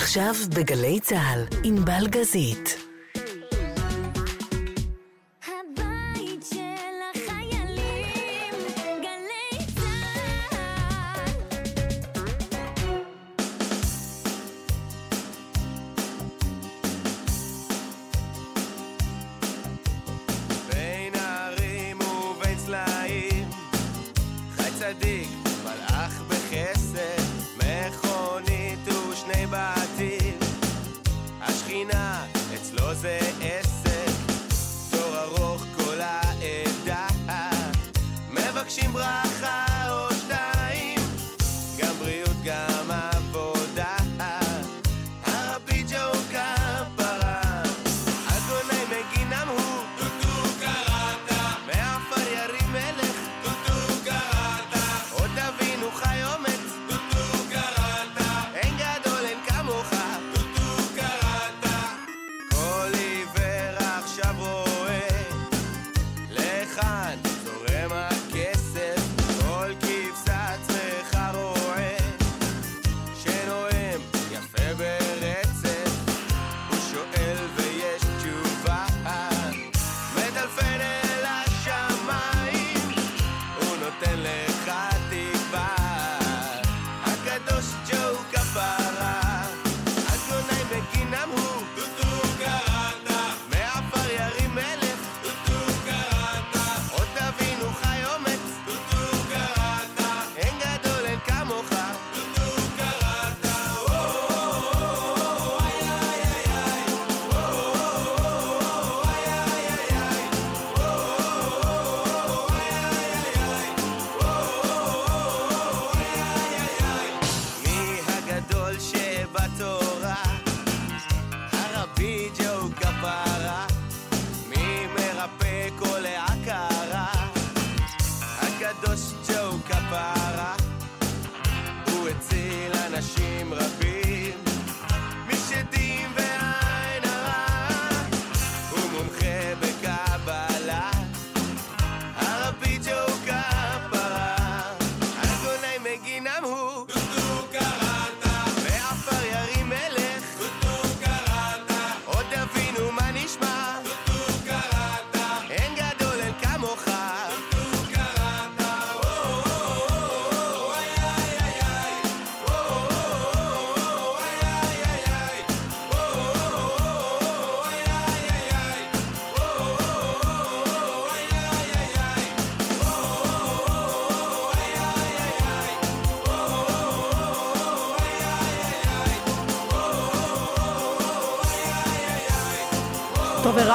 עכשיו 0.00 0.34
בגלי 0.56 1.00
צה"ל, 1.00 1.44
ענבל 1.64 2.06
גזית. 2.08 2.89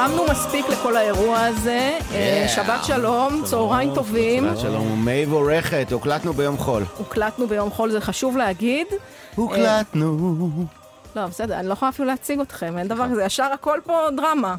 טוב, 0.06 0.14
הרמנו 0.14 0.32
מספיק 0.32 0.68
לכל 0.68 0.96
האירוע 0.96 1.38
הזה. 1.40 1.98
אה, 2.12 2.46
שבת 2.48 2.84
שלום, 2.84 3.42
צהריים 3.44 3.94
טובים. 3.94 4.44
שבת 4.44 4.58
שלום, 4.58 5.08
מבורכת, 5.08 5.92
הוקלטנו 5.92 6.32
ביום 6.32 6.56
חול. 6.56 6.84
הוקלטנו 6.98 7.46
ביום 7.46 7.70
חול, 7.70 7.90
זה 7.90 8.00
חשוב 8.00 8.36
להגיד. 8.36 8.86
הוקלטנו. 9.34 10.48
לא, 11.16 11.26
בסדר, 11.26 11.58
אני 11.58 11.68
לא 11.68 11.72
יכולה 11.72 11.88
אפילו 11.88 12.08
להציג 12.08 12.40
אתכם, 12.40 12.78
אין 12.78 12.88
דבר 12.88 13.10
כזה, 13.10 13.24
ישר 13.24 13.44
הכל 13.54 13.80
פה 13.84 14.00
דרמה. 14.16 14.54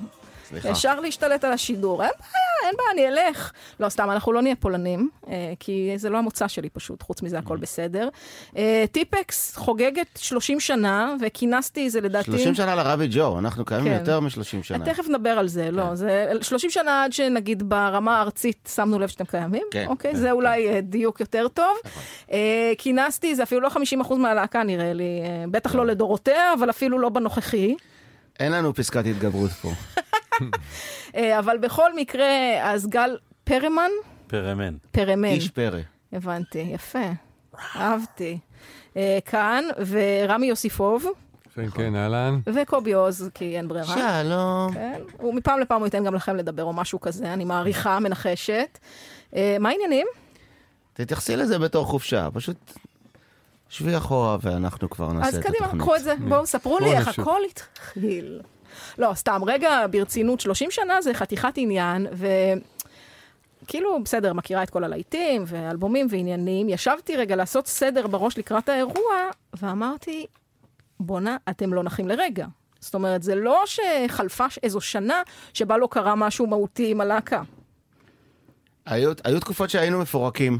סליחה. 0.50 0.70
ישר 0.70 1.00
להשתלט 1.00 1.44
על 1.44 1.54
השידור, 1.54 2.04
אין 2.04 2.12
בעיה, 2.20 2.70
אין 2.70 2.76
בעיה, 2.78 3.08
אני 3.10 3.28
אלך. 3.28 3.52
לא, 3.80 3.90
סתם, 3.90 4.12
אנחנו 4.12 4.34
לא 4.34 4.42
נהיה 4.42 4.56
פולנים, 4.56 5.00
אה, 5.00 5.17
כי 5.60 5.94
זה 5.96 6.10
לא 6.10 6.18
המוצא 6.18 6.48
שלי 6.48 6.70
פשוט, 6.70 7.04
חוץ 7.04 7.22
מזה 7.22 7.40
הכל 7.40 7.58
בסדר. 7.58 8.10
אה, 8.58 8.86
טיפקס 8.92 9.56
חוגגת 9.56 10.08
30 10.18 10.60
שנה, 10.60 11.16
וכינסתי 11.22 11.90
זה 11.90 12.02
לדעתי... 12.02 12.32
30 12.32 12.56
שנה 12.56 12.76
לרבי 12.76 13.08
ג'ו, 13.12 13.40
אנחנו 13.40 13.66
קיימים 13.66 13.94
כן. 13.94 14.00
יותר 14.00 14.20
מ-30 14.20 14.64
שנה. 14.64 14.86
תכף 14.86 15.08
נדבר 15.10 15.30
על 15.30 15.48
זה, 15.48 15.72
לא, 15.72 15.96
זה 15.96 16.32
30 16.42 16.70
שנה 16.70 17.04
עד 17.04 17.14
שנגיד 17.14 17.70
ברמה 17.70 18.18
הארצית 18.18 18.70
שמנו 18.76 19.00
לב 19.00 19.08
שאתם 19.08 19.26
קיימים, 19.26 19.64
כן, 19.72 19.86
אוקיי? 19.88 20.12
כן, 20.12 20.18
זה 20.18 20.32
אולי 20.32 20.70
אה, 20.70 20.82
דיוק 20.82 21.20
יותר 21.20 21.48
טוב. 21.48 21.78
אה, 22.32 22.74
כינסתי, 22.78 23.36
זה 23.36 23.44
אפילו 23.44 23.62
לא 23.62 23.70
50% 24.08 24.14
מהלהקה 24.16 24.64
נראה 24.64 24.94
לי, 24.94 25.22
אה, 25.24 25.46
בטח 25.52 25.76
לא 25.76 25.86
לדורותיה, 25.86 26.54
אבל 26.54 26.70
אפילו 26.70 27.00
לא 27.00 27.10
בנוכחי. 27.10 27.76
אין 28.40 28.52
לנו 28.52 28.74
פסקת 28.74 29.06
התגברות 29.06 29.52
פה. 29.52 29.72
אה, 31.16 31.40
אבל 31.40 31.58
בכל 31.58 31.96
מקרה, 31.96 32.28
אז 32.62 32.88
גל 32.88 33.18
פרמן, 33.44 33.92
פרמן. 34.28 34.76
פרמן, 34.92 35.26
איש 35.26 35.50
פרא. 35.50 35.80
הבנתי, 36.14 36.60
יפה, 36.60 37.10
אהבתי. 37.76 38.40
אה, 38.98 39.18
כאן, 39.26 39.64
ורמי 39.88 40.46
יוסיפוב, 40.46 41.06
כן, 41.56 41.70
כן, 41.70 41.96
אהלן. 41.96 42.40
וקובי 42.46 42.94
עוז, 42.94 43.30
כי 43.34 43.58
אין 43.58 43.68
ברירה. 43.68 43.96
שלום. 44.24 44.74
כן, 44.74 45.02
ומפעם 45.26 45.60
לפעם 45.60 45.80
הוא 45.80 45.88
ייתן 45.88 46.04
גם 46.04 46.16
לכם 46.16 46.36
לדבר 46.36 46.64
או 46.64 46.74
משהו 46.74 47.02
כזה, 47.02 47.34
אני 47.34 47.46
מעריכה, 47.46 48.00
מנחשת. 48.00 48.80
אה, 49.36 49.58
מה 49.60 49.70
העניינים? 49.70 50.08
תתייחסי 50.94 51.36
לזה 51.36 51.60
בתור 51.60 51.86
חופשה, 51.86 52.28
פשוט 52.34 52.58
שבי 53.70 53.98
אחורה 53.98 54.38
ואנחנו 54.42 54.90
כבר 54.90 55.14
נעשה 55.14 55.28
אז 55.28 55.36
את 55.36 55.44
קדימה, 55.44 55.66
התוכנית. 55.66 55.82
קחו 55.82 55.96
את 55.96 56.04
זה, 56.04 56.14
בואו 56.30 56.46
ספרו 56.46 56.80
לי 56.80 56.98
איך. 56.98 57.20
הכל 57.20 57.40
התחיל. 57.50 58.42
לא, 58.98 59.14
סתם, 59.14 59.42
רגע, 59.48 59.86
ברצינות, 59.92 60.40
30 60.40 60.72
שנה 60.72 61.02
זה 61.02 61.14
חתיכת 61.14 61.54
עניין, 61.56 62.08
ו... 62.14 62.28
כאילו, 63.68 64.04
בסדר, 64.04 64.34
מכירה 64.34 64.64
את 64.64 64.70
כל 64.70 64.84
הלהיטים 64.84 65.44
ואלבומים 65.48 66.08
ועניינים. 66.10 66.70
ישבתי 66.70 67.18
רגע 67.18 67.36
לעשות 67.36 67.68
סדר 67.68 68.08
בראש 68.08 68.38
לקראת 68.38 68.70
האירוע, 68.70 69.30
ואמרתי, 69.62 70.26
בואנה, 71.00 71.38
אתם 71.50 71.74
לא 71.74 71.84
נחים 71.84 72.08
לרגע. 72.08 72.46
זאת 72.80 72.94
אומרת, 72.94 73.24
זה 73.24 73.36
לא 73.36 73.64
שחלפה 73.66 74.46
איזו 74.64 74.82
שנה 74.82 75.22
שבה 75.54 75.78
לא 75.78 75.88
קרה 75.92 76.16
משהו 76.16 76.48
מהותי 76.48 76.92
עם 76.92 77.02
הלהקה. 77.02 77.42
היו, 78.86 79.12
היו 79.24 79.40
תקופות 79.40 79.70
שהיינו 79.70 80.00
מפורקים, 80.00 80.58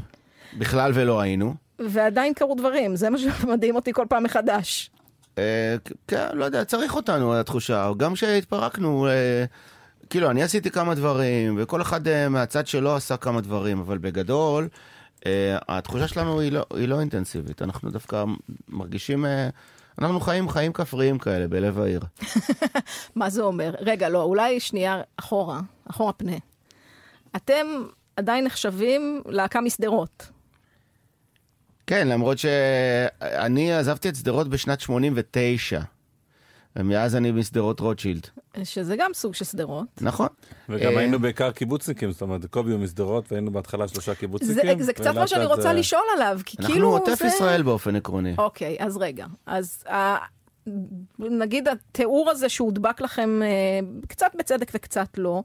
בכלל 0.58 0.92
ולא 0.94 1.20
היינו. 1.20 1.54
ועדיין 1.78 2.34
קרו 2.34 2.54
דברים, 2.54 2.96
זה 2.96 3.10
מה 3.10 3.18
שמדהים 3.18 3.76
אותי 3.76 3.92
כל 3.92 4.06
פעם 4.08 4.22
מחדש. 4.22 4.90
אה, 5.38 5.76
כן, 6.08 6.26
לא 6.32 6.44
יודע, 6.44 6.64
צריך 6.64 6.94
אותנו, 6.94 7.34
התחושה. 7.34 7.90
גם 7.96 8.14
כשהתפרקנו, 8.14 9.08
אה, 9.08 9.44
כאילו, 10.10 10.30
אני 10.30 10.42
עשיתי 10.42 10.70
כמה 10.70 10.94
דברים, 10.94 11.54
וכל 11.58 11.82
אחד 11.82 12.08
אה, 12.08 12.28
מהצד 12.28 12.66
שלו 12.66 12.96
עשה 12.96 13.16
כמה 13.16 13.40
דברים, 13.40 13.80
אבל 13.80 13.98
בגדול, 13.98 14.68
אה, 15.26 15.58
התחושה 15.68 16.08
שלנו 16.08 16.40
היא 16.40 16.52
לא, 16.52 16.64
היא 16.74 16.88
לא 16.88 17.00
אינטנסיבית. 17.00 17.62
אנחנו 17.62 17.90
דווקא 17.90 18.24
מרגישים, 18.68 19.26
אה, 19.26 19.48
אנחנו 19.98 20.20
חיים 20.20 20.48
חיים 20.48 20.72
כפריים 20.72 21.18
כאלה 21.18 21.48
בלב 21.48 21.80
העיר. 21.80 22.00
מה 23.16 23.30
זה 23.30 23.42
אומר? 23.42 23.74
רגע, 23.80 24.08
לא, 24.08 24.22
אולי 24.22 24.60
שנייה 24.60 25.00
אחורה, 25.16 25.60
אחורה 25.90 26.12
פנה. 26.12 26.36
אתם 27.36 27.66
עדיין 28.16 28.44
נחשבים 28.44 29.22
להקה 29.26 29.60
משדרות. 29.60 30.30
כן, 31.86 32.08
למרות 32.08 32.38
שאני 32.38 33.72
עזבתי 33.72 34.08
את 34.08 34.16
שדרות 34.16 34.48
בשנת 34.48 34.80
89, 34.80 35.80
ומאז 36.78 37.16
אני 37.16 37.30
משדרות 37.32 37.80
רוטשילד. 37.80 38.26
שזה 38.64 38.96
גם 38.96 39.10
סוג 39.14 39.34
של 39.34 39.44
שדרות. 39.44 39.86
נכון. 40.00 40.28
וגם 40.68 40.92
אה, 40.92 40.98
היינו 40.98 41.18
בעיקר 41.18 41.50
קיבוצניקים, 41.50 42.12
זאת 42.12 42.22
אומרת, 42.22 42.46
קובי 42.46 42.72
הוא 42.72 42.80
משדרות, 42.80 43.32
והיינו 43.32 43.50
בהתחלה 43.52 43.88
שלושה 43.88 44.12
זה, 44.12 44.18
קיבוצניקים. 44.18 44.82
זה 44.82 44.92
קצת 44.92 45.14
מה 45.14 45.26
שאני 45.26 45.44
רוצה 45.44 45.62
זה- 45.62 45.72
לשאול 45.72 46.02
עליו, 46.16 46.40
כי 46.44 46.56
אנחנו 46.60 46.72
כאילו 46.74 46.88
עוטף 46.90 47.18
זה... 47.18 47.26
ישראל 47.26 47.62
באופן 47.62 47.96
עקרוני. 47.96 48.34
אוקיי, 48.38 48.76
אז 48.80 48.96
רגע. 48.96 49.26
אז 49.46 49.84
ה... 49.90 50.16
נגיד 51.18 51.68
התיאור 51.68 52.30
הזה 52.30 52.48
שהודבק 52.48 53.00
לכם 53.00 53.40
אה, 53.42 53.48
קצת 54.08 54.30
בצדק 54.38 54.70
וקצת 54.74 55.08
לא, 55.16 55.42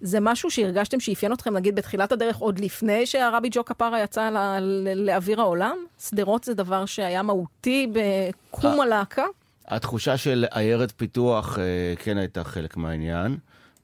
זה 0.00 0.18
משהו 0.20 0.50
שהרגשתם 0.50 1.00
שאפיין 1.00 1.32
אתכם, 1.32 1.56
נגיד, 1.56 1.74
בתחילת 1.74 2.12
הדרך, 2.12 2.36
עוד 2.36 2.58
לפני 2.58 3.06
שהרבי 3.06 3.48
ג'ו 3.52 3.64
כפרה 3.64 4.00
יצא 4.02 4.30
ל- 4.30 4.58
ל- 4.60 5.06
לאוויר 5.06 5.40
העולם? 5.40 5.76
שדרות 6.08 6.44
זה 6.44 6.54
דבר 6.54 6.86
שהיה 6.86 7.22
מהותי 7.22 7.92
בקום 7.92 8.78
אה. 8.80 8.82
הלהקה? 8.84 9.24
התחושה 9.68 10.16
של 10.16 10.44
עיירת 10.50 10.92
פיתוח 10.96 11.58
אה, 11.58 11.64
כן 11.98 12.18
הייתה 12.18 12.44
חלק 12.44 12.76
מהעניין. 12.76 13.36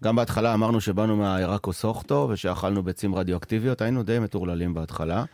גם 0.04 0.16
בהתחלה 0.16 0.54
אמרנו 0.54 0.80
שבאנו 0.80 1.16
מהעיירה 1.16 1.58
קוסוכטו 1.58 2.28
ושאכלנו 2.30 2.82
ביצים 2.82 3.14
רדיואקטיביות, 3.14 3.82
היינו 3.82 4.02
די 4.02 4.18
מטורללים 4.18 4.74
בהתחלה. 4.74 5.24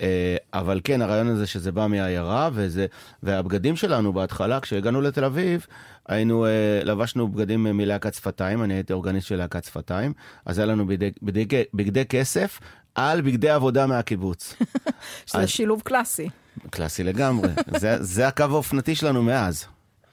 אה, 0.00 0.36
אבל 0.54 0.80
כן, 0.84 1.02
הרעיון 1.02 1.28
הזה 1.28 1.46
שזה 1.46 1.72
בא 1.72 1.86
מהעיירה, 1.86 2.50
וזה, 2.52 2.86
והבגדים 3.22 3.76
שלנו 3.76 4.12
בהתחלה, 4.12 4.60
כשהגענו 4.60 5.00
לתל 5.00 5.24
אביב, 5.24 5.66
היינו, 6.08 6.46
אה, 6.46 6.50
לבשנו 6.84 7.28
בגדים 7.28 7.62
מלהקת 7.62 8.14
שפתיים, 8.14 8.62
אני 8.64 8.74
הייתי 8.74 8.92
אורגניסט 8.92 9.26
של 9.26 9.36
להקת 9.36 9.64
שפתיים, 9.64 10.12
אז 10.46 10.58
היה 10.58 10.66
לנו 10.66 10.86
בגדי, 10.86 11.10
בגדי, 11.22 11.62
בגדי 11.74 12.04
כסף 12.04 12.60
על 12.94 13.20
בגדי 13.20 13.50
עבודה 13.50 13.86
מהקיבוץ. 13.86 14.54
שזה 15.26 15.38
אז- 15.38 15.48
שילוב 15.48 15.82
קלאסי. 15.84 16.28
קלאסי 16.70 17.04
לגמרי, 17.04 17.48
זה, 17.80 17.96
זה 18.02 18.28
הקו 18.28 18.44
האופנתי 18.50 18.94
שלנו 18.94 19.22
מאז. 19.22 19.66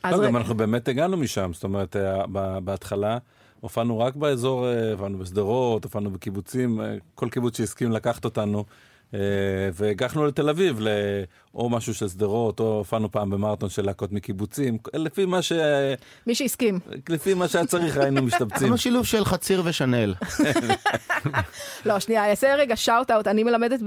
אז 0.03 0.13
לא, 0.13 0.17
גם 0.17 0.29
רגע, 0.29 0.37
אנחנו 0.37 0.55
באמת 0.55 0.87
הגענו 0.87 1.17
משם, 1.17 1.51
זאת 1.53 1.63
אומרת, 1.63 1.95
אה, 1.95 2.23
ב- 2.31 2.57
בהתחלה 2.63 3.17
הופענו 3.59 3.99
רק 3.99 4.15
באזור, 4.15 4.67
אה, 4.67 4.91
הופענו 4.91 5.17
בשדרות, 5.17 5.83
הופענו 5.83 6.11
בקיבוצים, 6.11 6.81
אה, 6.81 6.95
כל 7.15 7.29
קיבוץ 7.29 7.57
שהסכים 7.57 7.91
לקחת 7.91 8.25
אותנו. 8.25 8.65
אה, 9.13 9.19
והגחנו 9.73 10.25
לתל 10.25 10.49
אביב, 10.49 10.79
או 11.55 11.69
משהו 11.69 11.93
של 11.93 12.07
שדרות, 12.07 12.59
או 12.59 12.77
הופענו 12.77 13.11
פעם 13.11 13.29
במרתון 13.29 13.69
של 13.69 13.85
להקות 13.85 14.11
מקיבוצים, 14.11 14.77
לפי 14.93 15.25
מה, 15.25 15.41
ש... 15.41 15.51
מי 16.27 16.35
שהסכים. 16.35 16.79
לפי 17.09 17.33
מה 17.33 17.47
שהיה 17.47 17.65
צריך 17.65 17.97
היינו 17.97 18.21
משתבצים. 18.21 18.57
אנחנו 18.63 18.77
שילוב 18.77 19.05
של 19.05 19.25
חציר 19.25 19.61
ושנל. 19.65 20.13
לא, 21.85 21.99
שנייה, 21.99 22.21
אני 22.21 22.31
אעשה 22.31 22.55
רגע 22.55 22.75
shout-out. 22.75 23.27
אני 23.27 23.43
מלמדת 23.43 23.79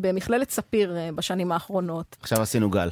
במכללת 0.00 0.50
ספיר 0.50 0.96
אה, 0.96 1.10
בשנים 1.14 1.52
האחרונות. 1.52 2.16
עכשיו 2.20 2.42
עשינו 2.42 2.70
גל. 2.70 2.88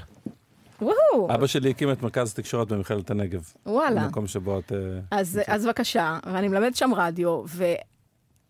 וואו, 0.83 1.35
אבא 1.35 1.47
שלי 1.47 1.71
הקים 1.71 1.93
את 1.93 2.03
מרכז 2.03 2.33
התקשורת 2.33 2.69
במכללת 2.69 3.11
הנגב. 3.11 3.43
וואלה. 3.67 4.05
במקום 4.05 4.27
שבו 4.27 4.59
את... 4.59 4.73
אה, 4.73 4.79
אז, 5.11 5.41
אז 5.47 5.67
בבקשה, 5.67 6.19
ואני 6.33 6.49
מלמדת 6.49 6.77
שם 6.77 6.91
רדיו, 6.95 7.43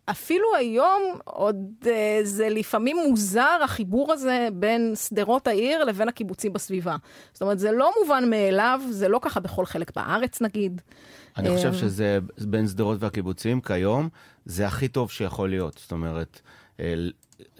ואפילו 0.08 0.44
היום 0.58 1.02
עוד 1.24 1.56
אה, 1.86 2.20
זה 2.22 2.48
לפעמים 2.48 2.96
מוזר 3.08 3.58
החיבור 3.64 4.12
הזה 4.12 4.48
בין 4.52 4.92
שדרות 5.08 5.46
העיר 5.46 5.84
לבין 5.84 6.08
הקיבוצים 6.08 6.52
בסביבה. 6.52 6.96
זאת 7.32 7.42
אומרת, 7.42 7.58
זה 7.58 7.72
לא 7.72 7.92
מובן 8.02 8.30
מאליו, 8.30 8.80
זה 8.90 9.08
לא 9.08 9.18
ככה 9.22 9.40
בכל 9.40 9.66
חלק 9.66 9.96
בארץ 9.96 10.40
נגיד. 10.40 10.80
אני 11.36 11.48
אה, 11.48 11.56
חושב 11.56 11.72
שזה 11.72 12.18
בין 12.38 12.68
שדרות 12.68 12.96
והקיבוצים 13.00 13.60
כיום, 13.60 14.08
זה 14.44 14.66
הכי 14.66 14.88
טוב 14.88 15.10
שיכול 15.10 15.50
להיות. 15.50 15.78
זאת 15.82 15.92
אומרת, 15.92 16.40
אה, 16.80 16.94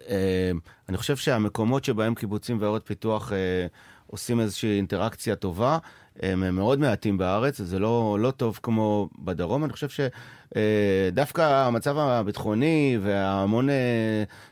אה, 0.09 0.51
אני 0.89 0.97
חושב 0.97 1.17
שהמקומות 1.17 1.85
שבהם 1.85 2.15
קיבוצים 2.15 2.59
ועיירות 2.61 2.87
פיתוח 2.87 3.33
אה, 3.33 3.67
עושים 4.07 4.41
איזושהי 4.41 4.77
אינטראקציה 4.77 5.37
טובה, 5.37 5.79
הם 6.23 6.57
מאוד 6.57 6.79
מעטים 6.79 7.19
בארץ, 7.19 7.61
זה 7.61 7.79
לא, 7.79 8.17
לא 8.21 8.31
טוב 8.31 8.61
כמו 8.63 9.09
בדרום. 9.19 9.65
אני 9.65 9.73
חושב 9.73 9.89
שדווקא 9.89 11.67
המצב 11.67 11.99
הביטחוני 11.99 12.99
והמון 13.03 13.71
אה, 13.71 13.75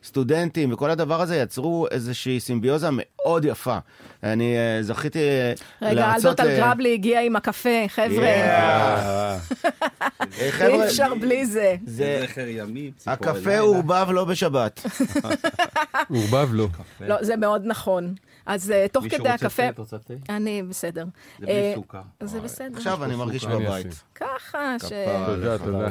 סטודנטים 0.04 0.72
וכל 0.72 0.90
הדבר 0.90 1.20
הזה 1.20 1.36
יצרו 1.36 1.86
איזושהי 1.90 2.40
סימביוזה 2.40 2.88
מאוד 2.92 3.44
יפה. 3.44 3.78
אני 4.22 4.56
אה, 4.56 4.82
זכיתי 4.82 5.18
אה, 5.18 5.52
רגע, 5.82 5.90
אלדות 5.90 6.24
להרצות... 6.24 6.40
על 6.40 6.48
אה, 6.48 6.56
גרבלי 6.56 6.94
הגיע 6.94 7.20
עם 7.20 7.36
הקפה, 7.36 7.88
חבר'ה, 7.96 9.38
אי 10.40 10.84
אפשר 10.84 11.14
בלי 11.14 11.46
זה. 11.46 11.76
זה... 11.86 12.24
זכר 12.28 12.48
ימים, 12.48 12.90
הקפה. 13.06 13.58
עורבב 13.58 14.06
לא 14.10 14.24
בשבת. 14.24 14.86
עורבב 16.10 16.48
לא. 16.52 16.68
לא, 17.00 17.16
זה 17.20 17.36
מאוד 17.36 17.62
נכון. 17.64 18.14
אז 18.46 18.70
אה, 18.70 18.86
תוך 18.92 19.04
מישהו 19.04 19.18
כדי 19.18 19.28
הקפה... 19.28 19.68
את 19.68 19.78
רוצה 19.78 19.98
תה? 19.98 20.14
אני 20.28 20.62
בסדר. 20.62 21.04
זה 21.38 21.46
אה, 21.46 21.52
בלי 21.52 21.72
סוכר. 21.74 22.02
זה 22.22 22.40
בסדר. 22.40 22.76
עכשיו 22.76 23.04
אני 23.04 23.16
מרגיש 23.16 23.44
בבית. 23.44 24.02
ככה, 24.14 24.76
ש... 24.88 24.92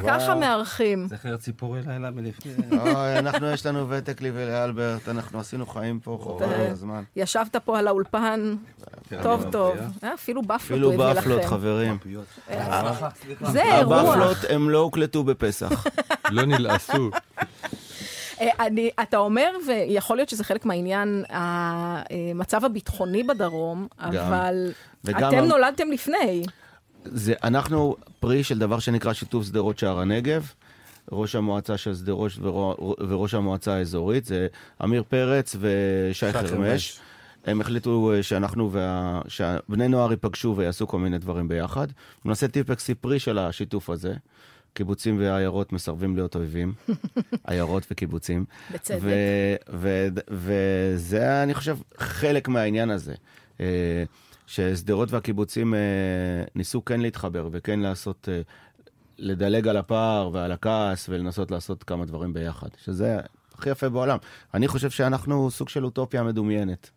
ככה 0.06 0.34
מארחים. 0.34 1.06
זכר 1.08 1.36
ציפורי 1.36 1.80
לילה 1.86 2.10
מלפני... 2.10 2.52
אנחנו, 3.18 3.46
יש 3.50 3.66
לנו 3.66 3.90
ותק 3.90 4.20
לי 4.20 4.30
ולאלברט, 4.34 5.08
אנחנו 5.08 5.40
עשינו 5.40 5.66
חיים 5.66 6.00
פה 6.00 6.18
חובה 6.22 6.46
אה, 6.46 6.70
הזמן. 6.70 7.02
ישבת 7.16 7.56
פה 7.56 7.78
על 7.78 7.88
האולפן, 7.88 8.56
טוב 9.22 9.44
טוב. 9.52 9.76
אה, 10.04 10.14
אפילו 10.14 10.42
בפלות 10.42 10.60
אפילו 10.60 10.92
הוא 10.92 11.04
הביא 11.04 11.20
בפלות, 11.20 11.38
לכם. 11.38 11.48
חברים. 11.48 11.98
זה 13.42 13.62
אירוע. 13.62 13.96
הבפלות 13.96 14.36
הם 14.50 14.70
לא 14.70 14.78
הוקלטו 14.78 15.24
בפסח. 15.24 15.84
לא 16.30 16.44
נלעסו. 16.44 17.10
אה, 18.42 18.66
אני, 18.66 18.90
אתה 19.02 19.16
אומר, 19.16 19.50
ויכול 19.66 20.16
להיות 20.16 20.28
שזה 20.28 20.44
חלק 20.44 20.64
מהעניין, 20.66 21.24
המצב 21.30 22.64
הביטחוני 22.64 23.22
בדרום, 23.22 23.86
אבל 23.98 24.72
אתם 25.10 25.24
המ- 25.24 25.44
נולדתם 25.48 25.90
לפני. 25.90 26.42
זה, 27.04 27.34
אנחנו 27.44 27.96
פרי 28.20 28.44
של 28.44 28.58
דבר 28.58 28.78
שנקרא 28.78 29.12
שיתוף 29.12 29.44
שדרות 29.44 29.78
שער 29.78 30.00
הנגב. 30.00 30.52
ראש 31.12 31.34
המועצה 31.34 31.76
של 31.76 31.94
שדרות 31.94 32.32
וראש 33.08 33.34
המועצה 33.34 33.74
האזורית, 33.74 34.24
זה 34.24 34.46
אמיר 34.84 35.02
פרץ 35.08 35.56
ושי 35.60 36.32
חרמש. 36.32 36.50
חרמש. 36.50 36.98
הם 37.46 37.60
החליטו 37.60 38.12
אה, 38.12 38.22
שאנחנו 38.22 38.72
וה... 38.72 39.20
שבני 39.28 39.88
נוער 39.88 40.10
ייפגשו 40.10 40.54
ויעשו 40.56 40.86
כל 40.86 40.98
מיני 40.98 41.18
דברים 41.18 41.48
ביחד. 41.48 41.86
נעשה 42.24 42.48
טיפקסי 42.48 42.94
פרי 42.94 43.18
של 43.18 43.38
השיתוף 43.38 43.90
הזה. 43.90 44.14
קיבוצים 44.74 45.18
ועיירות 45.18 45.72
מסרבים 45.72 46.16
להיות 46.16 46.36
אויבים, 46.36 46.72
עיירות 47.46 47.86
וקיבוצים. 47.90 48.44
בצדק. 48.72 48.98
וזה, 50.28 51.42
אני 51.42 51.54
חושב, 51.54 51.78
חלק 51.98 52.48
מהעניין 52.48 52.90
הזה. 52.90 53.14
אה, 53.60 54.04
ששדרות 54.46 55.12
והקיבוצים 55.12 55.74
אה, 55.74 55.80
ניסו 56.54 56.84
כן 56.84 57.00
להתחבר 57.00 57.48
וכן 57.52 57.80
לעשות, 57.80 58.28
אה, 58.32 58.40
לדלג 59.18 59.68
על 59.68 59.76
הפער 59.76 60.30
ועל 60.32 60.52
הכעס 60.52 61.08
ולנסות 61.08 61.50
לעשות 61.50 61.82
כמה 61.82 62.04
דברים 62.04 62.32
ביחד, 62.32 62.68
שזה 62.84 63.18
הכי 63.54 63.70
יפה 63.70 63.88
בעולם. 63.88 64.18
אני 64.54 64.68
חושב 64.68 64.90
שאנחנו 64.90 65.50
סוג 65.50 65.68
של 65.68 65.84
אוטופיה 65.84 66.22
מדומיינת. 66.22 66.90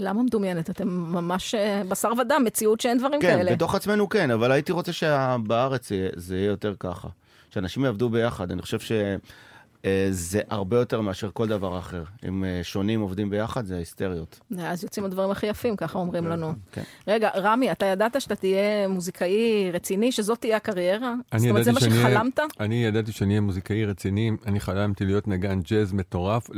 למה 0.00 0.22
מדומיינת? 0.22 0.70
אתם 0.70 0.88
ממש 0.88 1.54
אה, 1.54 1.82
בשר 1.88 2.12
ודם, 2.20 2.42
מציאות 2.46 2.80
שאין 2.80 2.98
דברים 2.98 3.20
כן, 3.20 3.36
כאלה. 3.36 3.52
בתוך 3.52 3.74
עצמנו 3.74 4.08
כן, 4.08 4.30
אבל 4.30 4.52
הייתי 4.52 4.72
רוצה 4.72 4.92
שבארץ 4.92 5.90
יהיה- 5.90 6.10
זה 6.16 6.36
יהיה 6.36 6.46
יותר 6.46 6.74
ככה. 6.80 7.08
שאנשים 7.50 7.84
יעבדו 7.84 8.08
ביחד. 8.08 8.50
אני 8.50 8.62
חושב 8.62 8.78
שזה 8.80 10.40
הרבה 10.50 10.76
יותר 10.78 11.00
מאשר 11.00 11.30
כל 11.32 11.48
דבר 11.48 11.78
אחר. 11.78 12.02
אם 12.28 12.44
אה, 12.44 12.60
שונים 12.62 13.00
עובדים 13.00 13.30
ביחד, 13.30 13.66
זה 13.66 13.76
היסטריות. 13.76 14.40
אז 14.58 14.84
יוצאים 14.84 15.06
הדברים 15.06 15.30
הכי 15.30 15.46
יפים, 15.46 15.76
ככה 15.76 15.98
אומרים 15.98 16.26
לנו. 16.26 16.52
כן. 16.72 16.82
רגע, 17.08 17.30
רמי, 17.36 17.72
אתה 17.72 17.86
ידעת 17.86 18.20
שאתה 18.20 18.34
תהיה 18.34 18.88
מוזיקאי 18.88 19.70
רציני, 19.72 20.12
שזאת 20.12 20.38
תהיה 20.40 20.56
הקריירה? 20.56 21.14
אני 21.32 21.40
זאת 21.40 21.50
אומרת, 21.50 21.64
זה 21.64 21.72
מה 21.72 21.80
שחלמת? 21.80 22.38
אני 22.60 22.84
ידעתי 22.84 23.12
שאני 23.12 23.30
אהיה 23.30 23.40
מוזיקאי 23.40 23.84
רציני, 23.84 24.30
אני 24.46 24.60
חלמתי 24.60 25.04
להיות 25.04 25.28
נגן 25.28 25.60
ג'אז 25.60 25.92
מטורף, 25.92 26.50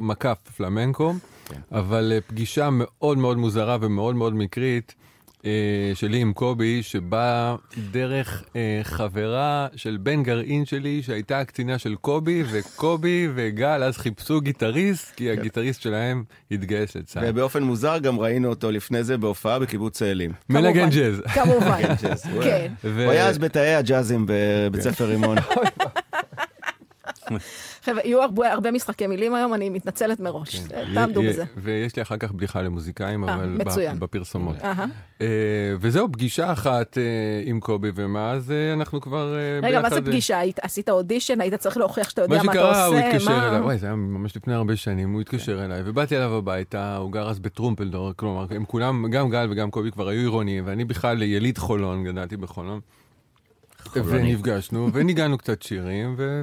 מקף 0.00 0.38
פלמנקו, 0.56 1.12
כן. 1.48 1.60
אבל 1.72 2.12
אה, 2.14 2.20
פגישה 2.20 2.68
מאוד 2.72 3.18
מאוד 3.18 3.38
מוזרה 3.38 3.76
ומאוד 3.80 4.14
מאוד 4.14 4.34
מקרית 4.34 4.94
אה, 5.44 5.92
שלי 5.94 6.18
עם 6.18 6.32
קובי, 6.32 6.82
שבאה 6.82 7.56
דרך 7.90 8.44
אה, 8.56 8.80
חברה 8.82 9.66
של 9.76 9.98
בן 10.00 10.22
גרעין 10.22 10.64
שלי, 10.64 11.02
שהייתה 11.02 11.40
הקצינה 11.40 11.78
של 11.78 11.94
קובי, 11.94 12.42
וקובי 12.50 13.28
וגל 13.34 13.82
אז 13.84 13.98
חיפשו 13.98 14.40
גיטריסט, 14.40 15.14
כי 15.14 15.30
הגיטריסט 15.30 15.82
שלהם 15.82 16.24
התגייס 16.50 16.96
לצה"ל. 16.96 17.24
ובאופן 17.26 17.62
מוזר 17.62 17.98
גם 17.98 18.20
ראינו 18.20 18.48
אותו 18.48 18.70
לפני 18.70 19.04
זה 19.04 19.18
בהופעה 19.18 19.58
בקיבוץ 19.58 19.98
צאלים. 19.98 20.32
מנגן. 20.48 20.90
ג'אז. 20.90 21.22
כמובן. 21.34 21.82
כן. 22.42 22.72
הוא 22.82 23.10
היה 23.10 23.28
אז 23.28 23.38
בתאי 23.38 23.74
הג'אזים 23.74 24.26
בבית 24.28 24.80
ספר 24.80 25.04
רימון. 25.04 25.38
חבר'ה, 27.84 28.00
יהיו 28.04 28.22
הרבה, 28.22 28.52
הרבה 28.52 28.70
משחקי 28.70 29.06
מילים 29.06 29.34
היום, 29.34 29.54
אני 29.54 29.70
מתנצלת 29.70 30.20
מראש. 30.20 30.60
תעמדו 30.94 31.22
י- 31.22 31.28
בזה. 31.28 31.44
ויש 31.56 31.96
לי 31.96 32.02
אחר 32.02 32.16
כך 32.16 32.32
בדיחה 32.32 32.62
למוזיקאים, 32.62 33.28
אה, 33.28 33.34
אבל. 33.34 33.56
בפרסומות. 33.98 34.56
אה, 35.20 35.26
וזהו, 35.80 36.12
פגישה 36.12 36.52
אחת 36.52 36.98
אה, 36.98 37.02
עם 37.44 37.60
קובי, 37.60 37.90
ומאז 37.94 38.50
אה, 38.50 38.72
אנחנו 38.72 39.00
כבר 39.00 39.34
אה, 39.36 39.60
ביחד. 39.60 39.68
רגע, 39.68 39.80
מה 39.82 39.90
זה 39.90 39.96
אה, 39.96 40.00
פגישה? 40.02 40.38
היית- 40.38 40.58
עשית 40.62 40.88
אודישן? 40.88 41.40
היית 41.40 41.54
צריך 41.54 41.76
להוכיח 41.76 42.08
שאתה 42.10 42.22
יודע 42.22 42.36
מה 42.36 42.42
מה 42.42 42.52
אתה 42.52 42.60
שקרה, 42.60 42.86
הוא 42.86 42.96
עושה? 42.96 43.08
התקשר 43.10 43.30
מה- 43.30 43.48
אליי, 43.48 43.60
וואי, 43.60 43.78
זה 43.78 43.86
היה 43.86 43.94
ממש 43.94 44.36
לפני 44.36 44.54
הרבה 44.54 44.76
שנים, 44.76 45.12
הוא 45.12 45.20
התקשר 45.20 45.64
אליי, 45.64 45.82
ובאתי 45.84 46.16
אליו 46.16 46.34
הביתה, 46.36 46.96
הוא 46.96 47.12
גר 47.12 47.28
אז 47.30 47.38
בטרומפלדור, 47.38 48.12
כלומר, 48.16 48.46
הם 48.50 48.64
כולם, 48.64 49.10
גם 49.10 49.30
גל 49.30 49.46
וגם 49.50 49.70
קובי 49.70 49.90
כבר 49.90 50.08
היו 50.08 50.20
עירוניים, 50.20 50.64
ואני 50.66 50.84
בכלל 50.84 51.22
יליד 51.22 51.58
חולון, 51.58 52.04
גדלתי 52.04 52.36
בחולון. 52.36 52.80
ונפגשנו, 53.94 54.88
וניגנו 54.94 55.38
קצת 55.38 55.62
שירים, 55.62 56.14
ו... 56.18 56.42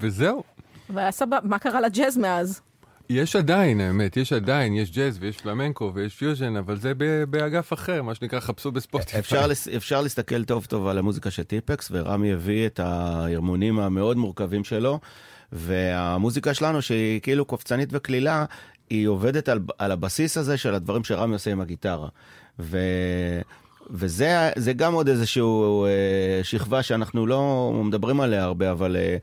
וזהו. 0.00 0.42
והיה 0.90 1.10
סבבה, 1.12 1.38
מה 1.42 1.58
קרה 1.58 1.80
לג'אז 1.80 2.18
מאז? 2.18 2.60
יש 3.10 3.36
עדיין, 3.36 3.80
האמת, 3.80 4.16
יש 4.16 4.32
עדיין, 4.32 4.74
יש 4.74 4.90
ג'אז 4.90 5.18
ויש 5.20 5.36
פלמנקו 5.40 5.90
ויש 5.94 6.14
פיוז'ן, 6.14 6.56
אבל 6.56 6.76
זה 6.76 6.92
באגף 7.28 7.72
אחר, 7.72 8.02
מה 8.02 8.14
שנקרא, 8.14 8.40
חפשו 8.40 8.72
בספוטיפיי. 8.72 9.20
אפשר, 9.20 9.46
לס- 9.46 9.68
אפשר 9.68 10.00
להסתכל 10.02 10.44
טוב 10.44 10.64
טוב 10.64 10.86
על 10.86 10.98
המוזיקה 10.98 11.30
של 11.30 11.42
טיפקס, 11.42 11.88
ורמי 11.92 12.32
הביא 12.32 12.66
את 12.66 12.80
ההרמונים 12.80 13.78
המאוד 13.78 14.16
מורכבים 14.16 14.64
שלו, 14.64 15.00
והמוזיקה 15.52 16.54
שלנו, 16.54 16.82
שהיא 16.82 17.20
כאילו 17.20 17.44
קופצנית 17.44 17.88
וקלילה, 17.92 18.44
היא 18.90 19.06
עובדת 19.08 19.48
על, 19.48 19.58
על 19.78 19.92
הבסיס 19.92 20.36
הזה 20.36 20.56
של 20.56 20.74
הדברים 20.74 21.04
שרמי 21.04 21.32
עושה 21.32 21.52
עם 21.52 21.60
הגיטרה. 21.60 22.08
ו... 22.58 22.78
וזה 23.90 24.50
זה 24.56 24.72
גם 24.72 24.94
עוד 24.94 25.08
איזשהו 25.08 25.84
אה, 25.84 25.90
שכבה 26.42 26.82
שאנחנו 26.82 27.26
לא 27.26 27.72
מדברים 27.84 28.20
עליה 28.20 28.44
הרבה, 28.44 28.70
אבל 28.70 28.96
אה, 28.96 29.16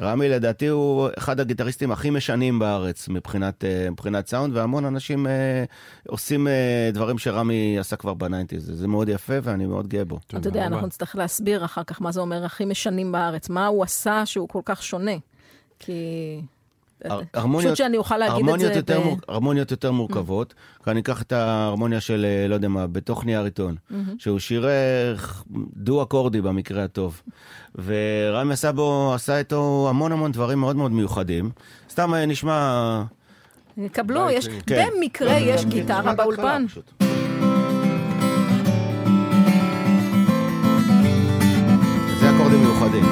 רמי 0.00 0.28
לדעתי 0.28 0.66
הוא 0.66 1.08
אחד 1.18 1.40
הגיטריסטים 1.40 1.92
הכי 1.92 2.10
משנים 2.10 2.58
בארץ 2.58 3.08
מבחינת, 3.08 3.64
אה, 3.64 3.90
מבחינת 3.90 4.28
סאונד, 4.28 4.56
והמון 4.56 4.84
אנשים 4.84 5.26
אה, 5.26 5.64
עושים 6.08 6.48
אה, 6.48 6.90
דברים 6.92 7.18
שרמי 7.18 7.78
עשה 7.78 7.96
כבר 7.96 8.14
ב 8.14 8.19
nineties. 8.19 8.66
זה 8.66 8.76
זה 8.76 8.88
מאוד 8.88 9.08
יפה 9.08 9.34
ואני 9.42 9.66
מאוד 9.66 9.88
גאה 9.88 10.04
בו. 10.04 10.18
אתה 10.26 10.48
יודע. 10.48 10.66
אנחנו 10.66 10.86
נצטרך 10.86 11.16
להסביר 11.16 11.64
אחר 11.64 11.84
כך 11.84 12.02
מה 12.02 12.12
זה 12.12 12.20
אומר 12.20 12.44
הכי 12.44 12.64
משנים 12.64 13.12
בארץ. 13.12 13.48
מה 13.48 13.66
הוא 13.66 13.82
עשה 13.84 14.26
שהוא 14.26 14.48
כל 14.48 14.60
כך 14.64 14.82
שונה. 14.82 15.16
כי... 15.78 15.92
הר- 17.04 17.18
פשוט 17.20 17.36
הרמוניות- 17.36 17.76
שאני 17.76 17.96
אוכל 17.96 18.16
להגיד 18.18 18.34
את 18.34 18.40
הרמוניות 18.42 18.72
זה. 18.72 18.78
יותר, 18.78 19.00
ב- 19.00 19.04
מור... 19.04 19.16
הרמוניות 19.28 19.70
יותר 19.70 19.92
מורכבות, 19.92 20.54
כי 20.84 20.90
אני 20.90 21.00
אקח 21.00 21.22
את 21.22 21.32
ההרמוניה 21.32 22.00
של, 22.00 22.24
אה, 22.28 22.48
לא 22.48 22.54
יודע 22.54 22.68
מה, 22.68 22.86
בתוך 22.86 23.24
נייר 23.24 23.44
עיתון, 23.44 23.74
שהוא 24.18 24.38
שיר 24.38 24.66
דו-אקורדי 25.76 26.40
במקרה 26.40 26.84
הטוב. 26.84 27.22
ורמי 27.84 28.52
עשה 28.52 28.72
בו, 28.72 29.12
עשה 29.14 29.38
איתו 29.38 29.86
המון 29.90 30.12
המון 30.12 30.32
דברים 30.32 30.58
מאוד 30.60 30.76
מאוד 30.76 30.92
מיוחדים. 30.92 31.50
סתם 31.90 32.14
אה, 32.14 32.26
נשמע... 32.26 33.02
קבלו, 33.92 34.26
די, 34.26 34.32
יש, 34.32 34.48
כן. 34.66 34.88
במקרה 34.96 35.32
יש 35.38 35.60
נשמע 35.60 35.70
גיטרה 35.70 36.14
באולפן. 36.14 36.64
זה 42.20 42.30
אקורדים 42.36 42.60
מיוחדים. 42.60 43.04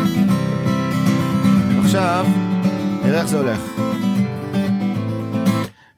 עכשיו, 1.84 2.26
נראה 3.04 3.21
איך 3.21 3.26
זה 3.26 3.37
הולך. 3.37 3.61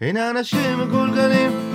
הנה 0.00 0.30
אנשים 0.30 0.78
מגולגלים. 0.78 1.74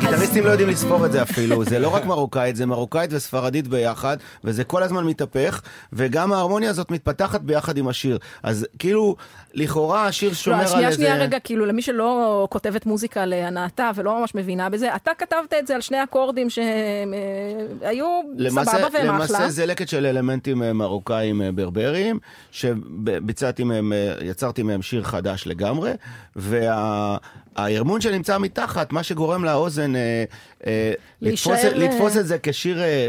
גיטריסטים 0.00 0.44
לא 0.44 0.50
יודעים 0.50 0.68
לספור 0.68 1.06
את 1.06 1.12
זה 1.12 1.22
אפילו, 1.22 1.64
זה 1.64 1.78
לא 1.78 1.94
רק 1.94 2.04
מרוקאית, 2.04 2.56
זה 2.56 2.66
מרוקאית 2.66 3.10
וספרדית 3.12 3.68
ביחד, 3.68 4.16
וזה 4.44 4.64
כל 4.64 4.82
הזמן 4.82 5.04
מתהפך, 5.04 5.60
וגם 5.92 6.32
ההרמוניה 6.32 6.70
הזאת 6.70 6.90
מתפתחת 6.90 7.40
ביחד 7.40 7.76
עם 7.76 7.88
השיר. 7.88 8.18
אז 8.42 8.66
כאילו, 8.78 9.16
לכאורה 9.54 10.06
השיר 10.06 10.32
שומר 10.32 10.56
לא, 10.56 10.62
על 10.62 10.68
שנייה, 10.68 10.88
איזה... 10.88 10.98
שנייה, 10.98 11.16
רגע, 11.16 11.38
כאילו, 11.38 11.66
למי 11.66 11.82
שלא 11.82 12.46
כותבת 12.50 12.86
מוזיקה 12.86 13.26
להנאתה 13.26 13.90
ולא 13.94 14.20
ממש 14.20 14.34
מבינה 14.34 14.68
בזה, 14.68 14.96
אתה 14.96 15.10
כתבת 15.18 15.54
את 15.58 15.66
זה 15.66 15.74
על 15.74 15.80
שני 15.80 16.02
אקורדים 16.02 16.50
שהם 16.50 17.14
אה, 17.14 17.88
היו 17.88 18.20
למעשה, 18.36 18.70
סבבה 18.70 18.88
והם 18.92 18.94
אחלה. 18.94 19.14
למעשה 19.14 19.48
זה 19.48 19.66
לקט 19.66 19.88
של 19.88 20.06
אלמנטים 20.06 20.62
אה, 20.62 20.72
מרוקאים 20.72 21.42
אה, 21.42 21.52
ברברים, 21.52 22.18
שביצעתי 22.50 23.64
מהם, 23.64 23.92
יצרתי 24.24 24.62
מהם 24.62 24.82
שיר 24.82 25.02
חדש 25.02 25.46
לגמרי, 25.46 25.92
וההרמון 26.36 28.00
שנמצא 28.00 28.38
מתחת, 28.38 28.92
מה 28.92 29.02
שגורם 29.02 29.44
לאוזן 29.44 29.96
אה, 29.96 30.24
אה, 30.66 30.92
להישאר, 31.22 31.52
לתפוס, 31.52 31.72
לתפוס 31.74 32.16
את 32.16 32.26
זה 32.26 32.36
כשיר... 32.42 32.82
אה, 32.82 33.08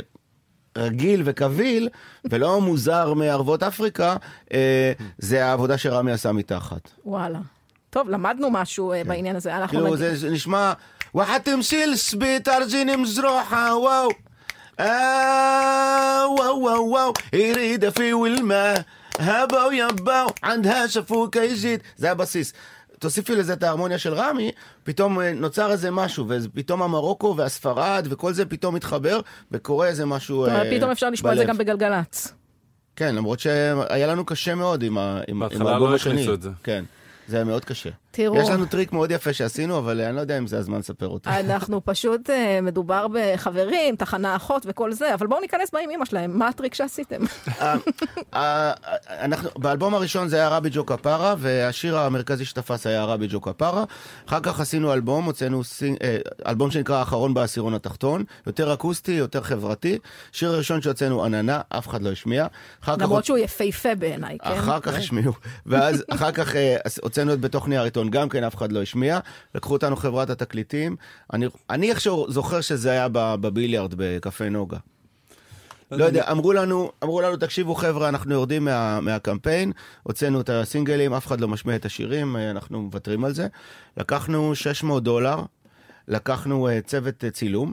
רגיל 0.79 1.23
וקביל, 1.25 1.89
ולא 2.31 2.61
מוזר 2.61 3.15
מערבות 3.15 3.63
אפריקה, 3.63 4.17
אה, 4.53 4.93
זה 5.19 5.47
העבודה 5.47 5.79
שרמי 5.79 6.13
עשה 6.13 6.33
מתחת. 6.33 6.91
וואלה. 7.05 7.39
טוב, 7.91 8.09
למדנו 8.09 8.51
משהו 8.51 8.93
אה, 8.93 9.05
בעניין 9.05 9.37
הזה. 9.37 9.57
אנחנו 9.57 9.69
כאילו 9.79 9.87
נגיד- 9.87 9.99
זה 9.99 10.17
זה 10.17 10.31
נשמע, 10.31 10.73
وحتمشي 11.15 11.85
السبيط 11.85 12.49
ارجيني 12.49 12.97
مزروحة 12.97 13.75
واو 13.77 14.09
آه 14.81 16.27
واو 16.27 16.61
واو 16.61 16.89
واو 16.89 17.13
يريد 17.33 17.89
في 17.91 18.13
والماء 18.13 18.85
هبا 19.21 19.65
ويبا 19.65 20.27
عندها 20.43 20.87
شفوك 20.87 21.37
يجيد 21.37 21.81
זה 21.97 22.11
הבסיס. 22.11 22.53
תוסיפי 23.00 23.36
לזה 23.36 23.54
את 23.54 23.64
ההרמוניה 23.64 23.98
של 23.98 24.14
רמי, 24.14 24.52
פתאום 24.84 25.20
אה, 25.22 25.34
נוצר 25.34 25.72
איזה 25.72 25.92
משהו, 25.92 26.26
ופתאום 26.30 26.82
המרוקו 26.82 27.34
והספרד 27.38 28.08
וכל 28.10 28.34
זה 28.34 28.46
פתאום 28.46 28.76
מתחבר, 28.76 29.20
וקורה 29.52 29.88
איזה 29.88 30.06
משהו 30.06 30.46
אומרת, 30.46 30.66
אה, 30.66 30.78
פתאום 30.78 30.92
אפשר 30.92 31.10
לשמוע 31.10 31.32
את 31.34 31.38
זה 31.38 31.44
בלב. 31.44 31.54
גם 31.54 31.58
בגלגלצ. 31.58 32.34
כן, 32.96 33.16
למרות 33.16 33.40
שהיה 33.40 34.08
לנו 34.08 34.26
קשה 34.26 34.56
מאוד 34.56 34.84
עם 34.84 34.98
ה- 34.98 35.22
עם- 35.28 35.44
עם 35.44 35.50
בהתחלה 35.50 35.80
לא 35.80 35.96
השני. 35.96 36.12
הכניסו 36.14 36.34
את 36.34 36.42
זה. 36.42 36.50
כן, 36.64 36.84
זה 37.28 37.36
היה 37.36 37.46
מאוד 37.46 37.66
קשה. 37.66 37.90
תראו. 38.12 38.38
יש 38.38 38.50
לנו 38.50 38.66
טריק 38.66 38.94
מאוד 38.94 39.12
יפה 39.12 39.34
שעשינו, 39.34 39.78
אבל 39.78 40.02
אני 40.02 40.16
לא 40.16 40.22
יודע 40.22 40.38
אם 40.38 40.48
זה 40.48 40.58
הזמן 40.58 40.80
לספר 40.80 41.08
אותו. 41.08 41.30
אנחנו 41.30 41.82
פשוט, 41.92 42.30
אה, 42.30 42.62
מדובר 42.62 43.08
בחברים, 43.14 43.96
תחנה 43.96 44.36
אחות 44.36 44.66
וכל 44.66 44.94
זה, 44.94 45.14
אבל 45.14 45.28
בואו 45.28 45.42
ניכנס 45.42 45.72
בה 45.72 45.80
עם 45.80 45.90
אמא 45.90 46.06
שלהם, 46.06 46.40
מה 46.40 46.48
הטריק 46.48 46.74
שעשיתם? 46.74 47.22
אה, 47.62 47.76
אה, 48.34 48.74
אנחנו, 49.10 49.50
באלבום 49.58 49.94
הראשון 49.94 50.28
זה 50.28 50.36
היה 50.36 50.50
רבי 50.50 50.70
ג'ו 50.72 50.86
כפרה, 50.86 51.36
והשיר 51.38 51.98
המרכזי 51.98 52.46
שתפס 52.46 52.88
היה 52.88 53.04
רבי 53.04 53.28
ג'ו 53.30 53.42
כפרה. 53.42 53.84
אחר 54.28 54.40
כך 54.40 54.60
עשינו 54.60 54.94
אלבום, 54.94 55.26
הוצאנו 55.26 55.62
אלבום 56.48 56.72
שנקרא 56.72 56.96
האחרון 56.96 57.34
בעשירון 57.34 57.74
התחתון, 57.74 58.24
יותר 58.48 58.74
אקוסטי, 58.74 59.12
יותר 59.12 59.42
חברתי. 59.42 59.98
שיר 60.32 60.52
הראשון 60.52 60.82
שהוצאנו 60.82 61.26
עננה, 61.26 61.62
אף 61.70 61.88
אחד 61.88 62.04
לא 62.04 62.12
השמיע. 62.12 62.48
למרות 62.88 63.26
שהוא 63.26 63.38
יפהפה 63.38 63.96
בעיניי, 63.96 64.38
כן? 64.44 64.52
אחר 64.52 64.80
כך 64.80 64.94
השמיעו, 64.94 65.34
ואז 65.66 66.04
אחר 66.08 66.32
כך 66.32 66.56
הוצאנו 67.02 67.34
את 67.34 67.40
בתוך 67.40 67.68
נייר 67.68 67.84
עיתון, 68.00 68.10
גם 68.10 68.30
כן 68.30 68.44
אף 68.44 68.56
אחד 68.56 68.72
לא 68.72 68.82
השמיע, 68.82 69.20
לקחו 69.56 69.74
אותנו 69.74 69.96
חברת 69.96 70.30
התקליטים, 70.30 70.96
אני, 71.34 71.46
אני 71.70 71.90
איכשהו 71.90 72.32
זוכר 72.32 72.62
שזה 72.62 72.92
היה 72.92 73.08
בביליארד 73.12 73.94
בקפה 73.98 74.50
נוגה. 74.50 74.78
לא 75.92 76.06
יודע, 76.06 76.32
אמרו 76.32 76.54
לנו, 76.54 76.92
אמרו 77.04 77.22
לנו, 77.22 77.38
תקשיבו 77.38 77.76
חבר'ה, 77.76 78.10
אנחנו 78.10 78.34
יורדים 78.34 78.66
מה, 78.66 79.00
מהקמפיין, 79.02 79.72
הוצאנו 80.04 80.42
את 80.42 80.50
הסינגלים, 80.50 81.14
אף 81.14 81.28
אחד 81.28 81.42
לא 81.42 81.48
משמיע 81.48 81.76
את 81.76 81.86
השירים, 81.86 82.36
אה, 82.36 82.52
אנחנו 82.52 82.82
מוותרים 82.82 83.26
על 83.26 83.34
זה. 83.34 83.48
לקחנו 83.98 84.56
600 84.56 85.04
דולר, 85.04 85.44
לקחנו 86.08 86.68
אה, 86.68 86.82
צוות 86.82 87.24
אה, 87.24 87.32
צילום, 87.32 87.72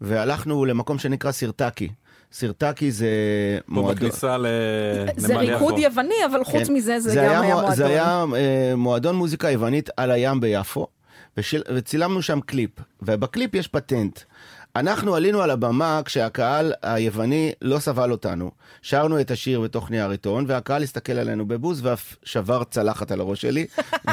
והלכנו 0.00 0.64
למקום 0.64 0.98
שנקרא 0.98 1.32
סירטקי. 1.32 1.88
סירטקי 2.32 2.90
זה 2.90 3.08
פה 3.66 3.72
מועדון... 3.72 3.94
בכניסה 3.94 4.38
ל- 4.38 4.46
זה 5.16 5.36
ריקוד 5.36 5.74
יפו. 5.78 5.80
יווני, 5.84 6.14
אבל 6.30 6.44
חוץ 6.44 6.66
כן. 6.66 6.72
מזה 6.72 7.00
זה 7.00 7.10
גם 7.14 7.18
היה 7.22 7.40
היה 7.40 7.42
מו- 7.54 7.54
מועדון. 7.60 7.74
זה 7.74 7.86
היה 7.86 8.24
אה, 8.36 8.76
מועדון 8.76 9.14
מוזיקה 9.16 9.50
יוונית 9.50 9.90
על 9.96 10.10
הים 10.10 10.40
ביפו, 10.40 10.86
ושיל, 11.36 11.62
וצילמנו 11.74 12.22
שם 12.22 12.40
קליפ, 12.40 12.70
ובקליפ 13.02 13.54
יש 13.54 13.68
פטנט. 13.68 14.20
אנחנו 14.76 15.14
עלינו 15.14 15.42
על 15.42 15.50
הבמה 15.50 16.00
כשהקהל 16.04 16.72
היווני 16.82 17.52
לא 17.62 17.78
סבל 17.78 18.10
אותנו. 18.12 18.50
שרנו 18.82 19.20
את 19.20 19.30
השיר 19.30 19.60
בתוך 19.60 19.90
נייר 19.90 20.10
עיתון, 20.10 20.44
והקהל 20.48 20.82
הסתכל 20.82 21.12
עלינו 21.12 21.48
בבוז 21.48 21.86
ואף 21.86 22.16
שבר 22.24 22.62
צלחת 22.64 23.10
על 23.12 23.20
הראש 23.20 23.40
שלי, 23.40 23.66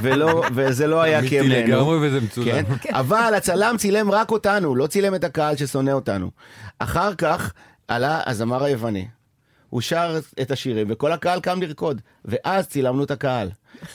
ולא, 0.03 0.43
וזה 0.55 0.87
לא 0.87 1.01
היה 1.01 1.27
כי 1.29 1.39
הם 1.39 1.45
אמיתי 1.45 1.61
נהנו. 1.61 1.75
לגמרי 1.75 2.07
וזה 2.07 2.21
מצולם. 2.21 2.45
כן? 2.81 2.93
אבל 2.95 3.33
הצלם 3.37 3.75
צילם 3.77 4.11
רק 4.11 4.31
אותנו, 4.31 4.75
לא 4.75 4.87
צילם 4.87 5.15
את 5.15 5.23
הקהל 5.23 5.55
ששונא 5.55 5.91
אותנו. 5.91 6.31
אחר 6.79 7.15
כך 7.15 7.53
עלה 7.87 8.21
הזמר 8.25 8.63
היווני. 8.63 9.07
הוא 9.69 9.81
שר 9.81 10.19
את 10.41 10.51
השירים 10.51 10.87
וכל 10.89 11.11
הקהל 11.11 11.39
קם 11.39 11.61
לרקוד, 11.61 12.01
ואז 12.25 12.67
צילמנו 12.67 13.03
את 13.03 13.11
הקהל. 13.11 13.49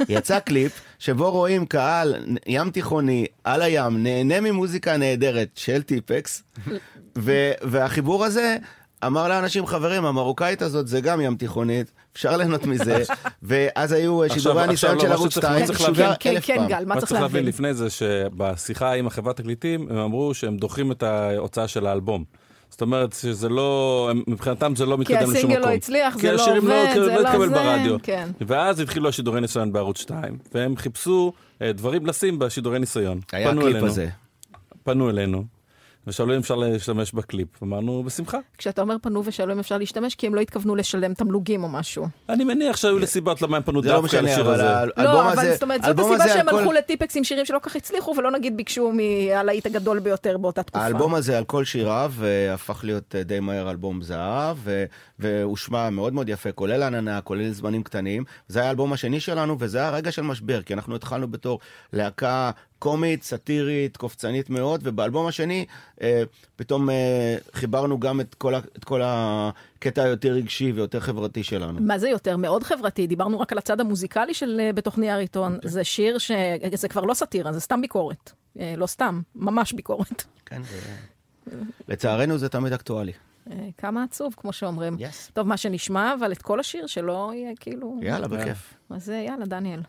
יצא 0.08 0.40
קליפ 0.46 0.72
שבו 0.98 1.30
רואים 1.30 1.66
קהל 1.66 2.14
ים 2.46 2.70
תיכוני 2.70 3.26
על 3.44 3.62
הים, 3.62 4.02
נהנה 4.02 4.40
ממוזיקה 4.40 4.96
נהדרת 4.96 5.48
של 5.54 5.82
טיפקס, 5.82 6.42
ו- 7.18 7.52
והחיבור 7.62 8.24
הזה 8.24 8.56
אמר 9.06 9.28
לאנשים, 9.28 9.66
חברים, 9.66 10.04
המרוקאית 10.04 10.62
הזאת 10.62 10.88
זה 10.88 11.00
גם 11.00 11.20
ים 11.20 11.36
תיכונית, 11.36 11.92
אפשר 12.12 12.36
ליהנות 12.36 12.66
מזה. 12.66 13.02
ואז 13.42 13.92
היו 13.92 14.20
שידורי 14.32 14.62
הניסיון 14.62 15.00
של 15.00 15.12
ערוץ 15.12 15.30
שצריך- 15.32 15.46
2, 15.52 15.66
צריך 15.66 15.78
שודר 15.78 16.02
להבין- 16.02 16.16
כן, 16.20 16.30
אלף 16.30 16.46
כן, 16.46 16.56
פעם. 16.56 16.68
גל, 16.68 16.84
מה 16.84 17.00
צריך 17.00 17.12
להבין? 17.12 17.44
לפני 17.46 17.74
זה, 17.74 17.90
שבשיחה 17.90 18.92
עם 18.92 19.06
החברת 19.06 19.36
תקליטים, 19.36 19.86
הם 19.90 19.96
אמרו 19.96 20.34
שהם 20.34 20.56
דוחים 20.56 20.92
את 20.92 21.02
ההוצאה 21.02 21.68
של 21.68 21.86
האלבום. 21.86 22.24
זאת 22.70 22.80
אומרת 22.80 23.12
שזה 23.12 23.48
לא, 23.48 24.10
מבחינתם 24.26 24.76
זה 24.76 24.86
לא 24.86 24.96
כי 24.96 25.00
מתקדם 25.00 25.16
לשום 25.16 25.30
מקום. 25.30 25.50
הסינגל 25.50 25.68
לא 25.68 25.74
הצליח, 25.74 26.14
כי 26.14 26.20
זה 26.20 26.32
לא 26.32 26.42
השירים 26.42 26.62
עובד, 26.62 26.84
לא, 26.96 27.04
זה 27.04 27.06
לא 27.06 27.14
לא 27.14 27.28
התקבל 27.28 27.48
זה, 27.48 27.54
ברדיו. 27.54 27.96
כן. 28.02 28.28
ואז 28.40 28.80
התחילו 28.80 29.08
השידורי 29.08 29.40
ניסיון 29.40 29.72
בערוץ 29.72 29.98
2, 30.00 30.38
והם 30.54 30.76
חיפשו 30.76 31.32
אה, 31.62 31.72
דברים 31.72 32.06
לשים 32.06 32.38
בשידורי 32.38 32.78
ניסיון. 32.78 33.20
היה 33.32 33.50
הקליפ 33.50 33.82
הזה. 33.82 34.08
פנו 34.84 35.10
אלינו, 35.10 35.44
ושאלו 36.10 36.34
אם 36.34 36.38
אפשר 36.38 36.54
להשתמש 36.56 37.12
בקליפ. 37.12 37.62
אמרנו, 37.62 38.02
בשמחה. 38.02 38.38
כשאתה 38.58 38.82
אומר 38.82 38.96
פנו 39.02 39.22
ושאלו 39.24 39.52
אם 39.52 39.58
אפשר 39.58 39.78
להשתמש, 39.78 40.14
כי 40.14 40.26
הם 40.26 40.34
לא 40.34 40.40
התכוונו 40.40 40.76
לשלם 40.76 41.14
תמלוגים 41.14 41.64
או 41.64 41.68
משהו. 41.68 42.06
אני 42.28 42.44
מניח 42.44 42.76
שהיו 42.76 42.98
לי 42.98 43.06
סיבות 43.06 43.42
למה 43.42 43.56
הם 43.56 43.62
פנו 43.62 43.82
לא 43.82 43.92
דווקא 43.92 44.06
משנה, 44.06 44.22
לשיר 44.22 44.40
אבל 44.40 44.54
הזה. 44.54 44.70
האלבום 44.70 45.04
לא, 45.04 45.32
אבל 45.32 45.38
הזה, 45.38 45.52
זאת 45.52 45.62
אומרת, 45.62 45.80
זאת 45.80 45.86
האלבום 45.86 46.12
הסיבה 46.12 46.24
הזה 46.24 46.34
שהם 46.34 46.48
הלכו 46.48 46.72
לטיפקס 46.72 47.16
עם 47.16 47.24
שירים 47.24 47.46
שלא 47.46 47.58
כך 47.62 47.76
הצליחו, 47.76 48.14
ולא 48.18 48.30
נגיד 48.30 48.56
ביקשו 48.56 48.92
מהלהיט 48.92 49.66
הגדול 49.66 49.98
ביותר 49.98 50.38
באותה 50.38 50.62
תקופה. 50.62 50.84
האלבום 50.84 51.14
הזה 51.14 51.38
על 51.38 51.44
כל 51.44 51.64
שיריו 51.64 52.12
אה, 52.22 52.54
הפך 52.54 52.80
להיות 52.84 53.14
אה, 53.14 53.22
די 53.22 53.40
מהר 53.40 53.70
אלבום 53.70 54.02
זהב, 54.02 54.56
והושמע 55.20 55.90
מאוד 55.90 56.12
מאוד 56.12 56.28
יפה, 56.28 56.52
כולל 56.52 56.82
עננה, 56.82 57.20
כולל 57.20 57.50
זמנים 57.52 57.82
קטנים. 57.82 58.24
זה 58.48 58.58
היה 58.60 58.68
האלבום 58.68 58.92
השני 58.92 59.20
שלנו, 59.20 59.56
וזה 59.60 59.78
היה 59.78 59.90
רגע 59.90 60.12
של 60.12 60.22
משבר, 60.22 60.62
כי 60.62 60.74
אנחנו 60.74 60.96
התחלנו 60.96 61.28
בתור 61.28 61.58
להקה 61.92 62.50
קומית, 62.78 63.22
סאטירית, 63.22 63.96
קופצנית 63.96 64.50
מאוד, 64.50 64.80
ובאלבום 64.84 65.26
השני 65.26 65.64
אה, 66.02 66.22
פתאום 66.56 66.90
אה, 66.90 67.36
חיברנו 67.52 68.00
גם 68.00 68.20
את 68.20 68.34
כל, 68.34 68.54
ה- 68.54 68.60
את 68.78 68.84
כל 68.84 69.00
הקטע 69.04 70.02
היותר 70.02 70.32
רגשי 70.32 70.72
ויותר 70.72 71.00
חברתי 71.00 71.42
שלנו. 71.42 71.80
מה 71.80 71.98
זה 71.98 72.08
יותר? 72.08 72.36
מאוד 72.36 72.62
חברתי. 72.62 73.06
דיברנו 73.06 73.40
רק 73.40 73.52
על 73.52 73.58
הצד 73.58 73.80
המוזיקלי 73.80 74.34
של 74.34 74.60
אה, 74.60 74.72
בתוך 74.72 74.98
נייר 74.98 75.16
עיתון. 75.16 75.54
אוקיי. 75.54 75.70
זה 75.70 75.84
שיר 75.84 76.18
ש... 76.18 76.30
זה 76.74 76.88
כבר 76.88 77.00
לא 77.02 77.14
סאטירה, 77.14 77.52
זה 77.52 77.60
סתם 77.60 77.80
ביקורת. 77.80 78.32
אה, 78.60 78.74
לא 78.76 78.86
סתם, 78.86 79.20
ממש 79.34 79.72
ביקורת. 79.72 80.24
כן, 80.46 80.62
זה... 80.62 81.56
לצערנו 81.88 82.38
זה 82.38 82.48
תמיד 82.48 82.72
אקטואלי. 82.72 83.12
אה, 83.50 83.68
כמה 83.78 84.02
עצוב, 84.02 84.34
כמו 84.36 84.52
שאומרים. 84.52 84.94
Yes. 84.94 85.32
טוב, 85.32 85.46
מה 85.46 85.56
שנשמע, 85.56 86.14
אבל 86.14 86.32
את 86.32 86.42
כל 86.42 86.60
השיר 86.60 86.86
שלא 86.86 87.30
יהיה 87.34 87.52
כאילו... 87.60 87.98
יאללה, 88.02 88.28
בכיף. 88.28 88.74
אז 88.90 89.10
אה, 89.10 89.14
יאללה, 89.16 89.46
דניאל. 89.46 89.80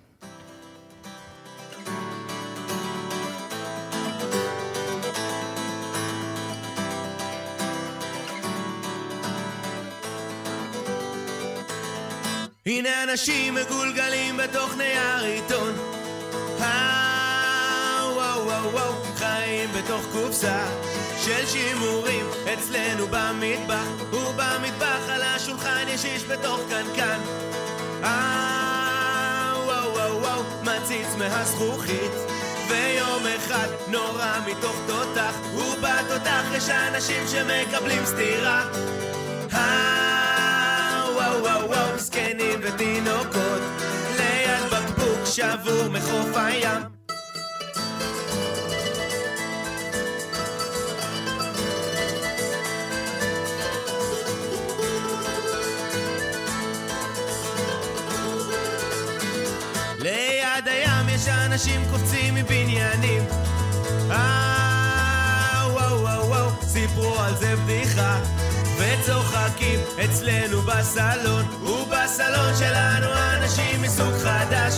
הנה 12.65 13.03
אנשים 13.03 13.55
מגולגלים 13.55 14.38
בתוך 14.38 14.77
נייר 14.77 15.24
עיתון 15.24 15.74
אה, 16.60 18.12
וואו 18.15 18.46
וואו 18.46 18.72
וואו 18.72 18.93
חיים 19.15 19.70
בתוך 19.77 20.05
קופסה 20.12 20.65
של 21.25 21.48
שימורים 21.48 22.25
אצלנו 22.54 23.08
במטבח 23.08 24.13
ובמטבח 24.13 25.10
על 25.10 25.22
השולחן 25.22 25.86
יש 25.88 26.06
איש 26.06 26.24
בתוך 26.24 26.60
קנקן. 26.70 27.20
אה, 28.04 29.54
וואו 29.66 29.94
וואו 29.94 30.22
וואו 30.22 30.44
ויום 32.68 33.24
אחד 33.38 33.68
נורא 33.88 34.40
מתוך 34.48 34.75
אנשים 36.70 37.28
שמקבלים 37.28 38.06
סטירה. 38.06 38.63
אה, 39.54 41.04
וואו 41.16 41.44
וואו 41.44 41.70
וואו, 41.70 41.82
אנשים 61.51 61.81
קופצים 61.91 62.36
מבניינים. 62.36 63.24
אה, 64.12 65.64
על 67.20 67.35
אצלנו 70.05 70.61
בסלון 70.61 71.46
ובסלון 71.64 72.55
שלנו 72.59 73.07
אנשים 73.37 73.81
מסוג 73.81 74.14
חדש 74.24 74.74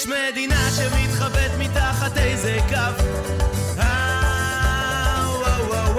יש 0.00 0.06
מדינה 0.06 0.70
שמתחבאת 0.76 1.50
מתחת 1.58 2.16
איזה 2.16 2.58
קו. 2.68 3.04
אה, 3.78 5.24
וואו 5.28 5.68
וואו 5.70 5.94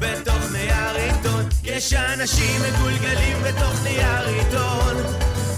בתוך 0.00 0.52
יש 1.64 1.92
אנשים 1.92 2.62
מגולגלים 2.62 3.36
בתוך 3.42 3.82
נייר 3.82 4.28
עיתון. 4.28 4.96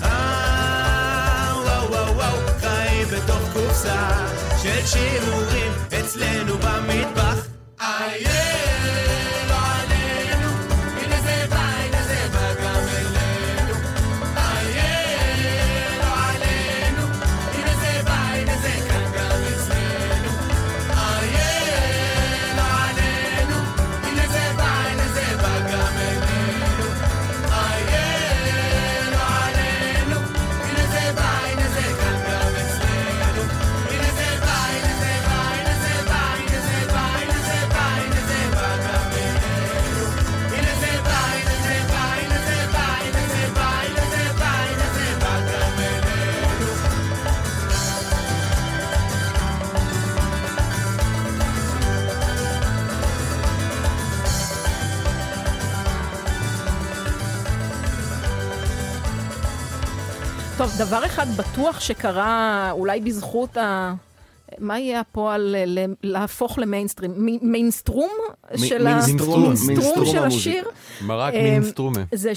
אה, 0.03 1.53
וואו 1.65 1.91
וואו 1.91 2.15
וואו 2.15 2.37
חיים 2.61 3.09
בתוך 3.09 3.43
קופסה 3.53 4.27
של 4.63 4.87
שימורים 4.87 5.73
אצלנו 6.01 6.55
במטבח. 6.59 7.47
איה, 7.81 8.46
טוב, 60.67 60.89
דבר 60.89 61.07
אחד 61.07 61.27
בטוח 61.37 61.81
שקרה, 61.81 62.71
אולי 62.73 63.01
בזכות 63.01 63.57
ה... 63.57 63.95
מה 64.59 64.79
יהיה 64.79 65.01
הפועל 65.01 65.57
להפוך 66.03 66.59
למיינסטרים? 66.59 67.11
מיינסטרום 67.43 68.11
של. 68.57 68.87
השיר? 70.27 70.69
מרק 71.03 71.35
אמ, 71.35 71.43
מינסטרומה. 71.43 72.01
זה 72.15 72.33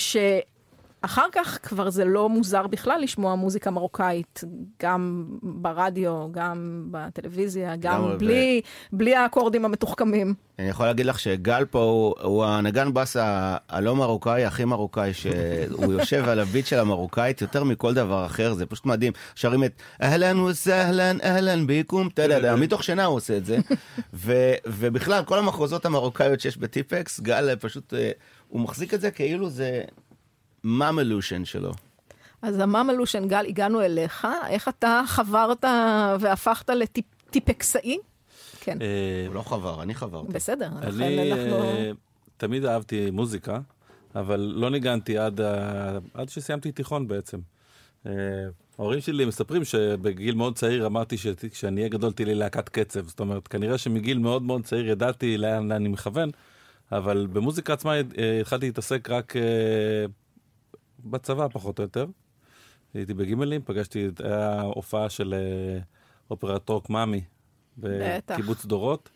אחר 1.01 1.25
כך 1.31 1.59
כבר 1.63 1.89
זה 1.89 2.05
לא 2.05 2.29
מוזר 2.29 2.67
בכלל 2.67 2.99
לשמוע 3.01 3.35
מוזיקה 3.35 3.71
מרוקאית, 3.71 4.43
גם 4.83 5.25
ברדיו, 5.41 6.27
גם 6.31 6.88
בטלוויזיה, 6.91 7.75
גם 7.75 8.17
בלי, 8.17 8.62
בלי 8.91 9.15
האקורדים 9.15 9.65
המתוחכמים. 9.65 10.33
אני 10.59 10.69
יכול 10.69 10.85
להגיד 10.85 11.05
לך 11.05 11.19
שגל 11.19 11.65
פה 11.65 11.79
הוא, 11.79 12.15
הוא 12.21 12.45
הנגן 12.45 12.93
בס 12.93 13.15
הלא 13.69 13.95
מרוקאי, 13.95 14.45
הכי 14.45 14.65
מרוקאי, 14.65 15.13
שהוא 15.13 15.93
יושב 15.99 16.29
על 16.29 16.39
הביט 16.39 16.65
של 16.65 16.79
המרוקאית 16.79 17.41
יותר 17.41 17.63
מכל 17.63 17.93
דבר 17.93 18.25
אחר, 18.25 18.53
זה 18.53 18.65
פשוט 18.65 18.85
מדהים. 18.85 19.13
שרים 19.35 19.63
את 19.63 19.81
אהלן 20.01 20.39
וסהלן, 20.39 21.17
אהלן 21.23 21.67
ביקום, 21.67 22.09
יודע, 22.17 22.55
מתוך 22.63 22.83
שינה 22.83 23.05
הוא 23.05 23.15
עושה 23.15 23.38
את 23.38 23.45
זה. 23.45 23.57
ו, 24.13 24.53
ובכלל, 24.65 25.23
כל 25.23 25.39
המחרוזות 25.39 25.85
המרוקאיות 25.85 26.39
שיש 26.39 26.57
בטיפקס, 26.57 27.19
גל 27.19 27.55
פשוט, 27.55 27.93
אה, 27.93 28.12
הוא 28.47 28.62
מחזיק 28.62 28.93
את 28.93 29.01
זה 29.01 29.12
כאילו 29.12 29.49
זה 29.49 29.81
ממלושן 30.63 31.45
שלו. 31.45 31.72
אז 32.41 32.60
הממלושן, 32.60 33.28
גל, 33.28 33.45
הגענו 33.48 33.82
אליך, 33.82 34.28
איך 34.48 34.67
אתה 34.67 35.02
חברת 35.08 35.65
והפכת 36.19 36.69
לטיפקסאי? 36.69 37.98
כן, 38.60 38.82
אה, 38.82 38.88
הוא 39.28 39.36
לא 39.36 39.41
חבר, 39.41 39.84
אני 39.84 39.95
חברתי. 39.95 40.34
בסדר, 40.34 40.69
לכן 40.82 41.04
אני 41.04 41.34
אנחנו... 41.34 41.63
תמיד 42.38 42.65
אהבתי 42.65 43.12
מוזיקה, 43.12 43.60
אבל 44.15 44.54
לא 44.56 44.69
ניגנתי 44.69 45.17
עד, 45.17 45.41
עד 46.13 46.30
שסיימתי 46.30 46.72
תיכון 46.72 47.08
בעצם. 47.08 47.38
אה, 48.06 48.12
ההורים 48.80 49.02
שלי 49.02 49.26
מספרים 49.26 49.63
שבגיל 49.65 50.36
מאוד 50.36 50.56
צעיר 50.56 50.86
אמרתי 50.86 51.17
שכשאני 51.17 51.82
אהיה 51.82 51.89
גדול 51.89 52.12
תהיה 52.12 52.26
לי 52.26 52.36
להקת 52.36 52.69
קצב. 52.69 53.08
זאת 53.08 53.19
אומרת, 53.19 53.48
כנראה 53.48 53.78
שמגיל 53.78 54.17
מאוד 54.17 54.41
מאוד 54.41 54.63
צעיר 54.63 54.89
ידעתי 54.89 55.38
לאן, 55.38 55.72
אני 55.72 55.89
מכוון, 55.89 56.30
אבל 56.91 57.28
במוזיקה 57.34 57.74
עצמה 57.74 57.95
אה, 57.95 58.39
התחלתי 58.41 58.65
להתעסק 58.65 59.10
רק 59.10 59.34
בצבא 61.05 61.47
פחות 61.47 61.79
או 61.79 61.83
יותר. 61.83 62.05
הייתי 62.93 63.13
בגימלים, 63.13 63.62
פגשתי, 63.65 64.07
היה 64.23 64.62
הופעה 64.62 65.09
של 65.09 65.33
אה, 65.33 65.79
אופרת 66.31 66.69
רוק 66.69 66.89
מאמי. 66.89 67.21
בקיבוץ 67.77 68.65
דורות. 68.65 69.09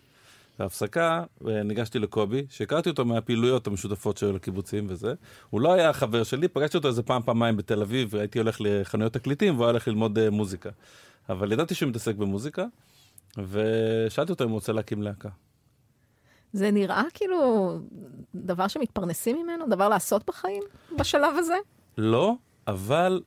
בהפסקה 0.60 1.24
ניגשתי 1.42 2.00
לקובי, 2.00 2.46
שהכרתי 2.50 2.90
אותו 2.90 3.06
מהפעילויות 3.06 3.68
המשותפות 3.68 4.18
שהיו 4.18 4.34
לקיבוצים 4.34 4.86
וזה. 4.90 5.14
הוא 5.50 5.62
לא 5.62 5.74
היה 5.74 5.94
חבר 5.94 6.24
שלי, 6.24 6.48
פגשתי 6.48 6.78
אותו 6.78 6.88
איזה 6.88 7.04
פעם 7.04 7.22
פעמיים 7.22 7.58
בתל 7.58 7.82
אביב, 7.82 8.10
והייתי 8.12 8.40
הולך 8.40 8.58
לחנויות 8.60 9.14
תקליטים 9.14 9.54
והוא 9.54 9.66
היה 9.66 9.72
הולך 9.72 9.88
ללמוד 9.88 10.18
אה, 10.18 10.30
מוזיקה. 10.30 10.70
אבל 11.30 11.52
ידעתי 11.52 11.76
שהוא 11.76 11.90
מתעסק 11.90 12.16
במוזיקה, 12.16 12.66
ושאלתי 13.38 14.32
אותו 14.32 14.44
אם 14.44 14.50
הוא 14.50 14.56
רוצה 14.56 14.74
להקים 14.74 15.02
להקה. 15.02 15.30
זה 16.54 16.72
נראה 16.72 17.04
כאילו 17.14 17.70
דבר 18.36 18.68
שמתפרנסים 18.68 19.44
ממנו, 19.44 19.66
דבר 19.70 19.90
לעשות 19.90 20.26
בחיים 20.28 20.64
בשלב 21.00 21.38
הזה? 21.38 21.56
לא, 21.98 22.34
אבל 22.68 23.22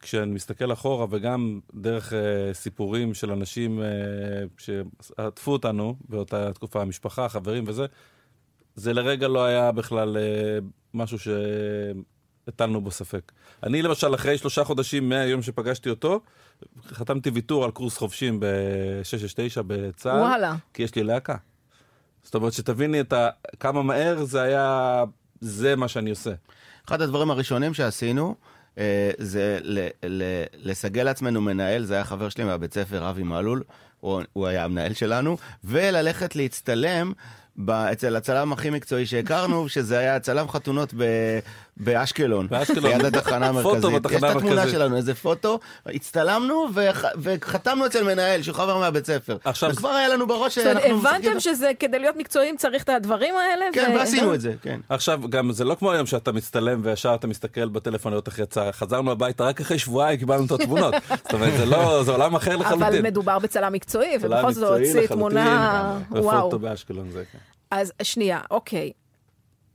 כשאני 0.00 0.32
מסתכל 0.32 0.72
אחורה 0.72 1.06
וגם 1.10 1.60
דרך 1.74 2.12
uh, 2.12 2.16
סיפורים 2.52 3.14
של 3.14 3.32
אנשים 3.32 3.80
uh, 3.80 4.62
שעטפו 4.62 5.52
אותנו 5.52 5.96
באותה 6.08 6.52
תקופה, 6.52 6.82
המשפחה, 6.82 7.28
חברים 7.28 7.64
וזה, 7.66 7.86
זה 8.74 8.92
לרגע 8.92 9.28
לא 9.28 9.44
היה 9.44 9.72
בכלל 9.72 10.16
uh, 10.16 10.64
משהו 10.94 11.18
שהטלנו 11.18 12.80
בו 12.80 12.90
ספק. 12.90 13.32
אני 13.62 13.82
למשל, 13.82 14.14
אחרי 14.14 14.38
שלושה 14.38 14.64
חודשים 14.64 15.08
מהיום 15.08 15.42
שפגשתי 15.42 15.90
אותו, 15.90 16.20
חתמתי 16.86 17.30
ויתור 17.30 17.64
על 17.64 17.70
קורס 17.70 17.96
חובשים 17.96 18.40
ב-669 18.40 19.62
בצה"ל, 19.66 20.20
וואלה. 20.20 20.54
כי 20.74 20.82
יש 20.82 20.94
לי 20.94 21.02
להקה. 21.02 21.36
זאת 22.22 22.34
אומרת, 22.34 22.52
שתביני 22.52 23.00
ה... 23.12 23.28
כמה 23.60 23.82
מהר 23.82 24.24
זה 24.24 24.42
היה, 24.42 25.04
זה 25.40 25.76
מה 25.76 25.88
שאני 25.88 26.10
עושה. 26.10 26.32
אחד 26.88 27.02
הדברים 27.02 27.30
הראשונים 27.30 27.74
שעשינו, 27.74 28.34
אה, 28.78 29.10
זה 29.18 29.58
ל- 29.62 29.88
ל- 30.06 30.22
לסגל 30.62 31.02
לעצמנו 31.02 31.40
מנהל, 31.40 31.84
זה 31.84 31.94
היה 31.94 32.04
חבר 32.04 32.28
שלי 32.28 32.44
מהבית 32.44 32.74
ספר, 32.74 33.10
אבי 33.10 33.22
מלול, 33.22 33.62
הוא, 34.00 34.22
הוא 34.32 34.46
היה 34.46 34.64
המנהל 34.64 34.92
שלנו, 34.94 35.36
וללכת 35.64 36.36
להצטלם 36.36 37.12
ב- 37.56 37.70
אצל 37.70 38.16
הצלם 38.16 38.52
הכי 38.52 38.70
מקצועי 38.70 39.06
שהכרנו, 39.06 39.68
שזה 39.68 39.98
היה 39.98 40.20
צלם 40.20 40.48
חתונות 40.48 40.94
ב- 40.96 41.38
באשקלון. 41.76 42.46
באשקלון. 42.50 42.92
ליד 42.92 43.04
התחנה 43.16 43.46
המרכזית. 43.48 43.82
פוטו 43.82 43.90
בתחנה 43.90 44.16
יש 44.16 44.32
את 44.32 44.36
התמונה. 44.36 44.68
שלנו, 44.68 44.96
איזה 44.96 45.14
פוטו, 45.14 45.58
הצטלמנו 45.86 46.66
וח- 46.74 47.04
וחתמנו 47.22 47.86
אצל 47.86 48.04
מנהל, 48.04 48.42
שהוא 48.42 48.54
חבר 48.54 48.78
מהבית 48.78 49.06
ספר. 49.06 49.36
עכשיו- 49.44 49.70
וכבר 49.72 49.88
היה 49.88 50.08
לנו 50.08 50.26
בראש 50.26 50.58
זאת 50.58 50.66
אומרת, 50.66 50.82
שאנחנו 50.82 51.08
הבנתם 51.08 51.40
שזה 51.40 51.70
כדי 51.78 51.98
להיות 51.98 52.16
מקצועיים 52.16 52.56
צריך 52.56 52.82
את 52.82 52.88
הדברים 52.88 53.34
האלה? 53.36 53.64
כן, 53.72 53.92
ועשינו 53.98 54.34
את 54.34 54.40
זה, 54.40 54.54
כן. 54.62 54.80
עכשיו, 54.88 55.20
גם 55.30 55.52
זה 55.52 55.64
לא 55.64 55.74
כמו 55.74 55.92
היום 55.92 56.06
שאתה 56.06 56.32
מצטלם 56.32 56.80
וישר 56.84 57.14
אתה 57.14 57.26
מסתכל 57.26 57.68
בטלפון 57.68 58.12
לראות 58.12 58.26
איך 58.26 58.38
יצא. 58.38 58.70
חזרנו 58.72 59.10
הביתה 59.12 59.44
רק 59.44 59.60
אחרי 59.60 59.78
שבועיים 59.78 60.18
קיבלנו 60.18 60.44
את 60.46 60.50
התמונות. 60.50 60.94
זאת 61.22 61.32
אומרת, 61.34 61.52
זה 61.58 61.66
לא, 61.66 62.02
זה 62.04 62.12
עולם 62.12 62.34
אחר 62.34 62.56
לחלוטין. 62.56 62.82
אבל 62.82 63.02
מדובר 63.02 63.38
בצלם 63.38 63.72
מקצועי, 63.72 64.16
ובכל 64.20 64.52
זאת 64.52 64.78
הוציא 64.78 65.06
תמונה, 65.06 65.98
וואו. 66.10 66.38
ופוטו 66.38 66.58
באשקלון 66.58 67.10
זה, 67.10 67.22
כן. 67.32 67.38
אז 67.70 67.92
שנייה, 68.02 68.40
אוקיי. 68.50 68.90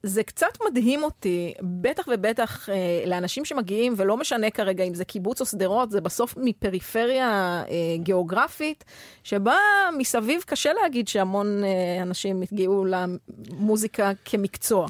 זה 0.03 0.23
קצת 0.23 0.57
מדהים 0.69 1.03
אותי, 1.03 1.53
בטח 1.62 2.07
ובטח 2.13 2.69
אה, 2.69 3.03
לאנשים 3.05 3.45
שמגיעים, 3.45 3.93
ולא 3.97 4.17
משנה 4.17 4.49
כרגע 4.49 4.83
אם 4.83 4.93
זה 4.93 5.05
קיבוץ 5.05 5.41
או 5.41 5.45
שדרות, 5.45 5.91
זה 5.91 6.01
בסוף 6.01 6.36
מפריפריה 6.38 7.63
אה, 7.69 7.97
גיאוגרפית, 7.97 8.83
שבה 9.23 9.57
מסביב 9.97 10.41
קשה 10.45 10.73
להגיד 10.81 11.07
שהמון 11.07 11.63
אה, 11.63 12.01
אנשים 12.01 12.43
הגיעו 12.51 12.86
למוזיקה 12.86 14.12
כמקצוע. 14.25 14.88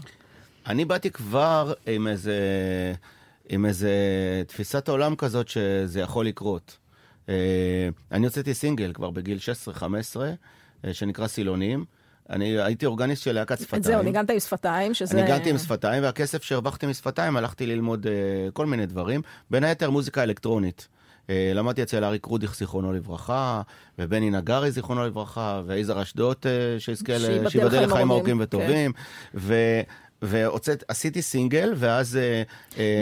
אני 0.68 0.86
באתי 0.86 1.12
כבר 1.12 1.74
עם 1.86 2.08
איזה, 2.08 2.40
עם 3.50 3.66
איזה 3.66 3.92
תפיסת 4.48 4.90
עולם 4.90 5.16
כזאת 5.16 5.48
שזה 5.48 6.00
יכול 6.00 6.26
לקרות. 6.26 6.78
אה, 7.30 7.90
אני 8.12 8.26
הוצאתי 8.26 8.54
סינגל 8.54 8.94
כבר 8.94 9.10
בגיל 9.10 9.38
16-15, 9.78 9.82
אה, 10.86 10.94
שנקרא 10.94 11.28
סילונים. 11.28 11.86
אני 12.30 12.62
הייתי 12.62 12.86
אורגניסט 12.86 13.24
של 13.24 13.32
להקת 13.32 13.60
שפתיים. 13.60 13.84
זהו, 13.84 14.02
ניגנת 14.04 14.30
עם 14.30 14.40
שפתיים, 14.40 14.94
שזה... 14.94 15.22
ניגנתי 15.22 15.50
עם 15.50 15.58
שפתיים, 15.58 16.04
והכסף 16.04 16.44
שהרווחתי 16.44 16.86
משפתיים 16.86 17.38
הלכתי 17.38 17.66
ללמוד 17.66 18.08
אה, 18.08 18.12
כל 18.54 18.66
מיני 18.66 18.86
דברים, 18.86 19.22
בין 19.52 19.64
היתר 19.64 19.90
מוזיקה 19.90 20.24
אלקטרונית. 20.24 20.88
אה, 21.30 21.52
למדתי 21.56 21.84
אצל 21.84 22.04
אריק 22.04 22.26
רודיך, 22.26 22.56
זיכרונו 22.56 22.94
לברכה, 22.94 23.62
ובני 24.00 24.30
נגרי, 24.30 24.72
זיכרונו 24.72 25.06
לברכה, 25.06 25.62
ויזהר 25.66 26.02
אשדוד, 26.02 26.36
אה, 26.46 26.80
שיזכה, 26.80 27.18
ל- 27.18 27.50
שייבדל 27.50 27.84
לחיים 27.86 28.12
ארוכים, 28.12 28.38
כן. 28.38 28.44
וטובים. 28.44 28.92
ו... 29.36 29.56
ועשיתי 30.22 31.22
סינגל, 31.22 31.74
ואז... 31.76 32.20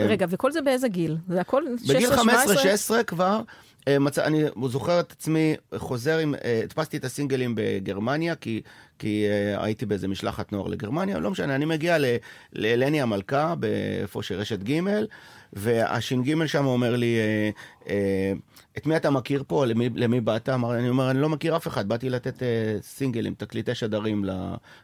רגע, 0.08 0.26
וכל 0.30 0.52
זה 0.52 0.62
באיזה 0.62 0.88
גיל? 0.88 1.18
זה 1.30 1.42
הכל 1.42 1.64
16, 1.78 1.96
בגיל 1.96 2.10
17? 2.16 3.00
15-16 3.02 3.04
כבר, 3.04 3.42
מצא, 3.90 4.26
אני 4.26 4.44
זוכר 4.70 5.00
את 5.00 5.12
עצמי 5.12 5.56
חוזר 5.76 6.18
עם, 6.18 6.36
הדפסתי 6.64 6.98
את 6.98 7.06
הסינגלים 7.06 7.54
בגרמניה, 7.56 8.36
כי, 8.36 8.62
כי 9.00 9.26
אה, 9.30 9.64
הייתי 9.64 9.86
באיזה 9.86 10.08
משלחת 10.08 10.52
נוער 10.52 10.68
לגרמניה, 10.68 11.20
לא 11.20 11.32
משנה, 11.32 11.56
אני 11.56 11.66
מגיע 11.66 11.98
ל- 11.98 12.16
לאלני 12.54 13.02
המלכה, 13.02 13.56
באיפה 13.56 14.24
שרשת 14.24 14.60
ג', 14.64 14.80
והש"ג 15.54 16.46
שם 16.46 16.66
אומר 16.66 16.96
לי, 16.96 17.16
אה, 17.18 17.50
אה, 17.90 18.34
את 18.78 18.86
מי 18.86 18.96
אתה 18.96 19.10
מכיר 19.10 19.44
פה? 19.48 19.66
למי, 19.66 19.90
למי 19.96 20.22
באת? 20.22 20.50
אמר, 20.50 20.78
אני 20.80 20.90
אומר, 20.90 21.12
אני 21.12 21.22
לא 21.22 21.30
מכיר 21.30 21.56
אף 21.56 21.68
אחד, 21.68 21.88
באתי 21.88 22.10
לתת 22.10 22.44
אה, 22.44 22.48
סינגלים, 22.82 23.34
תקליטי 23.34 23.76
שדרים 23.76 24.26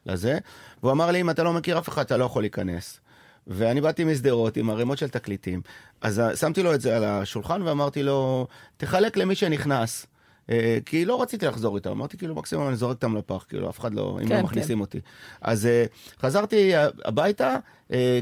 לזה. 0.06 0.38
והוא 0.84 0.92
אמר 0.92 1.12
לי, 1.12 1.22
אם 1.22 1.30
אתה 1.30 1.44
לא 1.44 1.54
מכיר 1.54 1.78
אף 1.78 1.90
אחד, 1.90 2.02
אתה 2.02 2.18
לא 2.18 2.26
יכול 2.26 2.44
להיכנס. 2.44 3.00
ואני 3.48 3.82
באתי 3.82 4.04
משדרות 4.04 4.58
עם 4.58 4.70
ערימות 4.70 4.98
של 4.98 5.10
תקליטים. 5.10 5.62
אז 6.02 6.22
שמתי 6.36 6.64
לו 6.64 6.74
את 6.74 6.82
זה 6.82 6.98
על 6.98 7.04
השולחן 7.04 7.62
ואמרתי 7.62 8.04
לו, 8.04 8.48
תחלק 8.78 9.18
למי 9.18 9.36
שנכנס. 9.36 10.08
אה, 10.50 10.78
כי 10.86 11.06
לא 11.06 11.22
רציתי 11.22 11.46
לחזור 11.46 11.76
איתם, 11.76 11.90
אמרתי 11.90 12.18
כאילו 12.18 12.36
מקסימום 12.36 12.68
אני 12.68 12.76
זורק 12.76 12.96
אותם 12.96 13.18
לפח, 13.18 13.46
כאילו 13.50 13.70
אף 13.70 13.80
אחד 13.80 13.94
לא, 13.94 14.20
אם 14.22 14.28
כן, 14.28 14.38
לא 14.38 14.44
מכניסים 14.44 14.82
אותי. 14.82 15.00
אז 15.42 15.66
אה, 15.66 15.86
חזרתי 16.22 16.76
אה, 16.76 16.88
הביתה, 17.06 17.58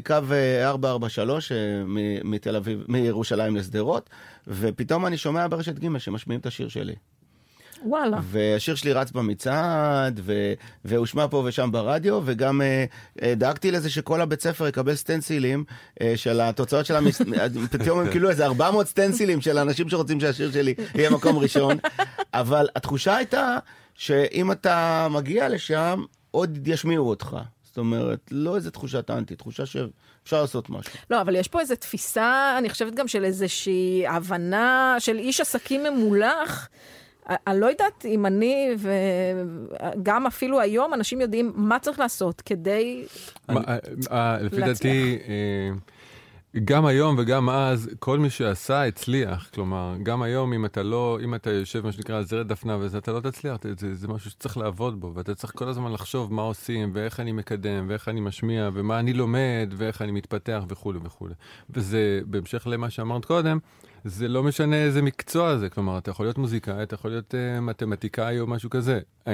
קו 0.05 0.13
אה, 0.31 0.69
443 0.69 1.51
אה, 1.51 1.57
מ- 1.85 2.31
מתל 2.31 2.55
אביב, 2.55 2.83
מירושלים 2.87 3.55
לשדרות, 3.55 4.09
ופתאום 4.47 5.05
אני 5.05 5.17
שומע 5.17 5.47
ברשת 5.47 5.79
ג' 5.79 5.97
שמשמיעים 5.97 6.39
את 6.39 6.45
השיר 6.45 6.67
שלי. 6.69 6.95
וואלה. 7.85 8.19
והשיר 8.23 8.75
שלי 8.75 8.93
רץ 8.93 9.11
במצעד, 9.11 10.19
ו... 10.23 10.53
והושמע 10.85 11.27
פה 11.27 11.43
ושם 11.45 11.71
ברדיו, 11.71 12.21
וגם 12.25 12.61
אה, 12.61 12.85
אה, 13.21 13.35
דאגתי 13.35 13.71
לזה 13.71 13.89
שכל 13.89 14.21
הבית 14.21 14.41
ספר 14.41 14.67
יקבל 14.67 14.95
סטנסילים 14.95 15.63
אה, 16.01 16.13
של 16.15 16.41
התוצאות 16.41 16.85
של 16.85 16.95
המס... 16.95 17.21
פתאום 17.71 17.99
הם 17.99 18.11
כאילו 18.11 18.29
איזה 18.29 18.45
400 18.45 18.87
סטנסילים 18.87 19.41
של 19.41 19.57
אנשים 19.57 19.89
שרוצים 19.89 20.19
שהשיר 20.19 20.51
שלי 20.51 20.73
יהיה 20.95 21.09
מקום 21.09 21.37
ראשון, 21.37 21.77
אבל 22.33 22.67
התחושה 22.75 23.15
הייתה 23.15 23.57
שאם 23.95 24.51
אתה 24.51 25.07
מגיע 25.11 25.49
לשם, 25.49 26.03
עוד 26.31 26.67
ישמיעו 26.67 27.09
אותך. 27.09 27.37
זאת 27.63 27.77
אומרת, 27.77 28.19
לא 28.31 28.55
איזה 28.55 28.71
תחושת 28.71 29.09
אנטי, 29.09 29.35
תחושה 29.35 29.65
שאפשר 29.65 30.41
לעשות 30.41 30.69
משהו. 30.69 30.93
לא, 31.09 31.21
אבל 31.21 31.35
יש 31.35 31.47
פה 31.47 31.59
איזו 31.59 31.75
תפיסה, 31.75 32.55
אני 32.57 32.69
חושבת 32.69 32.95
גם 32.95 33.07
של 33.07 33.25
איזושהי 33.25 34.07
הבנה 34.07 34.95
של 34.99 35.17
איש 35.17 35.41
עסקים 35.41 35.83
ממולח. 35.83 36.69
אני 37.47 37.59
לא 37.59 37.65
יודעת 37.65 38.05
אם 38.05 38.25
אני, 38.25 38.75
וגם 38.77 40.27
אפילו 40.27 40.59
היום, 40.59 40.93
אנשים 40.93 41.21
יודעים 41.21 41.51
מה 41.55 41.79
צריך 41.79 41.99
לעשות 41.99 42.41
כדי... 42.41 43.05
אה, 43.49 43.55
אה, 44.11 44.37
לפי 44.41 44.57
להצליח. 44.57 44.67
דעתי, 44.67 45.17
אה, 45.27 45.69
גם 46.65 46.85
היום 46.85 47.15
וגם 47.19 47.49
אז, 47.49 47.89
כל 47.99 48.19
מי 48.19 48.29
שעשה 48.29 48.85
הצליח. 48.85 49.49
כלומר, 49.53 49.95
גם 50.03 50.21
היום, 50.21 50.53
אם 50.53 50.65
אתה 50.65 50.83
לא, 50.83 51.19
אם 51.23 51.35
אתה 51.35 51.51
יושב, 51.51 51.85
מה 51.85 51.91
שנקרא, 51.91 52.17
על 52.17 52.23
זרת 52.23 52.47
דפנה 52.47 52.77
וזה, 52.79 52.97
אתה 52.97 53.11
לא 53.11 53.19
תצליח, 53.19 53.57
זה, 53.63 53.73
זה, 53.77 53.95
זה 53.95 54.07
משהו 54.07 54.31
שצריך 54.31 54.57
לעבוד 54.57 54.99
בו, 54.99 55.11
ואתה 55.15 55.35
צריך 55.35 55.53
כל 55.55 55.67
הזמן 55.67 55.91
לחשוב 55.91 56.33
מה 56.33 56.41
עושים, 56.41 56.91
ואיך 56.93 57.19
אני 57.19 57.31
מקדם, 57.31 57.85
ואיך 57.87 58.09
אני 58.09 58.19
משמיע, 58.19 58.69
ומה 58.73 58.99
אני 58.99 59.13
לומד, 59.13 59.73
ואיך 59.77 60.01
אני 60.01 60.11
מתפתח, 60.11 60.63
וכולי 60.69 60.99
וכולי. 61.03 61.33
וזה, 61.69 62.21
בהמשך 62.25 62.67
למה 62.67 62.89
שאמרת 62.89 63.25
קודם, 63.25 63.59
זה 64.05 64.27
לא 64.27 64.43
משנה 64.43 64.75
איזה 64.75 65.01
מקצוע 65.01 65.57
זה, 65.57 65.69
כלומר, 65.69 65.97
אתה 65.97 66.11
יכול 66.11 66.25
להיות 66.25 66.37
מוזיקאי, 66.37 66.83
אתה 66.83 66.95
יכול 66.95 67.11
להיות 67.11 67.33
uh, 67.33 67.61
מתמטיקאי 67.61 68.39
או 68.39 68.47
משהו 68.47 68.69
כזה. 68.69 68.99
Uh, 69.25 69.27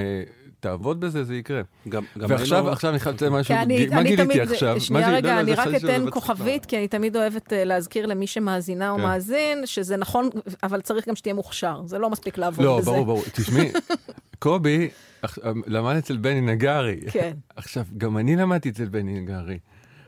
תעבוד 0.60 1.00
בזה, 1.00 1.24
זה 1.24 1.34
יקרה. 1.36 1.62
גם, 1.88 2.02
גם 2.18 2.30
ועכשיו, 2.30 2.58
היינו- 2.58 2.70
עכשיו 2.72 2.90
אני 2.90 2.98
חייב 3.00 3.14
לציין 3.14 3.32
משהו, 3.32 3.54
אני, 3.54 3.86
מה 3.86 4.00
אני 4.00 4.08
גיליתי 4.16 4.24
תמיד, 4.34 4.52
עכשיו? 4.52 4.80
שנייה 4.80 5.12
רגע, 5.12 5.28
לא, 5.28 5.34
לא, 5.34 5.40
אני 5.40 5.54
רק 5.54 5.68
אתן. 5.76 6.10
כוכבית, 6.10 6.66
כי 6.66 6.76
אני 6.78 6.88
תמיד 6.88 7.16
אוהבת 7.16 7.52
אה, 7.52 7.64
להזכיר 7.64 8.06
למי 8.06 8.26
שמאזינה 8.26 8.90
או 8.90 8.96
כן. 8.96 9.02
מאזין, 9.02 9.66
שזה 9.66 9.96
נכון, 9.96 10.28
אבל 10.62 10.80
צריך 10.80 11.08
גם 11.08 11.16
שתהיה 11.16 11.34
מוכשר, 11.34 11.80
זה 11.86 11.98
לא 11.98 12.10
מספיק 12.10 12.38
לעבוד 12.38 12.64
לא, 12.64 12.78
בזה. 12.78 12.90
ברור, 12.90 13.04
ברור. 13.04 13.22
תשמעי, 13.32 13.72
קובי 14.38 14.88
אח- 15.22 15.38
למד 15.66 15.96
אצל 15.96 16.16
בני 16.16 16.40
נגרי. 16.40 17.00
כן. 17.10 17.32
עכשיו, 17.56 17.84
גם 17.96 18.18
אני 18.18 18.36
למדתי 18.36 18.68
אצל 18.68 18.84
בני 18.84 19.20
נגרי. 19.20 19.58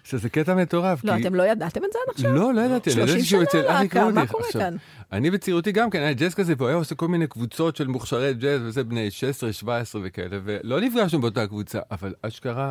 עכשיו, 0.08 0.20
זה 0.20 0.28
קטע 0.28 0.54
מטורף. 0.54 1.04
לא, 1.04 1.12
כי- 1.16 1.20
אתם 1.22 1.34
לא 1.34 1.42
ידעתם 1.42 1.80
את 1.84 1.92
זה 1.92 1.98
עד 2.06 2.14
עכשיו? 2.14 2.34
לא, 2.34 2.54
לא 2.54 2.60
ידעתי, 2.60 2.90
אני 2.90 2.94
30 2.94 3.08
ידעתי 3.14 3.24
שהוא 3.24 3.44
שנה 3.52 3.62
להקה, 3.62 4.10
מה. 4.10 4.26
קורה 4.26 4.44
כאן? 4.52 4.76
אני 5.12 5.30
בצעירותי 5.30 5.72
גם 5.72 5.90
כן, 5.90 5.98
היה 5.98 6.12
ג'אז 6.12 6.34
כזה, 6.34 6.54
והוא 6.56 6.68
היה 6.68 6.76
עושה 6.76 6.94
כל 6.94 7.08
מיני 7.08 7.26
קבוצות 7.26 7.76
של 7.76 7.86
מוכשרי 7.86 8.34
ג'אז 8.34 8.60
וזה, 8.64 8.84
בני 8.84 9.10
16, 9.10 9.52
17 9.52 10.00
וכאלה, 10.04 10.38
ולא 10.44 10.80
נפגשנו 10.80 11.20
באותה 11.20 11.46
קבוצה, 11.46 11.78
אבל 11.90 12.14
אשכרה, 12.22 12.70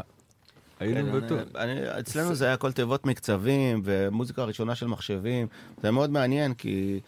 היינו 0.79 0.95
כן, 1.05 1.11
באותו. 1.11 1.35
אני- 1.35 1.71
אני- 1.73 1.99
אצלנו 1.99 2.35
זה 2.35 2.45
היה 2.45 2.53
הכל 2.53 2.71
תיבות 2.71 3.05
מקצבים 3.05 3.81
ומוזיקה 3.83 4.43
ראשונה 4.43 4.75
של 4.75 4.87
מחשבים. 4.87 5.47
זה 5.83 5.91
מאוד 5.91 6.09
מעניין, 6.09 6.53
כי 6.53 6.99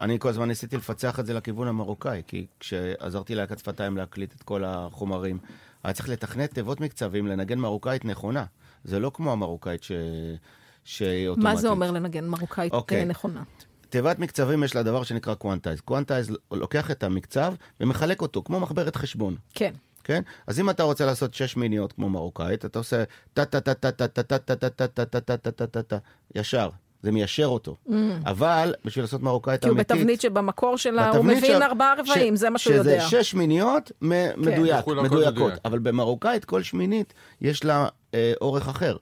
אני 0.00 0.18
כל 0.18 0.28
הזמן 0.28 0.48
ניסיתי 0.48 0.76
לפצח 0.76 1.20
את 1.20 1.26
זה 1.26 1.34
לכיוון 1.34 1.68
המרוקאי, 1.68 2.22
כי 2.26 2.46
כשעזרתי 2.60 3.34
להקת 3.34 3.58
שפתיים 3.58 3.96
להקליט 3.96 4.34
את 4.36 4.42
כל 4.42 4.64
החומרים, 4.66 5.38
היה 5.84 5.92
צריך 5.92 6.08
לתכנת 6.08 6.54
תיבות 6.54 6.80
מקצבים, 6.80 7.26
לנגן 7.26 7.58
מרוקאית 7.58 8.04
נכונה. 8.04 8.44
זה 8.86 8.98
לא 8.98 9.10
כמו 9.14 9.32
המרוקאית 9.32 9.82
ש... 9.82 9.92
שהיא 10.84 11.28
אוטומטית. 11.28 11.54
מה 11.54 11.60
זה 11.60 11.68
אומר 11.68 11.90
לנגן 11.90 12.26
מרוקאית 12.28 12.72
אוקיי. 12.72 12.98
אה, 12.98 13.04
נכונה? 13.04 13.42
תיבת 13.88 14.18
מקצבים 14.18 14.64
יש 14.64 14.74
לה 14.74 14.82
דבר 14.82 15.02
שנקרא 15.02 15.34
quantize. 15.34 15.80
quantize 15.80 16.30
לוקח 16.52 16.90
את 16.90 17.02
המקצב 17.02 17.54
ומחלק 17.80 18.22
אותו, 18.22 18.42
כמו 18.42 18.60
מחברת 18.60 18.96
חשבון. 18.96 19.36
כן. 19.54 19.72
כן? 20.04 20.22
אז 20.46 20.60
אם 20.60 20.70
אתה 20.70 20.82
רוצה 20.82 21.06
לעשות 21.06 21.34
שש 21.34 21.56
מיניות 21.56 21.92
כמו 21.92 22.08
מרוקאית, 22.08 22.64
אתה 22.64 22.78
עושה 22.78 23.04
טה 23.34 23.44
טה 23.44 23.60
טה 23.60 23.74
טה 23.74 23.90
טה 23.90 24.08
טה 24.08 24.38
טה 24.38 24.38
טה 24.38 24.68
טה 24.70 24.88
טה 24.88 25.04
טה 25.06 25.20
טה 25.20 25.36
טה 25.36 25.50
טה 25.50 25.66
טה 25.66 25.82
טה 25.82 25.98
ישר. 26.34 26.68
זה 27.02 27.12
מיישר 27.12 27.46
אותו. 27.46 27.76
אבל 28.26 28.74
בשביל 28.84 29.04
לעשות 29.04 29.22
מרוקאית 29.22 29.62
כי 29.62 29.68
הוא 29.68 29.74
אמיתית... 29.74 29.96
בתבנית 29.96 30.20
שבמקור 30.20 30.78
שלה 30.78 31.10
הוא 31.10 31.24
מבין 31.24 31.62
ארבעה 31.62 31.94
רבעים, 31.98 32.36
זה 32.36 32.50
מה 32.50 32.58
שהוא 32.58 32.74
יודע. 32.74 33.00
שזה 33.00 33.22
שש 33.22 33.34
מיניות 33.34 33.92
מדויקות. 34.00 34.96
מדויק. 35.04 35.34
אבל 35.64 35.78
במרוקאית 35.78 36.44
כל 36.44 36.62
שמינית 36.62 37.14
יש 37.40 37.64
לה 37.64 37.76
אה, 37.82 37.88
אורך 38.40 38.68
אחר. 38.68 38.96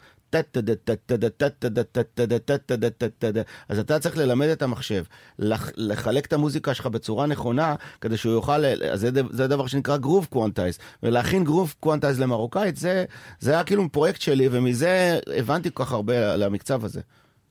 אז 3.68 3.78
אתה 3.78 3.98
צריך 3.98 4.16
ללמד 4.16 4.46
את 4.48 4.62
המחשב, 4.62 5.04
לח- 5.38 5.70
לחלק 5.76 6.26
את 6.26 6.32
המוזיקה 6.32 6.74
שלך 6.74 6.86
בצורה 6.86 7.26
נכונה, 7.26 7.74
כדי 8.00 8.16
שהוא 8.16 8.32
יוכל, 8.32 8.64
אז 8.92 9.06
זה 9.30 9.48
דבר 9.48 9.66
שנקרא 9.66 9.96
groove 9.96 10.26
quantize, 10.30 10.78
ולהכין 11.02 11.44
groove 11.44 11.74
quantize 11.80 12.20
למרוקאית, 12.20 12.76
זה 12.76 13.04
זה 13.40 13.50
היה 13.52 13.64
כאילו 13.64 13.92
פרויקט 13.92 14.20
שלי, 14.20 14.48
ומזה 14.50 15.18
הבנתי 15.36 15.70
כל 15.74 15.84
כך 15.84 15.92
הרבה 15.92 16.32
על 16.32 16.42
המקצב 16.42 16.84
הזה. 16.84 17.00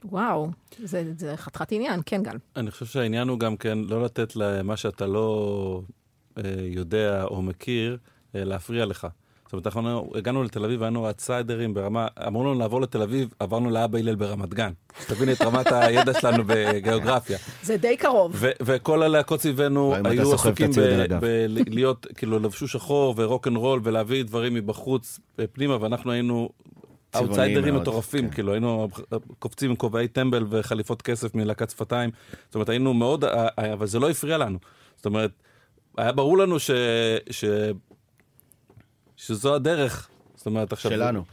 וואו, 0.06 0.50
זה 0.84 1.04
זה 1.18 1.38
חתיכת 1.38 1.72
עניין, 1.72 2.00
כן 2.06 2.24
גל. 2.24 2.38
אני 2.56 2.72
חושב 2.72 2.86
שהעניין 2.86 3.28
הוא 3.28 3.40
גם 3.40 3.58
כן 3.58 3.78
לא 3.78 4.04
לתת 4.04 4.36
למה 4.36 4.78
שאתה 4.78 5.06
לא 5.08 5.82
אה, 6.38 6.44
יודע 6.60 7.24
או 7.24 7.42
מכיר, 7.42 7.98
אה, 8.36 8.44
להפריע 8.44 8.86
לך. 8.86 9.08
זאת 9.54 9.66
אומרת, 9.66 9.76
אנחנו 9.78 10.12
הגענו 10.16 10.44
לתל 10.44 10.66
אביב, 10.66 10.84
היינו 10.84 11.06
אאוטסיידרים 11.08 11.74
ברמה, 11.74 12.08
אמרו 12.28 12.44
לנו 12.44 12.60
לעבור 12.60 12.82
לתל 12.82 13.02
אביב, 13.02 13.34
עברנו 13.40 13.70
לאבא 13.70 14.00
הלל 14.00 14.16
ברמת 14.16 14.54
גן. 14.54 14.72
תבין 15.08 15.32
את 15.32 15.42
רמת 15.42 15.68
הידע 15.72 16.14
שלנו 16.22 16.44
בגיאוגרפיה. 16.48 17.38
זה 17.64 17.78
די 17.78 17.98
קרוב. 17.98 18.36
וכל 18.62 19.04
הלהקות 19.04 19.42
סביבנו 19.42 19.96
היו 20.06 20.34
עסוקים. 20.34 20.70
בלהיות, 21.20 22.08
כאילו, 22.16 22.40
לבשו 22.40 22.68
שחור 22.68 23.14
ו 23.18 23.24
rock 23.24 23.48
and 23.48 23.58
roll 23.58 23.80
ולהביא 23.84 24.24
דברים 24.24 24.54
מבחוץ 24.54 25.20
אה, 25.40 25.48
פנימה, 25.48 25.78
ואנחנו 25.82 26.12
היינו 26.12 26.50
אאוטסיידרים 27.16 27.76
מטורפים, 27.76 28.28
כן. 28.28 28.34
כאילו 28.34 28.52
היינו 28.52 28.88
קופצים 29.40 29.70
עם 29.70 29.76
כובעי 29.76 30.08
טמבל 30.08 30.46
וחליפות 30.50 31.02
כסף 31.02 31.36
מלהקת 31.36 31.70
שפתיים. 31.70 32.10
זאת 32.46 32.56
אומרת, 32.56 32.70
היינו 32.70 32.94
מאוד, 32.94 33.24
אה, 33.24 33.48
אה, 33.60 33.74
אבל 33.74 33.88
זה 33.88 34.00
לא 34.00 34.10
הפריע 34.10 34.38
לנו. 34.38 34.60
זאת 34.96 35.06
אומרת, 35.06 35.32
היה 35.98 36.12
ברור 36.12 36.38
לנו 36.38 36.60
ש... 36.60 36.72
שזו 39.26 39.56
הדרך. 39.56 40.08
זאת 40.36 40.46
אומרת, 40.46 40.72
עכשיו... 40.74 40.92
שלנו. 40.92 41.24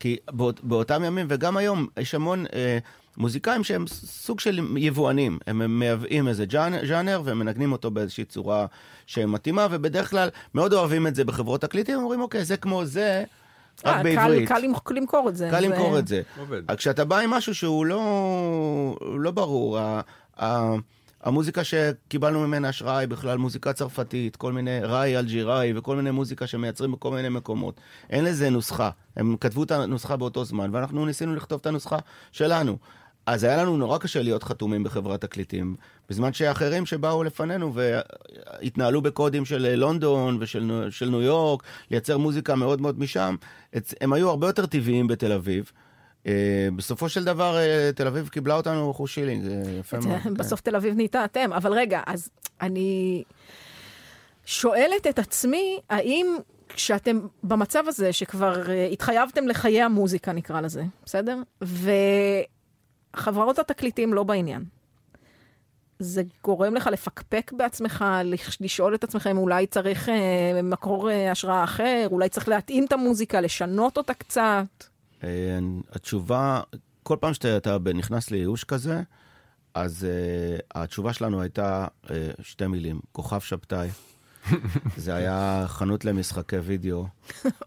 כי 0.00 0.16
באות, 0.30 0.60
באותם 0.64 1.04
ימים, 1.04 1.26
וגם 1.30 1.56
היום, 1.56 1.86
יש 2.00 2.14
המון 2.14 2.44
אה, 2.54 2.78
מוזיקאים 3.16 3.64
שהם 3.64 3.86
סוג 3.86 4.40
של 4.40 4.60
יבואנים. 4.76 5.38
הם 5.46 5.78
מייבאים 5.78 6.28
איזה 6.28 6.44
ג'אנ- 6.44 6.86
ז'אנר 6.88 7.22
ומנגנים 7.24 7.72
אותו 7.72 7.90
באיזושהי 7.90 8.24
צורה 8.24 8.66
שמתאימה, 9.06 9.66
ובדרך 9.70 10.10
כלל 10.10 10.28
מאוד 10.54 10.72
אוהבים 10.72 11.06
את 11.06 11.14
זה 11.14 11.24
בחברות 11.24 11.60
תקליטים, 11.60 11.98
אומרים, 11.98 12.20
אוקיי, 12.20 12.44
זה 12.44 12.56
כמו 12.56 12.84
זה, 12.84 13.24
רק 13.84 13.96
אה, 13.96 14.02
קל- 14.02 14.02
בעברית. 14.02 14.48
קל 14.48 14.58
למכ- 14.58 14.92
למכור 14.94 15.28
את 15.28 15.36
זה. 15.36 15.48
קל 15.50 15.60
זה- 15.60 15.68
למכור 15.68 15.98
את 15.98 16.08
זה. 16.08 16.22
עובד. 16.38 16.62
כשאתה 16.76 17.04
בא 17.04 17.18
עם 17.18 17.30
משהו 17.30 17.54
שהוא 17.54 17.86
לא, 17.86 18.02
לא 19.18 19.30
ברור, 19.30 19.78
ה, 19.78 20.00
ה, 20.42 20.70
המוזיקה 21.22 21.64
שקיבלנו 21.64 22.40
ממנה 22.40 22.68
השראה 22.68 22.98
היא 22.98 23.08
בכלל 23.08 23.38
מוזיקה 23.38 23.72
צרפתית, 23.72 24.36
כל 24.36 24.52
מיני 24.52 24.80
ראי 24.82 25.18
אלג'יראי 25.18 25.72
וכל 25.76 25.96
מיני 25.96 26.10
מוזיקה 26.10 26.46
שמייצרים 26.46 26.92
בכל 26.92 27.10
מיני 27.10 27.28
מקומות. 27.28 27.80
אין 28.10 28.24
לזה 28.24 28.50
נוסחה. 28.50 28.90
הם 29.16 29.36
כתבו 29.40 29.62
את 29.62 29.70
הנוסחה 29.70 30.16
באותו 30.16 30.44
זמן, 30.44 30.70
ואנחנו 30.72 31.06
ניסינו 31.06 31.34
לכתוב 31.34 31.60
את 31.60 31.66
הנוסחה 31.66 31.98
שלנו. 32.32 32.78
אז 33.26 33.44
היה 33.44 33.56
לנו 33.56 33.76
נורא 33.76 33.98
קשה 33.98 34.22
להיות 34.22 34.42
חתומים 34.42 34.84
בחברת 34.84 35.20
תקליטים, 35.20 35.76
בזמן 36.08 36.32
שאחרים 36.32 36.86
שבאו 36.86 37.24
לפנינו 37.24 37.74
והתנהלו 37.74 39.02
בקודים 39.02 39.44
של 39.44 39.74
לונדון 39.74 40.38
ושל 40.40 40.88
של 40.90 41.08
ניו 41.08 41.22
יורק, 41.22 41.62
לייצר 41.90 42.18
מוזיקה 42.18 42.54
מאוד 42.54 42.80
מאוד 42.80 42.98
משם, 42.98 43.36
הם 44.00 44.12
היו 44.12 44.28
הרבה 44.30 44.46
יותר 44.46 44.66
טבעיים 44.66 45.06
בתל 45.06 45.32
אביב. 45.32 45.72
אה, 46.26 46.32
בסופו 46.76 47.08
של 47.08 47.24
דבר, 47.24 47.56
אה, 47.58 47.90
תל 47.94 48.06
אביב 48.06 48.28
קיבלה 48.28 48.54
אותנו 48.54 48.94
חוש 48.94 49.14
שילינג, 49.14 49.42
זה 49.44 49.76
יפה 49.80 49.96
מאוד. 50.00 50.38
בסוף 50.38 50.60
תל 50.60 50.76
אביב 50.76 50.94
נהייתה 50.94 51.24
אתם. 51.24 51.52
אבל 51.52 51.72
רגע, 51.72 52.00
אז 52.06 52.28
אני 52.60 53.22
שואלת 54.44 55.06
את 55.08 55.18
עצמי, 55.18 55.78
האם 55.90 56.36
כשאתם 56.68 57.20
במצב 57.42 57.84
הזה, 57.88 58.12
שכבר 58.12 58.70
אה, 58.70 58.86
התחייבתם 58.86 59.48
לחיי 59.48 59.82
המוזיקה, 59.82 60.32
נקרא 60.32 60.60
לזה, 60.60 60.82
בסדר? 61.04 61.38
וחברות 63.16 63.58
התקליטים 63.58 64.14
לא 64.14 64.22
בעניין. 64.22 64.64
זה 65.98 66.22
גורם 66.44 66.74
לך 66.74 66.86
לפקפק 66.92 67.52
בעצמך, 67.56 68.04
לש- 68.24 68.58
לשאול 68.60 68.94
את 68.94 69.04
עצמך 69.04 69.26
אם 69.26 69.38
אולי 69.38 69.66
צריך 69.66 70.08
אה, 70.08 70.14
מקור 70.62 71.10
אה, 71.10 71.30
השראה 71.30 71.64
אחר, 71.64 72.06
אולי 72.10 72.28
צריך 72.28 72.48
להתאים 72.48 72.84
את 72.84 72.92
המוזיקה, 72.92 73.40
לשנות 73.40 73.96
אותה 73.96 74.14
קצת. 74.14 74.64
אה, 75.24 75.28
התשובה, 75.92 76.60
כל 77.02 77.16
פעם 77.20 77.34
שאתה 77.34 77.56
אתה 77.56 77.78
נכנס 77.94 78.30
לייאוש 78.30 78.64
כזה, 78.64 79.02
אז 79.74 80.06
uh, 80.06 80.62
התשובה 80.74 81.12
שלנו 81.12 81.40
הייתה 81.40 81.86
uh, 82.04 82.08
שתי 82.42 82.66
מילים, 82.66 83.00
כוכב 83.12 83.40
שבתאי. 83.40 83.88
זה 84.96 85.14
היה 85.14 85.64
חנות 85.66 86.04
למשחקי 86.04 86.56
וידאו 86.56 87.06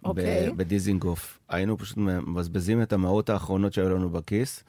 אוקיי. 0.03 0.51
ב- 0.51 0.57
בדיזינגוף. 0.57 1.39
היינו 1.49 1.77
פשוט 1.77 1.97
מבזבזים 1.97 2.81
את 2.81 2.93
המעות 2.93 3.29
האחרונות 3.29 3.73
שהיו 3.73 3.89
לנו 3.89 4.09
בכיס, 4.09 4.63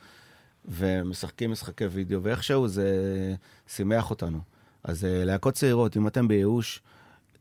ומשחקים 0.65 1.51
משחקי 1.51 1.87
וידאו, 1.87 2.23
ואיכשהו 2.23 2.69
זה 2.69 2.91
שימח 3.69 4.11
אותנו. 4.11 4.41
אז 4.85 5.05
uh, 5.05 5.07
להקות 5.25 5.55
צעירות, 5.55 5.97
אם 5.97 6.07
אתם 6.07 6.29
בייאוש, 6.29 6.83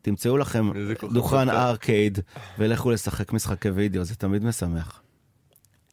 תמצאו 0.01 0.37
לכם 0.37 0.69
דוכן. 1.13 1.49
ארקייד, 1.49 2.19
ולכו 2.59 2.91
לשחק 2.91 3.33
משחקי 3.33 3.69
וידאו, 3.69 4.03
זה 4.03 4.15
תמיד 4.15 4.43
משמח. 4.43 5.01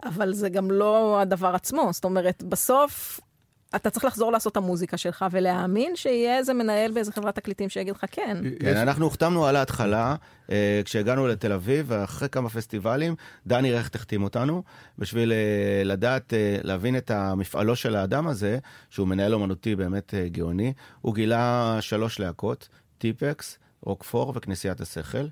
אבל 0.05 0.33
זה 0.33 0.49
גם 0.49 0.71
לא 0.71 1.21
הדבר 1.21 1.55
עצמו. 1.55 1.89
זאת 1.93 2.05
אומרת, 2.05 2.43
בסוף 2.43 3.21
אתה 3.77 3.91
צריך 3.91 4.05
לחזור 4.05 4.33
לעשות 4.33 4.53
את 4.53 4.57
המוזיקה 4.57 4.97
שלך 4.97 5.25
ולהאמין 5.31 5.97
שיהיה 5.97 6.39
איזה 6.39 6.55
מנהל 6.55 6.93
באיזה 6.93 7.13
חברת 7.13 7.35
תקליטים 7.35 7.69
שיגיד 7.69 7.95
לך 7.95 8.05
כן. 8.11 8.37
כן, 8.61 8.77
אנחנו 8.77 9.05
הוחתמנו 9.05 9.47
על 9.47 9.57
ההתחלה, 9.57 10.17
אה, 10.51 10.81
כשהגענו 10.85 11.27
לתל 11.27 11.53
אביב, 11.53 11.87
ואחרי 11.89 12.29
כמה 12.29 12.49
פסטיבלים, 12.49 13.15
דני 13.47 13.73
רכט 13.73 13.95
החתים 13.95 14.23
אותנו, 14.23 14.63
בשביל 14.99 15.33
אה, 15.33 15.83
לדעת, 15.85 16.35
אה, 16.35 16.57
להבין 16.63 16.97
את 16.97 17.11
המפעלו 17.11 17.77
של 17.77 17.97
האדם 17.97 18.27
הזה, 18.27 18.59
שהוא 18.91 19.09
מנהל 19.09 19.35
אומנותי 19.35 19.77
באמת 19.77 20.15
אה, 20.15 20.29
גאוני. 20.29 20.73
הוא 21.01 21.15
גילה 21.15 21.77
שלוש 21.81 22.21
להקות, 22.21 22.69
טיפקס, 22.99 23.59
רוקפור 23.83 24.33
וכנסיית 24.37 24.81
השכל. 24.81 25.27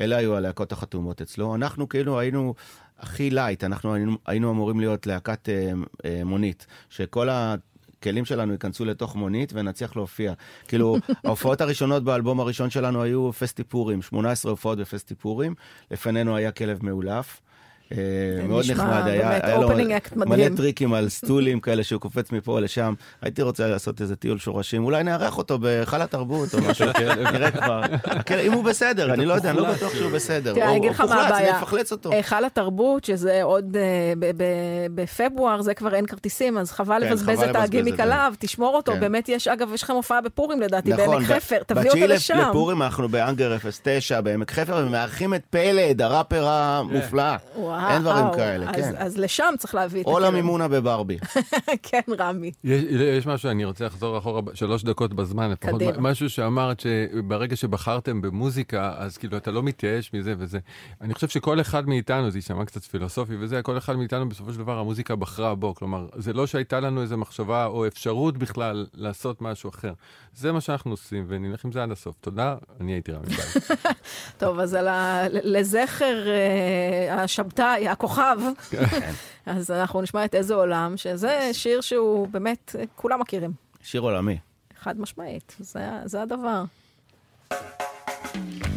אלה 0.00 0.16
היו 0.16 0.36
הלהקות 0.36 0.72
החתומות 0.72 1.20
אצלו. 1.20 1.54
אנחנו 1.54 1.88
כאילו 1.88 2.18
היינו 2.18 2.54
הכי 2.98 3.30
light, 3.30 3.64
אנחנו 3.64 3.94
היינו, 3.94 4.16
היינו 4.26 4.50
אמורים 4.50 4.80
להיות 4.80 5.06
להקת 5.06 5.48
אה, 5.48 5.72
אה, 6.04 6.24
מונית, 6.24 6.66
שכל 6.90 7.28
הכלים 7.30 8.24
שלנו 8.24 8.52
ייכנסו 8.52 8.84
לתוך 8.84 9.16
מונית 9.16 9.52
ונצליח 9.52 9.96
להופיע. 9.96 10.32
כאילו, 10.68 10.96
ההופעות 11.24 11.60
הראשונות 11.60 12.04
באלבום 12.04 12.40
הראשון 12.40 12.70
שלנו 12.70 13.02
היו 13.02 13.32
פסטיפורים, 13.32 14.02
18 14.02 14.50
הופעות 14.50 14.78
בפסטיפורים, 14.78 15.54
לפנינו 15.90 16.36
היה 16.36 16.52
כלב 16.52 16.78
מאולף. 16.84 17.40
אה, 17.92 17.98
מאוד 18.48 18.70
נחמד, 18.70 19.02
היה, 19.06 19.56
לו 19.56 19.68
מלא. 20.16 20.48
טריקים 20.56 20.94
על 20.94 21.08
סטולים 21.08 21.60
כאלה 21.60 21.84
שהוא 21.84 22.00
קופץ 22.00 22.32
מפה 22.32 22.60
לשם. 22.60 22.94
הייתי 23.22 23.42
רוצה 23.42 23.68
לעשות 23.68 24.00
איזה 24.00 24.16
טיול 24.16 24.38
שורשים, 24.38 24.84
אולי 24.84 25.02
נארח 25.02 25.38
אותו 25.38 25.58
בהיכל 25.58 26.02
התרבות 26.02 26.54
או 26.54 26.58
משהו, 26.70 26.86
נראה 27.32 27.50
כבר. 27.50 27.80
כן, 28.26 28.38
אם 28.38 28.52
הוא 28.52 28.64
בסדר, 28.64 29.14
אני 29.14 29.24
לא 29.24 29.34
יודע, 29.34 29.50
אני 29.50 29.58
לא 29.58 29.72
בטוח 29.72 29.94
שהוא 29.94 30.10
בסדר. 30.10 30.54
תראה, 30.54 30.68
אני 30.68 30.76
אגיד 30.76 30.90
לך 30.90 31.00
מה 31.00 31.26
הבעיה. 31.26 31.50
אני 31.50 31.58
אפחלץ 31.58 31.92
אותו. 31.92 32.12
היכל 32.12 32.44
התרבות, 32.44 33.04
שזה 33.04 33.42
עוד 33.42 33.76
אה, 33.76 34.12
בפברואר, 34.94 35.62
זה 35.62 35.74
כבר 35.74 35.94
אין 35.94 36.06
כרטיסים, 36.06 36.58
אז 36.58 36.72
חבל 36.72 37.00
כן, 37.00 37.10
לבזבז 37.10 37.42
את 37.42 37.56
הגימיק. 37.56 38.00
עליו, 38.00 38.34
תשמור 38.38 38.76
אותו, 38.76 38.92
כן. 38.92 39.00
באמת 39.00 39.28
יש, 39.28 39.48
אגב, 39.48 39.72
יש 39.74 39.82
לכם 39.82 39.92
הופעה 39.92 40.20
בפורים 40.20 40.60
לדעתי, 40.60 40.90
נכון, 40.90 41.06
בעמק 41.06 41.26
חפר, 41.26 41.62
תביאו 41.66 41.94
אותו 41.94 42.06
לשם. 42.06 42.38
לפורים 42.38 42.82
אנחנו 42.82 43.08
באנגר 43.08 43.56
09 43.82 44.20
בעמק 44.20 44.50
חפר 44.50 44.84
ומארחים 44.86 45.34
את 45.34 45.42
פלד, 45.50 46.02
הראפר 46.02 46.46
המופלא. 46.48 47.22
וואו, 47.76 47.90
אין 47.94 48.02
דברים 48.02 48.26
כאלה, 48.36 48.70
אז- 48.70 48.74
כן. 48.76 48.92
אז 48.98 49.18
לשם 49.18 49.54
צריך 49.58 49.74
להביא 49.74 50.00
את 50.00 50.06
או. 50.06 50.18
למימונה 50.18 50.68
בברבי. 50.68 51.18
כן, 51.82 52.00
רמי. 52.18 52.50
יש, 52.64 52.82
יש 53.18 53.26
משהו, 53.26 53.50
אני 53.50 53.64
רוצה 53.64 53.84
לחזור 53.84 54.18
אחורה 54.18 54.40
שלוש 54.54 54.84
דקות 54.84 55.14
בזמן, 55.14 55.52
קדימה. 55.58 55.92
משהו 55.98 56.30
שאמרת 56.30 56.80
שברגע 56.80 57.56
שבחרתם 57.56 58.20
במוזיקה, 58.20 58.94
אז 58.96 59.18
כאילו 59.18 59.36
אתה 59.36 59.50
לא 59.50 59.62
מתייאש 59.62 60.10
מזה 60.14 60.34
וזה. 60.38 60.58
אני 61.00 61.14
חושב 61.14 61.28
שכל 61.28 61.60
אחד 61.60 61.88
מאיתנו, 61.88 62.30
זה 62.30 62.38
יישמע 62.38 62.64
קצת 62.64 62.82
פילוסופי 62.84 63.36
וזה, 63.40 63.62
כל 63.62 63.78
אחד 63.78 63.96
מאיתנו 63.96 64.28
בסופו 64.28 64.52
של 64.52 64.58
דבר 64.58 64.78
המוזיקה 64.78 65.16
בחרה 65.16 65.54
בו. 65.54 65.74
כלומר, 65.74 66.06
זה 66.16 66.32
לא 66.32 66.46
שהייתה 66.46 66.80
לנו 66.80 67.02
איזו 67.02 67.16
מחשבה 67.16 67.66
או 67.66 67.86
אפשרות 67.86 68.36
בכלל 68.36 68.86
לעשות 68.94 69.42
משהו 69.42 69.70
אחר. 69.70 69.92
זה 70.34 70.52
מה 70.52 70.60
שאנחנו 70.60 70.90
עושים, 70.90 71.24
ונלך 71.28 71.64
עם 71.64 71.72
זה 71.72 71.82
עד 71.82 71.90
הסוף. 71.90 72.14
תודה, 72.20 72.54
אני 72.80 72.92
הייתי 72.92 73.12
רמי. 73.12 73.26
טוב, 74.38 74.58
אז 74.58 74.74
על 74.74 74.88
ה... 74.88 75.22
לזכר 75.30 76.26
אה, 76.28 77.22
השבתאי, 77.74 77.88
הכוכב, 77.88 78.38
אז 79.46 79.70
אנחנו 79.70 80.02
נשמע 80.02 80.24
את 80.24 80.34
איזה 80.34 80.54
עולם, 80.54 80.96
שזה 80.96 81.50
שיר 81.52 81.80
שהוא 81.80 82.28
באמת, 82.28 82.74
כולם 82.96 83.20
מכירים. 83.20 83.52
שיר 83.82 84.00
עולמי. 84.00 84.38
חד 84.80 85.00
משמעית, 85.00 85.56
זה, 85.58 85.88
זה 86.04 86.22
הדבר. 86.22 86.64
מי 88.34 88.75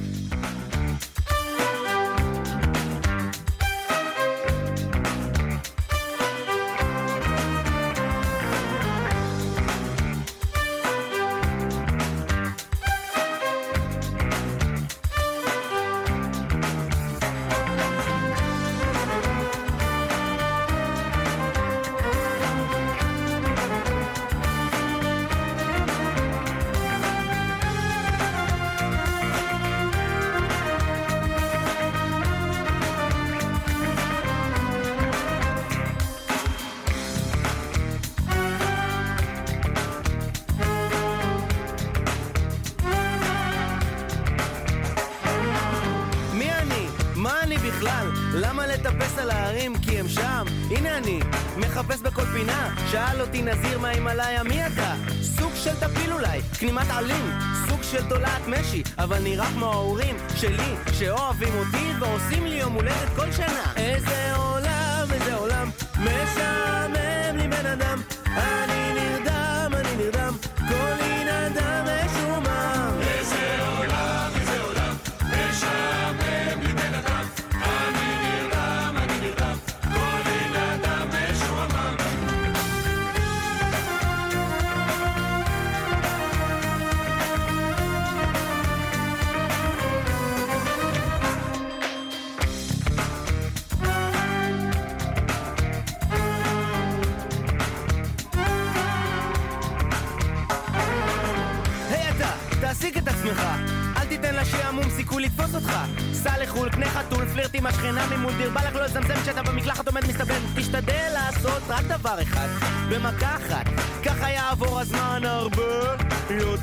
שאל 53.11 53.21
אותי 53.21 53.41
נזיר 53.41 53.79
מההימאליה, 53.79 54.43
מי 54.43 54.67
אתה? 54.67 54.93
סוג 55.21 55.51
של 55.55 55.75
טפיל 55.79 56.13
אולי, 56.13 56.41
כנימת 56.59 56.85
עלים. 56.89 57.31
סוג 57.69 57.83
של 57.83 58.09
תולעת 58.09 58.47
משי, 58.47 58.83
אבל 58.97 59.19
נראה 59.23 59.45
כמו 59.45 59.65
ההורים 59.65 60.15
שלי, 60.35 60.75
שאוהבים 60.99 61.53
אותי 61.55 61.91
ועושים 61.99 62.45
לי 62.45 62.55
יום 62.55 62.73
הולדת 62.73 63.09
כל 63.15 63.31
שנה. 63.31 63.73
איזה 63.75 64.28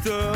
יותר 0.04 0.35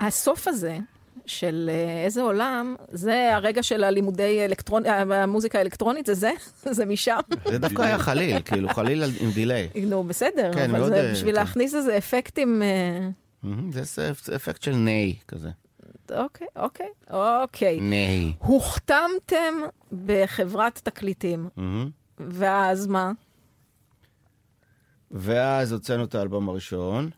הסוף 0.00 0.48
הזה, 0.48 0.78
של 1.26 1.70
אה, 1.72 2.04
איזה 2.04 2.22
עולם, 2.22 2.76
זה 2.92 3.34
הרגע 3.34 3.62
של 3.62 3.84
הלימודי 3.84 4.44
אלקטרונ... 4.44 4.86
אה, 4.86 5.22
המוזיקה 5.22 5.58
האלקטרונית, 5.58 6.06
זה 6.06 6.14
זה? 6.14 6.30
זה 6.70 6.84
משם? 6.84 7.20
זה 7.44 7.58
דווקא 7.58 7.82
היה 7.82 7.98
חליל, 7.98 8.42
כאילו 8.42 8.68
חליל 8.68 9.02
עם 9.20 9.30
דיליי. 9.30 9.68
נו, 9.86 10.04
בסדר, 10.04 10.52
כן, 10.54 10.70
אבל 10.70 10.78
מאוד, 10.78 10.88
זה 10.88 11.06
אה, 11.06 11.12
בשביל 11.12 11.34
כן. 11.34 11.40
להכניס 11.40 11.74
איזה 11.74 11.98
אפקטים... 11.98 12.62
זה 13.70 14.12
אפקט 14.36 14.62
של 14.62 14.74
ניי 14.74 15.14
כזה. 15.28 15.48
אוקיי, 16.10 16.46
אוקיי, 16.56 16.88
אוקיי. 17.10 17.80
ניי. 17.80 18.32
הוחתמתם 18.38 19.54
בחברת 20.06 20.80
תקליטים. 20.84 21.48
ואז 22.18 22.86
מה? 22.86 23.12
ואז 25.10 25.72
הוצאנו 25.72 26.04
את 26.04 26.14
האלבום 26.14 26.48
הראשון, 26.48 27.10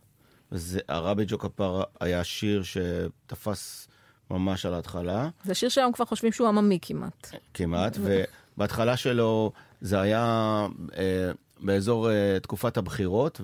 וזה, 0.53 0.81
הרבי 0.89 1.25
ג'ו 1.29 1.39
כפרה 1.39 1.85
היה 2.01 2.25
שיר 2.25 2.63
שתפס 2.63 3.89
ממש 4.31 4.67
על 4.67 4.75
ההתחלה, 4.75 5.29
זה 5.45 5.55
שיר 5.55 5.69
שהיום 5.69 5.93
כבר 5.93 6.05
חושבים 6.05 6.33
שהוא 6.33 6.49
עממי 6.49 6.79
כמעט. 6.83 7.31
כמעט, 7.55 7.99
ובהתחלה 8.01 8.97
שלו 8.97 9.53
זה 9.81 10.01
היה 10.01 10.67
אה, 10.97 11.31
באזור 11.61 12.11
אה, 12.11 12.39
תקופת 12.43 12.77
הבחירות, 12.77 13.41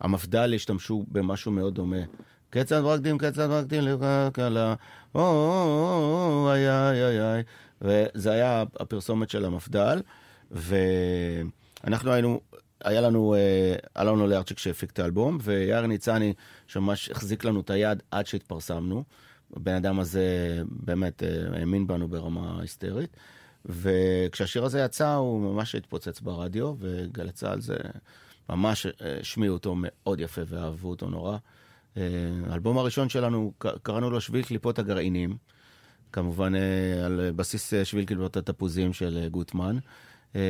והמפד"ל 0.00 0.54
השתמשו 0.54 1.04
במשהו 1.08 1.52
מאוד 1.52 1.74
דומה. 1.74 1.96
כיצד 2.52 2.80
מקדים, 2.80 3.18
כיצד 3.18 3.46
מקדים, 3.46 3.82
לכלה, 3.84 4.74
או, 5.14 5.20
או, 5.20 6.48
איי, 6.52 6.68
איי, 6.70 7.20
איי. 7.20 7.42
וזה 7.82 8.32
היה 8.32 8.64
הפרסומת 8.80 9.30
של 9.30 9.44
המפד"ל, 9.44 10.00
ואנחנו 10.50 12.12
היינו, 12.12 12.40
היה 12.84 13.00
לנו, 13.00 13.34
אה, 13.34 14.02
אלון 14.02 14.20
אוליארצ'יק 14.20 14.58
שהפיק 14.58 14.90
את 14.90 14.98
האלבום, 14.98 15.38
ויאיר 15.42 15.86
ניצני 15.86 16.32
שממש 16.66 17.10
החזיק 17.10 17.44
לנו 17.44 17.60
את 17.60 17.70
היד 17.70 18.02
עד 18.10 18.26
שהתפרסמנו. 18.26 19.04
הבן 19.56 19.74
אדם 19.74 20.00
הזה 20.00 20.58
באמת 20.70 21.22
אה, 21.22 21.58
האמין 21.58 21.86
בנו 21.86 22.08
ברמה 22.08 22.60
היסטרית. 22.60 23.16
וכשהשיר 23.66 24.64
הזה 24.64 24.80
יצא, 24.80 25.14
הוא 25.14 25.40
ממש 25.40 25.74
התפוצץ 25.74 26.20
ברדיו, 26.20 26.74
וגלי 26.78 27.32
צה"ל 27.32 27.60
זה 27.60 27.76
ממש 28.48 28.86
אה, 28.86 29.18
השמיעו 29.20 29.54
אותו 29.54 29.74
מאוד 29.76 30.20
יפה 30.20 30.42
ואהבו 30.46 30.90
אותו 30.90 31.10
נורא. 31.10 31.36
אה, 31.96 32.02
האלבום 32.50 32.78
הראשון 32.78 33.08
שלנו, 33.08 33.52
קראנו 33.82 34.10
לו 34.10 34.20
שביל 34.20 34.42
קליפות 34.42 34.78
הגרעינים, 34.78 35.36
כמובן 36.12 36.54
אה, 36.54 37.06
על 37.06 37.30
בסיס 37.36 37.74
אה, 37.74 37.84
שביל 37.84 38.04
קליפות 38.04 38.36
התפוזים 38.36 38.92
של 38.92 39.18
אה, 39.22 39.28
גוטמן. 39.28 39.78
אה, 40.36 40.40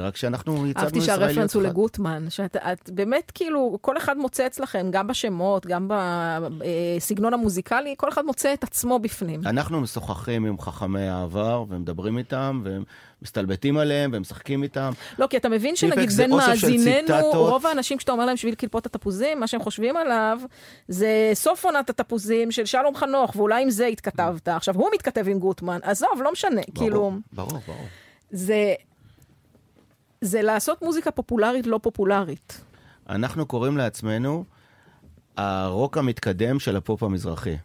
רק 0.00 0.16
שאנחנו 0.16 0.66
ייצגנו 0.66 0.84
אהבתי 0.84 0.98
ישראליות. 0.98 1.30
שהרפרנס 1.30 1.54
הוא 1.54 1.62
לגוטמן, 1.62 2.30
שאת 2.30 2.56
את 2.56 2.90
באמת 2.90 3.32
כאילו, 3.34 3.78
כל 3.80 3.96
אחד 3.96 4.16
מוצא 4.18 4.46
אצלכם, 4.46 4.86
גם 4.90 5.06
בשמות, 5.06 5.66
גם 5.66 5.88
בסגנון 5.88 7.34
המוזיקלי, 7.34 7.94
כל 7.98 8.08
אחד 8.08 8.24
מוצא 8.24 8.54
את 8.54 8.64
עצמו 8.64 8.98
בפנים. 8.98 9.40
אנחנו 9.46 9.80
משוחחים 9.80 10.44
עם 10.44 10.58
חכמי 10.58 11.08
העבר, 11.08 11.64
ומדברים 11.68 12.18
איתם, 12.18 12.60
והם 12.64 12.84
מסתלבטים 13.22 13.78
עליהם, 13.78 14.12
והם 14.12 14.22
משחקים 14.22 14.62
איתם. 14.62 14.92
לא, 15.18 15.26
כי 15.26 15.36
אתה 15.36 15.48
מבין 15.48 15.76
שנגיד 15.76 16.10
בין 16.10 16.30
מאזיננו. 16.30 17.14
רוב 17.32 17.66
האנשים 17.66 17.98
כשאתה 17.98 18.12
אומר 18.12 18.26
להם 18.26 18.36
שביל 18.36 18.54
קלפות 18.54 18.86
התפוזים, 18.86 19.40
מה 19.40 19.46
שהם 19.46 19.62
חושבים 19.62 19.96
עליו 19.96 20.38
זה 20.88 21.30
סוף 21.34 21.64
עונת 21.64 21.90
התפוזים 21.90 22.50
של 22.50 22.64
שלום 22.64 22.96
חנוך, 22.96 23.36
ואולי 23.36 23.62
עם 23.62 23.70
זה 23.70 23.86
התכתבת. 23.86 24.48
עכשיו, 24.48 24.74
הוא 24.74 24.88
מתכתב 24.94 25.28
עם 25.28 25.38
גוטמן, 25.38 25.78
עזוב, 25.82 26.22
לא 26.24 26.32
משנה, 26.32 26.60
כאילו, 26.74 27.12
ברור, 27.32 27.60
ברור. 27.66 27.86
זה... 28.30 28.74
זה 30.22 30.42
לעשות 30.42 30.82
מוזיקה 30.82 31.10
פופולרית 31.10 31.66
לא 31.66 31.80
פופולרית. 31.82 32.60
אנחנו 33.08 33.46
קוראים 33.46 33.76
לעצמנו 33.76 34.44
הרוק 35.36 35.98
המתקדם 35.98 36.60
של 36.60 36.76
הפופ 36.76 37.02
המזרחי. 37.02 37.56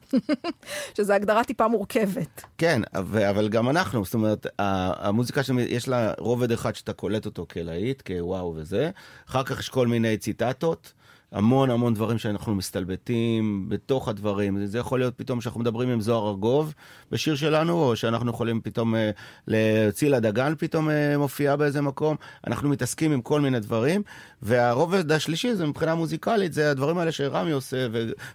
שזו 0.97 1.13
הגדרה 1.13 1.43
טיפה 1.43 1.67
מורכבת. 1.67 2.43
כן, 2.57 2.81
אבל 3.29 3.49
גם 3.49 3.69
אנחנו, 3.69 4.05
זאת 4.05 4.13
אומרת, 4.13 4.47
המוזיקה 4.59 5.43
שלנו, 5.43 5.59
יש 5.59 5.87
לה 5.87 6.13
רובד 6.17 6.51
אחד 6.51 6.75
שאתה 6.75 6.93
קולט 6.93 7.25
אותו 7.25 7.45
כלהיט, 7.51 8.01
כוואו 8.07 8.53
וזה, 8.55 8.89
אחר 9.29 9.43
כך 9.43 9.59
יש 9.59 9.69
כל 9.69 9.87
מיני 9.87 10.17
ציטטות, 10.17 10.93
המון 11.31 11.69
המון 11.69 11.93
דברים 11.93 12.17
שאנחנו 12.17 12.55
מסתלבטים 12.55 13.65
בתוך 13.69 14.07
הדברים. 14.07 14.65
זה 14.65 14.77
יכול 14.77 14.99
להיות 14.99 15.13
פתאום 15.17 15.41
שאנחנו 15.41 15.59
מדברים 15.59 15.89
עם 15.89 16.01
זוהר 16.01 16.27
ארגוב 16.27 16.73
בשיר 17.11 17.35
שלנו, 17.35 17.73
או 17.73 17.95
שאנחנו 17.95 18.29
יכולים 18.29 18.61
פתאום, 18.61 18.95
אה, 18.95 19.11
לצילה 19.47 20.19
דגן 20.19 20.53
פתאום 20.57 20.89
אה, 20.89 21.17
מופיעה 21.17 21.55
באיזה 21.55 21.81
מקום. 21.81 22.15
אנחנו 22.47 22.69
מתעסקים 22.69 23.11
עם 23.11 23.21
כל 23.21 23.41
מיני 23.41 23.59
דברים, 23.59 24.01
והרובד 24.41 25.11
השלישי 25.11 25.55
זה 25.55 25.67
מבחינה 25.67 25.95
מוזיקלית, 25.95 26.53
זה 26.53 26.71
הדברים 26.71 26.97
האלה 26.97 27.11
שרמי 27.11 27.51
עושה, 27.51 27.87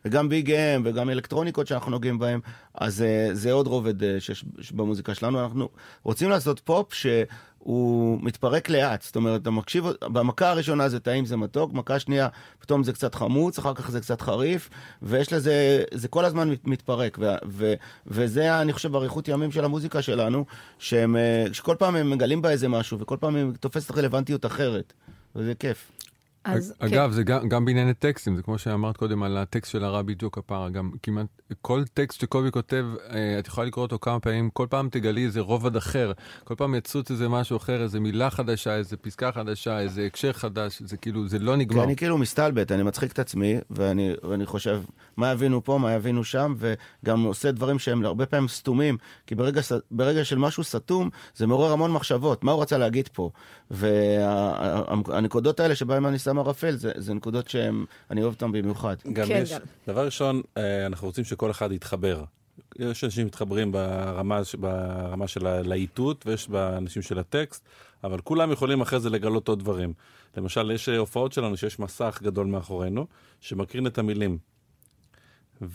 וגם 0.04 0.28
ביג 0.28 0.50
אם, 0.50 0.82
וגם 0.84 1.10
אלקטרוניקות 1.10 1.66
שאנחנו 1.66 1.90
נוגעים 1.90 2.18
בהם, 2.18 2.40
אז 2.74 3.02
אה, 3.02 3.28
זה 3.32 3.52
עוד 3.52 3.66
רובד 3.66 4.04
אה, 4.04 4.20
שיש 4.20 4.44
במוזיקה 4.72 5.14
שלנו. 5.14 5.40
אנחנו 5.42 5.68
רוצים 6.02 6.30
לעשות 6.30 6.60
פופ 6.60 6.94
ש... 6.94 7.06
הוא 7.64 8.18
מתפרק 8.22 8.68
לאט, 8.68 9.02
זאת 9.02 9.16
אומרת, 9.16 9.42
אתה 9.42 9.50
מקשיב, 9.50 9.84
במכה 10.04 10.50
הראשונה 10.50 10.88
זה 10.88 11.00
טעים, 11.00 11.24
זה 11.24 11.36
מתוק, 11.36 11.72
מכה 11.72 11.98
שנייה, 11.98 12.28
פתאום 12.58 12.84
זה 12.84 12.92
קצת 12.92 13.14
חמוץ, 13.14 13.58
אחר 13.58 13.74
כך 13.74 13.90
זה 13.90 14.00
קצת 14.00 14.20
חריף, 14.20 14.70
ויש 15.02 15.32
לזה, 15.32 15.82
זה 15.94 16.08
כל 16.08 16.24
הזמן 16.24 16.50
מת- 16.50 16.66
מתפרק, 16.66 17.18
ו, 17.20 17.34
ו, 17.48 17.74
וזה, 18.06 18.60
אני 18.60 18.72
חושב, 18.72 18.96
אריכות 18.96 19.28
ימים 19.28 19.52
של 19.52 19.64
המוזיקה 19.64 20.02
שלנו, 20.02 20.44
שהם, 20.78 21.16
אה, 21.16 21.44
שכל 21.52 21.76
פעם 21.78 21.96
הם 21.96 22.10
מגלים 22.10 22.42
בה 22.42 22.50
איזה 22.50 22.68
משהו, 22.68 22.98
וכל 23.00 23.16
פעם 23.20 23.36
היא 23.36 23.44
תופסת 23.60 23.90
רלוונטיות 23.90 24.46
אחרת, 24.46 24.92
וזה 25.36 25.54
כיף. 25.54 25.92
אז 26.44 26.74
כן. 26.78 26.86
אגב, 26.86 27.12
זה 27.12 27.22
גם, 27.22 27.48
גם 27.48 27.64
בענייני 27.64 27.94
טקסטים, 27.94 28.36
זה 28.36 28.42
כמו 28.42 28.58
שאמרת 28.58 28.96
קודם 28.96 29.22
על 29.22 29.36
הטקסט 29.36 29.72
של 29.72 29.84
הרבי 29.84 30.14
ג'ו 30.18 30.30
כפרה, 30.30 30.70
גם 30.70 30.90
כמעט 31.02 31.26
כל 31.60 31.82
טקסט 31.94 32.20
שקובי 32.20 32.50
כותב, 32.50 32.84
אה, 33.10 33.38
את 33.38 33.46
יכולה 33.46 33.66
לקרוא 33.66 33.82
אותו 33.82 33.98
כמה 33.98 34.20
פעמים, 34.20 34.50
כל 34.50 34.66
פעם 34.70 34.88
תגלי 34.88 35.24
איזה 35.24 35.40
רובד 35.40 35.76
אחר, 35.76 36.12
כל 36.44 36.54
פעם 36.54 36.74
יצוץ 36.74 37.10
איזה 37.10 37.28
משהו 37.28 37.56
אחר, 37.56 37.82
איזה 37.82 38.00
מילה 38.00 38.30
חדשה, 38.30 38.76
איזה 38.76 38.96
פסקה 38.96 39.32
חדשה, 39.32 39.80
איזה 39.80 40.06
הקשר 40.06 40.32
חדש, 40.32 40.82
זה 40.82 40.96
כאילו, 40.96 41.28
זה 41.28 41.38
לא 41.38 41.52
כי 41.52 41.58
נגמר. 41.58 41.84
אני 41.84 41.96
כאילו 41.96 42.18
מסתלבט, 42.18 42.72
אני 42.72 42.82
מצחיק 42.82 43.12
את 43.12 43.18
עצמי, 43.18 43.56
ואני, 43.70 44.12
ואני 44.22 44.46
חושב, 44.46 44.82
מה 45.16 45.32
יבינו 45.32 45.64
פה, 45.64 45.78
מה 45.78 45.92
יבינו 45.92 46.24
שם, 46.24 46.54
וגם 46.58 47.22
עושה 47.22 47.52
דברים 47.52 47.78
שהם 47.78 48.04
הרבה 48.04 48.26
פעמים 48.26 48.48
סתומים, 48.48 48.96
כי 49.26 49.34
ברגע, 49.34 49.60
ברגע 49.90 50.24
של 50.24 50.38
משהו 50.38 50.64
סתום, 50.64 51.10
זה 51.36 51.46
מעורר 51.46 51.72
המון 51.72 51.92
מחשבות, 51.92 52.44
מה 52.44 52.52
הוא 52.52 52.62
רצה 52.62 52.78
להגיד 52.78 53.08
פה. 53.12 53.30
והנקודות 53.70 55.60
האלה 55.60 55.74
שבהן 55.74 56.04
אני 56.04 56.18
שם 56.18 56.31
ערפל, 56.38 56.76
זה, 56.76 56.92
זה 56.96 57.14
נקודות 57.14 57.48
שהן, 57.48 57.84
אני 58.10 58.22
אוהב 58.22 58.32
אותן 58.34 58.52
במיוחד. 58.52 58.96
גם 59.12 59.26
כן, 59.26 59.40
יש, 59.42 59.52
גם. 59.52 59.60
דבר 59.86 60.04
ראשון, 60.04 60.42
אה, 60.56 60.86
אנחנו 60.86 61.06
רוצים 61.06 61.24
שכל 61.24 61.50
אחד 61.50 61.72
יתחבר. 61.72 62.24
יש 62.78 63.04
אנשים 63.04 63.24
שמתחברים 63.24 63.72
ברמה, 63.72 64.40
ברמה 64.58 65.28
של 65.28 65.46
הלהיטות 65.46 66.26
ויש 66.26 66.48
באנשים 66.48 67.02
של 67.02 67.18
הטקסט, 67.18 67.68
אבל 68.04 68.20
כולם 68.20 68.52
יכולים 68.52 68.80
אחרי 68.80 69.00
זה 69.00 69.10
לגלות 69.10 69.48
עוד 69.48 69.58
דברים. 69.58 69.92
למשל, 70.36 70.70
יש 70.70 70.88
אה, 70.88 70.98
הופעות 70.98 71.32
שלנו 71.32 71.56
שיש 71.56 71.78
מסך 71.78 72.20
גדול 72.22 72.46
מאחורינו, 72.46 73.06
שמקרין 73.40 73.86
את 73.86 73.98
המילים. 73.98 74.38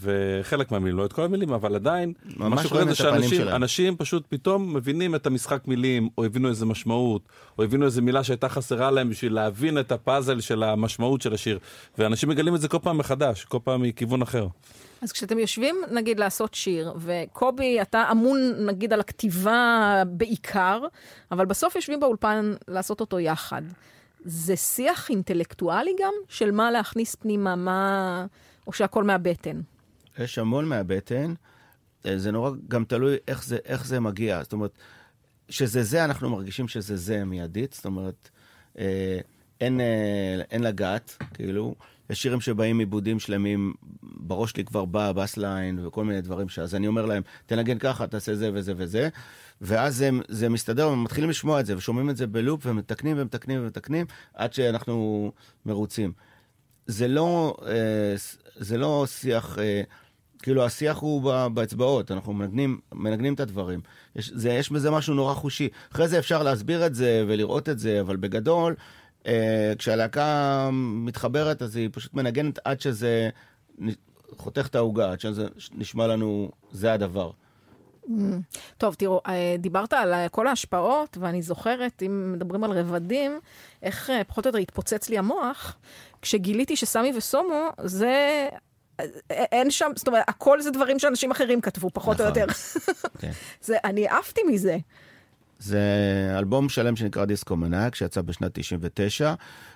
וחלק 0.02 0.72
מהמילים, 0.72 0.98
לא 0.98 1.06
את 1.06 1.14
כל 1.14 1.24
המילים, 1.24 1.54
אבל 1.54 1.76
עדיין, 1.76 2.14
מה 2.36 2.64
שקורה 2.64 2.86
זה 2.86 2.96
שאנשים 2.96 3.98
פשוט 3.98 4.24
פתאום 4.30 4.76
מבינים 4.76 5.16
את 5.16 5.26
המשחק 5.26 5.68
מילים, 5.68 6.10
או 6.18 6.26
הבינו 6.26 6.50
איזה 6.50 6.66
משמעות, 6.66 7.22
או 7.58 7.64
הבינו 7.64 7.86
איזה 7.86 8.02
מילה 8.02 8.24
שהייתה 8.24 8.50
חסרה 8.50 8.92
להם 8.92 9.10
בשביל 9.10 9.34
להבין 9.34 9.80
את 9.80 9.92
הפאזל 9.92 10.40
של 10.40 10.64
המשמעות 10.64 11.22
של 11.22 11.34
השיר. 11.34 11.60
ואנשים 11.98 12.30
מגלים 12.30 12.56
את 12.56 12.62
זה 12.62 12.68
כל 12.68 12.80
פעם 12.82 12.98
מחדש, 12.98 13.46
כל 13.46 13.60
פעם 13.64 13.82
מכיוון 13.82 14.22
אחר. 14.22 14.48
אז 15.02 15.12
כשאתם 15.12 15.40
יושבים, 15.40 15.76
נגיד, 15.92 16.20
לעשות 16.20 16.54
שיר, 16.54 16.94
וקובי, 16.98 17.82
אתה 17.82 18.04
אמון, 18.12 18.40
נגיד, 18.66 18.94
על 18.94 19.00
הכתיבה 19.00 20.04
בעיקר, 20.08 20.80
אבל 21.32 21.46
בסוף 21.46 21.76
יושבים 21.76 22.00
באולפן 22.00 22.54
לעשות 22.68 23.02
אותו 23.02 23.20
יחד. 23.20 23.62
זה 24.26 24.56
שיח 24.56 25.10
אינטלקטואלי 25.10 25.96
גם, 26.00 26.14
של 26.28 26.52
מה 26.52 26.72
להכניס 26.72 27.16
פנימה, 27.16 27.56
מה... 27.56 28.26
או 28.68 28.74
שהכל 28.74 29.04
מהבטן. 29.04 29.62
יש 30.20 30.38
המון 30.38 30.66
מהבטן, 30.66 31.34
אה, 32.06 32.18
זה 32.18 32.32
נורא 32.32 32.52
גם 32.68 32.86
תלוי 32.86 33.16
איך 33.28 33.46
זה, 33.46 33.58
איך 33.66 33.86
זה 33.86 34.00
מגיע. 34.00 34.44
זאת 34.44 34.54
אומרת, 34.54 34.72
שזה 35.50 35.84
זה, 35.84 36.06
אנחנו 36.06 36.30
מרגישים 36.30 36.68
שזה 36.68 36.96
זה 36.96 37.26
מיידית, 37.26 37.74
זאת 37.74 37.86
אומרת, 37.86 38.30
אה, 38.80 39.20
אין, 39.62 39.80
אה, 39.82 40.42
אין 40.52 40.64
לגעת, 40.64 41.18
כאילו. 41.34 41.76
יש 42.10 42.22
שירים 42.22 42.42
שבאים 42.42 42.80
עיבודים 42.80 43.20
שלמים, 43.20 43.74
בראש 44.04 44.52
שלי 44.52 44.66
כבר 44.66 44.86
בא 44.86 45.06
הבאס 45.06 45.38
ליין 45.38 45.86
וכל 45.86 46.06
מיני 46.06 46.22
דברים, 46.22 46.50
ש- 46.50 46.60
אז 46.60 46.76
אני 46.76 46.88
אומר 46.88 47.06
להם, 47.06 47.24
תנגן 47.46 47.78
ככה, 47.78 48.08
תעשה 48.08 48.36
זה 48.36 48.50
וזה 48.54 48.74
וזה, 48.78 49.10
ואז 49.62 49.96
זה, 49.96 50.10
זה 50.28 50.50
מסתדר, 50.50 50.88
הם 50.88 51.04
מתחילים 51.04 51.30
לשמוע 51.30 51.60
את 51.60 51.66
זה, 51.66 51.78
ושומעים 51.78 52.10
את 52.10 52.18
זה 52.18 52.28
בלופ, 52.28 52.62
ומתקנים 52.66 53.18
ומתקנים 53.20 53.62
ומתקנים, 53.62 54.06
עד 54.34 54.54
שאנחנו 54.54 55.32
מרוצים. 55.66 56.12
זה 56.86 57.08
לא, 57.08 57.58
אה, 57.66 58.16
זה 58.56 58.78
לא 58.78 59.06
שיח, 59.08 59.60
אה, 59.60 59.82
כאילו 60.42 60.66
השיח 60.66 60.98
הוא 60.98 61.50
באצבעות, 61.54 62.12
אנחנו 62.12 62.34
מנגנים, 62.34 62.80
מנגנים 62.94 63.34
את 63.34 63.40
הדברים. 63.40 63.80
יש, 64.16 64.32
זה, 64.36 64.50
יש 64.50 64.72
בזה 64.72 64.92
משהו 64.92 65.14
נורא 65.14 65.34
חושי. 65.34 65.70
אחרי 65.92 66.08
זה 66.08 66.20
אפשר 66.20 66.44
להסביר 66.44 66.86
את 66.86 66.96
זה 66.96 67.24
ולראות 67.28 67.70
את 67.70 67.80
זה, 67.80 68.02
אבל 68.02 68.16
בגדול, 68.16 68.76
אה, 69.28 69.74
כשהלהקה 69.78 70.70
מתחברת, 70.74 71.62
אז 71.62 71.76
היא 71.76 71.90
פשוט 71.92 72.14
מנגנת 72.14 72.60
עד 72.66 72.82
שזה 72.82 73.30
חותך 74.38 74.68
את 74.68 74.76
העוגה, 74.76 75.12
עד 75.12 75.20
שזה 75.20 75.48
נשמע 75.76 76.08
לנו, 76.08 76.52
זה 76.72 76.94
הדבר. 76.94 77.32
טוב, 78.78 78.96
תראו, 78.96 79.22
אה, 79.28 79.56
דיברת 79.60 79.94
על 79.94 80.14
אה, 80.14 80.30
כל 80.30 80.48
ההשפעות, 80.48 81.18
ואני 81.22 81.42
זוכרת, 81.42 82.04
אם 82.06 82.34
מדברים 82.34 82.64
על 82.64 82.72
רבדים, 82.72 83.40
איך 83.84 84.10
אה, 84.10 84.24
פחות 84.24 84.46
או 84.46 84.50
יותר 84.50 84.60
התפוצץ 84.60 85.10
לי 85.10 85.18
המוח, 85.18 85.78
כשגיליתי 86.22 86.76
שסמי 86.76 87.14
וסומו 87.18 87.70
זה... 87.84 88.48
אין 89.30 89.72
שם, 89.72 89.92
זאת 89.96 90.08
אומרת, 90.08 90.24
הכל 90.28 90.62
זה 90.62 90.72
דברים 90.72 91.00
שאנשים 91.00 91.32
אחרים 91.32 91.62
כתבו, 91.62 91.90
פחות 91.94 92.22
או 92.22 92.26
נכון. 92.26 92.42
יותר. 92.42 92.54
כן. 93.20 93.32
זה, 93.62 93.78
אני 93.84 94.08
עפתי 94.08 94.42
מזה. 94.44 94.78
זה 95.60 95.80
אלבום 96.38 96.70
שלם 96.70 96.96
שנקרא 96.96 97.26
דיסקו 97.26 97.56
מנאייק, 97.56 97.96
שיצא 97.96 98.22
בשנת 98.22 98.52
99, 98.54 99.34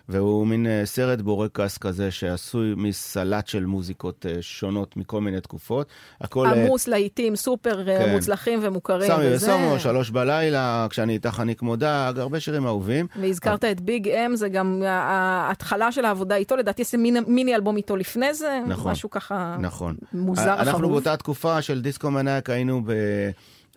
והוא 0.09 0.47
מין 0.47 0.67
אה, 0.67 0.81
סרט 0.85 1.21
בורקס 1.21 1.77
כזה 1.77 2.11
שעשוי 2.11 2.73
מסלט 2.77 3.47
של 3.47 3.65
מוזיקות 3.65 4.25
אה, 4.25 4.41
שונות 4.41 4.97
מכל 4.97 5.21
מיני 5.21 5.41
תקופות. 5.41 5.87
הכל... 6.21 6.47
אה, 6.47 6.65
עמוס 6.65 6.87
להיטים 6.87 7.35
סופר 7.35 7.85
כן. 7.85 8.11
מוצלחים 8.13 8.59
ומוכרים. 8.61 9.11
סמי 9.11 9.27
וזה. 9.27 9.55
וסומו, 9.55 9.79
שלוש 9.79 10.09
בלילה, 10.09 10.87
כשאני 10.89 11.13
איתך 11.13 11.39
אני 11.39 11.55
כמו 11.55 11.75
דג, 11.75 12.13
הרבה 12.17 12.39
שירים 12.39 12.65
אהובים. 12.65 13.07
והזכרת 13.21 13.65
את 13.65 13.81
ביג 13.81 14.07
אם, 14.07 14.35
זה 14.35 14.49
גם 14.49 14.81
ההתחלה 14.85 15.91
של 15.91 16.05
העבודה 16.05 16.35
איתו, 16.35 16.55
לדעתי 16.55 16.81
עושה 16.81 16.97
מיני, 16.97 17.19
מיני 17.27 17.55
אלבום 17.55 17.77
איתו 17.77 17.95
לפני 17.95 18.33
זה, 18.33 18.59
נכון. 18.67 18.91
משהו 18.91 19.09
ככה 19.09 19.57
נכון. 19.59 19.95
מוזר 20.13 20.53
אנחנו 20.53 20.79
חרוב. 20.79 20.91
באותה 20.91 21.17
תקופה 21.17 21.61
של 21.61 21.81
דיסקו 21.81 22.11
מנאק 22.11 22.49
היינו 22.49 22.81
ב... 22.85 22.91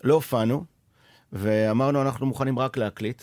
לא 0.03 0.13
הופענו, 0.13 0.74
ואמרנו 1.35 2.01
אנחנו 2.01 2.25
מוכנים 2.25 2.59
רק 2.59 2.77
להקליט. 2.77 3.21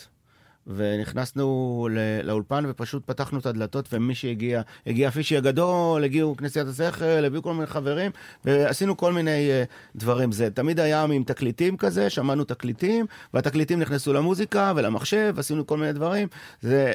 ונכנסנו 0.67 1.89
ל- 1.91 2.21
לאולפן 2.27 2.65
ופשוט 2.69 3.03
פתחנו 3.07 3.39
את 3.39 3.47
הדלתות 3.47 3.89
ומי 3.93 4.15
שהגיע, 4.15 4.63
הגיע 4.87 5.11
פישי 5.11 5.37
הגדול, 5.37 6.05
הגיעו 6.05 6.37
כנסיית 6.37 6.67
השכל, 6.69 7.05
הביאו 7.25 7.43
כל 7.43 7.55
מיני 7.55 7.67
חברים 7.67 8.11
ועשינו 8.45 8.97
כל 8.97 9.13
מיני 9.13 9.31
uh, 9.51 9.69
דברים. 9.99 10.33
זה 10.33 10.51
תמיד 10.51 10.81
היה 10.81 11.03
עם 11.03 11.25
תקליטים 11.25 11.77
כזה, 11.77 12.11
שמענו 12.11 12.45
תקליטים 12.45 13.07
והתקליטים 13.35 13.81
נכנסו 13.81 14.13
למוזיקה 14.13 14.73
ולמחשב, 14.77 15.35
עשינו 15.39 15.67
כל 15.67 15.77
מיני 15.79 15.93
דברים. 15.93 16.29
זה... 16.61 16.93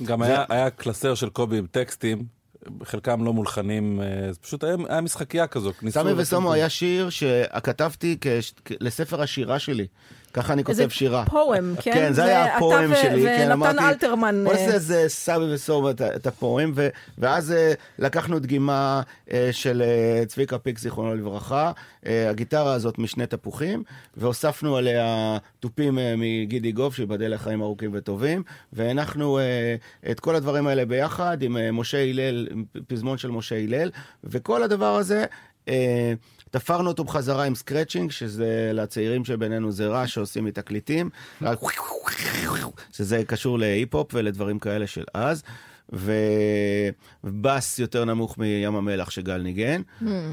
Uh, 0.00 0.04
גם 0.04 0.24
זה- 0.24 0.28
היה, 0.28 0.44
היה 0.48 0.70
קלסר 0.70 1.14
של 1.14 1.28
קובי 1.28 1.58
עם 1.58 1.66
טקסטים, 1.70 2.24
חלקם 2.84 3.24
לא 3.24 3.32
מולחנים, 3.32 4.00
אה, 4.00 4.32
זה 4.32 4.38
פשוט 4.38 4.64
היה, 4.64 4.76
היה 4.88 5.00
משחקייה 5.00 5.46
כזו. 5.46 5.72
ניסו 5.82 6.00
סמי 6.00 6.12
וסומו. 6.16 6.52
היה 6.52 6.68
שיר 6.68 7.10
שכתבתי 7.10 8.16
כש- 8.20 8.52
לספר 8.80 9.22
השירה 9.22 9.58
שלי. 9.58 9.86
ככה 10.36 10.52
אני 10.52 10.64
כותב 10.64 10.88
שירה. 10.88 11.24
פואם, 11.24 11.74
כן? 11.82 11.92
כן, 11.94 12.12
זה 12.12 12.24
היה 12.24 12.56
הפואם 12.56 12.94
שלי. 12.94 13.22
כן, 13.22 13.48
ונתן 13.50 13.52
אמרתי, 13.52 13.78
אלתרמן, 13.88 14.44
בוא 14.44 14.52
אה, 14.52 14.58
נעשה 14.60 14.74
איזה 14.74 15.04
סמי 15.08 15.54
וסומו 15.54 15.90
את 15.90 16.26
הפואם, 16.26 16.72
ואז 17.18 17.52
אה, 17.52 17.72
לקחנו 17.98 18.38
דגימה 18.38 19.02
אה, 19.32 19.48
של 19.52 19.82
צביקה 20.26 20.58
פיק, 20.58 20.78
זיכרונו 20.78 21.14
לברכה, 21.14 21.72
הגיטרה 22.02 22.72
הזאת 22.72 22.98
משני 22.98 23.26
תפוחים, 23.26 23.82
והוספנו 24.16 24.76
עליה 24.76 25.38
תופים 25.60 25.98
מגידי 26.16 26.72
גוב, 26.72 26.94
שיבדל 26.94 27.34
לחיים 27.34 27.62
ארוכים 27.62 27.90
וטובים, 27.94 28.42
והנחנו 28.72 29.38
את 30.10 30.20
כל 30.20 30.34
הדברים 30.36 30.66
האלה 30.66 30.84
ביחד 30.84 31.42
עם 31.42 31.56
משה 31.72 32.02
הלל, 32.02 32.48
עם 32.50 32.64
פזמון 32.86 33.18
של 33.18 33.30
משה 33.30 33.56
הלל, 33.56 33.90
וכל 34.24 34.62
הדבר 34.62 34.96
הזה... 34.96 35.24
תפרנו 36.58 36.88
אותו 36.88 37.04
בחזרה 37.04 37.44
עם 37.44 37.54
scratching, 37.54 38.10
שזה 38.10 38.70
לצעירים 38.74 39.24
שבינינו 39.24 39.72
זה 39.72 39.86
רעש 39.86 40.06
שעושים 40.06 40.44
מתקליטים, 40.44 41.10
שזה 42.92 43.22
קשור 43.26 43.58
להיפ-הופ 43.58 44.14
ולדברים 44.14 44.58
כאלה 44.58 44.86
של 44.86 45.04
אז. 45.14 45.42
ובאס 47.24 47.78
יותר 47.78 48.04
נמוך 48.04 48.38
מים 48.38 48.76
המלח 48.76 49.10
שגל 49.10 49.38
ניגן, 49.38 49.82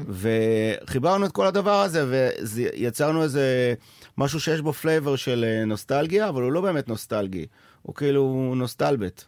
וחיברנו 0.08 1.26
את 1.26 1.32
כל 1.32 1.46
הדבר 1.46 1.80
הזה 1.80 2.30
ויצרנו 2.52 3.22
איזה 3.22 3.74
משהו 4.18 4.40
שיש 4.40 4.60
בו 4.60 4.72
flavor 4.72 5.16
של 5.16 5.44
אה, 5.48 5.64
נוסטלגיה, 5.64 6.28
אבל 6.28 6.42
הוא 6.42 6.52
לא 6.52 6.60
באמת 6.60 6.88
נוסטלגי, 6.88 7.46
הוא 7.82 7.94
כאילו 7.94 8.52
נוסטלבט. 8.56 9.24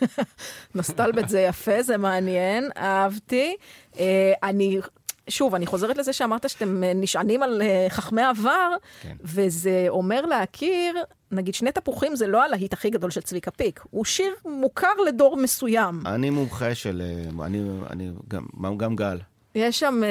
נוסטלבט 0.74 1.28
זה 1.28 1.40
יפה, 1.40 1.82
זה 1.82 1.96
מעניין, 1.96 2.70
אהבתי. 2.76 3.56
אה, 3.98 4.32
אני... 4.42 4.80
שוב, 5.28 5.54
אני 5.54 5.66
חוזרת 5.66 5.96
לזה 5.96 6.12
שאמרת 6.12 6.50
שאתם 6.50 6.84
אה, 6.84 6.92
נשענים 6.94 7.42
על 7.42 7.62
אה, 7.62 7.86
חכמי 7.90 8.22
עבר, 8.22 8.68
כן. 9.02 9.16
וזה 9.22 9.84
אומר 9.88 10.26
להכיר, 10.26 10.94
נגיד 11.30 11.54
שני 11.54 11.72
תפוחים 11.72 12.16
זה 12.16 12.26
לא 12.26 12.44
הלהיט 12.44 12.72
הכי 12.72 12.90
גדול 12.90 13.10
של 13.10 13.20
צביקה 13.20 13.50
פיק, 13.50 13.80
הוא 13.90 14.04
שיר 14.04 14.34
מוכר 14.44 14.92
לדור 15.08 15.36
מסוים. 15.36 16.02
אני 16.06 16.30
מומחה 16.30 16.74
של, 16.74 17.02
אה, 17.38 17.44
אני, 17.46 17.62
אני 17.90 18.10
גם, 18.28 18.44
גם 18.78 18.96
גל. 18.96 19.18
יש 19.54 19.78
שם... 19.80 20.02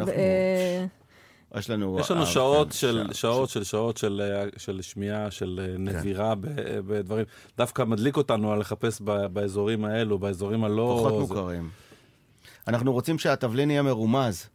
אנחנו- 0.00 0.12
אה, 0.12 0.84
יש 1.58 1.70
לנו... 1.70 1.98
יש 2.00 2.10
לנו 2.10 2.20
אה, 2.20 2.26
שעות 2.26 2.68
כן, 2.68 2.74
של 2.74 3.06
ש- 3.12 3.20
שעות 3.20 3.48
של 3.50 3.64
שעות 3.64 3.96
של 3.96 4.22
של 4.56 4.82
שמיעה, 4.82 5.30
של 5.30 5.60
כן. 5.76 5.88
נבירה 5.88 6.34
ב- 6.34 6.46
בדברים. 6.86 7.24
דווקא 7.58 7.82
מדליק 7.82 8.16
אותנו 8.16 8.52
על 8.52 8.58
לחפש 8.58 9.00
ב- 9.04 9.26
באזורים 9.26 9.84
האלו, 9.84 10.18
באזורים 10.18 10.64
הלא... 10.64 10.96
פחות 10.98 11.28
זה- 11.28 11.34
מוכרים. 11.34 11.68
אנחנו 12.68 12.92
רוצים 12.92 13.18
שהתבלין 13.18 13.70
יהיה 13.70 13.82
מרומז. 13.82 14.46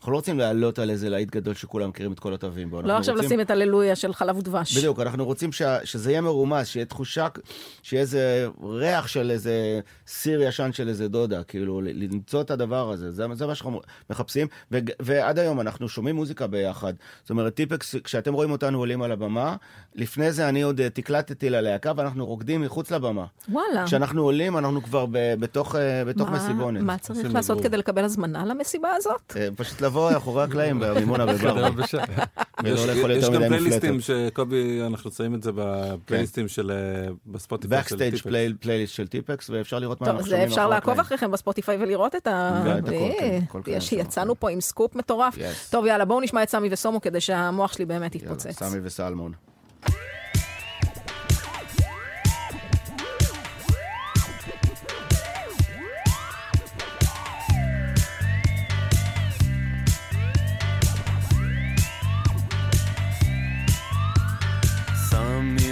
אנחנו 0.00 0.12
לא 0.12 0.16
רוצים 0.16 0.38
לעלות 0.38 0.78
על 0.78 0.90
איזה 0.90 1.08
להיט 1.08 1.30
גדול 1.30 1.54
שכולם 1.54 1.88
מכירים 1.88 2.12
את 2.12 2.20
כל 2.20 2.34
התווים 2.34 2.70
בו. 2.70 2.82
לא 2.82 2.92
עכשיו 2.96 3.14
רוצים- 3.14 3.26
לשים 3.26 3.40
את 3.40 3.50
הללויה 3.50 3.96
של 3.96 4.14
חלב 4.14 4.36
ודבש. 4.38 4.76
בדיוק, 4.78 5.00
אנחנו 5.00 5.24
רוצים 5.24 5.52
שה, 5.52 5.86
שזה 5.86 6.10
יהיה 6.10 6.20
מרומז, 6.20 6.66
שיהיה 6.66 6.86
תחושה, 6.86 7.28
שיהיה 7.82 8.00
איזה 8.00 8.46
ריח 8.62 9.06
של 9.06 9.30
איזה 9.30 9.80
סיר 10.06 10.42
ישן 10.42 10.72
של 10.72 10.88
איזה 10.88 11.08
דודה, 11.08 11.42
כאילו, 11.42 11.80
למצוא 11.84 12.40
את 12.40 12.50
הדבר 12.50 12.90
הזה, 12.90 13.12
זה, 13.12 13.26
זה 13.34 13.46
מה 13.46 13.54
שאנחנו 13.56 13.80
מחפשים, 14.10 14.46
ו, 14.72 14.78
ועד 15.00 15.38
היום 15.38 15.60
אנחנו 15.60 15.88
שומעים 15.88 16.16
מוזיקה 16.16 16.46
ביחד. 16.46 16.92
זאת 17.22 17.30
אומרת, 17.30 17.54
טיפקס, 17.54 17.94
כשאתם 18.04 18.34
רואים 18.34 18.50
אותנו 18.50 18.78
עולים 18.78 19.02
על 19.02 19.12
הבמה, 19.12 19.56
לפני 19.94 20.32
זה 20.32 20.48
אני 20.48 20.62
עוד 20.62 20.80
אה, 20.80 20.90
תקלטתי 20.90 21.50
ללהקה 21.50 21.92
ואנחנו 21.96 22.26
רוקדים 22.26 22.60
מחוץ 22.62 22.90
לבמה. 22.90 23.24
וואלה. 23.48 23.86
כשאנחנו 23.86 24.22
עולים, 24.22 24.58
אנחנו 24.58 24.82
כבר 24.82 25.06
ב, 25.06 25.18
בתוך, 25.40 25.74
אה, 25.76 26.04
בתוך 26.04 26.28
מה- 26.28 26.36
מסיבונת. 26.36 26.82
מה 26.82 26.98
צריך 26.98 27.34
לעשות. 27.34 27.60
כדי 27.62 27.76
לקבל 27.76 28.04
הזמנה 28.04 28.44
למסיבה 28.46 28.88
הזאת? 28.96 29.36
אה, 29.36 29.48
פשוט 29.56 29.82
לבוא 29.90 30.10
מאחורי 30.12 30.42
הקלעים 30.42 30.80
במימונה 30.80 31.26
בבר. 31.26 31.54
ולא 32.64 33.12
יש- 33.12 33.28
גם 33.28 33.42
פלייליסטים. 33.48 34.00
שקובי, 34.00 34.82
אנחנו 34.86 35.10
שמים 35.10 35.34
את 35.34 35.42
זה 35.42 35.50
בפלייליסטים 35.54 36.48
של... 36.48 36.70
אה, 36.70 37.08
בספוטיפיי 37.26 37.82
של 37.88 37.94
Backstage 37.96 37.98
טיפקס. 37.98 38.26
פלייליסט 38.60 38.94
של 38.94 39.06
טיפקס, 39.06 39.50
ואפשר 39.50 39.78
לראות 39.78 40.00
מה 40.00 40.06
טוב, 40.06 40.14
אנחנו 40.16 40.28
זה 40.28 40.36
שומעים 40.36 40.48
אפשר 40.48 40.68
לעקוב. 40.68 41.00
אחריכם 41.00 41.30
בספוטיפיי 41.30 41.76
ולראות 41.80 42.14
את 42.14 42.26
ה... 42.26 42.62
אה, 42.66 43.38
כן, 43.64 43.80
שם, 43.80 43.98
יצאנו 43.98 44.34
כן. 44.34 44.40
פה 44.40 44.50
עם 44.50 44.60
סקופ 44.60 44.94
מטורף. 44.96 45.36
טוב, 45.70 45.86
יאללה, 45.86 46.04
בואו 46.04 46.20
נשמע 46.20 46.42
את 46.42 46.48
סמי 46.48 46.68
וסומו 46.72 47.00
כדי 47.00 47.20
שהמוח 47.20 47.72
שלי 47.72 47.84
באמת 47.84 48.14
יתפוצץ. 48.14 48.58
סמי 48.62 48.80
וסלמון. 48.82 49.32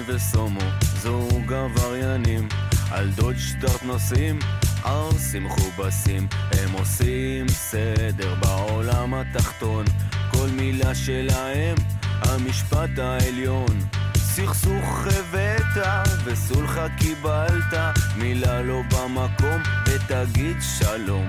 וסומו, 0.09 0.61
זוג 1.03 1.53
עבריינים, 1.53 2.49
על 2.91 3.09
דוד 3.09 3.37
שטארט 3.39 3.83
נוסעים, 3.83 4.39
ערסים 4.85 5.45
מכובסים, 5.45 6.29
הם 6.53 6.73
עושים 6.73 7.49
סדר 7.49 8.35
בעולם 8.35 9.15
התחתון, 9.15 9.85
כל 10.31 10.49
מילה 10.53 10.95
שלהם, 10.95 11.77
המשפט 12.03 12.99
העליון. 12.99 13.79
סכסוך 14.17 15.07
הבאת 15.07 15.87
וסולחה 16.25 16.87
קיבלת, 16.99 17.75
מילה 18.17 18.63
לא 18.63 18.83
במקום 18.91 19.63
ותגיד 19.87 20.57
שלום. 20.79 21.27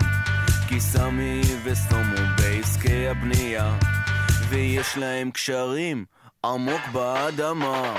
כי 0.67 0.79
סמי 0.79 1.41
וסומו 1.63 2.17
בעסקי 2.37 3.07
הבנייה, 3.07 3.73
ויש 4.49 4.97
להם 4.97 5.31
קשרים 5.31 6.05
עמוק 6.45 6.81
באדמה. 6.93 7.93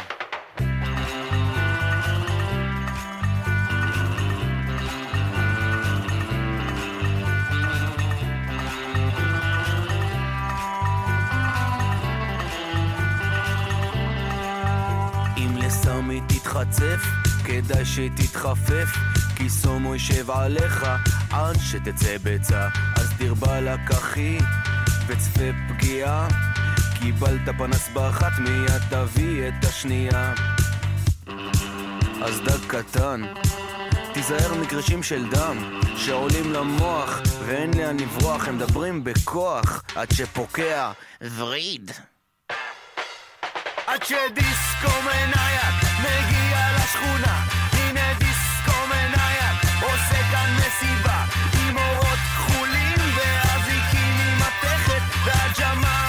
אם 15.91 16.11
לסמי 16.11 16.21
תתחצף, 16.29 17.03
כדאי 17.45 17.85
שתתחפף, 17.85 18.89
כי 19.37 19.51
סומו 19.51 19.93
יישב 19.93 20.31
עליך 20.31 20.87
עד 21.31 21.57
שתצא 21.61 22.19
ביצה. 22.19 22.69
אז 22.97 23.13
דיר 23.19 23.35
באלק 23.35 23.91
אחי, 23.91 24.39
וצפה 25.07 25.45
פגיעה, 25.69 26.29
קיבלת 26.99 27.49
פנס 27.59 27.89
באחת, 27.93 28.33
מיד 28.39 28.83
תביא 28.91 29.49
את 29.49 29.65
השנייה. 29.65 30.35
אז 32.23 32.41
דג 32.41 32.67
קטן, 32.67 33.23
תיזהר 34.15 34.55
מקרשים 34.55 35.03
של 35.03 35.31
דם 35.31 35.81
שעולים 35.97 36.53
למוח 36.53 37.21
ואין 37.47 37.75
לאן 37.75 38.01
לברוח, 38.01 38.49
הם 38.49 38.57
מדברים 38.57 39.05
בכוח 39.05 39.83
עד 39.95 40.09
שפוקע 40.13 40.93
וריד. 41.37 41.91
עד 43.91 44.03
שדיסקו 44.03 45.03
מנייק 45.03 45.75
מגיע 45.99 46.59
לשכונה. 46.77 47.45
הנה 47.73 48.15
דיסקו 48.19 48.87
מנייק 48.87 49.83
עושה 49.83 50.23
כאן 50.31 50.57
מסיבה 50.57 51.25
עם 51.61 51.79
אורות 51.79 52.19
כחולים 52.37 52.99
ואזיקים 53.17 54.15
עם 54.21 54.39
מתכת 54.39 55.03
והג'מה 55.25 56.00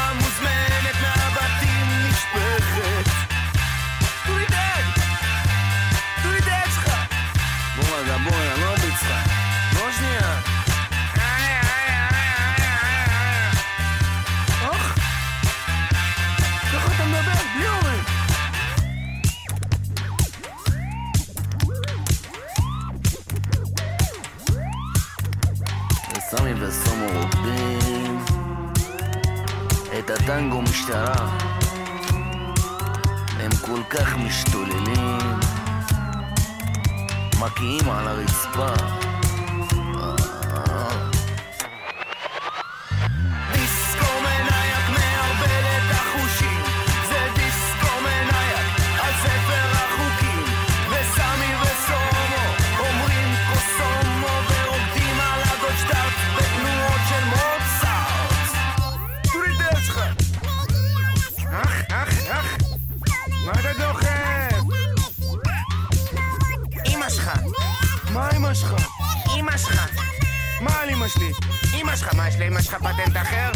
וסמי 26.34 26.54
וסומו 26.54 27.06
רוקדים. 27.22 28.20
את 30.00 30.10
הטנגו 30.10 30.62
משטרה. 30.62 31.38
הם 33.40 33.52
כל 33.62 33.84
כך 33.90 34.18
משתוללים. 34.18 35.18
מקיאים 37.40 37.90
על 37.90 38.08
הרצפה 38.08 38.74
אמא 68.52 68.60
שלך? 68.60 68.74
אמא 69.38 69.58
שלך 69.58 70.02
מה 70.62 70.82
על 70.82 70.90
אמא 70.90 71.08
שלי? 71.08 71.32
אמא 71.82 71.96
שלך, 71.96 72.16
מה 72.16 72.28
יש 72.28 72.36
לאמא 72.36 72.62
שלך 72.62 72.74
פטנט 72.74 73.18
אחר? 73.18 73.52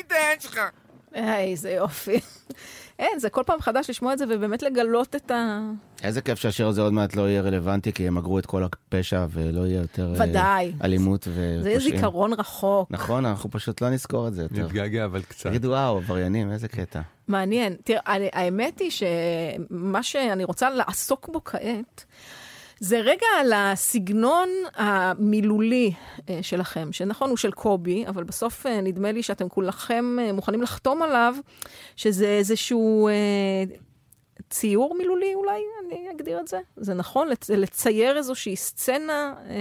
את 0.00 0.12
היד 0.12 0.40
שלך 0.40 0.60
איזה 1.14 1.70
יופי. 1.70 2.20
אין, 3.16 3.20
זה 3.20 3.30
כל 3.30 3.42
פעם 3.46 3.60
חדש 3.60 3.90
לשמוע 3.90 4.12
את 4.12 4.18
זה 4.18 4.24
ובאמת 4.30 4.62
לגלות 4.62 5.16
את 5.16 5.30
ה... 5.30 5.60
איזה 6.02 6.20
כיף 6.20 6.38
שהשיר 6.38 6.66
הזה 6.68 6.80
עוד 6.82 6.92
מעט 6.92 7.16
לא 7.16 7.28
יהיה 7.28 7.40
רלוונטי, 7.42 7.92
כי 7.92 8.08
הם 8.08 8.18
אגרו 8.18 8.38
את 8.38 8.46
כל 8.46 8.62
הפשע 8.64 9.26
ולא 9.30 9.66
יהיה 9.66 9.80
יותר 9.80 10.14
אה, 10.20 10.24
ודאי. 10.28 10.72
אלימות 10.84 11.22
זה 11.22 11.30
ופושעים. 11.30 11.66
יהיה 11.66 11.80
זיכרון 11.80 12.32
רחוק. 12.32 12.88
נכון, 12.90 13.26
אנחנו 13.26 13.50
פשוט 13.50 13.80
לא 13.82 13.90
נזכור 13.90 14.28
את 14.28 14.34
זה 14.34 14.42
יותר. 14.42 14.64
נתגעגע 14.66 15.04
אבל 15.04 15.22
קצת. 15.22 15.46
תגידו, 15.50 15.68
וואו, 15.68 15.96
עבריינים, 15.96 16.52
איזה 16.52 16.68
קטע. 16.68 17.00
מעניין. 17.28 17.76
תראה, 17.84 18.00
אני- 18.06 18.28
האמת 18.32 18.78
היא 18.78 18.90
שמה 18.90 20.02
שאני 20.02 20.44
רוצה 20.44 20.70
לעסוק 20.70 21.28
בו 21.32 21.44
כעת, 21.44 22.04
זה 22.80 23.00
רגע 23.00 23.26
על 23.40 23.52
הסגנון 23.56 24.48
המילולי 24.74 25.92
אה, 26.30 26.38
שלכם, 26.42 26.88
שנכון, 26.92 27.28
הוא 27.30 27.36
של 27.36 27.50
קובי, 27.52 28.04
אבל 28.06 28.24
בסוף 28.24 28.66
אה, 28.66 28.80
נדמה 28.80 29.12
לי 29.12 29.22
שאתם 29.22 29.48
כולכם 29.48 30.16
אה, 30.20 30.32
מוכנים 30.32 30.62
לחתום 30.62 31.02
עליו, 31.02 31.34
שזה 31.96 32.26
איזשהו 32.26 33.08
אה, 33.08 33.12
ציור 34.50 34.94
מילולי 34.98 35.34
אולי, 35.34 35.60
אני 35.86 36.06
אגדיר 36.16 36.40
את 36.40 36.48
זה. 36.48 36.58
זה 36.76 36.94
נכון, 36.94 37.28
לצ- 37.28 37.50
לצייר 37.56 38.16
איזושהי 38.16 38.56
סצנה. 38.56 39.34
אה, 39.48 39.54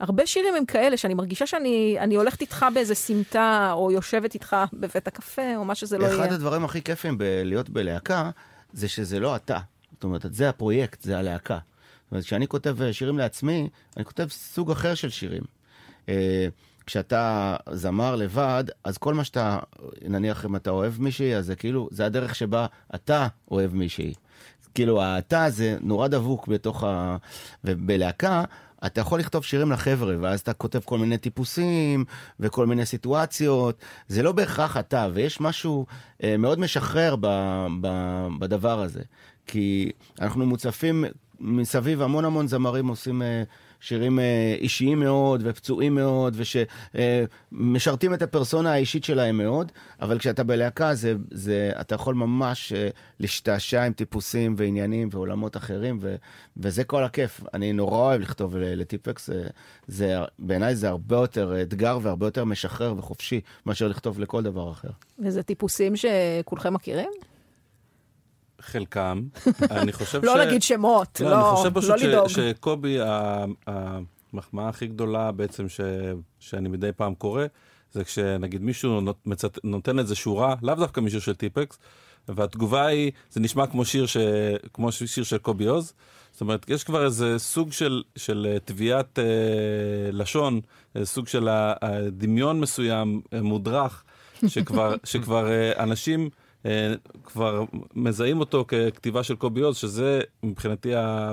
הרבה 0.00 0.26
שירים 0.26 0.54
הם 0.54 0.64
כאלה, 0.64 0.96
שאני 0.96 1.14
מרגישה 1.14 1.46
שאני 1.46 1.96
אני 2.00 2.14
הולכת 2.14 2.40
איתך 2.40 2.66
באיזה 2.74 2.94
סמטה, 2.94 3.70
או 3.72 3.90
יושבת 3.92 4.34
איתך 4.34 4.56
בבית 4.72 5.08
הקפה, 5.08 5.56
או 5.56 5.64
מה 5.64 5.74
שזה 5.74 5.98
לא 5.98 6.04
יהיה. 6.06 6.24
אחד 6.24 6.32
הדברים 6.32 6.64
הכי 6.64 6.82
כיפים 6.82 7.18
בלהיות 7.18 7.68
בלהקה, 7.70 8.30
זה 8.72 8.88
שזה 8.88 9.20
לא 9.20 9.36
אתה. 9.36 9.58
זאת 9.92 10.04
אומרת, 10.04 10.26
זה 10.30 10.48
הפרויקט, 10.48 11.02
זה 11.02 11.18
הלהקה. 11.18 11.58
אומרת, 12.12 12.24
כשאני 12.24 12.48
כותב 12.48 12.82
אה, 12.82 12.92
שירים 12.92 13.18
לעצמי, 13.18 13.68
אני 13.96 14.04
כותב 14.04 14.26
סוג 14.30 14.70
אחר 14.70 14.94
של 14.94 15.10
שירים. 15.10 15.42
אה, 16.08 16.48
כשאתה 16.86 17.56
זמר 17.72 18.16
לבד, 18.16 18.64
אז 18.84 18.98
כל 18.98 19.14
מה 19.14 19.24
שאתה, 19.24 19.58
נניח 20.02 20.44
אם 20.44 20.56
אתה 20.56 20.70
אוהב 20.70 21.00
מישהי, 21.00 21.36
אז 21.36 21.46
זה 21.46 21.56
כאילו, 21.56 21.88
זה 21.90 22.06
הדרך 22.06 22.34
שבה 22.34 22.66
אתה 22.94 23.26
אוהב 23.50 23.74
מישהי. 23.74 24.14
כאילו, 24.74 25.02
האתה 25.02 25.50
זה 25.50 25.76
נורא 25.80 26.08
דבוק 26.08 26.48
בתוך 26.48 26.84
ה... 26.84 27.16
ובלהקה, 27.64 28.44
אתה 28.86 29.00
יכול 29.00 29.20
לכתוב 29.20 29.44
שירים 29.44 29.72
לחבר'ה, 29.72 30.14
ואז 30.20 30.40
אתה 30.40 30.52
כותב 30.52 30.80
כל 30.84 30.98
מיני 30.98 31.18
טיפוסים 31.18 32.04
וכל 32.40 32.66
מיני 32.66 32.86
סיטואציות. 32.86 33.76
זה 34.08 34.22
לא 34.22 34.32
בהכרח 34.32 34.76
אתה, 34.76 35.08
ויש 35.12 35.40
משהו 35.40 35.86
אה, 36.22 36.36
מאוד 36.36 36.58
משחרר 36.58 37.16
ב, 37.20 37.26
ב, 37.80 37.88
בדבר 38.38 38.80
הזה. 38.80 39.02
כי 39.52 39.90
אנחנו 40.20 40.46
מוצפים 40.46 41.04
מסביב, 41.40 42.02
המון 42.02 42.24
המון 42.24 42.48
זמרים 42.48 42.88
עושים 42.88 43.22
אה, 43.22 43.42
שירים 43.80 44.18
אה, 44.18 44.54
אישיים 44.58 45.00
מאוד 45.00 45.40
ופצועים 45.44 45.94
מאוד, 45.94 46.36
ושמשרתים 47.52 48.14
את 48.14 48.22
הפרסונה 48.22 48.72
האישית 48.72 49.04
שלהם 49.04 49.38
מאוד, 49.38 49.72
אבל 50.00 50.18
כשאתה 50.18 50.44
בלהקה, 50.44 50.94
זה, 50.94 51.14
זה, 51.30 51.70
אתה 51.80 51.94
יכול 51.94 52.14
ממש 52.14 52.72
אה, 52.72 52.88
להשתעשע 53.20 53.84
עם 53.84 53.92
טיפוסים 53.92 54.54
ועניינים 54.58 55.08
ועולמות 55.12 55.56
אחרים, 55.56 55.98
ו, 56.00 56.16
וזה 56.56 56.84
כל 56.84 57.04
הכיף. 57.04 57.40
אני 57.54 57.72
נורא 57.72 57.98
אוהב 57.98 58.20
לכתוב 58.20 58.56
לטיפקס, 58.56 59.26
זה, 59.26 59.46
זה, 59.88 60.16
בעיניי 60.38 60.76
זה 60.76 60.88
הרבה 60.88 61.16
יותר 61.16 61.62
אתגר 61.62 61.98
והרבה 62.02 62.26
יותר 62.26 62.44
משחרר 62.44 62.94
וחופשי 62.98 63.40
מאשר 63.66 63.88
לכתוב 63.88 64.20
לכל 64.20 64.42
דבר 64.42 64.70
אחר. 64.70 64.90
וזה 65.18 65.42
טיפוסים 65.42 65.92
שכולכם 65.96 66.74
מכירים? 66.74 67.10
חלקם. 68.62 69.22
אני 69.70 69.92
חושב 69.92 70.24
לא 70.24 70.34
ש... 70.34 70.36
להגיד 70.36 70.62
שמות, 70.62 71.20
לא, 71.20 71.30
לא, 71.30 71.48
אני 71.48 71.56
חושב 71.56 71.74
פשוט 71.74 71.90
לא 71.90 71.98
ש- 71.98 72.02
לדאוג. 72.02 72.28
שקובי, 72.28 72.98
המחמאה 73.66 74.68
הכי 74.68 74.86
גדולה 74.86 75.32
בעצם 75.32 75.68
ש... 75.68 75.80
שאני 76.40 76.68
מדי 76.68 76.90
פעם 76.96 77.14
קורא, 77.14 77.44
זה 77.92 78.04
כשנגיד 78.04 78.62
מישהו 78.62 79.00
מצט... 79.26 79.58
נותן 79.64 79.98
איזה 79.98 80.14
שורה, 80.14 80.54
לאו 80.62 80.74
דווקא 80.74 81.00
משיר 81.00 81.20
של 81.20 81.34
טיפקס, 81.34 81.78
והתגובה 82.28 82.86
היא, 82.86 83.12
זה 83.30 83.40
נשמע 83.40 83.66
כמו 83.66 83.84
שיר, 83.84 84.06
ש... 84.06 84.16
כמו 84.72 84.92
שיר 84.92 85.24
של 85.24 85.38
קובי 85.38 85.66
עוז. 85.66 85.92
זאת 86.32 86.40
אומרת, 86.40 86.64
יש 86.68 86.84
כבר 86.84 87.04
איזה 87.04 87.38
סוג 87.38 87.72
של, 87.72 88.02
של 88.16 88.46
אה, 88.50 88.58
תביעת 88.64 89.18
אה, 89.18 89.24
לשון, 90.12 90.60
אה, 90.96 91.04
סוג 91.04 91.28
של 91.28 91.48
הדמיון 91.50 92.60
מסוים, 92.60 93.20
אה, 93.32 93.42
מודרך, 93.42 94.04
שכבר, 94.46 94.94
שכבר 95.04 95.50
אה, 95.50 95.82
אנשים 95.82 96.20
אה, 96.20 96.28
כבר 97.24 97.64
מזהים 97.94 98.40
אותו 98.40 98.64
ככתיבה 98.68 99.22
של 99.22 99.34
קובי 99.36 99.60
עוז, 99.60 99.76
שזה 99.76 100.20
מבחינתי 100.42 100.94
ה... 100.94 101.32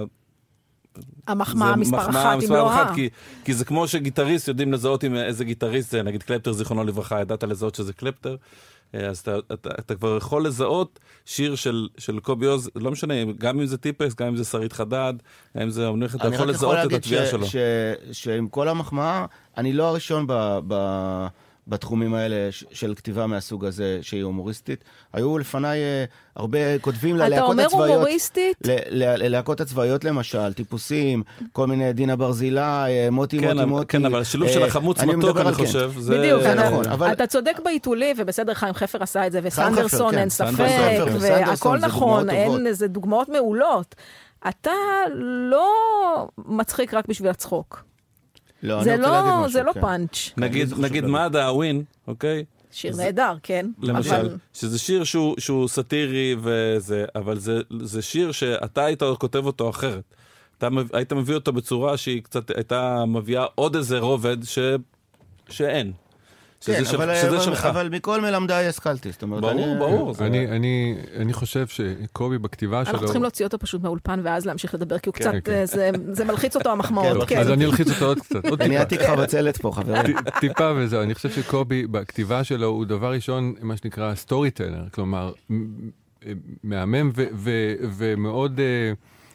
המחמאה 1.27 1.75
מספר 1.75 1.97
מחמאה 1.97 2.33
אחת, 2.35 2.43
אם 2.43 2.53
לא 2.53 2.71
ה... 2.73 2.95
כי, 2.95 3.09
כי 3.45 3.53
זה 3.53 3.65
כמו 3.65 3.87
שגיטריסט 3.87 4.47
יודעים 4.47 4.73
לזהות 4.73 5.03
עם 5.03 5.15
איזה 5.15 5.43
גיטריסט 5.45 5.91
זה, 5.91 6.03
נגיד 6.03 6.23
קלפטר 6.23 6.51
זיכרונו 6.51 6.83
לברכה, 6.83 7.21
ידעת 7.21 7.43
לזהות 7.43 7.75
שזה 7.75 7.93
קלפטר, 7.93 8.35
אה, 8.95 9.07
אז 9.07 9.17
אתה, 9.19 9.37
אתה, 9.53 9.69
אתה 9.79 9.95
כבר 9.95 10.17
יכול 10.17 10.45
לזהות 10.45 10.99
שיר 11.25 11.55
של, 11.55 11.87
של 11.97 12.19
קובי 12.19 12.45
עוז, 12.45 12.69
לא 12.75 12.91
משנה, 12.91 13.13
גם 13.37 13.59
אם 13.59 13.65
זה 13.65 13.77
טיפקס, 13.77 14.15
גם 14.15 14.27
אם 14.27 14.35
זה 14.35 14.43
שרית 14.43 14.73
חדד, 14.73 15.13
גם 15.57 15.63
אם 15.63 15.69
זה 15.69 15.87
אומנך, 15.87 16.15
אתה 16.15 16.27
אני 16.27 16.35
יכול 16.35 16.49
רק 16.49 16.55
יכול 16.55 16.69
לזהות 16.69 16.73
את 16.77 16.91
להגיד 16.91 16.97
התביעה 16.97 17.25
ש- 17.25 17.29
שלו. 17.31 17.45
ש- 17.45 17.55
שעם 18.11 18.47
כל 18.47 18.67
המחמאה, 18.67 19.25
אני 19.57 19.73
לא 19.73 19.83
הראשון 19.83 20.25
ב- 20.27 20.59
ב- 20.67 21.27
בתחומים 21.69 22.13
האלה 22.13 22.35
של 22.51 22.93
כתיבה 22.95 23.27
מהסוג 23.27 23.65
הזה, 23.65 23.99
שהיא 24.01 24.23
הומוריסטית. 24.23 24.83
היו 25.13 25.37
לפניי 25.37 25.79
אה, 25.79 26.05
הרבה 26.35 26.79
כותבים 26.79 27.15
אתה 27.15 27.27
ללהקות 27.29 27.49
אומר 27.49 27.65
הצבאיות. 27.65 27.89
הומוריסטית? 27.89 28.57
ל- 28.67 28.71
ל- 29.03 29.15
ללהקות 29.25 29.61
הצבאיות 29.61 30.03
למשל, 30.03 30.53
טיפוסים, 30.53 31.23
כל 31.51 31.67
מיני 31.67 31.93
דינה 31.93 32.15
ברזילי, 32.15 32.59
אה, 32.61 33.07
מוטי 33.11 33.39
כן, 33.39 33.53
מוטי 33.57 33.65
מוטי. 33.65 33.85
כן, 33.87 34.05
אבל 34.05 34.19
השילוב 34.21 34.47
אה, 34.47 34.53
של 34.53 34.63
החמוץ 34.63 34.99
אני 34.99 35.15
מתוק, 35.15 35.37
אני 35.37 35.45
כן. 35.53 35.65
חושב, 35.65 35.91
זה... 35.97 36.17
בדיוק, 36.19 36.41
זה 36.41 36.53
אתה- 36.53 36.69
נכון, 36.69 36.85
אבל- 36.87 37.11
אתה 37.11 37.27
צודק 37.27 37.59
בעיתולי, 37.65 38.13
ובסדר, 38.17 38.53
חיים 38.53 38.73
חפר 38.73 39.03
עשה 39.03 39.27
את 39.27 39.31
זה, 39.31 39.39
וסנדרסון, 39.43 40.11
כן, 40.11 40.17
אין 40.17 40.29
ספק, 40.29 40.53
והכל 41.19 41.77
נכון. 41.77 42.29
אין 42.29 42.67
איזה 42.67 42.87
דוגמאות 42.87 43.29
מעולות. 43.29 43.95
אתה 44.49 44.71
לא 45.51 45.67
מצחיק 46.37 46.93
רק 46.93 47.07
בשביל 47.07 47.29
הצחוק. 47.29 47.83
לא, 48.63 48.83
זה 48.83 48.97
לא, 48.97 49.21
משהו, 49.25 49.49
זה 49.51 49.63
לא 49.63 49.73
כן. 49.73 49.81
פאנץ'. 49.81 50.31
נגיד, 50.37 50.67
חשוב 50.67 50.79
נגיד 50.79 51.03
להגיד. 51.03 51.15
מד"א, 51.15 51.43
הווין, 51.47 51.83
אוקיי? 52.07 52.45
שיר 52.71 52.95
נהדר, 52.95 53.33
כן? 53.43 53.65
למשל, 53.81 54.15
אבל- 54.15 54.37
שזה 54.53 54.79
שיר 54.79 55.03
שהוא, 55.03 55.35
שהוא 55.39 55.67
סאטירי 55.67 56.35
וזה, 56.41 57.05
אבל 57.15 57.39
זה, 57.39 57.59
זה 57.81 58.01
שיר 58.01 58.31
שאתה 58.31 58.85
היית 58.85 59.03
כותב 59.19 59.45
אותו 59.45 59.69
אחרת. 59.69 60.03
אתה 60.57 60.67
היית 60.93 61.13
מביא 61.13 61.35
אותו 61.35 61.53
בצורה 61.53 61.97
שהיא 61.97 62.23
קצת 62.23 62.51
הייתה 62.55 63.05
מביאה 63.07 63.45
עוד 63.55 63.75
איזה 63.75 63.99
רובד 63.99 64.37
ש... 64.43 64.59
שאין. 65.49 65.91
שזה, 66.61 66.75
כן, 66.77 66.85
של, 66.85 66.95
אבל, 67.01 67.15
שזה 67.15 67.29
אבל, 67.29 67.39
שלך. 67.39 67.65
אבל 67.65 67.89
מכל 67.89 68.21
מלמדיי 68.21 68.67
השכלתי. 68.67 69.11
זאת 69.11 69.23
אומרת, 69.23 69.41
ברור, 69.41 69.51
אני, 69.71 69.79
ברור. 69.79 70.13
זה- 70.13 70.25
אני, 70.25 70.47
אני, 70.47 70.95
אני 71.15 71.33
חושב 71.33 71.67
שקובי 71.67 72.37
בכתיבה 72.37 72.85
שלו... 72.85 72.91
אנחנו 72.93 73.05
צריכים 73.07 73.21
להוציא 73.21 73.45
אותו 73.45 73.59
פשוט 73.59 73.83
מהאולפן 73.83 74.19
ואז 74.23 74.45
להמשיך 74.45 74.73
לדבר, 74.73 74.99
כי 74.99 75.09
הוא 75.09 75.15
כן, 75.15 75.19
קצת, 75.23 75.45
כן. 75.45 75.51
אה, 75.51 75.65
זה- 75.65 75.89
זה 76.11 76.25
מלחיץ 76.25 76.55
אותו 76.55 76.71
המחמאות, 76.71 77.27
כן, 77.29 77.35
כן. 77.35 77.41
אז 77.41 77.49
אני 77.51 77.65
אלחיץ 77.65 77.89
אותו 77.89 78.05
עוד 78.05 78.19
קצת, 78.19 78.45
עוד 78.45 78.61
אני 78.61 78.69
טיפה. 78.69 78.81
עתיק 78.81 79.01
חבצלת 79.01 79.57
פה, 79.57 79.71
חברים. 79.75 80.17
טיפה 80.39 80.71
וזהו, 80.75 81.01
אני 81.03 81.15
חושב 81.15 81.29
שקובי 81.29 81.87
בכתיבה 81.87 82.43
שלו 82.43 82.67
הוא 82.67 82.85
דבר 82.85 83.11
ראשון, 83.13 83.53
מה 83.61 83.77
שנקרא 83.77 84.15
סטורי 84.15 84.51
טלר, 84.51 84.83
כלומר, 84.91 85.31
מהמם 86.63 87.11
ו- 87.15 87.25
ו- 87.33 87.73
ומאוד 87.97 88.59
אה, 88.59 88.91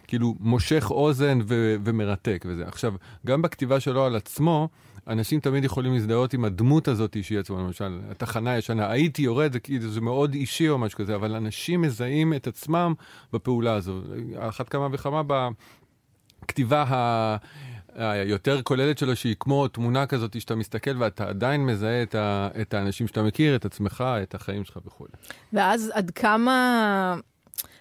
כאילו 0.07 0.35
מושך 0.41 0.87
אוזן 0.91 1.39
ו- 1.49 1.77
ומרתק 1.85 2.45
וזה. 2.49 2.65
עכשיו, 2.67 2.93
גם 3.27 3.43
בכתיבה 3.43 3.81
שלו 3.81 4.05
על 4.05 4.17
עצמו, 4.17 4.69
אנשים 5.09 5.41
תמיד 5.41 5.65
יכולים 5.65 5.93
להזדהות 5.93 6.35
עם 6.35 6.45
הדמות 6.45 6.89
הזאת 6.89 7.17
שהיא 7.23 7.39
עצמה, 7.39 7.59
למשל, 7.59 8.01
התחנה 8.11 8.51
הישנה, 8.51 8.91
הייתי 8.91 9.23
יורד, 9.23 9.53
זה 9.53 9.61
כאילו, 9.61 9.91
זה 9.91 10.01
מאוד 10.01 10.35
אישי 10.35 10.69
או 10.69 10.79
משהו 10.79 10.99
כזה, 10.99 11.15
אבל 11.15 11.35
אנשים 11.35 11.83
מזהים 11.83 12.35
את 12.35 12.47
עצמם 12.47 12.95
בפעולה 13.33 13.75
הזו. 13.75 14.01
אחת 14.39 14.69
כמה 14.69 14.89
וכמה 14.93 15.23
בכתיבה 16.43 16.83
ה... 16.83 17.37
היותר 17.97 18.63
כוללת 18.63 18.99
שלו, 18.99 19.17
שהיא 19.17 19.37
כמו 19.41 19.69
תמונה 19.69 20.07
כזאת 20.07 20.41
שאתה 20.41 20.55
מסתכל 20.55 20.91
ואתה 20.99 21.29
עדיין 21.29 21.67
מזהה 21.67 22.03
את, 22.03 22.15
ה, 22.15 22.49
את 22.61 22.75
האנשים 22.75 23.09
שאתה 23.09 23.23
מכיר, 23.23 23.57
את 23.57 23.65
עצמך, 23.65 24.05
את 24.23 24.35
החיים 24.35 24.65
שלך 24.65 24.79
וכו'. 24.87 25.07
ואז 25.53 25.91
עד 25.95 26.11
כמה 26.11 27.17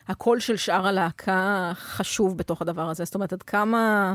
הקול 0.08 0.40
של 0.40 0.58
שאר 0.58 0.88
הלהקה 0.88 1.72
חשוב 1.76 2.38
בתוך 2.38 2.62
הדבר 2.62 2.90
הזה? 2.90 3.06
זאת 3.06 3.16
אומרת, 3.16 3.34
עד 3.34 3.44
כמה 3.44 4.14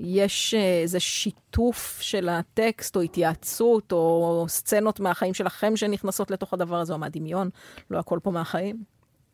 יש 0.00 0.54
אה, 0.54 0.80
איזה 0.82 1.00
שיתוף 1.00 1.98
של 2.00 2.28
הטקסט, 2.28 2.96
או 2.96 3.00
התייעצות, 3.00 3.92
או 3.92 4.44
סצנות 4.48 5.00
מהחיים 5.00 5.34
שלכם 5.34 5.76
שנכנסות 5.76 6.30
לתוך 6.30 6.54
הדבר 6.54 6.76
הזה, 6.76 6.92
או 6.92 6.98
מהדמיון? 6.98 7.50
לא 7.90 7.98
הכל 7.98 8.18
פה 8.22 8.30
מהחיים? 8.30 8.84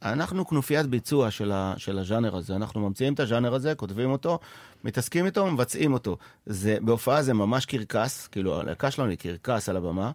אנחנו 0.03 0.47
כנופיית 0.47 0.87
ביצוע 0.87 1.31
של, 1.31 1.53
ה, 1.53 1.75
של 1.77 1.99
הז'אנר 1.99 2.37
הזה. 2.37 2.57
אנחנו 2.57 2.81
ממציאים 2.89 3.15
את 3.15 3.21
הז'אנר 3.21 3.55
הזה, 3.55 3.75
כותבים 3.75 4.11
אותו, 4.11 4.39
מתעסקים 4.85 5.27
איתו, 5.27 5.47
מבצעים 5.47 5.93
אותו. 5.93 6.17
זה, 6.47 6.79
בהופעה 6.81 7.23
זה 7.23 7.35
ממש 7.35 7.67
קרקס, 7.67 8.27
כאילו 8.27 8.61
הלהקה 8.61 8.91
שלנו 8.91 9.11
היא 9.11 9.19
קרקס 9.19 9.69
על 9.69 9.77
הבמה, 9.77 10.11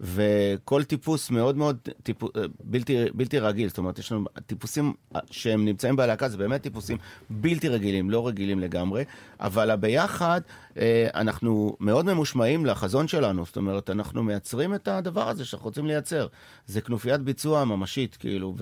וכל 0.00 0.84
טיפוס 0.84 1.30
מאוד 1.30 1.56
מאוד 1.56 1.78
טיפו, 2.02 2.28
בלתי, 2.64 3.04
בלתי 3.14 3.38
רגיל. 3.38 3.68
זאת 3.68 3.78
אומרת, 3.78 3.98
יש 3.98 4.12
לנו 4.12 4.24
טיפוסים 4.46 4.92
שהם 5.30 5.64
נמצאים 5.64 5.96
בלהקה, 5.96 6.28
זה 6.28 6.36
באמת 6.36 6.62
טיפוסים 6.62 6.96
בלתי 7.30 7.68
רגילים, 7.68 8.10
לא 8.10 8.26
רגילים 8.28 8.60
לגמרי, 8.60 9.04
אבל 9.40 9.70
הביחד, 9.70 10.40
אה, 10.78 11.08
אנחנו 11.14 11.76
מאוד 11.80 12.06
ממושמעים 12.06 12.66
לחזון 12.66 13.08
שלנו. 13.08 13.44
זאת 13.44 13.56
אומרת, 13.56 13.90
אנחנו 13.90 14.22
מייצרים 14.22 14.74
את 14.74 14.88
הדבר 14.88 15.28
הזה 15.28 15.44
שאנחנו 15.44 15.68
רוצים 15.68 15.86
לייצר. 15.86 16.26
זה 16.66 16.80
כנופיית 16.80 17.20
ביצוע 17.20 17.64
ממשית, 17.64 18.16
כאילו, 18.16 18.54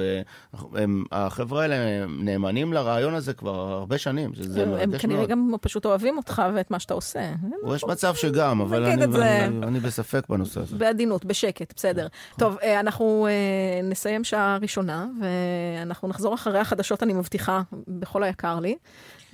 והחבר'ה 1.12 1.62
האלה 1.62 1.74
הם 1.74 2.24
נאמנים 2.24 2.72
לרעיון 2.72 3.14
הזה 3.14 3.32
כבר 3.32 3.54
הרבה 3.54 3.98
שנים, 3.98 4.34
שזה 4.34 4.62
הם 4.62 4.70
מרגש 4.70 5.00
כנראה 5.00 5.18
מאוד. 5.18 5.30
גם 5.30 5.52
פשוט 5.60 5.86
אוהבים 5.86 6.16
אותך 6.16 6.42
ואת 6.54 6.70
מה 6.70 6.78
שאתה 6.78 6.94
עושה. 6.94 7.32
יש 7.74 7.84
מצב 7.84 8.14
שגם, 8.14 8.60
אבל 8.60 8.84
אני. 8.84 9.04
אני, 9.04 9.66
אני 9.66 9.80
בספק 9.80 10.28
בנושא 10.28 10.60
הזה. 10.60 10.76
בעדינות, 10.76 11.21
בשקט, 11.24 11.72
בסדר. 11.76 12.06
טוב, 12.38 12.58
אה, 12.62 12.80
אנחנו 12.80 13.26
אה, 13.30 13.82
נסיים 13.82 14.24
שעה 14.24 14.58
ראשונה, 14.62 15.06
ואנחנו 15.20 16.08
נחזור 16.08 16.34
אחרי 16.34 16.58
החדשות, 16.58 17.02
אני 17.02 17.12
מבטיחה, 17.12 17.62
בכל 17.88 18.22
היקר 18.22 18.60
לי. 18.60 18.76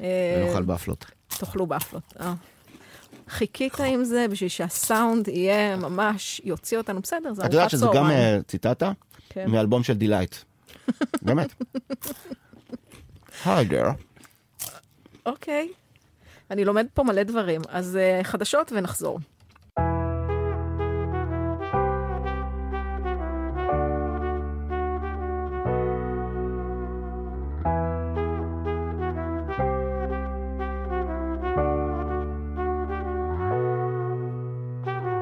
אה, 0.01 0.45
ונאכל 0.45 0.62
באפלות. 0.62 1.05
תאכלו 1.28 1.66
באפלות. 1.66 2.14
חיכית 3.28 3.80
עם 3.80 4.05
זה 4.05 4.26
בשביל 4.30 4.49
שהסאונד 4.49 5.28
יהיה 5.28 5.76
ממש, 5.76 6.41
יוציא 6.45 6.78
אותנו, 6.78 7.01
בסדר, 7.01 7.32
זה 7.32 7.43
את 7.43 7.47
יודעת 7.47 7.55
ארוחת 7.55 7.70
שזה 7.70 7.86
גם 7.86 7.93
צהריים. 7.93 8.43
ציטטה? 8.43 8.93
כן. 9.28 9.51
מאלבום 9.51 9.82
של 9.82 9.95
דילייט. 9.95 10.34
באמת. 11.22 11.55
היי 13.45 13.64
גר. 13.64 13.91
אוקיי. 15.26 15.68
אני 16.51 16.64
לומדת 16.64 16.91
פה 16.95 17.03
מלא 17.03 17.22
דברים, 17.22 17.61
אז 17.68 17.99
חדשות 18.22 18.72
ונחזור. 18.72 19.18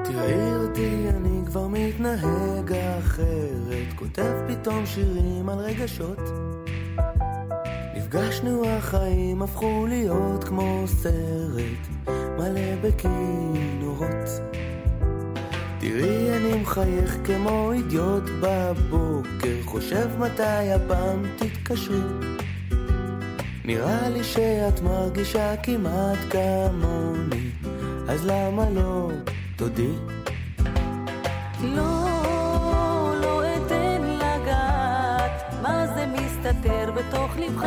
תראי 0.09 0.55
אותי, 0.55 1.09
אני 1.09 1.47
כבר 1.47 1.67
מתנהג 1.69 2.73
אחרת, 2.99 3.93
כותב 3.95 4.33
פתאום 4.49 4.87
שירים 4.87 5.49
על 5.49 5.59
רגשות. 5.59 6.19
נפגשנו, 7.97 8.65
החיים 8.69 9.43
הפכו 9.43 9.87
להיות 9.89 10.45
כמו 10.45 10.85
סרט, 10.87 12.09
מלא 12.39 12.77
בכינורות. 12.83 14.29
תראי, 15.81 16.37
אני 16.37 16.61
מחייך 16.63 17.19
כמו 17.25 17.73
אידיוט 17.73 18.25
בבוקר, 18.41 19.63
חושב 19.65 20.09
מתי 20.19 20.73
הפעם 20.73 21.23
תתקשרי. 21.37 22.01
נראה 23.65 24.09
לי 24.09 24.25
שאת 24.25 24.81
מרגישה 24.81 25.57
כמעט 25.63 26.19
כמוני, 26.31 27.51
אז 28.09 28.27
למה 28.27 28.71
לא 28.71 29.11
תודי? 29.57 29.93
לא, 31.63 32.07
לא 33.23 33.43
אתן 33.57 34.03
לגעת, 34.03 35.55
מה 35.63 35.87
זה 35.87 36.07
מסתתר 36.07 36.91
בתוך 36.97 37.37
לבך? 37.37 37.65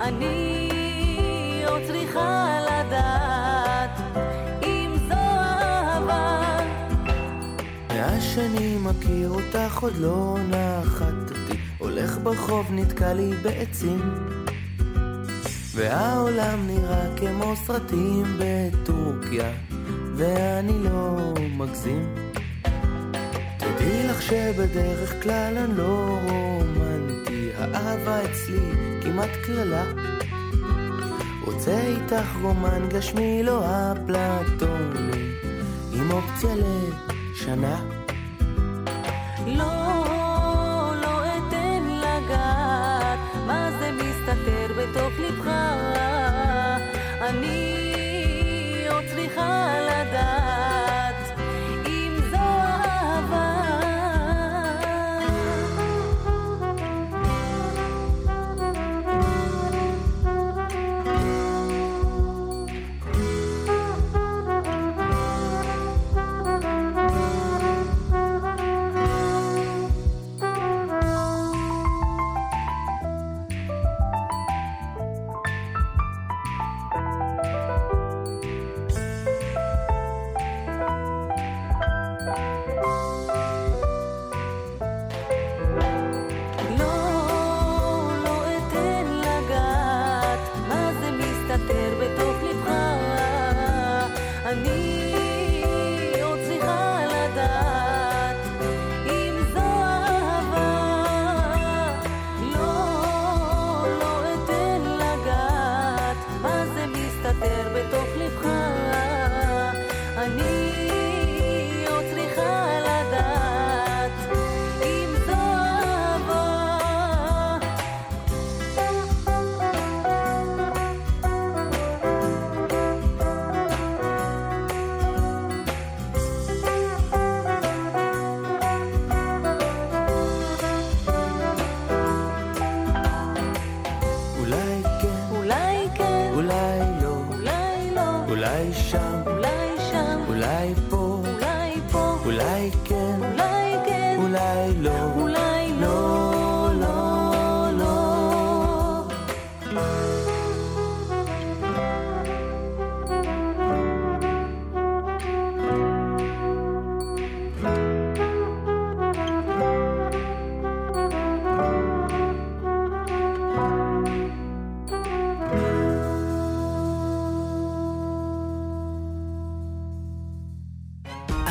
אני 0.00 1.62
עוד 1.66 1.80
צריכה 1.86 2.58
לדעת 2.66 4.00
אם 4.62 4.90
זו 5.08 5.14
אהבה. 5.14 6.58
מאז 7.88 8.22
שאני 8.34 8.76
מכיר 8.82 9.28
אותך 9.30 9.78
עוד 9.82 9.96
לא 9.96 10.36
נחתתי, 10.48 11.58
הולך 11.78 12.18
ברחוב 12.22 12.66
נתקע 12.70 13.14
לי 13.14 13.30
בעצים. 13.42 14.00
והעולם 15.74 16.66
נראה 16.66 17.16
כמו 17.16 17.56
סרטים 17.56 18.24
בטורקיה, 18.38 19.52
ואני 20.16 20.82
לא 20.84 21.34
מגזים. 21.56 22.14
תדעי 23.56 24.06
לך 24.08 24.22
שבדרך 24.22 25.22
כלל 25.22 25.58
אני 25.58 25.76
לא 25.76 26.18
רומנטי, 26.28 27.50
האהבה 27.58 28.24
אצלי 28.24 28.70
כמעט 29.02 29.30
קללה. 29.44 29.84
רוצה 31.44 31.80
איתך 31.80 32.36
רומן 32.42 32.88
גשמי 32.88 33.42
לא 33.42 33.64
אפלטוני, 33.64 35.32
עם 35.92 36.10
אופציה 36.10 36.50
לשנה. 36.54 37.80
לא, 39.46 39.74
לא 41.02 41.24
אתן 41.26 41.82
לגעת, 41.98 43.18
מה 43.46 43.70
זה 43.78 43.90
מסתתר 43.92 44.72
בתוך 44.78 45.12
לבך? 45.18 45.50
אני 47.20 47.55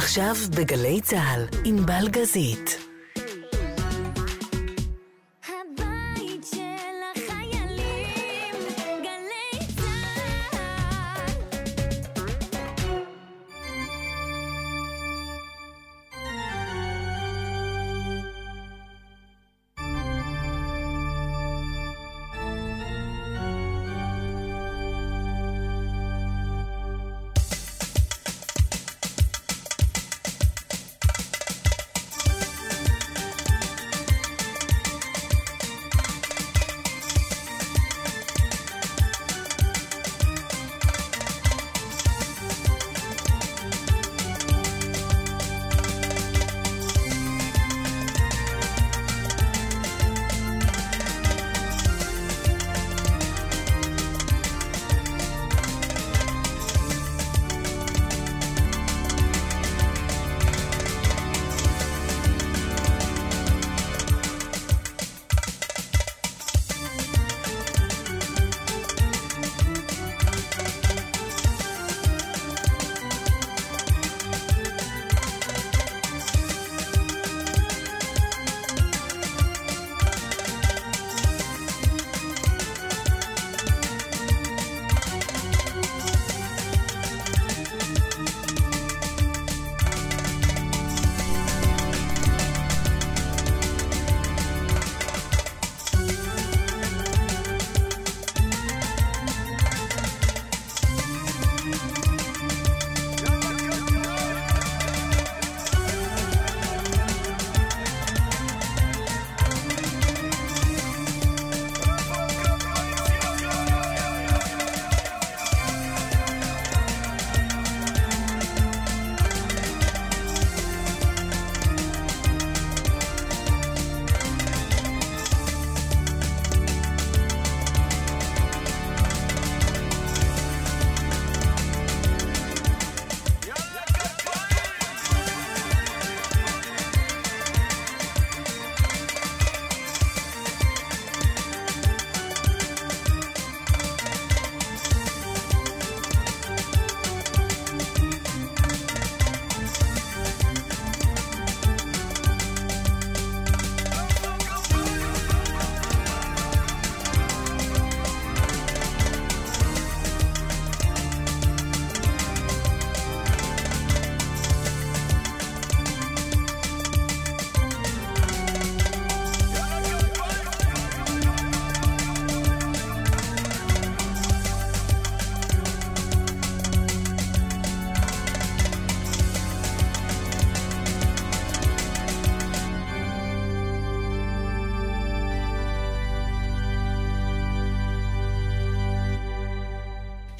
עכשיו 0.05 0.35
בגלי 0.57 1.01
צה"ל, 1.01 1.45
ענבל 1.65 2.07
גזית. 2.09 2.84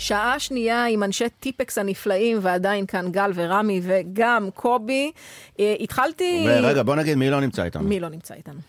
שעה 0.06 0.40
שנייה 0.40 0.86
עם 0.86 1.04
אנשי 1.04 1.30
טיפקס 1.40 1.78
הנפלאים, 1.78 2.40
ועדיין 2.42 2.86
כאן 2.86 3.12
גל 3.12 3.32
ורמי 3.36 3.82
וגם 3.84 4.50
קובי. 4.54 5.12
אה, 5.60 5.76
התחלתי... 5.80 6.46
רגע, 6.48 6.84
בוא 6.84 6.96
נגיד 6.96 7.18
מי 7.18 7.30
לא 7.30 7.42
נמצא 7.42 7.64
איתנו. 7.64 7.84
מי 7.84 8.00
לא 8.00 8.10
נמצא 8.10 8.34
איתנו? 8.34 8.60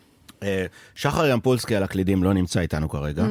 אה, 0.42 0.66
שחר 0.94 1.26
ימפולסקי 1.26 1.76
על 1.76 1.82
הקלידים 1.82 2.24
לא 2.24 2.32
נמצא 2.32 2.60
איתנו 2.60 2.88
כרגע. 2.88 3.26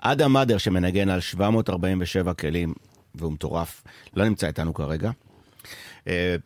אדם 0.00 0.32
מאדר 0.32 0.58
שמנגן 0.58 1.08
על 1.08 1.20
747 1.20 2.34
כלים, 2.34 2.74
והוא 3.14 3.32
מטורף, 3.32 3.82
לא 4.16 4.24
נמצא 4.24 4.46
איתנו 4.46 4.74
כרגע. 4.74 5.10
אה, 6.08 6.36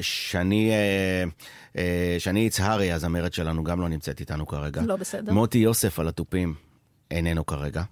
שני 0.00 0.72
שני 2.18 2.40
יצהרי, 2.40 2.92
הזמרת 2.92 3.32
שלנו, 3.32 3.64
גם 3.64 3.80
לא 3.80 3.88
נמצאת 3.88 4.20
איתנו 4.20 4.46
כרגע. 4.46 4.82
לא 4.82 4.96
בסדר. 4.96 5.32
מוטי 5.32 5.58
יוסף 5.58 5.98
על 5.98 6.08
התופים, 6.08 6.54
איננו 7.10 7.46
כרגע. 7.46 7.82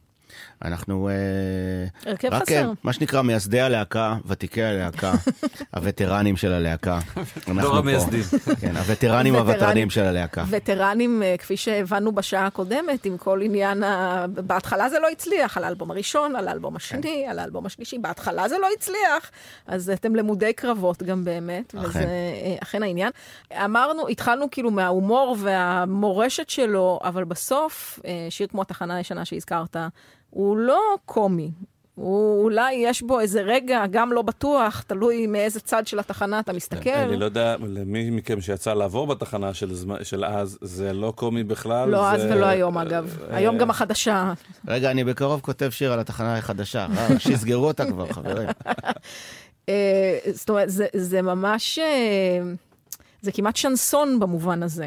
אנחנו... 0.64 1.08
אה, 1.08 2.10
הרכב 2.10 2.28
רק, 2.32 2.42
חסר. 2.42 2.72
מה 2.84 2.92
שנקרא 2.92 3.22
מייסדי 3.22 3.60
הלהקה, 3.60 4.16
ותיקי 4.26 4.62
הלהקה, 4.62 5.12
הווטרנים 5.76 6.36
של 6.36 6.52
הלהקה. 6.52 6.98
פה. 7.44 7.78
המייסדים. 7.78 8.22
כן, 8.60 8.76
הווטרנים 8.76 9.34
וטרנים. 9.34 9.34
הוותרנים 9.34 9.90
של 9.90 10.04
הלהקה. 10.04 10.44
וטרנים, 10.50 11.22
אה, 11.22 11.34
כפי 11.38 11.56
שהבנו 11.56 12.12
בשעה 12.12 12.46
הקודמת, 12.46 13.04
עם 13.04 13.16
כל 13.16 13.40
עניין 13.42 13.82
ה... 13.82 14.26
בהתחלה 14.28 14.88
זה 14.88 14.98
לא 14.98 15.08
הצליח, 15.08 15.56
על 15.56 15.64
האלבום 15.64 15.90
הראשון, 15.90 16.36
על 16.36 16.48
האלבום 16.48 16.76
השני, 16.76 17.22
כן. 17.24 17.30
על 17.30 17.38
האלבום 17.38 17.66
השלישי, 17.66 17.98
בהתחלה 17.98 18.48
זה 18.48 18.58
לא 18.58 18.68
הצליח, 18.76 19.30
אז 19.66 19.90
אתם 19.90 20.16
למודי 20.16 20.52
קרבות 20.52 21.02
גם 21.02 21.24
באמת. 21.24 21.74
וזה 21.74 21.98
אה, 21.98 22.56
אכן 22.62 22.82
העניין. 22.82 23.10
אמרנו, 23.64 24.08
התחלנו 24.08 24.50
כאילו 24.50 24.70
מההומור 24.70 25.36
והמורשת 25.38 26.48
שלו, 26.50 27.00
אבל 27.04 27.24
בסוף, 27.24 28.00
שיר 28.30 28.46
כמו 28.46 28.62
התחנה 28.62 28.96
הישנה 28.96 29.24
שהזכרת, 29.24 29.76
הוא 30.30 30.47
לא 30.56 30.80
קומי. 31.04 31.50
הוא 31.94 32.42
אולי 32.44 32.72
יש 32.74 33.02
בו 33.02 33.20
איזה 33.20 33.40
רגע, 33.40 33.84
גם 33.90 34.12
לא 34.12 34.22
בטוח, 34.22 34.82
תלוי 34.86 35.26
מאיזה 35.26 35.60
צד 35.60 35.86
של 35.86 35.98
התחנה 35.98 36.40
אתה 36.40 36.52
מסתכל. 36.52 36.90
אני 36.90 37.16
לא 37.16 37.24
יודע, 37.24 37.56
למי 37.60 38.10
מכם 38.10 38.40
שיצא 38.40 38.74
לעבור 38.74 39.06
בתחנה 39.06 39.54
של, 39.54 39.74
זמן- 39.74 40.04
של 40.04 40.24
אז, 40.24 40.58
זה 40.62 40.92
לא 40.92 41.12
קומי 41.16 41.44
בכלל. 41.44 41.88
לא 41.88 42.10
אז 42.10 42.20
זה- 42.20 42.34
ולא 42.36 42.46
היום 42.46 42.78
אגב. 42.78 43.18
אה, 43.30 43.36
היום 43.36 43.58
גם 43.58 43.70
החדשה. 43.70 44.32
רגע, 44.68 44.90
אני 44.90 45.04
בקרוב 45.04 45.40
כותב 45.40 45.70
שיר 45.70 45.92
על 45.92 46.00
התחנה 46.00 46.36
החדשה. 46.38 46.86
אה, 46.96 47.18
שיסגרו 47.20 47.66
אותה 47.66 47.86
כבר, 47.86 48.12
חברים. 48.12 48.48
אה, 49.68 50.18
זאת 50.32 50.48
אומרת, 50.48 50.70
זה, 50.70 50.86
זה 50.96 51.22
ממש, 51.22 51.78
זה 53.22 53.32
כמעט 53.32 53.56
שנסון 53.56 54.20
במובן 54.20 54.62
הזה. 54.62 54.86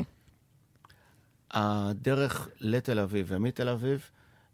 הדרך 1.52 2.50
לתל 2.62 3.00
אביב 3.00 3.26
ומתל 3.30 3.70
אביב 3.70 4.10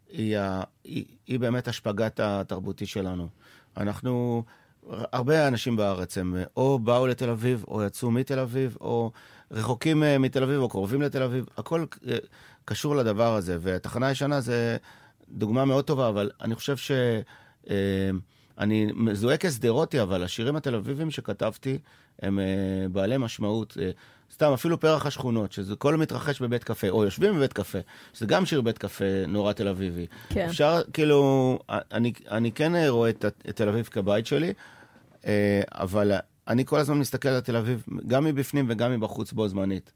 היא, 0.08 0.38
היא, 0.84 1.04
היא 1.26 1.40
באמת 1.40 1.68
השפגת 1.68 2.20
התרבותי 2.20 2.86
שלנו. 2.86 3.28
אנחנו, 3.76 4.42
הרבה 4.90 5.48
אנשים 5.48 5.76
בארץ 5.76 6.18
הם 6.18 6.36
או 6.56 6.78
באו 6.78 7.06
לתל 7.06 7.30
אביב, 7.30 7.64
או 7.68 7.82
יצאו 7.82 8.10
מתל 8.10 8.38
אביב, 8.38 8.76
או 8.80 9.10
רחוקים 9.50 10.02
אה, 10.02 10.18
מתל 10.18 10.42
אביב, 10.42 10.60
או 10.60 10.68
קרובים 10.68 11.02
לתל 11.02 11.22
אביב. 11.22 11.46
הכל 11.56 11.84
אה, 12.08 12.16
קשור 12.64 12.96
לדבר 12.96 13.34
הזה, 13.34 13.56
והתחנה 13.60 14.06
הישנה 14.06 14.40
זה 14.40 14.76
דוגמה 15.28 15.64
מאוד 15.64 15.84
טובה, 15.84 16.08
אבל 16.08 16.30
אני 16.40 16.54
חושב 16.54 16.76
ש... 16.76 16.90
אה, 17.70 18.10
אני 18.58 18.88
מזוהה 18.94 19.36
כשדרותי, 19.36 20.02
אבל 20.02 20.22
השירים 20.22 20.56
התל 20.56 20.74
אביביים 20.74 21.10
שכתבתי 21.10 21.78
הם 22.22 22.38
בעלי 22.92 23.16
משמעות. 23.18 23.76
אה, 24.42 24.46
סתם, 24.46 24.52
אפילו 24.52 24.80
פרח 24.80 25.06
השכונות, 25.06 25.52
שזה 25.52 25.76
כל 25.76 25.96
מתרחש 25.96 26.40
בבית 26.40 26.64
קפה, 26.64 26.88
או 26.88 27.04
יושבים 27.04 27.36
בבית 27.36 27.52
קפה, 27.52 27.78
שזה 28.14 28.26
גם 28.26 28.46
שיר 28.46 28.60
בית 28.60 28.78
קפה 28.78 29.04
נורא 29.28 29.52
תל 29.52 29.68
אביבי. 29.68 30.06
כן. 30.28 30.46
אפשר, 30.48 30.80
כאילו, 30.92 31.58
אני, 31.68 32.12
אני 32.30 32.52
כן 32.52 32.72
רואה 32.88 33.10
את, 33.10 33.24
את 33.24 33.56
תל 33.56 33.68
אביב 33.68 33.88
כבית 33.90 34.26
שלי, 34.26 34.52
אה, 35.26 35.60
אבל 35.72 36.12
אני 36.48 36.64
כל 36.64 36.78
הזמן 36.78 36.98
מסתכל 36.98 37.28
על 37.28 37.40
תל 37.40 37.56
אביב, 37.56 37.84
גם 38.06 38.24
מבפנים 38.24 38.66
וגם 38.68 38.92
מבחוץ 38.92 39.32
בו 39.32 39.48
זמנית. 39.48 39.92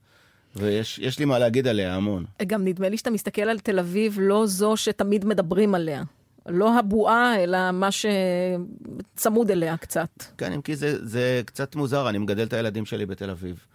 ויש 0.57 0.99
יש 0.99 1.19
לי 1.19 1.25
מה 1.25 1.39
להגיד 1.39 1.67
עליה 1.67 1.95
המון. 1.95 2.25
גם 2.47 2.65
נדמה 2.65 2.89
לי 2.89 2.97
שאתה 2.99 3.11
מסתכל 3.11 3.43
על 3.43 3.59
תל 3.59 3.79
אביב, 3.79 4.19
לא 4.21 4.47
זו 4.47 4.77
שתמיד 4.77 5.25
מדברים 5.25 5.75
עליה. 5.75 6.03
לא 6.47 6.79
הבועה, 6.79 7.43
אלא 7.43 7.71
מה 7.73 7.89
שצמוד 7.93 9.51
אליה 9.51 9.77
קצת. 9.77 10.09
כן, 10.39 10.53
אם 10.53 10.63
כי 10.63 10.77
זה, 10.77 11.07
זה 11.07 11.43
קצת 11.45 11.77
מוזר, 11.77 12.09
אני 12.09 12.19
מגדל 12.19 12.43
את 12.43 12.53
הילדים 12.53 12.87
שלי 12.87 13.07
בתל 13.07 13.31
אביב. 13.31 13.67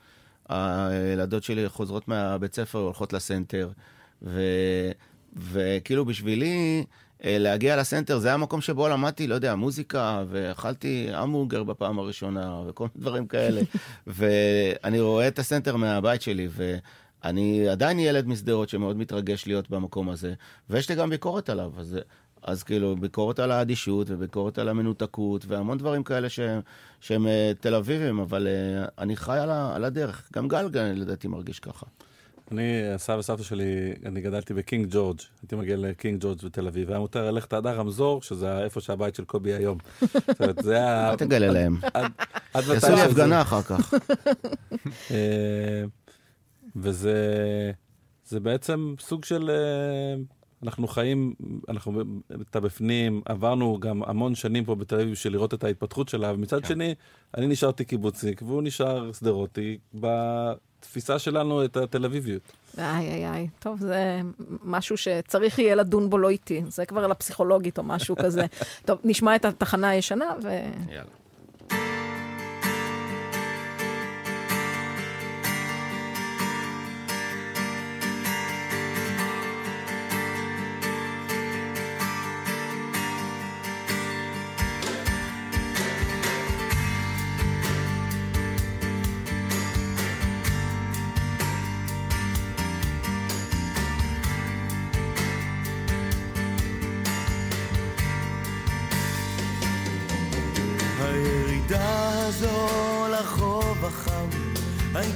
הילדות 0.49 1.43
שלי 1.43 1.69
חוזרות 1.69 2.07
מהבית 2.07 2.55
ספר, 2.55 2.79
הולכות 2.79 3.13
לסנטר, 3.13 3.69
ו, 4.21 4.41
וכאילו 5.35 6.05
בשבילי 6.05 6.83
אה, 7.23 7.37
להגיע 7.37 7.75
לסנטר, 7.75 8.19
זה 8.19 8.27
היה 8.27 8.33
המקום 8.33 8.61
שבו 8.61 8.87
למדתי, 8.87 9.27
לא 9.27 9.35
יודע, 9.35 9.55
מוזיקה, 9.55 10.23
ואכלתי 10.29 11.07
המבורגר 11.13 11.63
בפעם 11.63 11.99
הראשונה, 11.99 12.61
וכל 12.67 12.83
מיני 12.83 13.05
דברים 13.05 13.27
כאלה. 13.27 13.61
ואני 14.07 14.99
רואה 14.99 15.27
את 15.27 15.39
הסנטר 15.39 15.75
מהבית 15.75 16.21
שלי, 16.21 16.47
ואני 16.51 17.69
עדיין 17.69 17.99
ילד 17.99 18.27
משדרות 18.27 18.69
שמאוד 18.69 18.97
מתרגש 18.97 19.47
להיות 19.47 19.69
במקום 19.69 20.09
הזה, 20.09 20.33
ויש 20.69 20.89
לי 20.89 20.95
גם 20.95 21.09
ביקורת 21.09 21.49
עליו, 21.49 21.71
אז... 21.77 21.97
אז 22.47 22.63
כאילו, 22.63 22.95
ביקורת 22.95 23.39
על 23.39 23.51
האדישות 23.51 24.09
וביקורת 24.09 24.57
על 24.57 24.69
המנותקות 24.69 25.45
והמון 25.47 25.77
דברים 25.77 26.03
כאלה 26.03 26.29
שהם, 26.29 26.61
שהם 27.01 27.27
אה, 27.27 27.51
תל 27.59 27.75
אביבים, 27.75 28.19
אבל 28.19 28.47
אה, 28.47 28.85
אני 28.97 29.15
חי 29.15 29.37
על, 29.37 29.49
ה, 29.49 29.75
על 29.75 29.83
הדרך. 29.83 30.29
גם 30.33 30.47
גל, 30.47 30.69
לדעתי, 30.95 31.27
מרגיש 31.27 31.59
ככה. 31.59 31.85
אני, 32.51 32.93
הסבא 32.93 33.17
וסבתא 33.17 33.43
שלי, 33.43 33.93
אני 34.05 34.21
גדלתי 34.21 34.53
בקינג 34.53 34.87
ג'ורג', 34.91 35.19
הייתי 35.41 35.55
מגיע 35.55 35.77
לקינג 35.77 36.21
ג'ורג' 36.21 36.45
בתל 36.45 36.67
אביב, 36.67 36.89
היה 36.89 36.99
מותר 36.99 37.31
ללכת 37.31 37.53
עד 37.53 37.67
הר 37.67 37.75
רמזור, 37.75 38.21
שזה 38.21 38.63
איפה 38.63 38.81
שהבית 38.81 39.15
של 39.15 39.25
קובי 39.25 39.53
היום. 39.53 39.77
זאת 40.11 40.41
אומרת, 40.41 40.63
זה 40.63 40.75
היה... 40.75 41.09
אל 41.09 41.15
תגלה 41.15 41.47
להם. 41.47 41.77
יעשו 42.55 42.95
לי 42.95 43.01
הפגנה 43.01 43.41
אחר 43.41 43.61
כך. 43.61 43.93
אה, 45.11 45.83
וזה 46.75 47.15
זה 48.25 48.39
בעצם 48.39 48.95
סוג 48.99 49.25
של... 49.25 49.49
אנחנו 50.63 50.87
חיים, 50.87 51.33
אנחנו 51.69 52.03
אתה 52.49 52.59
בפנים, 52.59 53.21
עברנו 53.25 53.77
גם 53.79 54.03
המון 54.03 54.35
שנים 54.35 54.65
פה 54.65 54.75
בתל 54.75 54.95
אביב 54.95 55.11
בשביל 55.11 55.33
לראות 55.33 55.53
את 55.53 55.63
ההתפתחות 55.63 56.09
שלה, 56.09 56.33
ומצד 56.33 56.65
שני, 56.65 56.95
אני 57.37 57.47
נשארתי 57.47 57.85
קיבוצניק, 57.85 58.41
והוא 58.41 58.61
נשאר 58.63 59.11
שדרותי, 59.13 59.77
בתפיסה 59.93 61.19
שלנו 61.19 61.65
את 61.65 61.77
התל 61.77 62.05
אביביות. 62.05 62.41
איי, 62.77 63.07
איי, 63.07 63.29
איי. 63.29 63.47
טוב, 63.59 63.79
זה 63.79 64.21
משהו 64.63 64.97
שצריך 64.97 65.59
יהיה 65.59 65.75
לדון 65.75 66.09
בו 66.09 66.17
לא 66.17 66.29
איתי. 66.29 66.61
זה 66.67 66.85
כבר 66.85 67.07
לפסיכולוגית 67.07 67.77
או 67.77 67.83
משהו 67.83 68.15
כזה. 68.15 68.45
טוב, 68.85 68.99
נשמע 69.03 69.35
את 69.35 69.45
התחנה 69.45 69.89
הישנה 69.89 70.25
ו... 70.43 70.47
יאללה. 70.89 71.09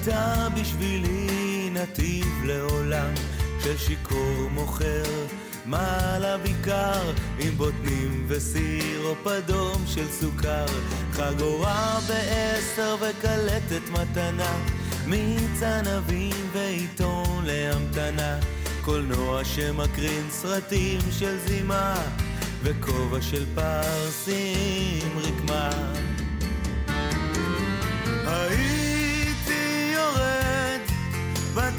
הייתה 0.06 0.48
בשבילי 0.62 1.70
נתיב 1.72 2.44
לעולם 2.44 3.14
של 3.64 3.78
שיכור 3.78 4.50
מוכר. 4.52 5.04
מעלה 5.66 6.38
בעיקר 6.38 7.12
עם 7.40 7.58
בוטנים 7.58 8.26
וסירופ 8.28 9.28
אדום 9.28 9.84
של 9.88 10.08
סוכר. 10.12 10.66
חגורה 11.12 12.00
בעשר 12.08 12.96
וקלטת 12.96 13.90
מתנה 13.92 14.58
מיץ 15.06 15.64
ענבים 15.64 16.50
ועיתון 16.54 17.46
להמתנה. 17.46 18.40
קולנוע 18.86 19.46
שמקרין 19.46 20.26
סרטים 20.30 21.00
של 21.12 21.38
זימה 21.38 21.96
וכובע 22.64 23.22
של 23.22 23.46
פרסים 23.56 25.10
רקמה 25.18 25.70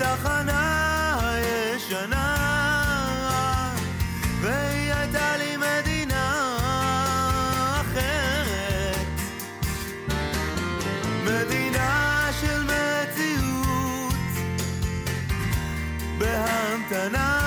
בתחנה 0.03 1.19
הישנה 1.23 2.37
והיא 4.41 4.95
הייתה 4.95 5.37
לי 5.37 5.57
מדינה 5.57 6.57
אחרת. 7.81 9.07
מדינה 11.25 12.29
של 12.41 12.63
מציאות 12.65 14.15
בהמתנה 16.19 17.41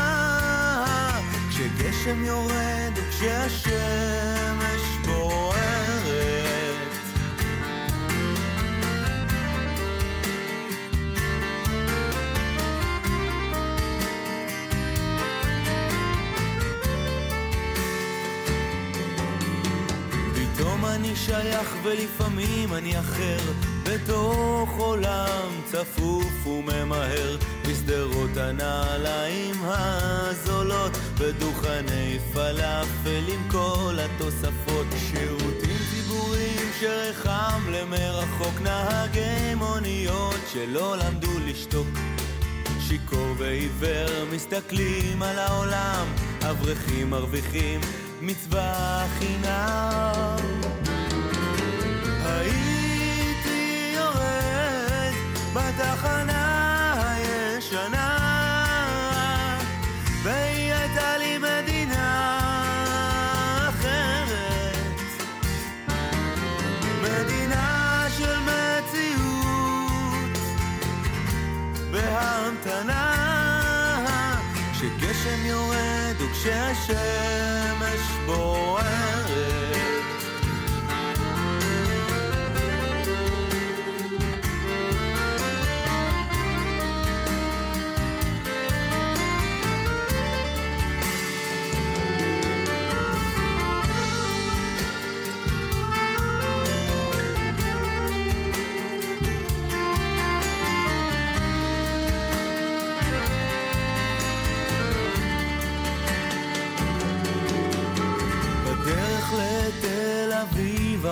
כשגשם 1.49 2.25
יורד 2.25 2.91
וכשהשמש 2.95 4.44
שייך 21.25 21.75
ולפעמים 21.83 22.73
אני 22.73 22.99
אחר. 22.99 23.37
בתוך 23.83 24.69
עולם 24.77 25.61
צפוף 25.65 26.47
וממהר 26.47 27.37
בשדרות 27.67 28.37
הנעליים 28.37 29.55
הזולות 29.63 30.91
בדוכני 31.19 32.19
פלאפל 32.33 33.23
עם 33.33 33.51
כל 33.51 33.95
התוספות. 33.99 34.87
שירותים 35.09 35.77
ציבוריים 35.91 36.69
שרחם 36.79 37.61
למרחוק 37.71 38.61
נהגי 38.61 39.55
מוניות 39.55 40.39
שלא 40.53 40.97
למדו 40.97 41.39
לשתוק. 41.45 41.87
שיכור 42.79 43.27
ועיוור 43.37 44.25
מסתכלים 44.31 45.23
על 45.23 45.39
העולם, 45.39 46.07
אברכים 46.49 47.09
מרוויחים 47.09 47.81
מצווה 48.21 49.05
חינם. 49.19 50.74
בתחנה 55.55 56.93
הישנה 57.01 58.17
והיא 60.23 60.73
הייתה 60.73 61.17
לי 61.17 61.37
מדינה 61.37 62.39
אחרת. 63.69 64.75
מדינה 67.01 68.05
של 68.17 68.35
מציאות 68.39 70.37
בהמתנה 71.91 73.15
כשגשם 74.73 75.45
יורד 75.45 76.15
וכשהשמש 76.19 78.01
בוער. 78.25 79.14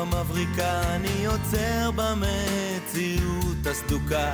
המבריקה 0.04 0.82
אני 0.95 1.26
עוצר 1.26 1.91
במציאות 1.95 3.68
הסדוקה. 3.72 4.34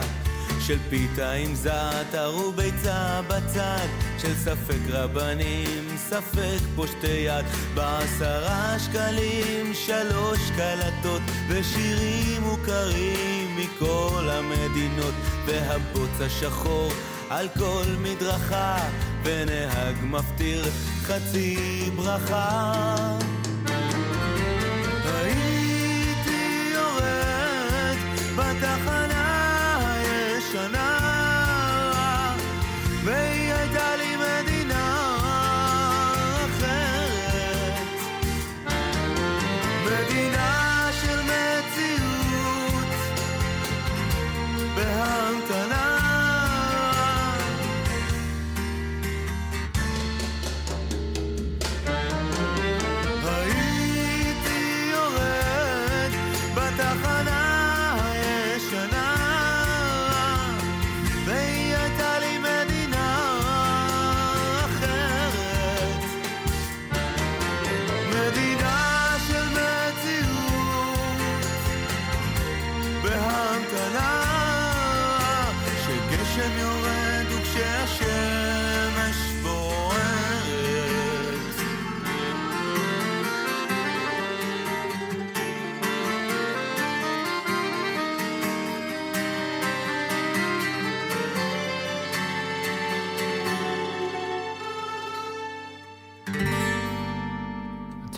של 0.60 0.78
פיתה 0.90 1.32
עם 1.32 1.56
זעתר 1.56 2.36
וביצה 2.36 3.22
בצד. 3.28 3.88
של 4.18 4.36
ספק 4.36 4.80
רבנים, 4.90 5.98
ספק 5.98 6.60
פושטי 6.76 7.08
יד. 7.08 7.46
בעשרה 7.74 8.80
שקלים 8.80 9.74
שלוש 9.74 10.40
קלטות 10.56 11.22
ושירים 11.50 12.42
מוכרים 12.42 13.58
מכל 13.58 14.30
המדינות. 14.30 15.14
והבוץ 15.46 16.22
השחור 16.22 16.92
על 17.30 17.48
כל 17.58 17.86
מדרכה 18.02 18.78
ונהג 19.24 19.96
מפטיר 20.04 20.66
חצי 21.04 21.90
ברכה 21.96 23.20
בתחנה 28.60 29.78
הישנה 29.86 30.89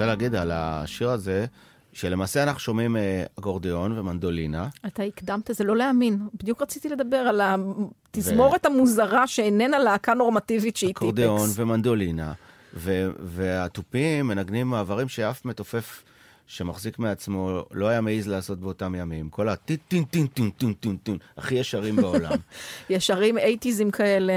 רוצה 0.01 0.11
להגיד 0.11 0.35
על 0.35 0.51
השיר 0.53 1.09
הזה, 1.09 1.45
שלמעשה 1.93 2.43
אנחנו 2.43 2.59
שומעים 2.59 2.97
אה, 2.97 3.23
אקורדיאון 3.39 3.99
ומנדולינה. 3.99 4.67
אתה 4.87 5.03
הקדמת, 5.03 5.49
זה 5.53 5.63
לא 5.63 5.77
להאמין. 5.77 6.19
בדיוק 6.33 6.61
רציתי 6.61 6.89
לדבר 6.89 7.17
על 7.17 7.41
התזמורת 7.43 8.65
המוזרה 8.65 9.27
שאיננה 9.27 9.79
להקה 9.79 10.13
נורמטיבית 10.13 10.77
שהיא 10.77 10.91
אקורדיאון 10.91 11.39
טיפקס. 11.39 11.59
ומנדולינה, 11.59 12.33
ו- 12.73 13.09
והתופים 13.19 14.27
מנגנים 14.27 14.67
מעברים 14.67 15.09
שאף 15.09 15.45
מתופף 15.45 16.03
שמחזיק 16.47 16.99
מעצמו 16.99 17.61
לא 17.71 17.87
היה 17.87 18.01
מעז 18.01 18.27
לעשות 18.27 18.59
באותם 18.59 18.95
ימים. 18.95 19.29
כל 19.29 19.49
הטין 19.49 19.77
טין 19.87 20.03
טין 20.03 20.27
טין 20.27 20.49
טין 20.49 20.73
טין 20.73 20.97
טין, 20.97 21.17
הכי 21.37 21.55
ישרים 21.55 21.95
בעולם. 21.95 22.31
ישרים 22.89 23.37
אייטיזים 23.37 23.91
כאלה. 23.91 24.33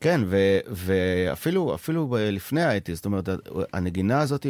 כן, 0.00 0.20
ו- 0.26 0.58
ואפילו 0.68 1.74
אפילו 1.74 2.06
ב- 2.08 2.14
לפני 2.16 2.62
האייטיז, 2.62 2.96
זאת 2.96 3.04
אומרת, 3.04 3.28
הנגינה 3.72 4.20
הזאת 4.20 4.46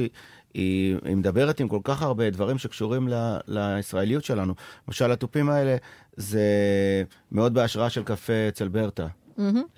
היא, 0.55 0.96
היא, 1.05 1.16
מדברת 1.16 1.61
עם 1.61 1.68
כל 1.68 1.80
כך 1.84 2.03
הרבה 2.03 2.30
דברים 2.30 2.59
שקשורים 2.59 3.09
ל- 3.09 3.38
לישראליות 3.48 4.24
שלנו. 4.24 4.55
למשל, 4.88 5.12
התופים 5.12 5.50
האלה 5.50 5.76
זה 6.16 6.42
מאוד 7.32 7.55
בהשראה 7.55 7.90
של 7.90 8.03
קפה 8.03 8.48
אצל 8.48 8.68
ברטה. 8.68 9.07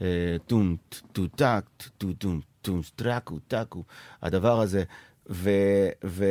אה, 0.03 0.37
טום, 0.47 0.77
טו 1.13 1.27
טק, 1.27 1.65
טו 1.99 2.13
טום, 2.13 2.41
טום, 2.63 2.81
טרקו, 2.97 3.39
טקו, 3.49 3.83
הדבר 4.23 4.61
הזה. 4.61 4.85
ו... 5.31 5.51
ו 6.05 6.25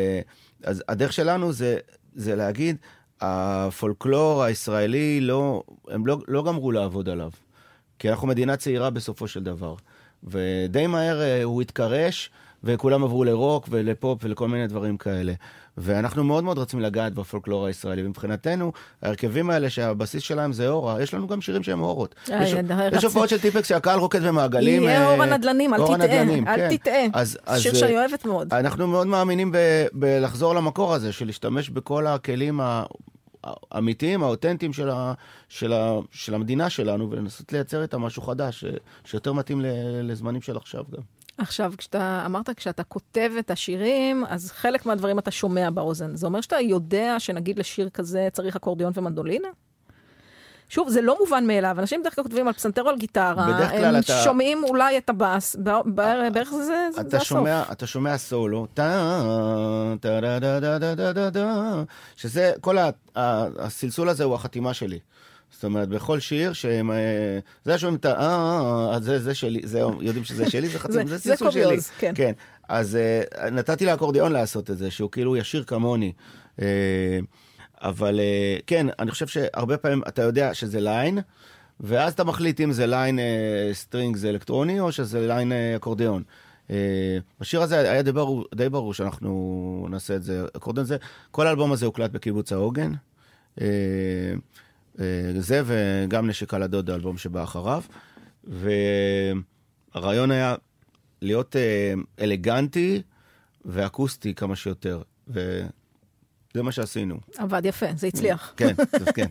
אז 0.63 0.83
הדרך 0.87 1.13
שלנו 1.13 1.53
זה, 1.53 1.77
זה 2.15 2.35
להגיד, 2.35 2.77
הפולקלור 3.21 4.43
הישראלי, 4.43 5.21
לא, 5.21 5.63
הם 5.87 6.07
לא, 6.07 6.17
לא 6.27 6.43
גמרו 6.43 6.71
לעבוד 6.71 7.09
עליו. 7.09 7.31
כי 7.99 8.09
אנחנו 8.09 8.27
מדינה 8.27 8.57
צעירה 8.57 8.89
בסופו 8.89 9.27
של 9.27 9.43
דבר. 9.43 9.75
ודי 10.23 10.87
מהר 10.87 11.21
אה, 11.21 11.43
הוא 11.43 11.61
התקרש, 11.61 12.31
וכולם 12.63 13.03
עברו 13.03 13.23
לרוק 13.23 13.67
ולפופ 13.71 14.19
ולכל 14.23 14.47
מיני 14.47 14.67
דברים 14.67 14.97
כאלה. 14.97 15.33
ואנחנו 15.77 16.23
מאוד 16.23 16.43
מאוד 16.43 16.57
רוצים 16.57 16.79
לגעת 16.79 17.13
בפולקלור 17.13 17.65
הישראלי. 17.65 18.05
ומבחינתנו, 18.05 18.71
ההרכבים 19.01 19.49
האלה 19.49 19.69
שהבסיס 19.69 20.23
שלהם 20.23 20.53
זה 20.53 20.69
אורה, 20.69 21.01
יש 21.01 21.13
לנו 21.13 21.27
גם 21.27 21.41
שירים 21.41 21.63
שהם 21.63 21.81
אורות. 21.81 22.15
אה, 22.31 22.43
יש, 22.43 22.53
אה, 22.53 22.89
רצ- 22.89 23.03
הופעות 23.03 23.29
של 23.29 23.39
טיפקס 23.39 23.67
שהקהל 23.69 23.99
רוקד 23.99 24.23
במעגלים. 24.23 24.83
יהיה 24.83 25.01
אה, 25.07 25.13
אור 25.13 25.23
הנדל"נים, 25.23 25.73
אל 25.73 25.79
תטעה, 25.83 25.93
הנדל"נים, 25.93 26.47
אל 26.47 26.55
כן. 26.55 26.77
תטעה. 26.77 27.25
שיר 27.59 27.71
אה, 27.73 27.77
שאני 27.79 27.97
אוהבת 27.97 28.25
מאוד. 28.25 28.53
אנחנו 28.53 28.87
מאוד 28.87 29.07
מאמינים 29.07 29.51
בלחזור 29.93 30.55
למקור 30.55 30.93
הזה, 30.93 31.11
של 31.11 31.25
להשתמש 31.25 31.69
בכל 31.69 32.07
הכלים 32.07 32.59
האמיתיים, 33.43 34.23
האותנטיים 34.23 34.73
של, 34.73 34.89
ה, 34.89 35.13
של, 35.49 35.73
ה, 35.73 35.99
של 36.11 36.33
המדינה 36.35 36.69
שלנו, 36.69 37.11
ולנסות 37.11 37.53
לייצר 37.53 37.81
איתם 37.81 38.01
משהו 38.01 38.21
חדש, 38.21 38.59
ש, 38.61 38.65
שיותר 39.05 39.33
מתאים 39.33 39.61
ל, 39.61 39.65
לזמנים 40.11 40.41
של 40.41 40.57
עכשיו 40.57 40.83
גם. 40.91 41.01
עכשיו, 41.37 41.73
כשאתה 41.77 42.23
אמרת, 42.25 42.49
כשאתה 42.57 42.83
כותב 42.83 43.31
את 43.39 43.51
השירים, 43.51 44.25
אז 44.29 44.51
חלק 44.51 44.85
מהדברים 44.85 45.19
אתה 45.19 45.31
שומע 45.31 45.69
באוזן. 45.69 46.15
זה 46.15 46.25
אומר 46.27 46.41
שאתה 46.41 46.59
יודע 46.59 47.15
שנגיד 47.19 47.59
לשיר 47.59 47.89
כזה 47.89 48.27
צריך 48.31 48.55
אקורדיון 48.55 48.91
ומנדולינה? 48.95 49.47
שוב, 50.69 50.89
זה 50.89 51.01
לא 51.01 51.17
מובן 51.19 51.47
מאליו. 51.47 51.75
אנשים 51.79 52.01
בדרך 52.01 52.15
כלל 52.15 52.23
כותבים 52.23 52.47
על 52.47 52.53
פסנתר 52.53 52.81
או 52.83 52.89
על 52.89 52.97
גיטרה, 52.97 53.45
הם 53.45 53.95
אתה- 53.99 54.21
שומעים 54.23 54.63
אולי 54.63 54.97
את 54.97 55.09
הבאס, 55.09 55.55
ב- 55.63 55.79
בערך 56.33 56.49
זה, 56.51 56.63
זה, 56.95 57.01
זה 57.09 57.17
הסוף. 57.17 57.27
שומע, 57.27 57.63
אתה 57.71 57.87
שומע 57.87 58.17
סולו, 58.17 58.67
שזה, 62.15 62.53
כל 62.61 62.77
הסלסול 63.15 64.09
הזה 64.09 64.23
הוא 64.23 64.35
החתימה 64.35 64.73
שלי. 64.73 64.99
זאת 65.53 65.63
אומרת, 65.63 65.89
בכל 65.89 66.19
שיר 66.19 66.53
שהם... 66.53 66.91
אה, 66.91 67.39
זה 67.65 67.77
שומעים 67.77 67.95
את 67.99 68.05
ה... 68.05 68.11
אה, 68.11 68.25
אה, 68.25 68.93
אה, 68.93 68.99
זה 68.99 69.19
זה 69.19 69.35
שלי, 69.35 69.61
זה 69.63 69.79
יודעים 69.79 70.23
שזה 70.23 70.49
שלי, 70.49 70.67
זה 70.69 70.79
חתימה, 70.83 71.03
זה- 71.05 71.09
זה 71.09 71.17
זה 71.17 71.23
סלסול 71.29 71.51
שלי. 71.51 71.63
קוריוז, 71.63 71.89
כן. 71.99 72.11
כן. 72.15 72.31
אז 72.69 72.97
נתתי 73.51 73.85
לאקורדיאון 73.85 74.31
לעשות 74.31 74.71
את 74.71 74.77
זה, 74.77 74.91
שהוא 74.91 75.11
כאילו 75.11 75.37
ישיר 75.37 75.63
כמוני. 75.63 76.11
אבל 77.81 78.19
כן, 78.67 78.87
אני 78.99 79.11
חושב 79.11 79.27
שהרבה 79.27 79.77
פעמים 79.77 80.01
אתה 80.07 80.21
יודע 80.21 80.53
שזה 80.53 80.79
line, 80.81 81.19
ואז 81.79 82.13
אתה 82.13 82.23
מחליט 82.23 82.61
אם 82.61 82.71
זה 82.71 82.87
line 82.87 83.19
string 83.73 84.15
זה 84.15 84.29
אלקטרוני, 84.29 84.79
או 84.79 84.91
שזה 84.91 85.27
line 85.27 85.51
אקורדיאון. 85.75 86.23
בשיר 87.39 87.61
הזה 87.61 87.79
היה 87.91 88.01
די 88.01 88.11
ברור, 88.11 88.45
די 88.55 88.69
ברור 88.69 88.93
שאנחנו 88.93 89.87
נעשה 89.89 90.15
את 90.15 90.23
זה. 90.23 90.45
אקורדיאון 90.57 90.85
זה, 90.87 90.97
כל 91.31 91.47
האלבום 91.47 91.71
הזה 91.71 91.85
הוקלט 91.85 92.11
בקיבוץ 92.11 92.51
העוגן. 92.51 92.91
אה, 94.99 95.05
זה 95.39 95.61
וגם 95.65 96.27
נשק 96.27 96.53
על 96.53 96.63
הדוד, 96.63 96.89
האלבום 96.89 97.17
שבא 97.17 97.43
אחריו. 97.43 97.83
והרעיון 98.43 100.31
היה 100.31 100.55
להיות 101.21 101.55
אה, 101.55 101.93
אלגנטי 102.19 103.01
ואקוסטי 103.65 104.35
כמה 104.35 104.55
שיותר. 104.55 105.01
ו... 105.27 105.65
זה 106.53 106.63
מה 106.63 106.71
שעשינו. 106.71 107.15
עבד 107.37 107.65
יפה, 107.65 107.85
זה 107.95 108.07
הצליח. 108.07 108.53
כן, 108.57 108.73
כן. 108.75 109.11
כן 109.15 109.25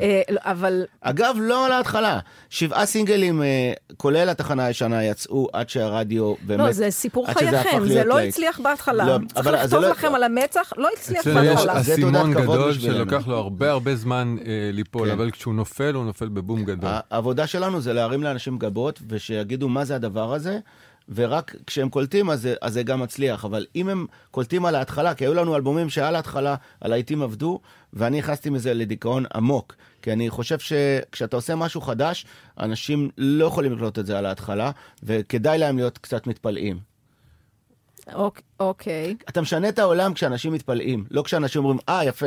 אה, 0.00 0.22
לא, 0.30 0.40
אבל... 0.44 0.84
אגב, 1.00 1.36
לא 1.40 1.66
על 1.66 1.72
ההתחלה. 1.72 2.18
שבעה 2.50 2.86
סינגלים, 2.86 3.42
אה, 3.42 3.72
כולל 3.96 4.28
התחנה 4.28 4.64
הישנה, 4.64 5.04
יצאו 5.04 5.48
עד 5.52 5.68
שהרדיו 5.68 6.34
באמת... 6.42 6.66
לא, 6.66 6.72
זה 6.72 6.90
סיפור 6.90 7.32
חייכם, 7.32 7.88
זה 7.88 8.04
לא 8.04 8.20
הצליח 8.20 8.60
בהתחלה. 8.60 9.04
לא, 9.04 9.18
צריך 9.34 9.46
לכתוב 9.46 9.80
לא- 9.80 9.88
לכם 9.88 10.14
על 10.14 10.22
המצח, 10.22 10.72
לא 10.76 10.88
הצליח 10.96 11.26
בהתחלה. 11.26 11.80
יש 11.80 11.88
אסימון 11.88 12.34
גדול 12.34 12.72
שלוקח 12.72 13.26
לו 13.26 13.36
הרבה 13.36 13.70
הרבה 13.70 13.96
זמן 13.96 14.36
אה, 14.40 14.70
ליפול, 14.72 15.08
כן. 15.08 15.14
אבל 15.14 15.30
כשהוא 15.30 15.54
נופל, 15.54 15.94
הוא 15.94 16.04
נופל 16.04 16.28
בבום 16.28 16.64
גדול. 16.64 16.90
העבודה 17.10 17.46
שלנו 17.46 17.80
זה 17.80 17.92
להרים 17.92 18.22
לאנשים 18.22 18.58
גבות, 18.58 19.02
ושיגידו 19.08 19.68
מה 19.68 19.84
זה 19.84 19.94
הדבר 19.94 20.34
הזה. 20.34 20.58
ורק 21.14 21.54
כשהם 21.66 21.88
קולטים 21.88 22.30
אז 22.30 22.42
זה, 22.42 22.54
אז 22.62 22.72
זה 22.72 22.82
גם 22.82 23.00
מצליח. 23.00 23.44
אבל 23.44 23.66
אם 23.76 23.88
הם 23.88 24.06
קולטים 24.30 24.64
על 24.64 24.74
ההתחלה, 24.74 25.14
כי 25.14 25.24
היו 25.24 25.34
לנו 25.34 25.56
אלבומים 25.56 25.90
שעל 25.90 26.16
ההתחלה 26.16 26.54
הלהיטים 26.80 27.22
עבדו, 27.22 27.60
ואני 27.92 28.18
נכנסתי 28.18 28.50
מזה 28.50 28.74
לדיכאון 28.74 29.24
עמוק. 29.34 29.74
כי 30.02 30.12
אני 30.12 30.30
חושב 30.30 30.58
שכשאתה 30.58 31.36
עושה 31.36 31.54
משהו 31.54 31.80
חדש, 31.80 32.26
אנשים 32.60 33.10
לא 33.18 33.44
יכולים 33.44 33.72
לקלוט 33.72 33.98
את 33.98 34.06
זה 34.06 34.18
על 34.18 34.26
ההתחלה, 34.26 34.70
וכדאי 35.02 35.58
להם 35.58 35.76
להיות 35.76 35.98
קצת 35.98 36.26
מתפלאים. 36.26 36.78
אוקיי. 38.60 39.16
Okay. 39.20 39.24
אתה 39.28 39.40
משנה 39.40 39.68
את 39.68 39.78
העולם 39.78 40.14
כשאנשים 40.14 40.52
מתפלאים, 40.52 41.04
לא 41.10 41.22
כשאנשים 41.22 41.64
אומרים, 41.64 41.78
אה, 41.88 42.00
ah, 42.00 42.04
יפה. 42.04 42.26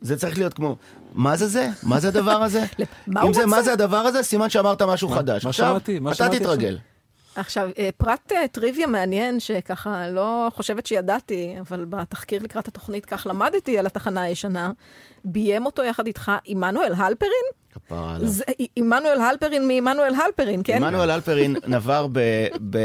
זה 0.00 0.16
צריך 0.16 0.38
להיות 0.38 0.54
כמו, 0.54 0.76
מה 1.12 1.36
זה 1.36 1.46
זה? 1.46 1.68
מה 1.82 2.00
זה 2.00 2.08
הדבר 2.08 2.30
הזה? 2.30 2.64
מה 3.06 3.20
הוא 3.20 3.28
רוצה? 3.28 3.42
אם 3.42 3.48
זה 3.48 3.56
מה 3.56 3.62
זה 3.62 3.72
הדבר 3.72 3.96
הזה, 3.96 4.22
סימן 4.22 4.50
שאמרת 4.50 4.82
משהו 4.82 5.08
חדש. 5.08 5.44
מה 5.44 5.52
שמעתי? 5.52 5.98
מה 5.98 6.14
שמעתי? 6.14 6.36
אתה 6.36 6.44
תתרגל. 6.44 6.78
עכשיו, 7.36 7.70
אה, 7.78 7.88
פרט 7.96 8.32
אה, 8.32 8.48
טריוויה 8.48 8.86
מעניין, 8.86 9.40
שככה 9.40 10.08
לא 10.08 10.48
חושבת 10.54 10.86
שידעתי, 10.86 11.54
אבל 11.60 11.84
בתחקיר 11.84 12.42
לקראת 12.42 12.68
התוכנית 12.68 13.06
כך 13.06 13.26
למדתי 13.30 13.78
על 13.78 13.86
התחנה 13.86 14.22
הישנה, 14.22 14.72
ביים 15.24 15.66
אותו 15.66 15.82
יחד 15.82 16.06
איתך 16.06 16.32
עמנואל 16.44 16.92
הלפרין? 16.96 17.44
כפרה 17.74 18.14
עליו. 18.14 18.30
עמנואל 18.76 19.20
הלפרין 19.20 19.68
מעמנואל 19.68 20.14
הלפרין, 20.14 20.60
כן? 20.64 20.82
עמנואל 20.84 21.10
הלפרין 21.10 21.56
נבר 21.66 22.06
ב... 22.12 22.20
ב... 22.70 22.78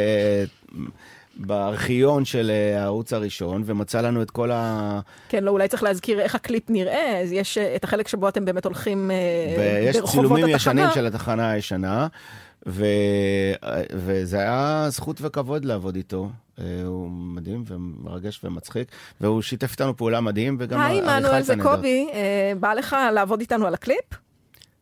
בארכיון 1.35 2.25
של 2.25 2.51
אה, 2.53 2.81
הערוץ 2.81 3.13
הראשון, 3.13 3.63
ומצא 3.65 4.01
לנו 4.01 4.21
את 4.21 4.31
כל 4.31 4.51
ה... 4.51 4.99
כן, 5.29 5.43
לא, 5.43 5.51
אולי 5.51 5.67
צריך 5.67 5.83
להזכיר 5.83 6.19
איך 6.19 6.35
הקליפ 6.35 6.69
נראה. 6.69 7.19
אז 7.19 7.31
יש 7.31 7.57
את 7.57 7.83
החלק 7.83 8.07
שבו 8.07 8.29
אתם 8.29 8.45
באמת 8.45 8.65
הולכים 8.65 9.11
ברחובות 9.57 9.93
התחנה. 9.93 10.09
יש 10.09 10.11
צילומים 10.11 10.47
ישנים 10.47 10.85
של 10.93 11.05
התחנה 11.05 11.51
הישנה. 11.51 12.07
ו... 12.67 12.85
וזה 13.93 14.37
היה 14.37 14.85
זכות 14.89 15.17
וכבוד 15.21 15.65
לעבוד 15.65 15.95
איתו. 15.95 16.29
אה, 16.59 16.83
הוא 16.85 17.09
מדהים 17.11 17.63
ומרגש 17.67 18.41
ומצחיק, 18.43 18.87
והוא 19.21 19.41
שיתף 19.41 19.71
איתנו 19.71 19.97
פעולה 19.97 20.21
מדהים, 20.21 20.57
וגם 20.59 20.79
היי, 20.81 21.01
מנואל 21.01 21.41
וקובי, 21.47 22.07
אה, 22.13 22.53
בא 22.59 22.73
לך 22.73 22.95
לעבוד 23.13 23.39
איתנו 23.39 23.67
על 23.67 23.73
הקליפ? 23.73 24.05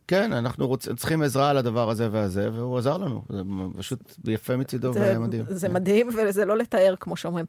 כן, 0.07 0.33
אנחנו 0.33 0.67
רוצ... 0.67 0.89
צריכים 0.89 1.21
עזרה 1.21 1.49
על 1.49 1.57
הדבר 1.57 1.89
הזה 1.89 2.07
והזה, 2.11 2.49
והוא 2.53 2.77
עזר 2.77 2.97
לנו. 2.97 3.21
זה 3.29 3.41
פשוט 3.77 3.99
יפה 4.25 4.57
מצידו 4.57 4.93
זה, 4.93 5.13
ומדהים. 5.17 5.45
זה 5.49 5.67
כן. 5.67 5.73
מדהים, 5.73 6.09
וזה 6.13 6.45
לא 6.45 6.57
לתאר, 6.57 6.95
כמו 6.99 7.17
שאומרים. 7.17 7.45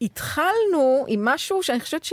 התחלנו 0.00 1.04
עם 1.08 1.24
משהו 1.24 1.62
שאני 1.62 1.80
חושבת 1.80 2.04
ש... 2.04 2.12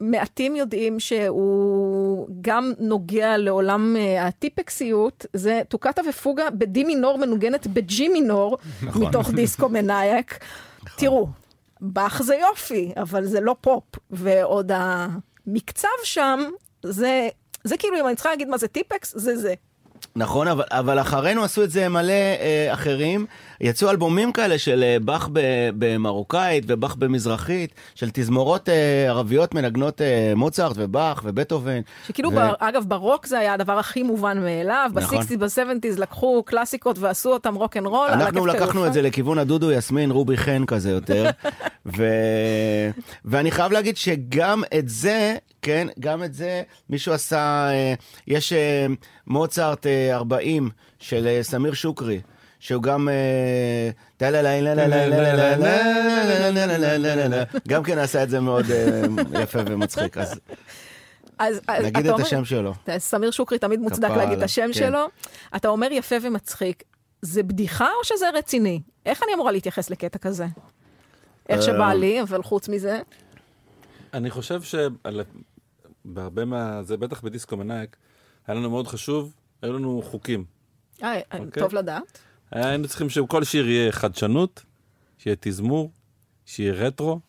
מעטים 0.00 0.56
יודעים 0.56 1.00
שהוא 1.00 2.28
גם 2.40 2.72
נוגע 2.78 3.36
לעולם 3.36 3.96
אה, 3.96 4.26
הטיפקסיות, 4.26 5.26
זה 5.32 5.62
טוקטה 5.68 6.02
ופוגה 6.08 6.50
בדי 6.50 6.84
מינור 6.84 7.18
מנוגנת 7.18 7.66
בג'י 7.66 8.08
מינור, 8.08 8.58
נכון. 8.82 9.06
מתוך 9.06 9.30
דיסקו 9.30 9.68
מנאייק. 9.78 10.38
נכון. 10.82 10.98
תראו, 10.98 11.28
באך 11.80 12.22
זה 12.22 12.34
יופי, 12.34 12.92
אבל 12.96 13.24
זה 13.24 13.40
לא 13.40 13.56
פופ, 13.60 13.84
ועוד 14.10 14.72
המקצב 14.74 15.88
שם, 16.04 16.40
זה, 16.82 17.28
זה 17.64 17.76
כאילו, 17.76 18.00
אם 18.00 18.06
אני 18.06 18.14
צריכה 18.14 18.30
להגיד 18.30 18.48
מה 18.48 18.58
זה 18.58 18.68
טיפקס, 18.68 19.14
זה 19.16 19.36
זה. 19.36 19.54
נכון, 20.16 20.48
אבל, 20.48 20.64
אבל 20.70 21.00
אחרינו 21.00 21.44
עשו 21.44 21.64
את 21.64 21.70
זה 21.70 21.88
מלא 21.88 22.12
אה, 22.12 22.68
אחרים. 22.72 23.26
יצאו 23.60 23.90
אלבומים 23.90 24.32
כאלה 24.32 24.58
של 24.58 24.82
אה, 24.82 24.96
באך 25.02 25.28
במרוקאית 25.78 26.64
ובאך 26.66 26.96
במזרחית, 26.96 27.74
של 27.94 28.10
תזמורות 28.12 28.68
אה, 28.68 29.04
ערביות 29.08 29.54
מנגנות 29.54 30.02
אה, 30.02 30.32
מוצרט 30.36 30.72
ובאך 30.76 31.20
ובטהובן. 31.24 31.80
שכאילו, 32.08 32.30
ו... 32.30 32.34
בר, 32.34 32.54
אגב, 32.58 32.84
ברוק 32.88 33.26
זה 33.26 33.38
היה 33.38 33.54
הדבר 33.54 33.78
הכי 33.78 34.02
מובן 34.02 34.38
מאליו, 34.38 34.90
נכון. 34.94 35.02
ב 35.02 35.06
sixties, 35.06 35.38
ב 35.38 35.44
seventies 35.44 35.98
לקחו 35.98 36.42
קלאסיקות 36.46 36.98
ועשו 36.98 37.32
אותם 37.32 37.54
רוק 37.54 37.76
אנד 37.76 37.86
רול. 37.86 38.08
אנחנו 38.08 38.46
לקחנו 38.46 38.86
את 38.86 38.92
זה 38.92 39.02
לכיוון 39.02 39.38
הדודו 39.38 39.72
יסמין 39.72 40.10
רובי 40.10 40.36
חן 40.36 40.64
כזה 40.66 40.90
יותר, 40.90 41.30
ו... 41.96 42.04
ואני 43.24 43.50
חייב 43.50 43.72
להגיד 43.72 43.96
שגם 43.96 44.62
את 44.78 44.88
זה, 44.88 45.36
כן, 45.62 45.86
גם 46.00 46.24
את 46.24 46.34
זה 46.34 46.62
מישהו 46.90 47.12
עשה, 47.12 47.68
יש 48.26 48.52
מוצרט 49.26 49.86
40 50.12 50.70
של 50.98 51.38
סמיר 51.42 51.74
שוקרי. 51.74 52.20
שהוא 52.58 52.82
גם... 52.82 53.08
גם 57.68 57.82
כן 57.82 57.98
עשה 57.98 58.22
את 58.22 58.30
זה 58.30 58.40
מאוד 58.40 58.66
יפה 59.42 59.58
ומצחיק. 59.66 60.16
אז 61.38 61.60
נגיד 61.82 62.06
את 62.06 62.20
השם 62.20 62.44
שלו. 62.44 62.74
סמיר 62.98 63.30
שוקרי 63.30 63.58
תמיד 63.58 63.80
מוצדק 63.80 64.10
להגיד 64.10 64.38
את 64.38 64.44
השם 64.44 64.72
שלו. 64.72 65.06
אתה 65.56 65.68
אומר 65.68 65.88
יפה 65.92 66.16
ומצחיק. 66.22 66.82
זה 67.22 67.42
בדיחה 67.42 67.88
או 67.98 68.04
שזה 68.04 68.26
רציני? 68.34 68.80
איך 69.06 69.22
אני 69.22 69.34
אמורה 69.34 69.52
להתייחס 69.52 69.90
לקטע 69.90 70.18
כזה? 70.18 70.46
איך 71.48 71.62
שבא 71.62 71.92
לי, 71.92 72.22
אבל 72.22 72.42
חוץ 72.42 72.68
מזה... 72.68 73.00
אני 74.14 74.30
חושב 74.30 74.60
שבהרבה 76.04 76.44
מה... 76.44 76.82
זה 76.82 76.96
בטח 76.96 77.20
בדיסקו 77.20 77.56
מנאייק, 77.56 77.96
היה 78.46 78.54
לנו 78.54 78.70
מאוד 78.70 78.86
חשוב, 78.86 79.34
היו 79.62 79.72
לנו 79.72 80.02
חוקים. 80.04 80.44
אה, 81.02 81.20
טוב 81.58 81.74
לדעת. 81.74 82.18
היינו 82.52 82.88
צריכים 82.88 83.08
שבכל 83.10 83.44
שיר 83.44 83.68
יהיה 83.68 83.92
חדשנות, 83.92 84.62
שיהיה 85.18 85.36
תזמור, 85.40 85.90
שיהיה 86.46 86.72
רטרו, 86.72 87.20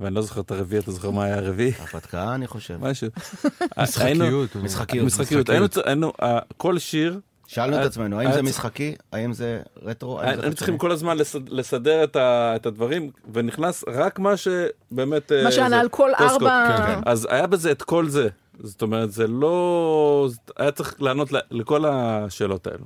ואני 0.00 0.14
לא 0.14 0.22
זוכר 0.22 0.40
את 0.40 0.50
הרביעי, 0.50 0.80
אתה 0.82 0.90
זוכר 0.92 1.10
מה 1.10 1.24
היה 1.24 1.36
הרביעי? 1.38 1.72
הרפתקה, 1.78 2.34
אני 2.34 2.46
חושב. 2.46 2.76
משהו. 2.80 3.08
משחקיות. 3.82 4.56
משחקיות. 4.56 5.06
משחקיות. 5.06 5.50
היינו, 5.84 6.12
אה, 6.22 6.38
כל 6.56 6.78
שיר, 6.78 7.20
שאלנו 7.46 7.72
את 7.72 7.78
היה- 7.78 7.86
עצמנו, 7.86 8.18
האם 8.18 8.26
היה 8.26 8.36
זה 8.36 8.42
משחקי? 8.42 8.94
האם 9.12 9.32
זה 9.32 9.62
רטרו? 9.82 10.20
היינו 10.20 10.54
צריכים? 10.54 10.78
כל 10.78 10.92
הזמן 10.92 11.16
לסד- 11.18 11.48
לסדר 11.48 12.04
את 12.14 12.66
הדברים, 12.66 13.10
ונכנס 13.32 13.84
רק 13.88 14.18
מה 14.18 14.34
שבאמת... 14.36 15.32
אה, 15.32 15.44
מה 15.44 15.52
שענה 15.52 15.68
זה- 15.68 15.80
על 15.80 15.88
כל. 15.88 16.10
ארבע- 16.20 16.64
כן, 16.68 16.86
כן. 16.86 17.00
אז 17.06 17.28
היה 17.30 17.46
בזה 17.46 17.70
את 17.72 17.82
כל 17.82 18.08
זה. 18.08 18.28
זאת 18.60 18.82
אומרת, 18.82 19.12
זה 19.12 19.26
לא... 19.26 20.28
היה 20.56 20.72
צריך 20.72 21.02
לענות 21.02 21.28
לכל 21.50 21.84
השאלות 21.86 22.66
האלו. 22.66 22.84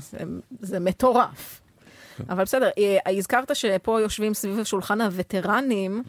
זה, 0.00 0.18
זה 0.60 0.80
מטורף. 0.80 1.60
אבל 2.28 2.44
בסדר, 2.44 2.68
אה, 2.78 3.18
הזכרת 3.18 3.56
שפה 3.56 4.00
יושבים 4.00 4.34
סביב 4.34 4.58
השולחן 4.58 5.00
הווטרנים, 5.00 6.02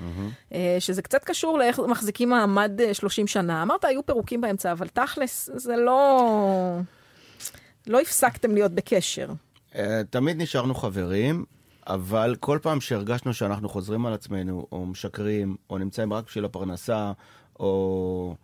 אה, 0.53 0.75
שזה 0.79 1.01
קצת 1.01 1.23
קשור 1.23 1.57
לאיך 1.57 1.79
מחזיקים 1.79 2.29
מעמד 2.29 2.81
אה, 2.81 2.93
30 2.93 3.27
שנה. 3.27 3.63
אמרת, 3.63 3.85
היו 3.85 4.05
פירוקים 4.05 4.41
באמצע, 4.41 4.71
אבל 4.71 4.87
תכלס, 4.87 5.49
זה 5.53 5.75
לא... 5.75 6.79
לא 7.87 7.99
הפסקתם 8.01 8.51
להיות 8.53 8.71
בקשר. 8.71 9.29
אה, 9.75 10.01
תמיד 10.09 10.41
נשארנו 10.41 10.75
חברים, 10.75 11.45
אבל 11.87 12.35
כל 12.39 12.59
פעם 12.61 12.81
שהרגשנו 12.81 13.33
שאנחנו 13.33 13.69
חוזרים 13.69 14.05
על 14.05 14.13
עצמנו, 14.13 14.67
או 14.71 14.85
משקרים, 14.85 15.55
או 15.69 15.77
נמצאים 15.77 16.13
רק 16.13 16.25
בשביל 16.25 16.45
הפרנסה, 16.45 17.11
או 17.59 18.35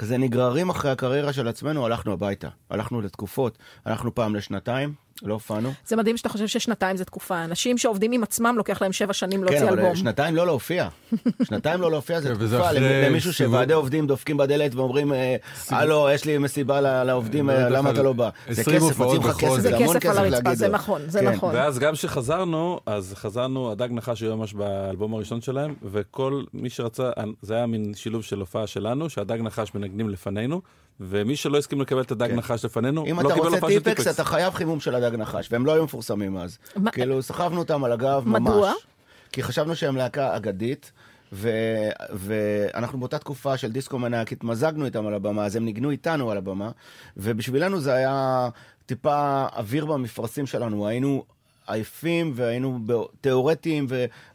כזה 0.00 0.18
נגררים 0.18 0.70
אחרי 0.70 0.90
הקריירה 0.90 1.32
של 1.32 1.48
עצמנו, 1.48 1.86
הלכנו 1.86 2.12
הביתה. 2.12 2.48
הלכנו 2.70 3.00
לתקופות, 3.00 3.58
הלכנו 3.84 4.14
פעם 4.14 4.34
לשנתיים, 4.34 4.94
לא 5.22 5.34
הופענו. 5.34 5.72
זה 5.86 5.96
מדהים 5.96 6.16
שאתה 6.16 6.28
חושב 6.28 6.46
ששנתיים 6.46 6.96
זה 6.96 7.04
תקופה. 7.04 7.44
אנשים 7.44 7.78
שעובדים 7.78 8.12
עם 8.12 8.22
עצמם, 8.22 8.54
לוקח 8.58 8.82
להם 8.82 8.92
שבע 8.92 9.12
שנים 9.12 9.44
להוציא 9.44 9.60
כן, 9.60 9.68
אבל 9.68 9.78
אלבום. 9.78 9.96
שנתיים 9.96 10.36
לא 10.36 10.46
להופיע. 10.46 10.88
שנתיים 11.48 11.80
לא 11.80 11.90
להופיע 11.90 12.20
זה 12.20 12.28
כן, 12.28 12.34
תקופה. 12.34 12.72
למישהו. 12.72 13.32
שוועדי 13.32 13.72
עובדים 13.72 14.06
דופקים 14.06 14.36
בדלת 14.36 14.74
ואומרים, 14.74 15.12
אה, 15.12 15.36
הלו, 15.68 16.08
יש 16.14 16.24
לי 16.24 16.38
מסיבה 16.38 17.04
לעובדים, 17.04 17.50
לא 17.50 17.54
אה, 17.54 17.68
למה 17.68 17.90
אתה 17.90 18.02
לא 18.02 18.12
בא? 18.12 18.28
זה 18.50 18.60
20 18.60 18.76
כסף, 18.76 18.98
מוצאים 18.98 19.22
לך. 19.22 19.36
כסף, 19.36 19.60
זה 19.60 19.76
המון 19.76 20.00
כסף 20.00 20.08
על 20.08 20.12
כסף 20.12 20.18
הרצפה, 20.18 20.42
להגיד 20.42 20.58
זה. 20.58 20.68
נכון, 20.68 21.02
זה 21.06 21.20
כן. 21.20 21.32
נכון. 21.32 21.54
ואז 21.54 21.78
גם 21.78 21.94
כשחזרנו, 21.94 22.80
אז 22.86 23.14
חזרנו, 23.16 23.72
הדג 23.72 23.88
נחש 23.90 24.22
היו 24.22 24.36
ממש 24.36 24.54
באלבום 24.54 25.14
הראשון 25.14 25.40
שלהם, 25.40 25.74
וכל 25.92 26.42
מי 26.54 26.70
שרצה, 26.70 27.10
זה 27.42 27.54
היה 27.54 27.66
מין 27.66 27.92
שילוב 27.94 28.22
של 28.22 28.40
הופעה 28.40 28.66
שלנו, 28.66 29.10
שהדג 29.10 29.40
נחש 29.40 29.74
מנגנים 29.74 30.10
לפנינו, 30.10 30.60
ומי 31.00 31.36
שלא 31.36 31.58
הסכים 31.58 31.80
לקבל 31.80 32.00
את 32.00 32.10
הדג 32.10 32.26
כן. 32.28 32.36
נחש 32.36 32.64
לפנינו, 32.64 33.06
אם 33.10 33.20
לא 33.20 33.26
אתה 33.28 33.34
קיבל 33.34 33.44
רוצה 33.46 33.56
הופעה 33.56 33.70
של 33.70 33.80
טיפקס, 33.82 34.06
אתה 34.08 34.24
חייב 34.24 34.54
חימום 34.54 34.80
של 34.80 34.94
הדג 34.94 35.16
נחש, 35.16 35.48
והם 35.52 35.66
לא 35.66 35.72
היו 35.72 35.84
מפורסמים 35.84 36.36
אז. 36.36 36.58
מה- 36.76 36.90
כאילו, 36.90 37.22
סחבנו 37.22 37.58
אותם 37.58 37.84
על 37.84 37.92
הגב 37.92 38.22
ממש. 38.26 38.40
מדוע? 38.40 38.72
כי 39.32 39.42
חשבנו 39.42 39.76
שהם 39.76 39.96
להקה 39.96 40.36
אגדית, 40.36 40.92
ו- 41.32 41.48
ואנחנו 42.12 42.98
באותה 42.98 43.18
תקופה 43.18 43.56
של 43.56 43.72
דיסקו 43.72 43.98
מנאק, 43.98 44.32
התמזגנו 44.32 44.84
איתם 44.84 45.06
על 45.06 45.14
הבמה, 45.14 45.44
אז 45.44 45.56
הם 45.56 45.64
ניגנו 45.64 45.90
איתנו 45.90 46.30
על 46.30 46.36
הבמה, 46.36 46.70
ובשבילנו 47.16 47.80
זה 47.80 47.92
היה 47.94 48.48
טיפה 48.86 49.46
אוויר 49.56 49.86
במפרשים 49.86 50.46
שלנו, 50.46 50.88
היינו 50.88 51.24
עייפים 51.66 52.32
והיינו 52.34 52.78
תיאורטיים, 53.20 53.86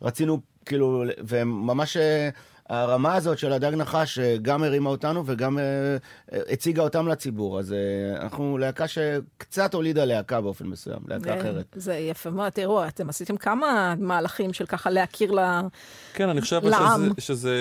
ורצינו, 0.02 0.40
כאילו, 0.66 1.04
והם 1.24 1.68
ממש... 1.68 1.98
הרמה 2.70 3.16
הזאת 3.16 3.38
של 3.38 3.54
הדג 3.54 3.74
נחש 3.74 4.20
אה, 4.20 4.36
גם 4.42 4.64
הרימה 4.64 4.90
אותנו 4.90 5.24
וגם 5.26 5.58
אה, 5.58 5.64
אה, 6.34 6.40
הציגה 6.50 6.84
אותם 6.84 7.08
לציבור. 7.08 7.60
אז 7.60 7.76
אנחנו 8.16 8.58
להקה 8.58 8.88
שקצת 8.88 9.74
הולידה 9.74 10.06
להקה 10.06 10.42
באופן 10.42 10.68
מסוים, 10.68 11.00
להקה 11.08 11.40
אחרת. 11.40 11.66
זה 11.76 11.94
יפה 11.96 12.30
מאוד. 12.30 12.50
תראו, 12.50 12.88
אתם 12.88 13.10
עשיתם 13.10 13.38
כמה 13.38 13.96
מהלכים 14.00 14.54
של 14.54 14.66
ככה 14.66 14.90
להכיר 14.90 15.32
ל... 15.32 15.40
כן, 16.14 16.30
אני 16.30 16.42
חושב 16.42 16.62
לעם. 16.64 17.02
שזה, 17.02 17.22
שזה, 17.22 17.56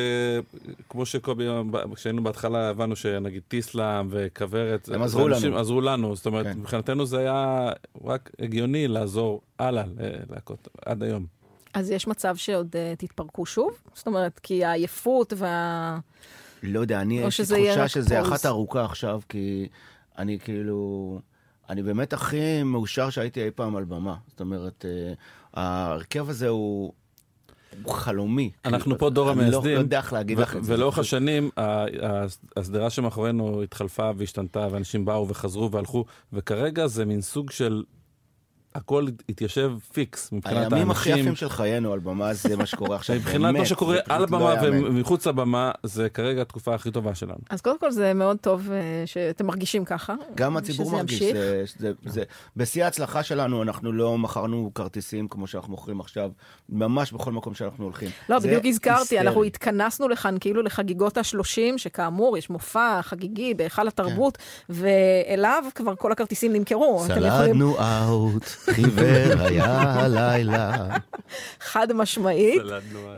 כמו 0.88 1.06
שקובי, 1.06 1.46
כשהיינו 1.94 2.24
בהתחלה 2.24 2.68
הבנו 2.68 2.96
שנגיד 2.96 3.42
טיסלאם 3.48 4.06
וכוורת, 4.10 4.88
הם 4.94 5.02
עזרו 5.02 5.28
לנו. 5.28 5.58
עזרו 5.58 5.80
לנו, 5.80 6.16
זאת 6.16 6.26
אומרת, 6.26 6.46
כן. 6.46 6.58
מבחינתנו 6.58 7.06
זה 7.06 7.18
היה 7.18 7.70
רק 8.04 8.30
הגיוני 8.38 8.88
לעזור 8.88 9.40
הלאה 9.58 9.84
ללהקות, 9.98 10.68
עד 10.86 11.02
היום. 11.02 11.43
אז 11.74 11.90
יש 11.90 12.06
מצב 12.06 12.36
שעוד 12.36 12.76
אה, 12.76 12.94
תתפרקו 12.98 13.46
שוב? 13.46 13.70
זאת 13.94 14.06
אומרת, 14.06 14.38
כי 14.38 14.64
העייפות 14.64 15.32
וה... 15.36 15.98
לא 16.62 16.80
יודע, 16.80 17.00
אני, 17.00 17.18
יש 17.20 17.40
לי 17.40 17.46
תחושה 17.46 17.88
שזה 17.88 18.16
פולס. 18.20 18.32
אחת 18.32 18.46
ארוכה 18.46 18.84
עכשיו, 18.84 19.20
כי 19.28 19.68
אני 20.18 20.38
כאילו... 20.38 21.20
אני 21.70 21.82
באמת 21.82 22.12
הכי 22.12 22.62
מאושר 22.62 23.10
שהייתי 23.10 23.44
אי 23.44 23.50
פעם 23.50 23.76
על 23.76 23.84
במה. 23.84 24.14
זאת 24.28 24.40
אומרת, 24.40 24.84
אה, 24.84 25.12
ההרכב 25.54 26.30
הזה 26.30 26.48
הוא... 26.48 26.92
הוא 27.82 27.92
חלומי. 27.94 28.50
אנחנו 28.64 28.80
כאילו, 28.84 28.98
פה 28.98 29.10
דור 29.10 29.30
אני 29.32 29.38
לא- 29.38 29.42
המייסדים, 29.46 29.74
לא 29.74 29.78
יודע 29.78 29.98
איך 29.98 30.12
להגיד 30.12 30.38
ו- 30.38 30.42
לך 30.42 30.56
את 30.56 30.64
זה. 30.64 30.74
ולאורך 30.74 30.98
השנים, 30.98 31.50
ה- 31.56 31.62
ה- 31.62 31.86
השדרה 32.56 32.90
שמאחורינו 32.90 33.62
התחלפה 33.62 34.10
והשתנתה, 34.16 34.68
ואנשים 34.70 35.04
באו 35.04 35.28
וחזרו 35.28 35.70
והלכו, 35.70 36.04
וכרגע 36.32 36.86
זה 36.86 37.04
מין 37.04 37.20
סוג 37.20 37.50
של... 37.50 37.82
הכל 38.74 39.06
התיישב 39.28 39.72
פיקס 39.92 40.32
מבחינת 40.32 40.56
האנשים. 40.56 40.74
הימים 40.74 40.90
הכי 40.90 41.10
יפים 41.10 41.36
של 41.36 41.48
חיינו 41.48 41.92
על 41.92 41.98
במה, 41.98 42.34
זה 42.34 42.56
מה 42.56 42.66
שקורה 42.66 42.96
עכשיו. 42.96 43.16
מבחינת 43.16 43.54
מה 43.54 43.66
שקורה 43.66 43.98
על 44.08 44.18
לא 44.18 44.24
הבמה. 44.24 44.54
ומחוץ 44.62 45.26
לבמה, 45.26 45.70
זה 45.82 46.08
כרגע 46.08 46.42
התקופה 46.42 46.74
הכי 46.74 46.90
טובה 46.90 47.14
שלנו. 47.14 47.38
אז 47.50 47.60
קודם 47.60 47.78
כל 47.78 47.90
זה 47.90 48.14
מאוד 48.14 48.36
טוב 48.40 48.70
אה, 48.72 49.02
שאתם 49.06 49.46
מרגישים 49.46 49.84
ככה. 49.84 50.14
גם 50.34 50.56
הציבור 50.56 50.86
שזה 50.86 50.96
מרגיש, 50.96 51.22
בשיא 52.56 52.84
ההצלחה 52.84 53.22
שלנו, 53.22 53.62
אנחנו 53.62 53.92
לא 53.92 54.18
מכרנו 54.18 54.70
כרטיסים 54.74 55.28
כמו 55.28 55.46
שאנחנו 55.46 55.70
מוכרים 55.70 56.00
עכשיו, 56.00 56.30
ממש 56.68 57.12
בכל 57.12 57.32
מקום 57.32 57.54
שאנחנו 57.54 57.84
הולכים. 57.84 58.08
לא, 58.28 58.38
בדיוק 58.38 58.64
הזכרתי, 58.64 59.00
היסטרי. 59.00 59.20
אנחנו 59.20 59.44
התכנסנו 59.44 60.08
לכאן 60.08 60.36
כאילו 60.40 60.62
לחגיגות 60.62 61.16
ה-30, 61.16 61.60
שכאמור, 61.76 62.38
יש 62.38 62.50
מופע 62.50 63.02
חגיגי 63.02 63.54
בהיכל 63.54 63.88
התרבות, 63.88 64.38
ואליו 64.68 65.64
כבר 65.74 65.94
כל 65.96 66.12
הכרטיסים 66.12 66.52
נמכרו. 66.52 67.04
סלדנו 67.06 67.76
אאוט, 67.78 68.44
חיוור 68.70 69.40
היה 69.40 69.82
הלילה. 69.82 70.96
חד 71.60 71.92
משמעית. 71.92 72.62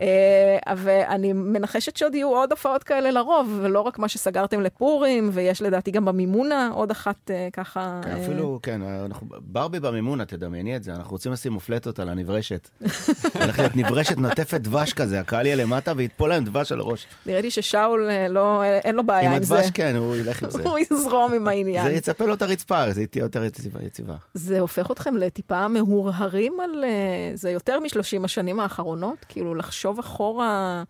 אה, 0.03 0.75
ואני 0.77 1.33
מנחשת 1.33 1.97
שעוד 1.97 2.15
יהיו 2.15 2.29
עוד 2.29 2.51
הופעות 2.51 2.83
כאלה 2.83 3.11
לרוב, 3.11 3.59
ולא 3.63 3.81
רק 3.81 3.99
מה 3.99 4.09
שסגרתם 4.09 4.61
לפורים, 4.61 5.31
ויש 5.33 5.63
לדעתי 5.63 5.91
גם 5.91 6.05
במימונה 6.05 6.71
עוד 6.75 6.91
אחת 6.91 7.31
אה, 7.31 7.49
ככה... 7.53 8.01
אה, 8.07 8.23
אפילו, 8.23 8.59
כן, 8.63 8.83
אנחנו, 8.83 9.27
ברבי 9.41 9.81
במימונה, 9.81 10.25
תדמייני 10.25 10.77
את 10.77 10.83
זה, 10.83 10.95
אנחנו 10.95 11.11
רוצים 11.11 11.33
לשים 11.33 11.53
מופלטות 11.53 11.99
על 11.99 12.09
הנברשת. 12.09 12.69
הולך 13.41 13.59
להיות 13.59 13.77
נברשת 13.77 14.17
נוטפת 14.17 14.61
דבש 14.61 14.93
כזה, 14.93 15.21
הקהל 15.21 15.47
יהיה 15.47 15.57
למטה 15.57 15.93
ויתפול 15.97 16.29
להם 16.29 16.45
דבש 16.45 16.73
על 16.73 16.81
הראש. 16.81 17.07
נראה 17.27 17.41
לי 17.41 17.51
ששאול, 17.51 18.09
לא, 18.29 18.65
אין 18.65 18.95
לו 18.95 19.05
בעיה 19.07 19.31
עם 19.31 19.37
עם 19.37 19.43
זה. 19.43 19.59
הדבש, 19.59 19.71
כן, 19.71 19.97
הוא 19.97 20.17
ילך 20.17 20.43
עם 20.43 20.51
זה. 20.51 20.63
הוא 20.69 20.79
יזרום 20.79 21.33
עם 21.33 21.49
העניין. 21.49 21.85
זה 21.85 21.93
יצפה 21.93 22.27
לו 22.27 22.35
את 22.35 22.43
הרצפה, 22.43 22.93
זה 22.93 23.07
תהיה 23.07 23.23
יותר 23.23 23.45
יציבה. 23.45 23.81
יציבה. 23.83 24.15
זה 24.35 24.61
הופך 24.61 24.91
אתכם 24.91 25.17
לטיפה 25.37 25.69
מהורהרים 25.69 26.61
על... 26.61 26.85
אה, 26.85 27.31
זה 27.35 27.51
יותר 27.51 27.81
משלושים 27.81 28.25
השנים 28.25 28.61
האחרונות? 28.61 29.25
כאילו, 29.29 29.55
לחשוב 29.55 29.99
אחורה, 29.99 30.85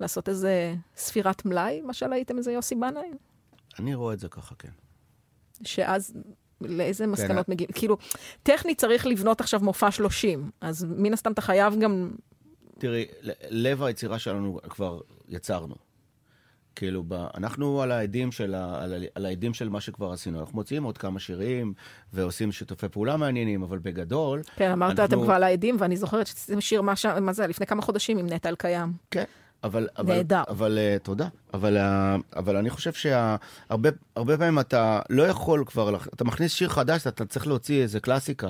לעשות 0.00 0.28
איזה 0.28 0.74
ספירת 0.96 1.44
מלאי, 1.44 1.80
משל 1.84 2.12
הייתם 2.12 2.38
איזה 2.38 2.52
יוסי 2.52 2.74
בנאי? 2.74 3.10
אני 3.78 3.94
רואה 3.94 4.14
את 4.14 4.18
זה 4.18 4.28
ככה, 4.28 4.54
כן. 4.54 4.68
שאז 5.64 6.12
לאיזה 6.60 7.04
כן, 7.04 7.10
מסקנות 7.10 7.48
מגיעים? 7.48 7.72
כאילו, 7.72 7.96
טכנית 8.42 8.80
צריך 8.80 9.06
לבנות 9.06 9.40
עכשיו 9.40 9.60
מופע 9.60 9.90
30, 9.90 10.50
אז 10.60 10.86
מן 10.88 11.12
הסתם 11.12 11.32
אתה 11.32 11.40
חייב 11.40 11.78
גם... 11.80 12.10
תראי, 12.78 13.06
לב 13.50 13.82
היצירה 13.82 14.18
שלנו 14.18 14.60
כבר 14.68 15.00
יצרנו. 15.28 15.74
כאילו, 16.78 17.04
ב, 17.08 17.26
אנחנו 17.36 17.82
על 17.82 17.92
העדים, 17.92 18.32
של 18.32 18.54
ה, 18.54 18.82
על, 18.82 18.94
ה- 18.94 19.06
על 19.14 19.26
העדים 19.26 19.54
של 19.54 19.68
מה 19.68 19.80
שכבר 19.80 20.12
עשינו. 20.12 20.40
אנחנו 20.40 20.54
מוציאים 20.54 20.82
עוד 20.84 20.98
כמה 20.98 21.18
שירים 21.20 21.72
ועושים 22.12 22.52
שיתופי 22.52 22.88
פעולה 22.88 23.16
מעניינים, 23.16 23.62
אבל 23.62 23.78
בגדול... 23.78 24.42
כן, 24.56 24.70
אמרת, 24.70 24.90
אנחנו- 25.00 25.04
אתם 25.16 25.24
כבר 25.24 25.34
על 25.34 25.42
העדים, 25.42 25.76
ואני 25.78 25.96
זוכרת 25.96 26.26
שעשיתם 26.26 26.60
שיר, 26.60 26.82
מה, 26.82 26.96
ש... 26.96 27.06
מה 27.06 27.32
זה, 27.32 27.46
לפני 27.46 27.66
כמה 27.66 27.82
חודשים 27.82 28.18
עם 28.18 28.26
נטע 28.26 28.48
אלקיים. 28.48 28.92
כן, 29.10 29.24
אבל... 29.64 29.88
אבל 29.98 30.14
נהדר. 30.14 30.42
אבל 30.48 30.78
uh, 30.78 31.02
תודה. 31.04 31.28
אבל, 31.54 31.76
uh, 31.76 31.80
אבל 32.36 32.56
אני 32.56 32.70
חושב 32.70 32.92
שהרבה 32.92 33.90
הרבה 34.16 34.38
פעמים 34.38 34.58
אתה 34.58 35.00
לא 35.10 35.22
יכול 35.22 35.64
כבר... 35.66 35.96
אתה 36.14 36.24
מכניס 36.24 36.52
שיר 36.52 36.68
חדש, 36.68 37.06
אתה 37.06 37.24
צריך 37.26 37.46
להוציא 37.46 37.82
איזה 37.82 38.00
קלאסיקה. 38.00 38.48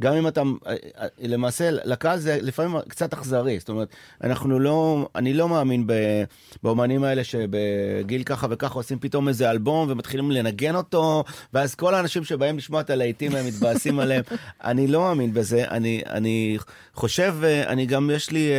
גם 0.00 0.14
אם 0.14 0.28
אתה, 0.28 0.42
אה, 0.66 0.74
אה, 0.98 1.06
למעשה, 1.18 1.70
לקהל 1.70 2.18
זה 2.18 2.38
לפעמים 2.42 2.80
קצת 2.88 3.12
אכזרי. 3.12 3.58
זאת 3.58 3.68
אומרת, 3.68 3.88
אנחנו 4.24 4.58
לא, 4.58 5.08
אני 5.14 5.34
לא 5.34 5.48
מאמין 5.48 5.86
ב, 5.86 5.92
באומנים 6.62 7.04
האלה 7.04 7.24
שבגיל 7.24 8.22
ככה 8.22 8.46
וככה 8.50 8.74
עושים 8.74 8.98
פתאום 8.98 9.28
איזה 9.28 9.50
אלבום 9.50 9.90
ומתחילים 9.90 10.30
לנגן 10.30 10.74
אותו, 10.74 11.24
ואז 11.54 11.74
כל 11.74 11.94
האנשים 11.94 12.24
שבאים 12.24 12.58
לשמוע 12.58 12.80
את 12.80 12.90
הלהיטים 12.90 13.34
הם 13.34 13.46
מתבאסים 13.46 13.98
עליהם. 14.02 14.22
אני 14.64 14.86
לא 14.86 15.00
מאמין 15.00 15.34
בזה. 15.34 15.64
אני, 15.70 16.02
אני 16.06 16.58
חושב, 16.94 17.34
אה, 17.44 17.62
אני 17.66 17.86
גם, 17.86 18.10
יש 18.14 18.30
לי... 18.30 18.50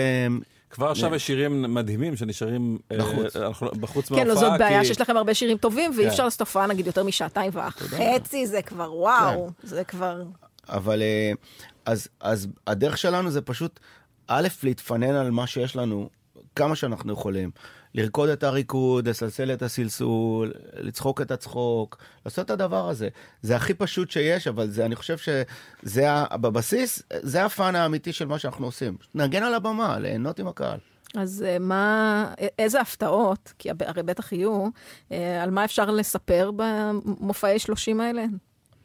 כבר 0.69 0.91
עכשיו 0.91 1.15
יש 1.15 1.27
שירים 1.27 1.73
מדהימים 1.73 2.15
שנשארים 2.15 2.77
בחוץ. 2.97 3.35
בחוץ 3.79 4.09
כן, 4.09 4.15
מההופעה. 4.15 4.43
לא, 4.43 4.49
זאת 4.49 4.59
בעיה 4.59 4.85
שיש 4.85 5.01
לכם 5.01 5.17
הרבה 5.17 5.33
שירים 5.33 5.57
טובים, 5.57 5.91
ואי 5.95 6.05
כן. 6.05 6.09
אפשר 6.09 6.23
לעשות 6.23 6.39
הופעה 6.39 6.67
נגיד 6.67 6.87
יותר 6.87 7.03
משעתיים 7.03 7.51
וחצי, 7.53 8.47
זה 8.47 8.61
כבר 8.61 8.95
וואו, 8.95 9.49
זה 9.63 9.83
כבר... 9.83 10.21
אבל 10.71 11.01
אה, 11.01 11.31
אז, 11.85 12.07
אז 12.19 12.47
הדרך 12.67 12.97
שלנו 12.97 13.31
זה 13.31 13.41
פשוט, 13.41 13.79
א', 14.27 14.47
להתפנן 14.63 15.15
על 15.15 15.31
מה 15.31 15.47
שיש 15.47 15.75
לנו 15.75 16.09
כמה 16.55 16.75
שאנחנו 16.75 17.13
יכולים. 17.13 17.51
לרקוד 17.95 18.29
את 18.29 18.43
הריקוד, 18.43 19.09
לסלסל 19.09 19.53
את 19.53 19.61
הסלסול, 19.61 20.53
לצחוק 20.73 21.21
את 21.21 21.31
הצחוק, 21.31 21.97
לעשות 22.25 22.45
את 22.45 22.51
הדבר 22.51 22.89
הזה. 22.89 23.09
זה 23.41 23.55
הכי 23.55 23.73
פשוט 23.73 24.11
שיש, 24.11 24.47
אבל 24.47 24.69
זה, 24.69 24.85
אני 24.85 24.95
חושב 24.95 25.17
שזה, 25.17 25.43
בבסיס, 26.33 27.03
זה 27.13 27.45
הפאן 27.45 27.75
האמיתי 27.75 28.13
של 28.13 28.25
מה 28.25 28.39
שאנחנו 28.39 28.65
עושים. 28.65 28.97
נגן 29.15 29.43
על 29.43 29.53
הבמה, 29.53 29.99
ליהנות 29.99 30.39
עם 30.39 30.47
הקהל. 30.47 30.79
אז 31.15 31.45
אה, 31.47 31.59
מה, 31.59 32.33
איזה 32.59 32.81
הפתעות, 32.81 33.53
כי 33.59 33.69
הרי 33.85 34.03
בטח 34.03 34.31
יהיו, 34.31 34.67
אה, 35.11 35.43
על 35.43 35.51
מה 35.51 35.65
אפשר 35.65 35.91
לספר 35.91 36.51
במופעי 36.55 37.59
30 37.59 38.01
האלה? 38.01 38.25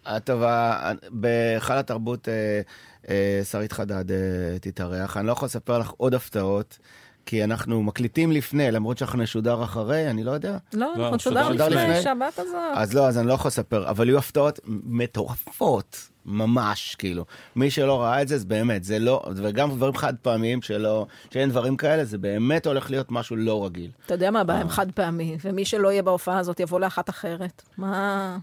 הטובה, 0.07 0.93
בהיכל 1.11 1.73
התרבות 1.73 2.29
אה, 2.29 2.61
אה, 3.09 3.41
שרית 3.45 3.73
חדד 3.73 4.11
אה, 4.11 4.17
תתארח. 4.61 5.17
אני 5.17 5.27
לא 5.27 5.33
יכול 5.33 5.47
לספר 5.47 5.79
לך 5.79 5.91
עוד 5.97 6.15
הפתעות, 6.15 6.79
כי 7.27 7.45
אנחנו 7.45 7.83
מקליטים 7.83 8.33
לפני, 8.33 8.71
למרות 8.71 8.99
שאנחנו 8.99 9.23
נשודר 9.23 9.65
אחרי, 9.65 10.11
אני 10.11 10.25
לא 10.25 10.31
יודע. 10.31 10.57
לא, 10.73 10.93
לא, 10.97 11.05
אנחנו 11.05 11.19
שודר 11.19 11.49
שודר 11.49 11.69
לפני. 11.69 11.83
לפני 11.83 12.03
שבת 12.03 12.39
הזאת. 12.39 12.55
אז 12.75 12.95
לא, 12.95 13.09
אז 13.09 13.19
אני 13.19 13.27
לא 13.27 13.33
יכול 13.33 13.49
לספר, 13.49 13.91
אבל 13.91 14.09
יהיו 14.09 14.19
הפתעות 14.19 14.61
מטורפות, 14.67 16.09
ממש, 16.27 16.95
כאילו. 16.99 17.25
מי 17.57 17.71
שלא 17.71 18.03
ראה 18.03 18.23
את 18.23 18.29
זה, 18.29 18.39
זה 18.39 18.47
באמת, 18.47 18.85
זה 18.85 18.99
לא, 18.99 19.23
וגם 19.37 19.71
דברים 19.77 19.97
חד 19.97 20.15
פעמיים 20.23 20.63
שלא, 20.63 21.07
שאין 21.31 21.51
דברים 21.51 21.77
כאלה, 21.77 22.05
זה 22.05 22.19
באמת 22.19 22.67
הולך 22.67 22.91
להיות 22.91 23.11
משהו 23.11 23.37
לא 23.37 23.65
רגיל. 23.65 23.91
אתה 24.07 24.15
יודע 24.15 24.31
מה 24.31 24.41
הבעיה 24.41 24.59
אה. 24.59 24.63
עם 24.65 24.69
חד 24.69 24.93
פעמי, 24.93 25.37
ומי 25.45 25.65
שלא 25.65 25.93
יהיה 25.93 26.03
בהופעה 26.03 26.39
הזאת 26.39 26.61
יבוא 26.61 26.81
לאחת 26.81 27.11
אחרת. 27.11 27.63
מה... 27.79 28.39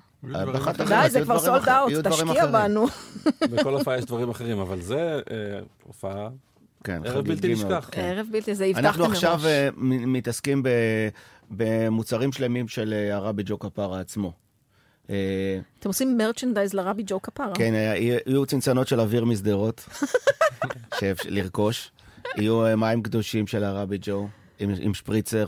די, 0.87 1.09
זה 1.09 1.21
כבר 1.21 1.39
סולד 1.39 1.69
אאוט, 1.69 1.93
תשקיע. 2.07 2.45
בנו. 2.45 2.85
בכל 3.51 3.73
הופעה 3.73 3.97
יש 3.97 4.05
דברים 4.05 4.29
אחרים, 4.29 4.59
אבל 4.59 4.81
זה 4.81 5.19
אה, 5.31 5.59
הופעה... 5.83 6.29
כן, 6.83 7.01
ערב 7.05 7.25
בלתי 7.27 7.53
נשכח. 7.53 7.89
כן. 7.91 8.01
ערב 8.01 8.27
בלתי, 8.31 8.55
זה 8.55 8.65
הבטחתם 8.65 8.83
מראש. 8.83 8.95
אנחנו 8.99 9.13
עכשיו 9.13 9.39
אה, 9.45 9.69
מתעסקים 10.07 10.63
במוצרים 11.51 12.31
שלמים 12.31 12.67
של 12.67 12.93
אה, 12.93 13.15
הרבי 13.15 13.43
ג'ו 13.45 13.59
כפרה 13.59 13.99
עצמו. 13.99 14.33
אתם 15.05 15.13
עושים 15.89 16.17
merchandise 16.17 16.73
לרבי 16.73 17.03
ג'ו 17.05 17.21
כפרה. 17.21 17.53
כן, 17.55 17.73
יהיו- 18.25 18.45
צנצנות 18.45 18.87
של 18.87 18.99
אוויר 18.99 19.25
משדרות, 19.25 19.89
לרכוש. 21.25 21.91
יהיו 22.37 22.63
מים 22.77 23.01
קדושים 23.01 23.47
של 23.47 23.63
הרבי 23.63 23.97
ג'ו, 24.01 24.27
עם 24.59 24.93
שפריצר. 24.93 25.45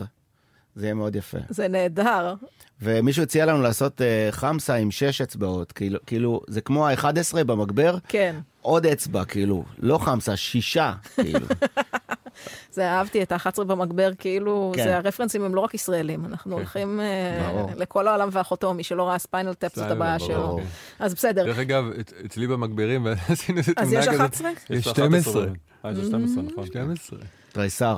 זה 0.76 0.86
יהיה 0.86 0.94
מאוד 0.94 1.16
יפה. 1.16 1.38
זה 1.50 1.68
נהדר. 1.68 2.34
ומישהו 2.82 3.24
הציע 3.24 3.46
לנו 3.46 3.62
לעשות 3.62 4.02
אה, 4.02 4.28
חמסה 4.32 4.76
עם 4.76 4.92
שש 4.92 5.22
אצבעות, 5.22 5.72
כאילו, 5.72 6.00
כאילו, 6.06 6.42
זה 6.48 6.62
כמו 6.62 6.88
ה-11 6.88 7.08
במגבר, 7.46 7.98
כן. 8.08 8.36
עוד 8.62 8.86
אצבע, 8.86 9.26
כאילו, 9.26 9.64
לא 9.80 9.98
חמסה, 9.98 10.36
שישה, 10.38 10.94
כאילו. 11.16 11.40
זה 12.72 12.90
אהבתי 12.92 13.24
את 13.24 13.32
ה-11 13.32 13.64
במגבר, 13.64 14.10
כאילו, 14.20 14.72
כן. 14.76 14.84
זה 14.84 14.98
הרפרנסים 14.98 15.44
הם 15.44 15.56
לא 15.56 15.62
רק 15.62 15.74
ישראלים, 15.74 16.26
אנחנו 16.26 16.56
הולכים 16.56 17.00
אה, 17.00 17.48
ברור. 17.52 17.70
לכל 17.78 18.08
העולם 18.08 18.30
ואחותו, 18.32 18.74
מי 18.74 18.84
שלא 18.84 19.08
ראה 19.08 19.20
Spinal 19.20 19.54
Tap 19.54 19.76
זאת 19.76 19.92
הבעיה. 19.92 20.20
שלו. 20.20 20.60
אז 21.00 21.14
בסדר, 21.14 21.46
דרך 21.46 21.60
אגב, 21.60 21.86
את- 22.00 22.14
אצלי 22.26 22.48
במגבירים, 22.48 23.08
עשינו 23.30 23.58
איזה 23.58 23.72
אז 23.78 23.88
תמונה 23.90 24.00
יש 24.00 24.08
כזאת. 24.10 24.22
11? 24.22 24.50
יש 24.70 24.88
11 24.88 24.94
12. 24.94 25.46
אה, 25.86 25.92
יש 25.92 25.98
12, 26.08 26.44
נכון. 26.44 26.66
12. 26.66 27.20
תריסר. 27.52 27.98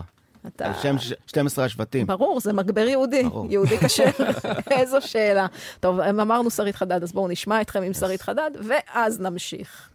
אתה... 0.55 0.65
על 0.65 0.73
שם 0.81 0.97
ש- 0.99 1.13
12 1.27 1.65
השבטים. 1.65 2.07
ברור, 2.07 2.39
זה 2.39 2.53
מגבר 2.53 2.87
יהודי, 2.87 3.23
ברור. 3.23 3.47
יהודי 3.51 3.77
קשה. 3.77 4.03
איזו 4.71 4.97
שאלה. 5.01 5.45
טוב, 5.79 5.99
אמרנו 5.99 6.49
שרית 6.51 6.75
חדד, 6.75 7.03
אז 7.03 7.11
בואו 7.11 7.27
נשמע 7.27 7.61
אתכם 7.61 7.81
עם 7.83 7.93
שרית 7.93 8.21
חדד, 8.21 8.51
ואז 8.67 9.19
נמשיך. 9.19 9.89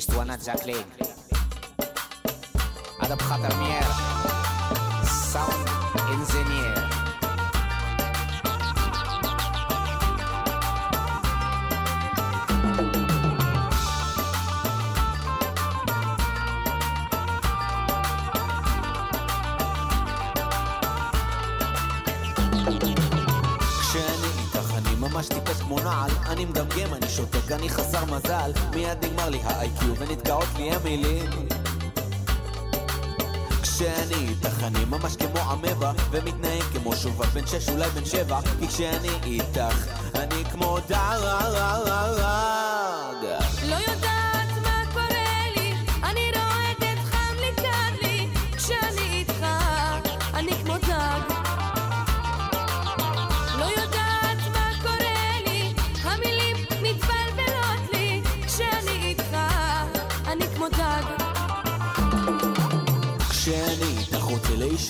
Istuana 0.00 0.36
Jacqueline 0.46 0.90
Adam 3.02 3.18
Khatarmier 3.28 3.86
Sound 5.32 5.69
ממש 25.20 25.28
טיפש 25.28 25.60
כמו 25.60 25.80
נעל. 25.80 26.10
אני 26.26 26.44
מגמגם, 26.44 26.94
אני 26.94 27.08
שותק, 27.08 27.52
אני 27.52 27.68
חסר 27.68 28.04
מזל. 28.04 28.52
מיד 28.74 29.04
נגמר 29.04 29.28
לי 29.28 29.38
ה-IQ 29.44 29.84
ונתקעות 29.98 30.48
לי 30.56 30.70
המילים. 30.70 31.30
כשאני 33.62 34.28
איתך 34.28 34.62
אני 34.62 34.84
ממש 34.84 35.16
כמו 35.16 35.52
אמבה 35.52 35.92
ומתנהג 36.10 36.62
כמו 36.62 36.96
שובב 36.96 37.26
בן 37.26 37.46
שש 37.46 37.68
אולי 37.68 37.90
בן 37.90 38.04
שבע. 38.04 38.40
כי 38.60 38.68
כשאני 38.68 39.10
איתך 39.24 39.86
אני 40.14 40.44
כמו 40.52 40.78
דרג 40.88 42.59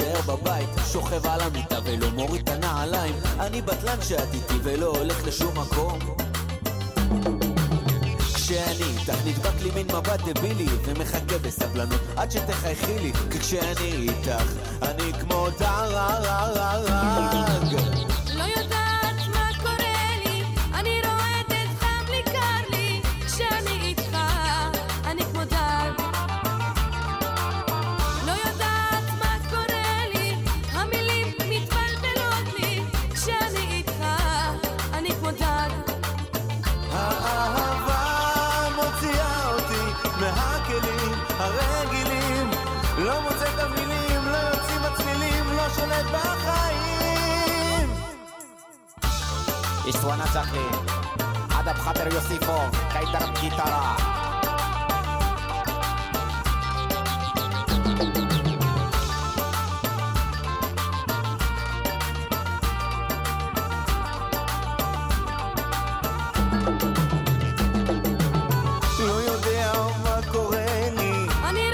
להישאר 0.01 0.37
בבית 0.37 0.69
שוכב 0.93 1.27
על 1.27 1.41
המיטה 1.41 1.79
ולא 1.85 2.11
מוריד 2.11 2.43
את 2.43 2.49
הנעליים. 2.49 3.15
אני 3.41 3.63
בטלן 3.63 4.03
שאת 4.03 4.35
איתי 4.35 4.55
ולא 4.63 4.87
הולך 4.87 5.27
לשום 5.27 5.59
מקום. 5.59 5.99
כשאני 8.35 8.85
איתך 8.99 9.15
נדבק 9.27 9.63
לי 9.63 9.71
מין 9.75 9.87
מבט 9.87 10.21
דבילי 10.21 10.67
ומחכה 10.85 11.39
בסבלנות 11.43 12.01
עד 12.17 12.31
שתחייכי 12.31 12.99
לי 12.99 13.13
כי 13.31 13.39
כשאני 13.39 13.93
איתך 13.93 14.53
אני 14.83 15.13
כמו 15.21 15.47
דרג 15.59 16.51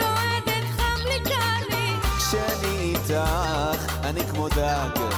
רועדת 0.03 0.65
חם 0.77 1.01
לי 1.09 1.21
קר 1.25 1.67
לי, 1.69 1.97
כשאני 2.19 2.79
איתך, 2.79 3.95
אני 4.05 4.21
כמו 4.27 4.49
דג 4.49 5.16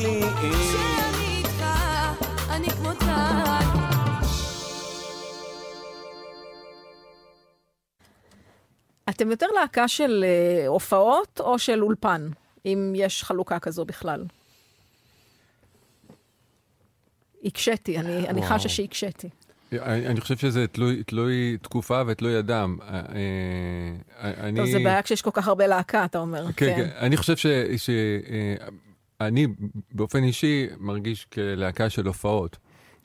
לי 0.00 0.20
כשאני 0.20 1.38
איתך, 1.38 1.64
אני 2.50 2.70
כמו 2.70 2.92
דג. 2.92 3.66
אתם 9.08 9.30
יותר 9.30 9.46
להקה 9.60 9.88
של 9.88 10.24
אה, 10.24 10.66
הופעות 10.66 11.40
או 11.40 11.58
של 11.58 11.82
אולפן, 11.82 12.28
אם 12.66 12.92
יש 12.96 13.24
חלוקה 13.24 13.58
כזו 13.58 13.84
בכלל? 13.84 14.24
הקשיתי, 17.44 17.98
אני, 17.98 18.28
אני. 18.28 18.42
חשה 18.42 18.68
שהקשיתי. 18.68 19.28
אני 19.72 20.06
אני 20.06 20.20
חושב 20.20 20.36
שזה 20.36 20.66
תלוי, 20.66 21.02
תלוי 21.02 21.56
תקופה 21.62 22.02
ותלוי 22.06 22.38
אדם. 22.38 22.78
אה, 22.82 23.00
אה, 24.20 24.30
אני... 24.48 24.60
טוב, 24.60 24.70
זה 24.70 24.78
בעיה 24.78 25.02
כשיש 25.02 25.22
כל 25.22 25.30
כך 25.32 25.48
הרבה 25.48 25.66
להקה, 25.66 26.04
אתה 26.04 26.18
אומר. 26.18 26.46
כן, 26.56 26.76
כן. 26.76 26.88
אני 26.98 27.16
חושב 27.16 27.36
ש... 27.36 27.46
ש 27.76 27.90
אה, 27.90 28.54
אני 29.20 29.46
באופן 29.92 30.22
אישי 30.22 30.66
מרגיש 30.78 31.24
כלהקה 31.24 31.90
של 31.90 32.06
הופעות. 32.06 32.56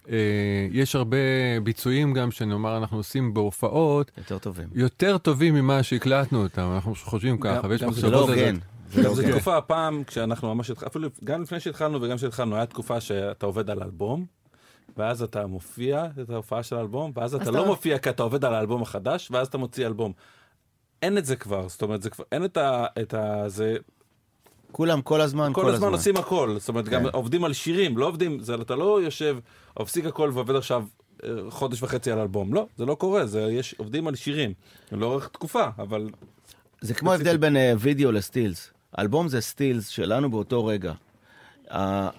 אה, 0.10 0.68
יש 0.72 0.96
הרבה 0.96 1.18
ביצועים 1.64 2.14
גם, 2.14 2.32
שנאמר, 2.32 2.78
אנחנו 2.78 2.98
עושים 2.98 3.34
בהופעות, 3.34 4.12
יותר 4.18 4.38
טובים. 4.38 4.70
יותר 4.74 5.18
טובים 5.18 5.56
ממה 5.56 5.84
שהקלטנו 5.84 6.44
אותם, 6.44 6.72
אנחנו 6.76 6.96
חושבים 6.96 7.38
ככה, 7.38 7.68
ויש 7.68 7.84
מחשבות 7.84 8.12
לא 8.12 8.20
על 8.30 8.36
זה. 8.36 8.46
הוגן. 8.46 8.60
זה 8.90 9.04
לא 9.04 9.14
זו 9.16 9.22
הוגן. 9.22 9.32
תקופה 9.32 9.58
הפעם, 9.58 10.04
כשאנחנו 10.04 10.56
ממש 10.56 10.70
התחלנו, 10.70 10.90
אפילו 10.90 11.10
גם 11.24 11.42
לפני 11.42 11.60
שהתחלנו 11.60 12.02
וגם 12.02 12.18
כשהתחלנו, 12.18 12.56
היה 12.56 12.66
תקופה 12.66 13.02
שאתה 13.02 13.46
עובד 13.46 13.70
על 13.70 13.84
אלבום, 13.84 14.26
ואז 14.98 15.24
אתה 15.24 15.48
מופיע 15.48 16.06
את 16.22 16.30
ההופעה 16.30 16.64
של 16.64 16.76
האלבום, 16.76 17.12
ואז 17.16 17.36
אתה 17.36 17.52
לא 17.52 17.66
מופיע 17.66 17.98
כי 17.98 18.10
אתה 18.10 18.24
עובד 18.24 18.46
על 18.46 18.54
האלבום 18.54 18.82
החדש, 18.82 19.32
ואז 19.32 19.48
אתה 19.48 19.58
מוציא 19.58 19.88
אלבום. 19.88 20.14
אין 21.02 21.18
את 21.18 21.26
זה 21.26 21.36
כבר, 21.36 21.70
זאת 21.70 21.82
אומרת, 21.82 22.02
זה 22.02 22.10
כבר, 22.10 22.24
אין 22.32 22.46
את 22.46 22.58
ה... 22.58 22.86
את 23.02 23.14
ה 23.14 23.44
זה, 23.50 23.76
כולם 24.72 25.02
כל 25.02 25.22
הזמן, 25.22 25.52
כל 25.54 25.70
הזמן 25.70 25.92
עושים 25.92 26.18
הכל, 26.18 26.56
זאת 26.60 26.70
אומרת, 26.70 26.90
גם 26.90 27.04
כן. 27.04 27.10
עובדים 27.14 27.44
על 27.44 27.54
שירים, 27.54 27.98
לא 27.98 28.08
עובדים, 28.08 28.40
זה, 28.40 28.56
אתה 28.56 28.76
לא 28.76 29.02
יושב, 29.02 29.38
מפסיק 29.80 30.06
הכל 30.06 30.32
ועובד 30.34 30.56
עכשיו 30.56 30.86
אה, 31.24 31.30
חודש 31.50 31.84
וחצי 31.84 32.12
על 32.12 32.20
אלבום, 32.20 32.54
לא, 32.54 32.68
זה 32.78 32.86
לא 32.86 32.96
קורה, 32.96 33.26
זה, 33.26 33.42
יש, 33.42 33.76
עובדים 33.78 34.08
על 34.08 34.16
שירים, 34.16 34.54
לאורך 34.92 35.28
תקופה, 35.28 35.64
אבל 35.80 36.10
זה 36.82 36.94
כמו 36.94 37.12
ההבדל 37.12 37.38
בין 37.38 37.58
אה, 37.58 37.74
וידאו 37.80 38.12
לסטילס. 38.12 38.74
אלבום 39.00 39.28
זה 39.28 39.42
סטילס 39.42 39.88
שלנו 39.88 40.32
באותו 40.32 40.66
רגע. 40.66 40.94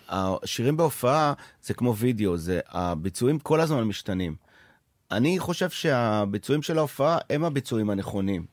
השירים 0.08 0.76
בהופעה 0.76 1.32
זה 1.62 1.74
כמו 1.74 1.96
וידאו, 1.96 2.36
זה 2.36 2.60
הביצועים 2.68 3.38
כל 3.38 3.60
הזמן 3.60 3.84
משתנים. 3.84 4.34
אני 5.10 5.38
חושב 5.38 5.70
שהביצועים 5.70 6.62
של 6.62 6.78
ההופעה 6.78 7.18
הם 7.30 7.44
הביצועים 7.44 7.90
הנכונים. 7.90 8.46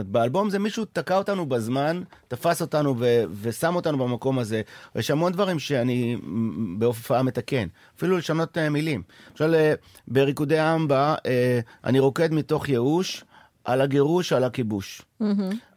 אומרת, 0.00 0.12
באלבום 0.12 0.50
זה 0.50 0.58
מישהו 0.58 0.84
תקע 0.92 1.16
אותנו 1.16 1.46
בזמן, 1.46 2.02
תפס 2.28 2.60
אותנו 2.60 2.94
ו- 2.98 3.22
ושם 3.42 3.76
אותנו 3.76 3.98
במקום 3.98 4.38
הזה. 4.38 4.62
יש 4.94 5.10
המון 5.10 5.32
דברים 5.32 5.58
שאני 5.58 6.16
בהופעה 6.78 7.22
מתקן, 7.22 7.66
אפילו 7.96 8.16
לשנות 8.18 8.58
אה, 8.58 8.70
מילים. 8.70 9.02
למשל, 9.30 9.54
אה, 9.54 9.74
בריקודי 10.08 10.60
אמבה, 10.60 11.14
אה, 11.26 11.60
אני 11.84 11.98
רוקד 11.98 12.32
מתוך 12.32 12.68
ייאוש 12.68 13.24
על 13.64 13.80
הגירוש, 13.80 14.32
על 14.32 14.44
הכיבוש. 14.44 15.02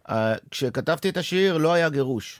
אה, 0.09 0.33
כשכתבתי 0.51 1.09
את 1.09 1.17
השיר 1.17 1.57
לא 1.57 1.73
היה 1.73 1.89
גירוש. 1.89 2.39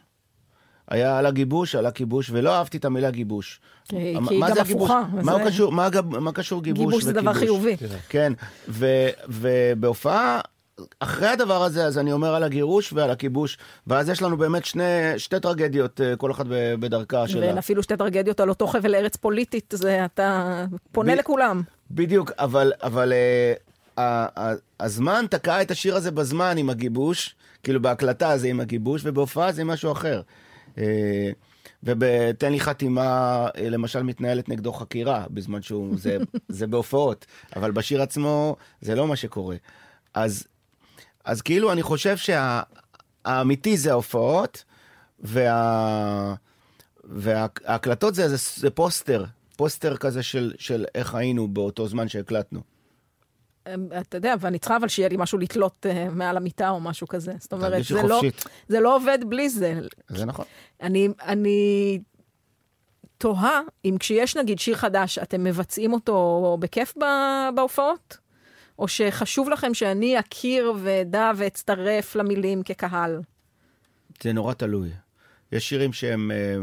היה 0.88 1.18
על 1.18 1.26
הגיבוש, 1.26 1.76
על 1.76 1.86
הכיבוש, 1.86 2.30
ולא 2.34 2.56
אהבתי 2.56 2.78
את 2.78 2.86
המילה 2.86 3.12
גיבוש. 3.12 3.60
כי- 3.90 3.96
היא 3.98 4.16
גם 4.50 4.56
זה? 4.56 4.62
הפוכה, 4.62 5.04
מה 5.24 5.36
וזה- 5.36 5.44
קשור- 5.46 5.72
מה 5.72 5.90
מה 6.04 6.32
קשור 6.32 6.64
גיבוש 6.64 6.80
גיבוש 6.86 7.04
זה 7.04 7.14
דבר 7.14 7.32
וכיבוש? 7.32 7.40
חיובי. 7.50 7.76
כן, 8.10 8.34
ובהופעה, 9.28 10.42
אחרי 11.00 11.28
הדבר 11.28 11.64
הזה, 11.64 11.86
אז 11.86 11.98
אני 11.98 12.12
אומר 12.12 12.36
על 12.36 12.44
הגירוש 12.44 12.94
ועל 12.94 13.10
הכיבוש, 13.12 13.58
ואז 13.88 14.10
יש 14.10 14.22
לנו 14.22 14.38
באמת 14.38 14.66
שני, 14.66 14.84
שתי 15.18 15.40
טרגדיות, 15.40 16.02
אה, 16.02 16.16
כל 16.16 16.32
אחת 16.32 16.46
בדרכה 16.80 17.28
שלה. 17.28 17.42
ואין 17.42 17.58
אפילו 17.58 17.84
שתי 17.84 17.98
טרגדיות 17.98 18.40
על 18.40 18.50
אותו 18.50 18.68
חבל 18.68 18.96
ארץ 18.96 19.16
פוליטית, 19.16 19.74
זה 19.78 20.06
אתה 20.06 20.66
פונה 20.92 21.16
ב- 21.16 21.20
לכולם. 21.20 21.62
בדיוק, 21.92 22.32
אבל, 22.40 22.72
אבל 22.84 23.14
אה, 23.14 23.54
ה- 23.98 24.42
ה- 24.50 24.56
הזמן 24.80 25.26
תקע 25.30 25.62
את 25.62 25.72
השיר 25.72 25.96
הזה 25.96 26.12
בזמן 26.12 26.58
עם 26.58 26.70
הגיבוש, 26.70 27.36
כאילו 27.64 27.82
בהקלטה 27.82 28.38
זה 28.38 28.48
עם 28.48 28.60
הגיבוש, 28.60 29.02
ובהופעה 29.06 29.52
זה 29.52 29.62
עם 29.62 29.68
משהו 29.68 29.92
אחר. 29.92 30.22
אה, 30.78 30.84
ובתן 31.84 32.52
לי 32.52 32.60
חתימה, 32.60 33.04
אה, 33.58 33.70
למשל, 33.70 34.04
מתנהלת 34.04 34.50
נגדו 34.50 34.74
חקירה, 34.74 35.26
בזמן 35.30 35.62
שהוא, 35.62 35.96
זה, 35.98 36.18
זה 36.50 36.68
בהופעות, 36.68 37.26
אבל 37.56 37.72
בשיר 37.72 38.02
עצמו 38.02 38.56
זה 38.82 38.96
לא 38.96 39.08
מה 39.08 39.16
שקורה. 39.16 39.56
אז, 40.14 40.44
אז 41.24 41.42
כאילו, 41.42 41.72
אני 41.72 41.84
חושב 41.84 42.16
שהאמיתי 42.18 43.78
זה 43.78 43.92
ההופעות, 43.92 44.64
וה... 45.20 46.36
וההקלטות 47.04 48.16
זה, 48.16 48.30
זה, 48.30 48.36
זה 48.56 48.70
פוסטר, 48.70 49.26
פוסטר 49.56 49.98
כזה 49.98 50.24
של, 50.24 50.54
של 50.60 50.86
איך 50.96 51.16
היינו 51.16 51.48
באותו 51.48 51.88
זמן 51.88 52.08
שהקלטנו. 52.08 52.62
אמ, 53.68 53.88
אתה 54.02 54.18
יודע, 54.18 54.36
ואני 54.40 54.60
צריכה 54.60 54.78
אבל 54.78 54.88
שיהיה 54.88 55.10
לי 55.10 55.16
משהו 55.20 55.38
לתלות 55.38 55.86
אה, 55.90 56.10
מעל 56.10 56.38
המיטה 56.38 56.70
או 56.70 56.80
משהו 56.80 57.08
כזה. 57.08 57.34
זאת 57.40 57.54
אומרת, 57.54 57.84
זה 57.84 58.04
לא. 58.04 58.22
זה 58.68 58.80
לא 58.80 58.96
עובד 58.96 59.20
בלי 59.28 59.50
זה. 59.50 59.80
זה 60.08 60.26
נכון. 60.26 60.46
אני, 60.82 61.08
אני 61.22 62.00
תוהה 63.18 63.62
אם 63.86 63.96
כשיש 64.00 64.38
נגיד 64.38 64.60
שיר 64.60 64.76
חדש, 64.76 65.18
אתם 65.18 65.44
מבצעים 65.44 65.94
אותו 65.94 66.58
בכיף 66.60 66.94
בהופעות? 67.56 68.18
או 68.80 68.88
שחשוב 68.88 69.50
לכם 69.50 69.74
שאני 69.74 70.20
אכיר 70.20 70.74
ואדע 70.84 71.32
ואצטרף 71.38 72.16
למילים 72.16 72.64
כקהל? 72.64 73.22
זה 74.22 74.34
נורא 74.34 74.54
תלוי. 74.54 74.90
יש 75.52 75.70
שירים 75.70 75.94
שהם... 75.94 76.32
אה, 76.32 76.56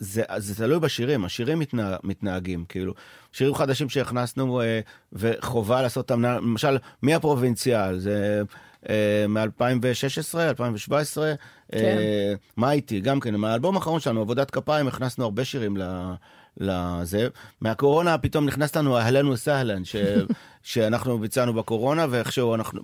זה, 0.00 0.22
זה 0.36 0.54
תלוי 0.54 0.78
בשירים, 0.80 1.24
השירים 1.24 1.58
מתנה, 1.58 1.96
מתנהגים, 2.04 2.64
כאילו. 2.68 2.94
שירים 3.32 3.54
חדשים 3.54 3.88
שהכנסנו 3.88 4.60
אה, 4.60 4.80
וחובה 5.12 5.82
לעשות 5.82 6.10
אותם, 6.10 6.22
למשל, 6.22 6.78
מי 7.02 7.14
הפרובינציאל? 7.14 7.98
זה 7.98 8.42
אה, 8.88 9.26
מ-2016, 9.28 10.38
2017. 10.38 11.34
כן. 11.72 11.78
אה, 11.78 12.34
מה 12.56 12.72
איתי? 12.72 13.00
גם 13.00 13.20
כן, 13.20 13.34
מהאלבום 13.34 13.76
האחרון 13.76 14.00
שלנו, 14.00 14.20
עבודת 14.20 14.50
כפיים, 14.50 14.88
הכנסנו 14.88 15.24
הרבה 15.24 15.44
שירים 15.44 15.76
ל... 15.76 15.82
לזה. 16.60 17.28
מהקורונה 17.60 18.18
פתאום 18.18 18.46
נכנס 18.46 18.76
לנו 18.76 18.98
אהלן 18.98 19.26
וסהלן, 19.26 19.84
ש... 19.84 19.96
שאנחנו 20.62 21.18
ביצענו 21.18 21.54
בקורונה, 21.54 22.06
ואיכשהו 22.10 22.54
אנחנו, 22.54 22.80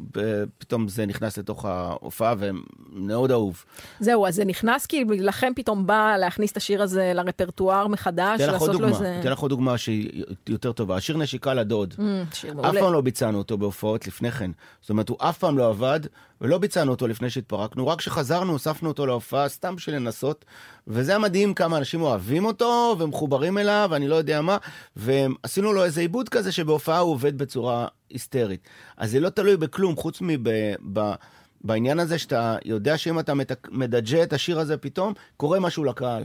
פתאום 0.59 0.89
זה 0.89 1.07
נכנס 1.07 1.39
לתוך 1.39 1.65
ההופעה, 1.65 2.35
ומאוד 2.39 3.31
אהוב. 3.31 3.65
זהו, 4.01 4.27
אז 4.27 4.35
זה 4.35 4.45
נכנס 4.45 4.87
כי 4.87 5.05
לכם 5.05 5.53
פתאום 5.57 5.87
בא 5.87 6.17
להכניס 6.17 6.53
את 6.53 6.57
השיר 6.57 6.83
הזה 6.83 7.13
לרפרטואר 7.15 7.87
מחדש, 7.87 8.41
לעשות 8.41 8.69
לו 8.69 8.73
דוגמה, 8.73 8.89
איזה... 8.89 9.21
אתן 9.21 9.33
לך 9.33 9.39
עוד 9.39 9.49
דוגמה 9.49 9.79
שהיא 9.79 10.25
יותר 10.49 10.73
טובה. 10.73 10.97
השיר 10.97 11.17
נשיקה 11.17 11.55
לדוד. 11.55 11.95
Mm, 11.99 12.35
שיר 12.35 12.55
אף. 12.61 12.75
פעם 12.81 12.93
לא 12.93 13.01
ביצענו 13.01 13.39
אותו 13.39 13.59
בהופעות 13.59 14.07
לפני 14.07 14.31
כן. 14.31 14.51
זאת 14.81 14.91
אומרת, 14.91 15.09
הוא 15.09 15.17
אף 15.21 15.39
פעם 15.39 15.59
לא 15.59 15.69
עבד, 15.69 16.01
ולא 16.41 16.59
ביצענו 16.59 16.91
אותו 16.91 17.07
לפני 17.07 17.31
שהתפרקנו, 17.31 17.87
רק 17.87 17.99
כשחזרנו, 17.99 18.53
הוספנו 18.53 18.89
אותו 18.89 19.07
להופעה, 19.07 19.49
סתם 19.49 19.77
בשביל 19.77 19.97
לנסות. 19.97 20.45
וזה 20.89 21.11
היה 21.13 21.19
מדהים 21.19 21.55
כמה 21.55 21.79
אנשים 21.79 22.03
אוהבים 22.03 22.45
אותו, 22.45 22.97
ומחוברים 22.99 23.59
אליו, 23.59 23.89
ואני 23.91 24.09
לא 24.09 24.15
יודע 24.15 24.41
מה, 24.41 24.57
ועשינו 24.97 25.73
לו 25.73 25.85
איזה 25.85 26.01
עיבוד 26.01 26.29
כזה 26.29 26.53
שבהופעה 26.53 26.99
הוא 26.99 27.13
עובד 27.13 27.39
בצורה 27.39 27.87
היסטרית. 28.11 28.69
אז 28.97 29.11
זה 29.11 29.21
לא 29.21 29.29
תלוי 29.29 29.57
בכלום, 29.57 29.97
חוץ 29.97 30.19
מב... 30.21 30.49
ב... 30.93 31.13
בעניין 31.65 31.99
הזה 32.01 32.19
שאתה 32.19 32.57
יודע 32.65 32.99
שאם 32.99 33.19
אתה 33.19 33.33
מדג'ה 33.71 34.23
את 34.23 34.33
השיר 34.33 34.61
הזה 34.61 34.77
פתאום, 34.77 35.13
קורה 35.37 35.61
משהו 35.61 35.85
לקהל. 35.85 36.25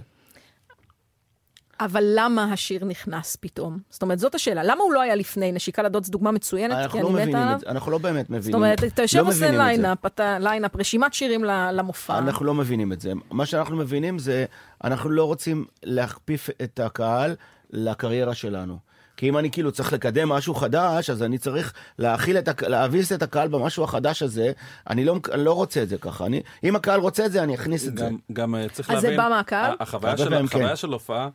אבל 1.85 2.03
למה 2.15 2.43
השיר 2.53 2.85
נכנס 2.85 3.37
פתאום? 3.41 3.77
זאת 3.89 4.01
אומרת, 4.01 4.19
זאת 4.19 4.35
השאלה. 4.35 4.63
למה 4.63 4.83
הוא 4.83 4.93
לא 4.93 5.01
היה 5.01 5.15
לפני? 5.15 5.51
נשיקה 5.51 5.83
לדוד 5.83 6.03
זו 6.05 6.11
דוגמה 6.11 6.31
מצוינת, 6.31 6.75
כי 6.77 6.83
אנחנו 6.83 6.99
אני 6.99 7.25
לא 7.25 7.31
מתה 7.31 7.41
עליו. 7.41 7.55
את 7.55 7.59
זה, 7.59 7.65
אנחנו 7.69 7.91
לא 7.91 7.97
באמת 7.97 8.29
מבינים. 8.29 8.41
זאת 8.41 8.53
אומרת, 8.53 8.83
אתה 8.83 9.01
יושב 9.01 9.17
לא 9.19 9.27
עושה 9.27 9.33
זה. 9.39 9.51
ליינאפ, 9.57 10.05
אתה 10.05 10.39
ליינאפ, 10.39 10.75
רשימת 10.75 11.13
שירים 11.13 11.43
למופע. 11.43 12.17
אנחנו 12.17 12.45
לא 12.45 12.53
מבינים 12.53 12.93
את 12.93 13.01
זה. 13.01 13.11
מה 13.31 13.45
שאנחנו 13.45 13.75
מבינים 13.77 14.19
זה, 14.19 14.45
אנחנו 14.83 15.09
לא 15.09 15.23
רוצים 15.25 15.65
להכפיף 15.83 16.49
את 16.63 16.79
הקהל 16.79 17.35
לקריירה 17.71 18.33
שלנו. 18.35 18.77
כי 19.17 19.29
אם 19.29 19.37
אני 19.37 19.51
כאילו 19.51 19.71
צריך 19.71 19.93
לקדם 19.93 20.29
משהו 20.29 20.55
חדש, 20.55 21.09
אז 21.09 21.23
אני 21.23 21.37
צריך 21.37 21.73
להכיל 21.99 22.37
את, 22.37 22.47
הק- 22.47 22.63
להביס 22.63 23.11
את 23.11 23.21
הקהל 23.23 23.47
במשהו 23.47 23.83
החדש 23.83 24.23
הזה. 24.23 24.51
אני 24.89 25.05
לא, 25.05 25.19
אני 25.31 25.43
לא 25.45 25.53
רוצה 25.53 25.83
את 25.83 25.89
זה 25.89 25.97
ככה. 25.97 26.25
אני, 26.25 26.41
אם 26.63 26.75
הקהל 26.75 26.99
רוצה 26.99 27.25
את 27.25 27.31
זה, 27.31 27.43
אני 27.43 27.55
אכניס 27.55 27.87
את 27.87 27.97
זה. 27.97 28.05
גם, 28.05 28.17
גם 28.33 28.55
אה, 28.55 28.65
צריך 28.69 28.91
אז 28.91 29.01
זה 29.01 29.07
להבין, 29.07 29.17
בא 29.23 29.35
מהקהל? 29.35 29.71
ה- 29.71 29.83
החוויה, 29.83 30.17
של, 30.17 30.47
כן. 30.47 30.75
של 30.75 30.93
הופעה 30.93 31.29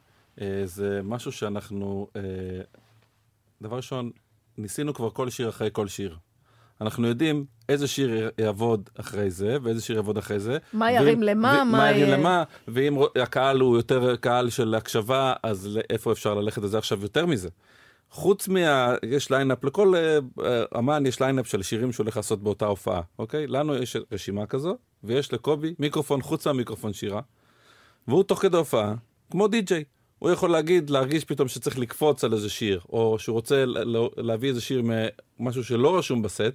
זה 0.64 1.00
משהו 1.04 1.32
שאנחנו, 1.32 2.08
אה, 2.16 2.22
דבר 3.62 3.76
ראשון, 3.76 4.10
ניסינו 4.58 4.94
כבר 4.94 5.10
כל 5.10 5.30
שיר 5.30 5.48
אחרי 5.48 5.68
כל 5.72 5.88
שיר. 5.88 6.16
אנחנו 6.80 7.08
יודעים 7.08 7.44
איזה 7.68 7.86
שיר 7.86 8.30
יעבוד 8.38 8.90
אחרי 9.00 9.30
זה, 9.30 9.56
ואיזה 9.62 9.82
שיר 9.82 9.96
יעבוד 9.96 10.18
אחרי 10.18 10.40
זה. 10.40 10.58
מה 10.72 10.92
ירים 10.92 11.22
למה, 11.22 11.64
מה 11.64 11.78
מה 11.78 11.90
ירים 11.90 12.12
למה, 12.12 12.44
ואם 12.68 12.96
הקהל 13.22 13.60
הוא 13.60 13.76
יותר 13.76 14.16
קהל 14.16 14.50
של 14.50 14.74
הקשבה, 14.74 15.34
אז 15.42 15.66
לאיפה 15.76 16.12
אפשר 16.12 16.34
ללכת 16.34 16.62
לזה 16.62 16.78
עכשיו 16.78 17.02
יותר 17.02 17.26
מזה. 17.26 17.48
חוץ 18.10 18.48
מה... 18.48 18.94
יש 19.02 19.30
ליינאפ, 19.30 19.64
לכל 19.64 19.94
אה, 19.96 20.18
אה, 20.44 20.64
אמן 20.78 21.06
יש 21.06 21.20
ליינאפ 21.20 21.46
של 21.46 21.62
שירים 21.62 21.92
שהוא 21.92 22.04
הולך 22.04 22.16
לעשות 22.16 22.42
באותה 22.42 22.66
הופעה, 22.66 23.00
אוקיי? 23.18 23.46
לנו 23.46 23.74
יש 23.74 23.96
רשימה 24.12 24.46
כזו, 24.46 24.76
ויש 25.04 25.32
לקובי 25.32 25.74
מיקרופון 25.78 26.22
חוץ 26.22 26.46
מהמיקרופון 26.46 26.92
שירה, 26.92 27.20
והוא 28.08 28.22
תוך 28.22 28.42
כדי 28.42 28.56
הופעה, 28.56 28.94
כמו 29.30 29.48
די-ג'יי. 29.48 29.84
הוא 30.18 30.30
יכול 30.30 30.50
להגיד, 30.50 30.90
להרגיש 30.90 31.24
פתאום 31.24 31.48
שצריך 31.48 31.78
לקפוץ 31.78 32.24
על 32.24 32.32
איזה 32.32 32.50
שיר, 32.50 32.80
או 32.88 33.18
שהוא 33.18 33.34
רוצה 33.34 33.64
להביא 34.16 34.48
איזה 34.48 34.60
שיר 34.60 34.82
ממשהו 35.38 35.64
שלא 35.64 35.98
רשום 35.98 36.22
בסט, 36.22 36.52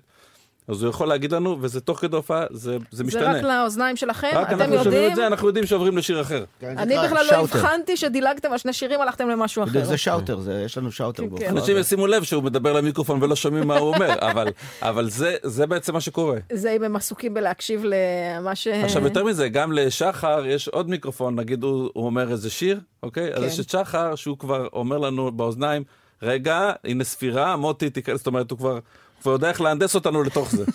אז 0.71 0.83
הוא 0.83 0.89
יכול 0.89 1.07
להגיד 1.07 1.31
לנו, 1.31 1.57
וזה 1.61 1.81
תוך 1.81 1.99
כדי 1.99 2.15
הופעה, 2.15 2.45
זה, 2.51 2.71
זה 2.71 2.77
זה 2.91 3.03
משתנה. 3.03 3.31
רק 3.37 3.43
לאוזניים 3.43 3.95
שלכם? 3.95 4.27
רק 4.33 4.47
אתם 4.47 4.61
אנחנו 4.61 4.67
שומעים 4.67 4.93
יודעים? 4.93 5.11
את 5.11 5.15
זה, 5.15 5.27
אנחנו 5.27 5.47
יודעים 5.47 5.65
שעוברים 5.65 5.97
לשיר 5.97 6.21
אחר. 6.21 6.43
אני 6.63 6.95
בכלל 7.03 7.25
לא 7.31 7.35
הבחנתי 7.37 7.97
שדילגתם 7.97 8.51
על 8.51 8.57
שני 8.57 8.73
שירים, 8.73 9.01
הלכתם 9.01 9.29
למשהו 9.29 9.63
אחר. 9.63 9.85
זה 9.85 9.97
שאוטר, 9.97 10.39
זה, 10.39 10.61
יש 10.65 10.77
לנו 10.77 10.91
שאוטר 10.91 11.25
בהופעה. 11.25 11.49
אנשים 11.49 11.77
ישימו 11.77 12.07
לב 12.07 12.23
שהוא 12.23 12.43
מדבר 12.43 12.73
למיקרופון 12.73 13.23
ולא 13.23 13.35
שומעים 13.35 13.67
מה 13.67 13.77
הוא 13.77 13.95
אומר, 13.95 14.13
אבל, 14.19 14.47
אבל 14.81 15.09
זה, 15.09 15.35
זה 15.43 15.67
בעצם 15.67 15.93
מה 15.93 16.01
שקורה. 16.01 16.37
זה 16.53 16.71
אם 16.71 16.83
הם 16.83 16.95
עסוקים 16.95 17.33
בלהקשיב 17.33 17.83
למה 17.85 18.55
ש... 18.55 18.67
עכשיו, 18.67 19.03
יותר 19.03 19.23
מזה, 19.23 19.49
גם 19.49 19.71
לשחר 19.71 20.45
יש 20.45 20.67
עוד 20.67 20.89
מיקרופון, 20.89 21.35
נגיד 21.39 21.63
הוא, 21.63 21.89
הוא 21.93 22.05
אומר 22.05 22.31
איזה 22.31 22.49
שיר, 22.49 22.79
אוקיי? 23.03 23.33
אז 23.33 23.41
כן. 23.41 23.47
יש 23.47 23.59
את 23.59 23.69
שחר 23.69 24.15
שהוא 24.15 24.37
כבר 24.37 24.67
אומר 24.73 24.97
לנו 24.97 25.31
באוזניים, 25.31 25.83
רגע, 26.21 26.71
הנה 26.85 27.03
ספירה, 27.03 27.55
מוטי 27.55 27.89
תיכנס, 27.89 28.17
זאת 28.17 28.27
אומרת, 28.27 28.51
הוא 28.51 28.57
כבר, 28.57 28.79
כבר 29.21 29.31
יודע 29.31 29.49
איך 29.49 29.61
להנדס 29.61 29.95
אותנו 29.95 30.23
לתוך 30.23 30.51
זה. 30.51 30.65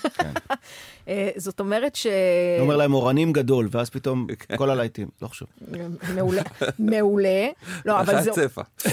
אה, 1.08 1.30
זאת 1.36 1.60
אומרת 1.60 1.96
ש... 1.96 2.06
הוא 2.06 2.64
אומר 2.64 2.76
להם 2.76 2.94
אורנים 2.94 3.32
גדול, 3.32 3.68
ואז 3.70 3.90
פתאום 3.90 4.26
כל 4.56 4.70
הלהיטים, 4.70 5.08
לא 5.22 5.28
חשוב. 5.28 5.48
מעולה. 6.14 6.42
מעולה. 6.78 7.46
לא, 7.84 8.00
אבל 8.00 8.22
זה... 8.22 8.30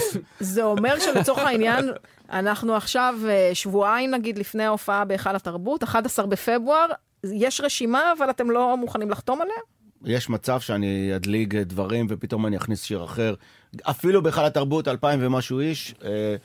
זה 0.54 0.62
אומר 0.64 0.98
שלצורך 0.98 1.38
העניין, 1.38 1.90
אנחנו 2.32 2.74
עכשיו 2.74 3.14
אה, 3.28 3.50
שבועיים 3.54 4.10
נגיד 4.10 4.38
לפני 4.38 4.64
ההופעה 4.64 5.04
בהיכל 5.04 5.36
התרבות, 5.36 5.82
11 5.82 6.26
בפברואר, 6.26 6.86
יש 7.32 7.60
רשימה, 7.60 8.12
אבל 8.18 8.30
אתם 8.30 8.50
לא 8.50 8.76
מוכנים 8.76 9.10
לחתום 9.10 9.40
עליה? 9.40 9.56
יש 10.04 10.28
מצב 10.28 10.60
שאני 10.60 11.16
אדליג 11.16 11.56
דברים 11.56 12.06
ופתאום 12.08 12.46
אני 12.46 12.56
אכניס 12.56 12.82
שיר 12.82 13.04
אחר. 13.04 13.34
אפילו 13.82 14.22
בהיכל 14.22 14.44
התרבות, 14.44 14.88
אלפיים 14.88 15.20
ומשהו 15.22 15.60
איש, 15.60 15.94
אה, 16.04 16.36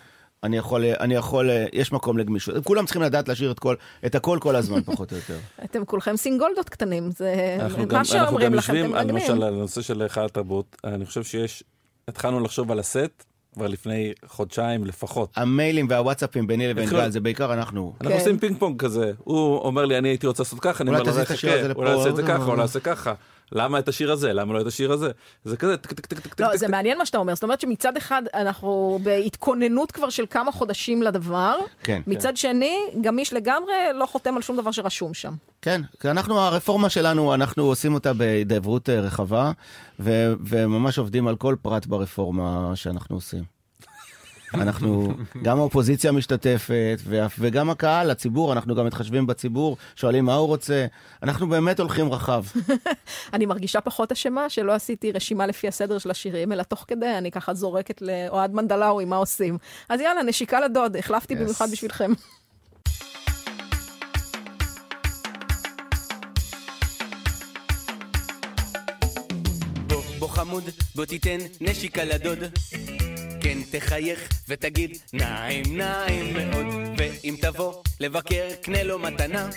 אני 0.44 0.58
יכול, 0.58 0.86
אני 1.00 1.16
יכול, 1.16 1.50
אה, 1.50 1.66
יש 1.74 1.92
מקום 1.92 2.18
לגמישות. 2.18 2.64
כולם 2.64 2.86
צריכים 2.86 3.02
לדעת 3.02 3.28
לשיר 3.30 3.52
את, 3.52 3.60
כל, 3.60 3.76
את 4.06 4.16
הכל 4.16 4.38
כל 4.42 4.56
הזמן, 4.56 4.82
פחות 4.84 5.12
או 5.12 5.18
יותר. 5.18 5.38
אתם 5.66 5.86
כולכם 5.86 6.18
סינגולדות 6.18 6.70
קטנים, 6.70 7.12
זה 7.12 7.58
אנחנו 7.60 7.78
מה 7.78 7.86
גם, 7.86 7.98
אנחנו 7.98 8.06
שאומרים 8.18 8.48
גם 8.48 8.54
לכם, 8.54 8.74
אתם 8.86 8.94
על- 8.94 9.08
למשל, 9.08 9.34
מנגנים. 9.34 9.42
על 9.48 9.54
הנושא 9.54 9.82
של 9.82 10.02
היכל 10.02 10.26
התרבות, 10.26 10.76
אני 10.84 11.06
חושב 11.06 11.24
שיש, 11.24 11.64
התחלנו 12.08 12.40
לחשוב 12.40 12.72
על 12.72 12.80
הסט 12.80 13.24
כבר 13.54 13.68
לפני 13.68 14.14
חודשיים 14.26 14.86
לפחות. 14.86 15.30
המיילים 15.36 15.88
והוואטסאפים 15.90 16.48
ביני 16.48 16.68
לבין 16.68 16.90
גל, 16.90 17.10
זה 17.10 17.20
בעיקר 17.20 17.54
אנחנו. 17.54 17.94
אנחנו 18.02 18.16
עושים 18.16 18.40
פינג 18.40 18.58
פונג 18.60 18.80
כזה, 18.82 19.12
הוא 19.18 19.58
אומר 19.58 19.86
לי, 19.86 19.98
אני 19.98 20.10
הייתי 20.10 20.28
רוצה 20.28 20.44
לעשות 20.44 20.60
ככה, 20.60 20.84
אני 20.84 20.90
אומר 20.90 21.00
לו, 21.00 21.06
תזיז 21.06 21.18
את 21.22 21.32
השיר 21.32 21.50
חכה, 21.52 21.60
הזה 21.60 21.74
אולי 21.74 21.96
נעשה 21.96 22.10
את 22.10 22.16
זה 22.16 22.22
אה, 22.22 22.28
ככה, 22.28 22.42
אה. 22.42 22.48
אולי 22.48 22.58
נעשה 22.62 22.80
ככה. 22.80 23.14
למה 23.52 23.80
את 23.80 23.88
השיר 23.88 24.12
הזה? 24.12 24.34
למה 24.34 24.54
לא 24.54 24.62
את 24.62 24.68
השיר 24.68 24.92
הזה? 24.92 25.12
זה 25.44 25.58
כזה, 25.58 25.78
טק 25.78 25.94
טק 25.94 26.06
טק 26.06 26.20
טק 26.20 26.42
לא, 26.42 26.58
זה. 26.58 26.68
מעניין 26.68 26.98
מה 26.98 27.06
שאתה 27.06 27.18
אומר. 27.18 27.34
זאת 27.36 27.44
אומרת 27.44 27.62
שמצד 27.62 27.98
אחד 27.98 28.22
אנחנו 28.34 29.00
בהתכוננות 29.04 29.92
כבר 29.92 30.10
של 30.10 30.26
כמה 30.30 30.52
חודשים 30.52 31.04
לדבר, 31.04 31.58
כן. 31.84 32.02
מצד 32.08 32.38
שני, 32.38 32.78
גמיש 33.02 33.34
לגמרי, 33.34 33.74
לא 33.94 34.06
חותם 34.06 34.36
על 34.36 34.42
שום 34.42 34.58
דבר 34.58 34.72
שרשום 34.72 35.14
שם. 35.14 35.34
כן, 35.62 35.82
כי 36.00 36.10
אנחנו, 36.10 36.40
הרפורמה 36.40 36.90
שלנו, 36.90 37.34
אנחנו 37.34 37.64
עושים 37.64 37.94
אותה 37.94 38.14
בהידברות 38.14 38.90
אה, 38.90 39.00
רחבה, 39.00 39.52
ו- 40.00 40.34
וממש 40.46 40.98
עובדים 40.98 41.28
על 41.28 41.36
כל 41.36 41.56
פרט 41.62 41.86
ברפורמה 41.86 42.72
שאנחנו 42.76 43.16
עושים. 43.16 43.59
אנחנו, 44.54 45.14
גם 45.44 45.60
האופוזיציה 45.60 46.12
משתתפת, 46.12 47.00
ו- 47.06 47.26
וגם 47.40 47.70
הקהל, 47.70 48.12
הציבור, 48.12 48.54
אנחנו 48.54 48.76
גם 48.76 48.86
מתחשבים 48.86 49.28
בציבור, 49.28 49.78
שואלים 49.96 50.26
מה 50.26 50.36
הוא 50.36 50.48
רוצה. 50.48 50.86
אנחנו 51.24 51.50
באמת 51.50 51.80
הולכים 51.80 52.12
רחב. 52.14 52.44
אני 53.34 53.46
מרגישה 53.46 53.82
פחות 53.82 54.12
אשמה 54.12 54.50
שלא 54.50 54.72
עשיתי 54.74 55.12
רשימה 55.12 55.46
לפי 55.48 55.68
הסדר 55.68 55.98
של 55.98 56.12
השירים, 56.12 56.52
אלא 56.52 56.64
תוך 56.64 56.86
כדי 56.88 57.18
אני 57.18 57.32
ככה 57.32 57.54
זורקת 57.54 58.02
לאוהד 58.02 58.54
מנדלאווי 58.54 59.06
מה 59.06 59.16
עושים. 59.16 59.58
אז 59.90 60.00
יאללה, 60.02 60.24
נשיקה 60.24 60.60
לדוד, 60.60 60.96
החלפתי 60.96 61.34
Yes. 61.34 61.38
במיוחד 61.38 61.72
בשבילכם. 61.72 62.12
בו, 69.88 70.02
בו 70.20 70.28
חמוד, 70.28 70.64
בוא 70.96 71.06
תיתן 71.06 71.38
נשיקה 71.62 72.04
לדוד. 72.04 72.40
כן 73.60 73.80
תחייך 73.80 74.30
ותגיד 74.48 74.98
נעים 75.14 75.78
נעים 75.78 76.34
מאוד. 76.34 76.66
ואם 76.98 77.36
תבוא 77.42 77.74
לבקר 78.00 78.48
קנה 78.62 78.84
לו 78.84 79.00
מתנה. 79.00 79.50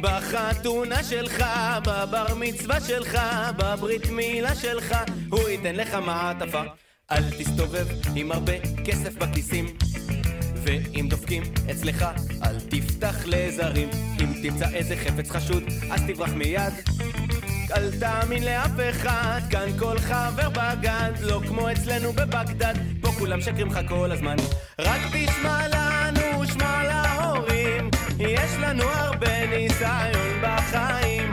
בחתונה 0.00 1.04
שלך, 1.04 1.44
בבר 1.86 2.26
מצווה 2.36 2.80
שלך, 2.80 3.18
בברית 3.56 4.10
מילה 4.10 4.54
שלך 4.54 4.96
הוא 5.30 5.48
ייתן 5.48 5.74
לך 5.74 5.94
מעטפה. 5.94 6.62
אל 7.10 7.22
תסתובב 7.38 7.86
עם 8.16 8.32
הרבה 8.32 8.52
כסף 8.84 9.16
בכיסים. 9.16 9.66
ואם 10.62 11.06
דופקים 11.10 11.42
אצלך, 11.70 12.04
אל 12.42 12.60
תפתח 12.60 13.16
לזרים. 13.26 13.88
אם 14.20 14.32
תמצא 14.42 14.70
איזה 14.74 14.96
חפץ 14.96 15.30
חשוד, 15.30 15.62
אז 15.90 16.00
תברח 16.08 16.32
מיד. 16.32 16.72
אל 17.76 17.90
תאמין 18.00 18.44
לאף 18.44 18.70
אחד, 18.90 19.40
כאן 19.50 19.78
כל 19.78 19.98
חבר 19.98 20.48
בגד, 20.48 21.12
לא 21.20 21.40
כמו 21.48 21.72
אצלנו 21.72 22.12
בבגדד, 22.12 22.74
כולם 23.18 23.40
שקרים 23.40 23.66
לך 23.66 23.80
כל 23.88 24.12
הזמן. 24.12 24.36
רק 24.78 25.00
תשמע 25.12 25.68
לנו, 25.68 26.46
שמע 26.46 26.82
להורים, 26.84 27.90
יש 28.18 28.50
לנו 28.60 28.82
הרבה 28.82 29.46
ניסיון 29.46 30.42
בחיים. 30.42 31.30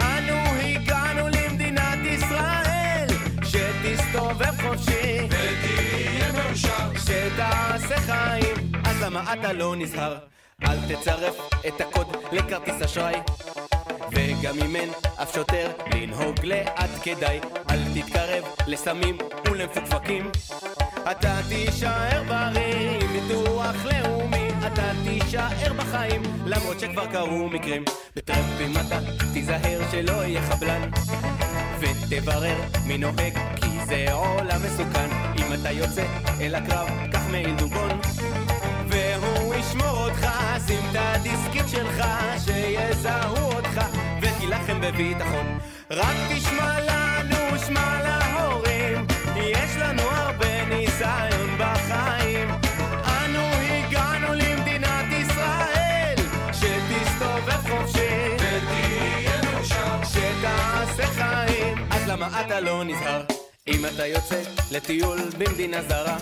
אנו 0.00 0.34
הגענו 0.62 1.28
למדינת 1.28 1.98
ישראל, 2.04 3.06
שתסתובב 3.42 4.54
חופשי, 4.62 5.18
ותהיה 5.26 6.32
מאושר, 6.32 6.94
שתעשה 6.98 8.00
חיים, 8.00 8.72
אז 8.84 9.02
למה 9.02 9.32
אתה 9.32 9.52
לא 9.52 9.76
נזהר? 9.76 10.16
אל 10.62 10.76
תצרף 10.88 11.36
את 11.68 11.80
הקוד 11.80 12.06
לכרטיס 12.32 12.82
אשראי. 12.82 13.14
וגם 14.12 14.58
אם 14.64 14.76
אין 14.76 14.90
אף 15.22 15.34
שוטר 15.34 15.70
לנהוג 15.94 16.34
לאט 16.42 16.90
כדאי 17.02 17.40
אל 17.70 17.80
תתקרב 17.94 18.44
לסמים 18.66 19.18
ולמפוקפקים. 19.50 20.30
אתה 21.10 21.40
תישאר 21.48 22.22
בריא 22.28 23.00
עם 23.00 23.12
ביטוח 23.12 23.76
לאומי. 23.84 24.48
אתה 24.66 24.90
תישאר 25.04 25.72
בחיים 25.76 26.22
למרות 26.46 26.80
שכבר 26.80 27.06
קרו 27.06 27.48
מקרים. 27.48 27.84
בטרמפים 28.16 28.72
אתה 28.86 28.98
תיזהר 29.32 29.80
שלא 29.90 30.12
יהיה 30.12 30.42
חבלן. 30.42 30.90
ותברר 31.80 32.56
מי 32.86 32.98
נוהג 32.98 33.38
כי 33.56 33.84
זה 33.86 34.12
עולם 34.12 34.60
מסוכן. 34.66 35.08
אם 35.38 35.54
אתה 35.54 35.70
יוצא 35.70 36.04
אל 36.40 36.54
הקרב 36.54 36.88
קח 37.12 37.22
מעיל 37.30 37.56
דובון. 37.56 38.00
והוא 38.88 39.54
ישמור 39.54 40.06
אותך, 40.06 40.26
שים 40.66 40.84
את 40.90 40.96
הדיסקית 40.98 41.68
שלך, 41.68 42.04
שיזהו 42.44 43.36
אותך, 43.36 43.80
ותילחם 44.64 44.80
בביטחון. 44.80 45.58
רק 45.90 46.16
תשמע 46.30 46.80
לנו, 46.80 47.58
שמע 47.66 48.02
להורים, 48.02 49.06
יש 49.36 49.76
לנו 49.76 50.02
הרבה 50.02 50.64
ניסיון 50.64 51.58
בחיים. 51.58 52.48
אנו 53.04 53.38
הגענו 53.40 54.34
למדינת 54.34 55.06
ישראל, 55.20 56.14
שתסתובב 56.52 57.68
חופשי, 57.70 58.34
ותהיה 58.34 59.40
מאושר, 59.42 60.04
שתעשה 60.04 61.06
חיים. 61.06 61.86
אז 61.90 62.08
למה 62.08 62.40
אתה 62.40 62.60
לא 62.60 62.84
נזהר? 62.84 63.22
אם 63.68 63.86
אתה 63.94 64.06
יוצא 64.06 64.42
לטיול 64.70 65.18
במדינה 65.38 65.82
זרה, 65.82 66.16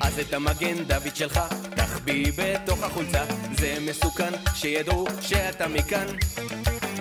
אז 0.00 0.18
את 0.18 0.34
המגן 0.34 0.84
דוד 0.86 1.16
שלך 1.16 1.40
תחביא 1.76 2.32
בתוך 2.38 2.82
החולצה. 2.82 3.24
זה 3.58 3.76
מסוכן 3.80 4.32
שידעו 4.54 5.06
שאתה 5.20 5.68
מכאן. 5.68 6.06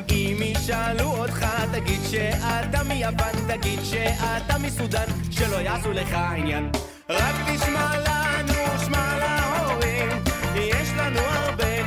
אם 0.10 0.38
ישאלו 0.42 1.06
אותך 1.06 1.46
תגיד 1.72 2.00
שאתה 2.12 2.84
מיוון 2.84 3.36
תגיד 3.48 3.80
שאתה 3.84 4.58
מסודן 4.58 5.06
שלא 5.32 5.56
יעשו 5.56 5.92
לך 5.92 6.14
עניין. 6.14 6.70
רק 7.10 7.36
תשמע 7.48 7.98
לנו, 7.98 8.86
שמע 8.86 9.18
להורים 9.18 10.10
יש 10.56 10.90
לנו 10.98 11.20
הרבה 11.20 11.84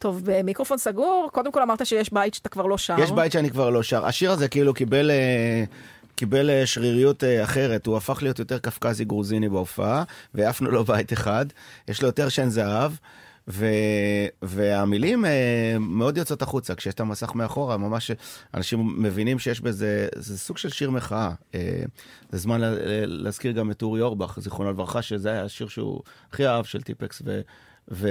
טוב, 0.00 0.20
במיקרופון 0.24 0.78
סגור, 0.78 1.28
קודם 1.32 1.52
כל 1.52 1.62
אמרת 1.62 1.86
שיש 1.86 2.12
בית 2.12 2.34
שאתה 2.34 2.48
כבר 2.48 2.66
לא 2.66 2.78
שר. 2.78 2.96
יש 2.98 3.10
בית 3.10 3.32
שאני 3.32 3.50
כבר 3.50 3.70
לא 3.70 3.82
שר. 3.82 4.06
השיר 4.06 4.30
הזה 4.30 4.48
כאילו 4.48 4.74
קיבל... 4.74 5.10
אה, 5.10 5.64
קיבל 6.14 6.50
אה, 6.50 6.66
שריריות 6.66 7.24
אה, 7.24 7.44
אחרת, 7.44 7.86
הוא 7.86 7.96
הפך 7.96 8.22
להיות 8.22 8.38
יותר 8.38 8.58
קפקזי 8.58 9.04
גרוזיני 9.04 9.48
בהופעה, 9.48 10.04
ועפנו 10.34 10.70
לו 10.70 10.84
בית 10.84 11.12
אחד, 11.12 11.46
יש 11.88 12.02
לו 12.02 12.08
יותר 12.08 12.28
שן 12.28 12.48
זהב, 12.48 12.92
ו... 13.48 13.66
והמילים 14.42 15.24
אה, 15.24 15.30
מאוד 15.80 16.16
יוצאות 16.16 16.42
החוצה, 16.42 16.74
כשיש 16.74 16.94
את 16.94 17.00
המסך 17.00 17.34
מאחורה, 17.34 17.76
ממש 17.76 18.10
אנשים 18.54 19.02
מבינים 19.02 19.38
שיש 19.38 19.60
בזה, 19.60 20.08
זה 20.16 20.38
סוג 20.38 20.58
של 20.58 20.68
שיר 20.68 20.90
מחאה. 20.90 21.30
אה, 21.54 21.82
זה 22.30 22.38
זמן 22.38 22.60
לה- 22.60 22.74
להזכיר 23.06 23.52
גם 23.52 23.70
את 23.70 23.82
אורי 23.82 24.00
אורבך, 24.00 24.38
זיכרונו 24.40 24.70
לברכה, 24.70 25.02
שזה 25.02 25.30
היה 25.30 25.44
השיר 25.44 25.68
שהוא 25.68 26.00
הכי 26.32 26.46
אהב 26.46 26.64
של 26.64 26.82
טיפקס, 26.82 27.22
ו... 27.24 27.40
ו... 27.90 28.08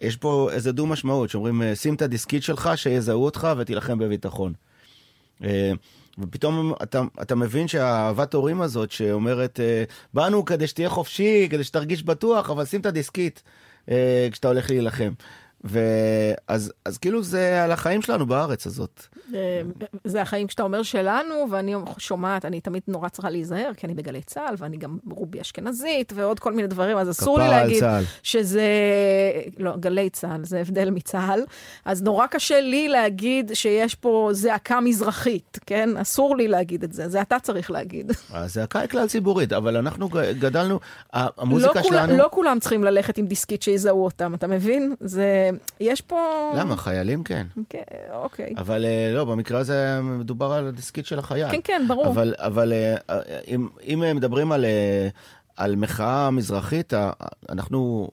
יש 0.00 0.16
פה 0.16 0.48
איזה 0.52 0.72
דו 0.72 0.86
משמעות, 0.86 1.30
שאומרים, 1.30 1.62
אה, 1.62 1.76
שים 1.76 1.94
את 1.94 2.02
הדיסקית 2.02 2.42
שלך, 2.42 2.70
שיזהו 2.76 3.24
אותך 3.24 3.48
ותילחם 3.58 3.98
בביטחון. 3.98 4.52
אה, 5.44 5.72
ופתאום 6.18 6.74
אתה, 6.82 7.02
אתה 7.22 7.34
מבין 7.34 7.68
שהאהבת 7.68 8.34
הורים 8.34 8.62
הזאת 8.62 8.90
שאומרת, 8.90 9.60
אה, 9.60 9.84
באנו 10.14 10.44
כדי 10.44 10.66
שתהיה 10.66 10.88
חופשי, 10.88 11.48
כדי 11.50 11.64
שתרגיש 11.64 12.02
בטוח, 12.02 12.50
אבל 12.50 12.64
שים 12.64 12.80
את 12.80 12.86
הדיסקית 12.86 13.42
כשאתה 14.32 14.48
הולך 14.48 14.70
להילחם. 14.70 15.12
ואז 15.64 16.72
אז 16.84 16.98
כאילו 16.98 17.22
זה 17.22 17.64
על 17.64 17.72
החיים 17.72 18.02
שלנו 18.02 18.26
בארץ 18.26 18.66
הזאת. 18.66 19.06
זה 20.04 20.22
החיים 20.22 20.48
שאתה 20.48 20.62
אומר 20.62 20.82
שלנו, 20.82 21.34
ואני 21.50 21.74
שומעת, 21.98 22.44
אני 22.44 22.60
תמיד 22.60 22.82
נורא 22.88 23.08
צריכה 23.08 23.30
להיזהר, 23.30 23.70
כי 23.76 23.86
אני 23.86 23.94
בגלי 23.94 24.22
צה"ל, 24.22 24.54
ואני 24.58 24.76
גם 24.76 24.98
רובי 25.10 25.40
אשכנזית, 25.40 26.12
ועוד 26.16 26.40
כל 26.40 26.52
מיני 26.52 26.68
דברים, 26.68 26.96
אז 26.96 27.10
אסור 27.10 27.38
לי 27.38 27.48
להגיד 27.48 27.80
צה"ל. 27.80 28.02
שזה... 28.22 28.62
לא, 29.58 29.76
גלי 29.76 30.10
צה"ל, 30.10 30.44
זה 30.44 30.60
הבדל 30.60 30.90
מצה"ל. 30.90 31.40
אז 31.84 32.02
נורא 32.02 32.26
קשה 32.26 32.60
לי 32.60 32.88
להגיד 32.88 33.50
שיש 33.54 33.94
פה 33.94 34.28
זעקה 34.32 34.80
מזרחית, 34.80 35.58
כן? 35.66 35.96
אסור 35.96 36.36
לי 36.36 36.48
להגיד 36.48 36.84
את 36.84 36.92
זה, 36.92 37.08
זה 37.08 37.22
אתה 37.22 37.38
צריך 37.38 37.70
להגיד. 37.70 38.12
הזעקה 38.30 38.80
היא 38.80 38.88
כלל 38.88 39.06
ציבורית, 39.06 39.52
אבל 39.52 39.76
אנחנו 39.76 40.08
גדלנו, 40.38 40.80
ה- 41.12 41.42
המוזיקה 41.42 41.72
לא, 41.74 41.82
כול, 41.82 41.90
שלנו... 41.92 42.16
לא 42.16 42.28
כולם 42.32 42.58
צריכים 42.60 42.84
ללכת 42.84 43.18
עם 43.18 43.26
דיסקית 43.26 43.62
שיזהו 43.62 44.04
אותם, 44.04 44.34
אתה 44.34 44.46
מבין? 44.46 44.94
זה... 45.00 45.50
יש 45.80 46.00
פה... 46.00 46.52
למה? 46.56 46.76
חיילים 46.76 47.24
כן. 47.24 47.46
כן, 47.68 47.80
אוקיי. 48.12 48.54
אבל 48.56 48.84
אה, 48.84 49.15
לא, 49.16 49.24
במקרה 49.24 49.58
הזה 49.58 50.00
מדובר 50.02 50.52
על 50.52 50.66
הדיסקית 50.66 51.06
של 51.06 51.18
החייל. 51.18 51.50
כן, 51.50 51.60
כן, 51.64 51.84
ברור. 51.88 52.06
אבל, 52.06 52.34
אבל 52.38 52.72
אה, 52.72 53.20
אם, 53.48 53.68
אם 53.82 54.02
מדברים 54.16 54.52
על, 54.52 54.64
אה, 54.64 55.08
על 55.56 55.76
מחאה 55.76 56.30
מזרחית, 56.30 56.92
אנחנו, 57.48 58.08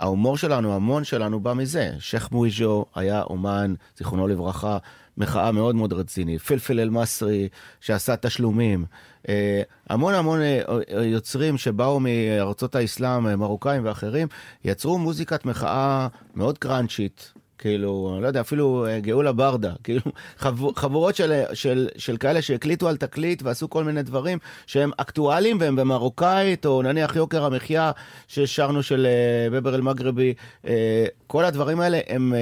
ההומור 0.00 0.36
שלנו, 0.36 0.74
המון 0.74 1.04
שלנו 1.04 1.40
בא 1.40 1.52
מזה. 1.52 1.90
שייח' 1.98 2.32
מוויז'ו 2.32 2.84
היה 2.94 3.22
אומן, 3.22 3.74
זיכרונו 3.98 4.28
לברכה, 4.28 4.78
מחאה 5.16 5.52
מאוד 5.52 5.74
מאוד 5.74 5.92
רציני. 5.92 6.38
פלפל 6.38 6.80
אל-מסרי, 6.80 7.48
שעשה 7.80 8.16
תשלומים. 8.16 8.84
אה, 9.28 9.62
המון 9.88 10.14
המון 10.14 10.40
אה, 10.40 10.60
אה, 10.96 11.04
יוצרים 11.04 11.58
שבאו 11.58 12.00
מארצות 12.00 12.74
האסלאם, 12.74 13.26
אה, 13.26 13.36
מרוקאים 13.36 13.84
ואחרים, 13.84 14.28
יצרו 14.64 14.98
מוזיקת 14.98 15.44
מחאה 15.44 16.08
מאוד 16.34 16.58
קראנצ'ית. 16.58 17.32
כאילו, 17.60 18.18
לא 18.22 18.26
יודע, 18.26 18.40
אפילו 18.40 18.86
אה, 18.86 19.00
גאולה 19.00 19.32
ברדה, 19.32 19.72
כאילו, 19.84 20.00
חב, 20.38 20.76
חבורות 20.76 21.16
של, 21.16 21.42
של, 21.52 21.88
של 21.96 22.16
כאלה 22.16 22.42
שהקליטו 22.42 22.88
על 22.88 22.96
תקליט 22.96 23.42
ועשו 23.42 23.70
כל 23.70 23.84
מיני 23.84 24.02
דברים 24.02 24.38
שהם 24.66 24.90
אקטואליים 24.96 25.56
והם 25.60 25.76
במרוקאית, 25.76 26.66
או 26.66 26.82
נניח 26.82 27.16
יוקר 27.16 27.44
המחיה 27.44 27.90
ששרנו 28.28 28.82
של 28.82 29.06
אה, 29.06 29.50
בבר 29.50 29.74
אל-מגרבי, 29.74 30.34
אה, 30.66 31.04
כל 31.26 31.44
הדברים 31.44 31.80
האלה 31.80 32.00
הם 32.08 32.34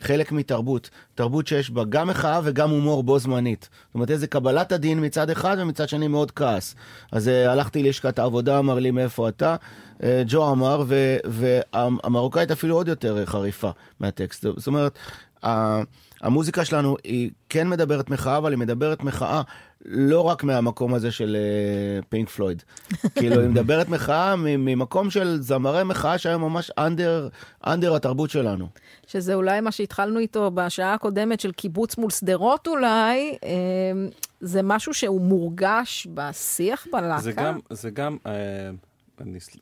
חלק 0.00 0.32
מתרבות, 0.32 0.90
תרבות 1.14 1.46
שיש 1.46 1.70
בה 1.70 1.84
גם 1.84 2.08
מחאה 2.08 2.40
וגם 2.44 2.70
הומור 2.70 3.02
בו 3.02 3.18
זמנית. 3.18 3.68
זאת 3.86 3.94
אומרת, 3.94 4.10
איזה 4.10 4.26
קבלת 4.26 4.72
הדין 4.72 5.04
מצד 5.04 5.30
אחד 5.30 5.56
ומצד 5.60 5.88
שני 5.88 6.08
מאוד 6.08 6.30
כעס. 6.30 6.74
אז 7.12 7.28
אה, 7.28 7.52
הלכתי 7.52 7.82
ללשכת 7.82 8.18
העבודה, 8.18 8.58
אמר 8.58 8.78
לי 8.78 8.90
מאיפה 8.90 9.28
אתה, 9.28 9.56
אה, 10.02 10.22
ג'ו 10.26 10.52
אמר, 10.52 10.84
והמרוקאית 11.24 12.50
אפילו 12.50 12.74
עוד 12.74 12.88
יותר 12.88 13.18
אה, 13.18 13.26
חריפה 13.26 13.70
מהטקסט. 14.00 14.46
זאת 14.56 14.66
אומרת, 14.66 14.98
המוזיקה 16.20 16.64
שלנו 16.64 16.96
היא 17.04 17.30
כן 17.48 17.68
מדברת 17.68 18.10
מחאה, 18.10 18.36
אבל 18.36 18.52
היא 18.52 18.58
מדברת 18.58 19.02
מחאה 19.02 19.42
לא 19.84 20.20
רק 20.20 20.44
מהמקום 20.44 20.94
הזה 20.94 21.10
של 21.12 21.36
אה, 21.36 22.02
פינק 22.08 22.28
פלויד. 22.28 22.62
כאילו, 23.18 23.40
היא 23.40 23.48
מדברת 23.48 23.88
מחאה 23.88 24.36
מ- 24.36 24.64
ממקום 24.64 25.10
של 25.10 25.36
זמרי 25.40 25.84
מחאה 25.84 26.18
שהיום 26.18 26.42
ממש 26.42 26.70
אנדר, 26.78 27.28
אנדר 27.66 27.94
התרבות 27.94 28.30
שלנו. 28.30 28.66
שזה 29.06 29.34
אולי 29.34 29.60
מה 29.60 29.72
שהתחלנו 29.72 30.18
איתו 30.18 30.50
בשעה 30.50 30.94
הקודמת 30.94 31.40
של 31.40 31.52
קיבוץ 31.52 31.98
מול 31.98 32.10
שדרות 32.10 32.66
אולי, 32.68 33.36
אה, 33.44 33.50
זה 34.40 34.62
משהו 34.62 34.94
שהוא 34.94 35.20
מורגש 35.20 36.06
בשיח 36.14 36.86
בלהקה. 36.92 37.22
זה 37.22 37.32
גם, 37.32 37.58
זה 37.70 37.90
גם, 37.90 38.16
אה, 38.26 38.32
אני, 39.20 39.40
סל- 39.40 39.58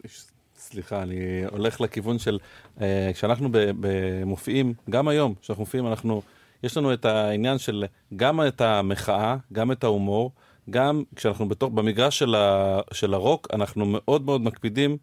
סליחה, 0.58 1.02
אני 1.02 1.16
הולך 1.50 1.80
לכיוון 1.80 2.18
של, 2.18 2.38
אה, 2.80 3.10
כשאנחנו 3.14 3.48
ב- 3.52 3.70
במופיעים, 3.80 4.74
גם 4.90 5.08
היום, 5.08 5.34
כשאנחנו 5.42 5.62
מופיעים, 5.62 5.86
אנחנו, 5.86 6.22
יש 6.62 6.76
לנו 6.76 6.92
את 6.92 7.04
העניין 7.04 7.58
של 7.58 7.84
גם 8.16 8.40
את 8.46 8.60
המחאה, 8.60 9.36
גם 9.52 9.72
את 9.72 9.84
ההומור, 9.84 10.32
גם 10.70 11.02
כשאנחנו 11.16 11.48
בתוך, 11.48 11.70
במגרש 11.72 12.18
של, 12.18 12.34
ה, 12.34 12.80
של 12.92 13.14
הרוק, 13.14 13.48
אנחנו 13.52 13.84
מאוד 13.86 14.24
מאוד 14.24 14.40
מקפידים 14.40 14.96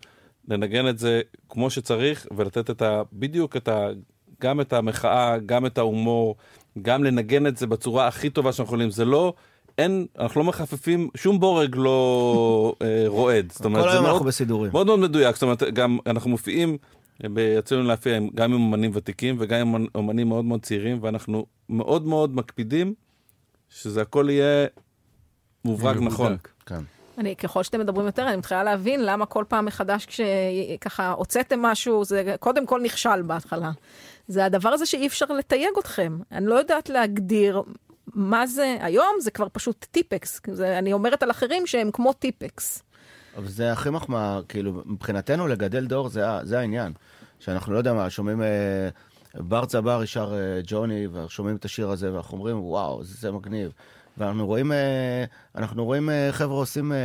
לנגן 0.48 0.88
את 0.88 0.99
זה 0.99 1.22
כמו 1.49 1.69
שצריך, 1.69 2.27
ולתת 2.38 2.69
את 2.69 2.82
ה, 2.82 3.02
בדיוק 3.14 3.57
את 3.57 3.68
ה, 3.68 3.88
גם 4.41 4.61
את 4.61 4.73
המחאה, 4.73 5.38
גם 5.45 5.65
את 5.65 5.77
ההומור, 5.77 6.36
גם 6.82 7.03
לנגן 7.03 7.48
את 7.48 7.57
זה 7.57 7.68
בצורה 7.68 8.07
הכי 8.07 8.30
טובה 8.30 8.52
שאנחנו 8.52 8.69
יכולים. 8.69 8.90
זה 8.90 9.06
לא... 9.06 9.34
אין, 9.77 10.06
אנחנו 10.19 10.41
לא 10.41 10.48
מחפפים, 10.48 11.10
שום 11.18 11.40
בורג 11.40 11.76
לא 11.77 12.76
אה, 12.82 13.03
רועד. 13.07 13.52
זאת 13.52 13.65
אומרת, 13.65 13.84
כל 13.84 13.90
זה 13.90 13.94
היום 13.94 14.03
מאוד, 14.03 14.14
אנחנו 14.14 14.27
בסידורים. 14.27 14.72
מאוד 14.72 14.88
מאוד 14.88 14.99
מדויק. 14.99 15.36
זאת 15.36 15.44
אומרת, 15.44 15.64
גם 15.64 15.98
אנחנו 16.07 16.30
מופיעים, 16.30 16.77
יצא 17.24 17.76
לנו 17.76 17.88
להופיע 17.88 18.18
עם- 18.18 18.30
גם 18.36 18.54
עם 18.54 18.62
אומנים 18.62 18.92
ותיקים 18.94 19.36
וגם 19.40 19.76
עם 19.76 19.86
אומנים 19.96 20.28
מאוד 20.30 20.46
מאוד 20.46 20.64
צעירים, 20.64 20.98
ואנחנו 21.02 21.46
מאוד 21.70 22.06
מאוד 22.08 22.36
מקפידים 22.36 22.94
שזה 23.70 24.02
הכל 24.02 24.28
יהיה 24.30 24.68
מוברק. 25.66 25.98
נכון. 25.98 26.38
כן. 26.66 26.82
אני, 27.18 27.36
ככל 27.36 27.64
שאתם 27.64 27.80
מדברים 27.80 28.06
יותר, 28.06 28.28
אני 28.28 28.36
מתחילה 28.38 28.64
להבין 28.64 29.06
למה 29.06 29.26
כל 29.26 29.44
פעם 29.48 29.66
מחדש 29.66 30.06
כשככה 30.06 31.12
הוצאתם 31.12 31.62
משהו, 31.62 32.06
זה 32.06 32.36
קודם 32.40 32.66
כל 32.66 32.82
נכשל 32.82 33.22
בהתחלה. 33.22 33.72
זה 34.28 34.46
הדבר 34.46 34.70
הזה 34.70 34.86
שאי 34.86 35.08
אפשר 35.08 35.26
לתייג 35.26 35.70
אתכם. 35.80 36.18
אני 36.32 36.46
לא 36.46 36.56
יודעת 36.56 36.90
להגדיר 36.90 37.62
מה 38.14 38.48
זה, 38.48 38.78
היום 38.82 39.16
זה 39.22 39.32
כבר 39.32 39.48
פשוט 39.52 39.86
טיפקס. 39.92 40.42
זה, 40.52 40.78
אני 40.80 40.94
אומרת 40.94 41.24
על 41.24 41.32
אחרים 41.32 41.68
שהם 41.68 41.90
כמו 41.94 42.14
טיפקס. 42.14 42.84
אבל 43.38 43.48
זה 43.48 43.72
הכי 43.72 43.90
מחמאה, 43.90 44.40
כאילו, 44.49 44.82
מבחינתנו 44.86 45.48
לגדל 45.48 45.86
דור 45.86 46.10
זה, 46.10 46.24
זה 46.44 46.60
העניין. 46.60 46.94
שאנחנו 47.40 47.74
לא 47.74 47.78
יודע 47.78 47.94
מה, 47.94 48.10
שומעים 48.10 48.41
אה, 48.41 48.90
בר 49.36 49.66
צבר 49.66 50.06
שר 50.06 50.34
אה, 50.34 50.62
ג'וני, 50.68 51.07
ושומעים 51.07 51.56
את 51.56 51.66
השיר 51.66 51.90
הזה, 51.90 52.14
ואנחנו 52.14 52.38
אומרים, 52.38 52.64
וואו, 52.64 53.03
זה, 53.03 53.16
זה 53.20 53.32
מגניב. 53.32 53.72
ואנחנו 54.18 54.45
רואים, 54.45 54.72
אה, 54.72 55.24
אנחנו 55.56 55.86
רואים 55.86 56.10
אה, 56.10 56.30
חבר'ה 56.32 56.57
עושים 56.57 56.91
אה, 56.91 56.98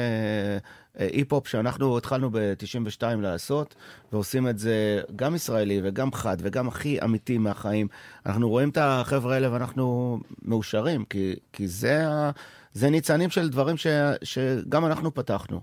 אה, 1.00 1.06
אי-פופ 1.06 1.48
שאנחנו 1.48 1.98
התחלנו 1.98 2.30
ב-92 2.30 3.02
לעשות, 3.18 3.74
ועושים 4.12 4.48
את 4.48 4.58
זה 4.58 5.00
גם 5.16 5.34
ישראלי 5.34 5.80
וגם 5.84 6.12
חד 6.12 6.36
וגם 6.40 6.68
הכי 6.68 6.98
אמיתי 7.04 7.38
מהחיים. 7.38 7.88
אנחנו 8.26 8.48
רואים 8.48 8.68
את 8.68 8.78
החבר'ה 8.80 9.34
האלה 9.34 9.52
ואנחנו 9.52 10.18
מאושרים, 10.42 11.04
כי, 11.04 11.34
כי 11.52 11.68
זה, 11.68 12.08
ה- 12.08 12.30
זה 12.74 12.90
ניצנים 12.90 13.30
של 13.30 13.48
דברים 13.48 13.76
ש, 13.76 13.86
שגם 14.22 14.86
אנחנו 14.86 15.14
פתחנו. 15.14 15.60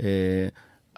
אה, 0.00 0.48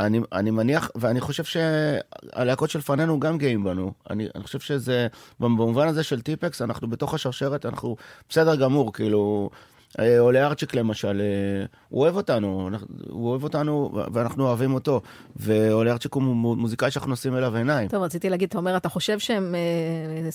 אני, 0.01 0.21
אני 0.33 0.51
מניח, 0.51 0.91
ואני 0.95 1.21
חושב 1.21 1.45
שהלהקות 1.45 2.71
שלפנינו 2.71 3.21
גם 3.21 3.39
גאים 3.39 3.65
בנו. 3.65 3.93
אני, 4.11 4.29
אני 4.35 4.45
חושב 4.45 4.61
שזה, 4.61 5.07
במובן 5.41 5.89
הזה 5.89 6.03
של 6.03 6.21
טיפקס, 6.21 6.63
אנחנו 6.63 6.91
בתוך 6.91 7.15
השרשרת, 7.15 7.67
אנחנו 7.67 7.97
בסדר 8.29 8.57
גמור, 8.57 8.93
כאילו, 8.93 9.51
אה, 9.99 10.21
עולה 10.21 10.47
ארצ'יק 10.47 10.75
למשל, 10.75 11.21
אה, 11.21 11.67
הוא 11.89 12.03
אוהב 12.03 12.17
אותנו, 12.17 12.71
הוא 13.09 13.31
אוהב 13.31 13.43
אותנו 13.45 14.03
ואנחנו 14.13 14.47
אוהבים 14.47 14.75
אותו. 14.75 15.01
ועולה 15.37 15.93
ארצ'יק 15.93 16.15
הוא 16.15 16.23
מו- 16.23 16.57
מוזיקאי 16.57 16.91
שאנחנו 16.91 17.11
נושאים 17.11 17.37
אליו 17.37 17.57
עיניים. 17.57 17.89
טוב, 17.89 18.03
רציתי 18.03 18.31
להגיד, 18.31 18.49
אתה 18.49 18.59
אומר, 18.59 18.77
אתה 18.77 18.89
חושב 18.89 19.19
שהם 19.19 19.55
אה, 19.55 20.31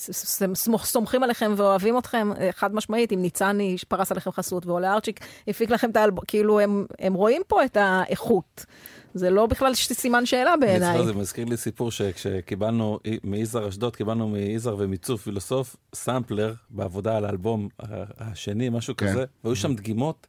סומכים 0.84 1.22
עליכם 1.22 1.52
ואוהבים 1.56 1.98
אתכם, 1.98 2.30
אה, 2.40 2.50
חד 2.52 2.74
משמעית, 2.74 3.12
אם 3.12 3.22
ניצני 3.22 3.76
פרס 3.88 4.12
עליכם 4.12 4.30
חסות 4.30 4.66
ועולה 4.66 4.94
ארצ'יק 4.94 5.20
הפיק 5.48 5.70
לכם 5.70 5.90
את 5.90 5.96
האלבום, 5.96 6.24
כאילו, 6.28 6.60
הם 6.98 7.14
רואים 7.14 7.42
פה 7.46 7.64
את 7.64 7.76
האיכות. 7.80 8.64
זה 9.14 9.30
לא 9.30 9.46
בכלל 9.46 9.74
סימן 9.74 10.26
שאלה 10.26 10.56
בעיניי. 10.56 11.04
זה 11.04 11.12
מזכיר 11.12 11.44
לי 11.44 11.56
סיפור 11.56 11.90
שכשקיבלנו 11.90 12.98
מיזהר 13.24 13.68
אשדוד, 13.68 13.96
קיבלנו 13.96 14.28
מיזהר 14.28 14.76
ומיצוף 14.78 15.22
פילוסוף 15.22 15.76
סמפלר 15.94 16.54
בעבודה 16.70 17.16
על 17.16 17.24
האלבום 17.24 17.68
השני, 18.18 18.68
משהו 18.68 18.96
כן. 18.96 19.06
כזה, 19.06 19.24
והיו 19.44 19.56
שם 19.56 19.74
דגימות 19.74 20.26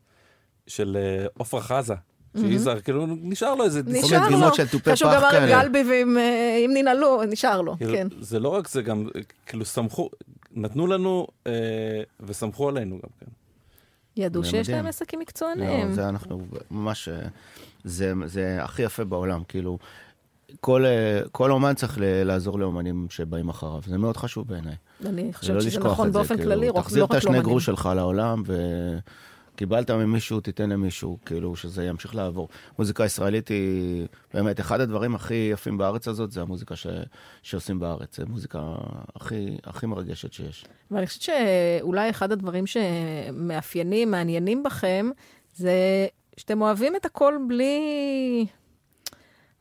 של 0.67 0.97
אה, 0.99 1.25
עפרה 1.39 1.61
חזה, 1.61 1.93
שיזהר, 2.37 2.79
כאילו 2.79 3.05
נשאר 3.07 3.55
לו 3.55 3.63
איזה... 3.63 3.81
נשאר 3.85 4.19
לו, 4.19 4.25
דגימות 4.25 4.55
של 4.55 4.67
תופי 4.67 4.91
פח 4.95 5.01
גם 5.03 5.23
על 5.23 5.31
כאלה. 5.31 5.63
גלבי 5.63 5.83
ועם 5.89 6.17
אה, 6.17 6.59
עם 6.63 6.71
ננעלו, 6.73 7.23
נשאר 7.23 7.61
לו, 7.61 7.77
כאילו, 7.77 7.93
כן. 7.93 8.07
זה 8.19 8.39
לא 8.39 8.49
רק 8.49 8.67
זה, 8.67 8.81
גם 8.81 9.07
אה, 9.15 9.21
כאילו 9.45 9.65
סמכו, 9.65 10.09
נתנו 10.51 10.87
לנו 10.87 11.27
אה, 11.47 11.51
וסמכו 12.19 12.69
עלינו 12.69 12.95
גם 12.95 13.09
כן. 13.19 13.25
ידעו 14.17 14.43
שיש 14.43 14.53
מדהים. 14.69 14.77
להם 14.77 14.87
עסקים 14.87 15.19
לא, 15.19 15.23
מקצוענים. 15.23 15.91
זה 15.93 16.09
אנחנו 16.09 16.41
ממש, 16.71 17.09
זה, 17.83 18.13
זה 18.25 18.57
הכי 18.63 18.81
יפה 18.81 19.03
בעולם, 19.03 19.43
כאילו, 19.47 19.77
כל, 20.59 20.85
אה, 20.85 21.21
כל 21.31 21.51
אומן 21.51 21.73
צריך 21.73 21.97
ל- 21.97 22.23
לעזור 22.23 22.59
לאומנים 22.59 23.07
שבאים 23.09 23.49
אחריו, 23.49 23.81
זה 23.87 23.97
מאוד 23.97 24.17
חשוב 24.17 24.47
בעיניי. 24.47 24.75
אני 25.05 25.33
חושבת 25.33 25.55
לא 25.55 25.61
שזה 25.61 25.79
נכון 25.79 26.07
את 26.07 26.13
זה, 26.13 26.19
באופן 26.19 26.35
כאילו, 26.37 26.51
כללי, 26.51 26.69
רק- 26.69 26.75
תחזיר 26.75 26.99
לא 27.01 27.05
את 27.05 27.11
השני 27.11 27.25
לאומנים. 27.31 27.43
גרוש 27.49 27.65
שלך 27.65 27.89
לעולם, 27.95 28.43
וקיבלת 29.53 29.91
ממישהו, 29.91 30.39
תיתן 30.41 30.69
למישהו, 30.69 31.17
כאילו, 31.25 31.55
שזה 31.55 31.85
ימשיך 31.85 32.15
לעבור. 32.15 32.49
מוזיקה 32.79 33.05
ישראלית 33.05 33.47
היא 33.47 34.07
באמת, 34.33 34.59
אחד 34.59 34.79
הדברים 34.79 35.15
הכי 35.15 35.49
יפים 35.53 35.77
בארץ 35.77 36.07
הזאת, 36.07 36.31
זה 36.31 36.41
המוזיקה 36.41 36.75
ש... 36.75 36.87
שעושים 37.41 37.79
בארץ, 37.79 38.17
זה 38.17 38.25
מוזיקה 38.25 38.75
הכי, 39.15 39.57
הכי 39.63 39.85
מרגשת 39.85 40.33
שיש. 40.33 40.65
ואני 40.91 41.07
חושבת 41.07 41.21
שאולי 41.21 42.09
אחד 42.09 42.31
הדברים 42.31 42.65
שמאפיינים, 42.67 44.11
מעניינים 44.11 44.63
בכם, 44.63 45.09
זה 45.53 46.07
שאתם 46.37 46.61
אוהבים 46.61 46.95
את 46.95 47.05
הכל 47.05 47.37
בלי, 47.47 48.45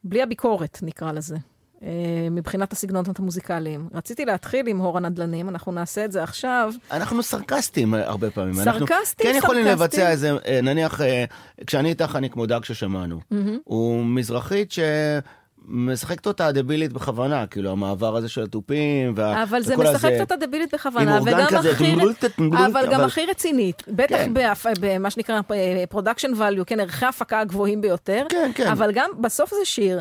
בלי 0.04 0.22
הביקורת, 0.22 0.78
נקרא 0.82 1.12
לזה. 1.12 1.36
אה, 1.82 1.88
מבחינת 2.30 2.72
הסגנונות 2.72 3.18
המוזיקליים. 3.18 3.88
רציתי 3.94 4.24
להתחיל 4.24 4.66
עם 4.66 4.78
הור 4.78 4.96
הנדל"נים, 4.96 5.48
אנחנו 5.48 5.72
נעשה 5.72 6.04
את 6.04 6.12
זה 6.12 6.22
עכשיו. 6.22 6.72
אנחנו 6.90 7.22
סרקסטים 7.22 7.94
אה, 7.94 8.08
הרבה 8.08 8.30
פעמים. 8.30 8.60
אנחנו 8.60 8.86
סרקסטים, 8.86 9.26
כן 9.32 9.38
יכולים 9.38 9.64
סרקסטים. 9.64 9.82
לבצע 9.82 10.10
איזה, 10.10 10.30
אה, 10.46 10.60
נניח, 10.62 11.00
כשאני 11.66 11.88
איתך 11.88 12.12
אני 12.16 12.30
כמו 12.30 12.46
דג 12.46 12.64
ששמענו. 12.64 13.20
הוא 13.64 14.04
מזרחית 14.04 14.72
שמשחקת 14.72 16.26
אותה 16.26 16.46
הדבילית 16.46 16.92
בכוונה, 16.92 17.46
כאילו 17.46 17.70
המעבר 17.70 18.16
הזה 18.16 18.28
של 18.28 18.42
התופים, 18.42 19.12
וה- 19.16 19.42
אבל 19.42 19.62
זה 19.62 19.74
וכל 19.74 19.82
משחק 19.82 20.10
הזה. 20.12 20.20
אותה 20.20 20.36
דבילית 20.36 20.74
בכוונה, 20.74 21.18
וגם 21.26 21.46
כזה, 21.58 21.70
הכי... 21.70 21.92
טמבולטה, 21.92 22.26
אבל 22.66 22.86
גם 22.86 22.94
אבל- 22.94 23.04
הכי 23.04 23.26
רצינית. 23.30 23.82
בטח 23.88 24.16
כן. 24.16 24.34
בהפ- 24.34 24.66
במה 24.80 25.10
שנקרא 25.10 25.40
production 25.88 26.32
value, 26.34 26.64
כן, 26.66 26.80
ערכי 26.80 27.06
הפקה 27.06 27.40
הגבוהים 27.40 27.80
ביותר. 27.80 28.26
כן, 28.28 28.50
כן. 28.54 28.66
אבל 28.66 28.90
גם 28.94 29.10
בסוף 29.20 29.50
זה 29.50 29.64
שיר 29.64 30.00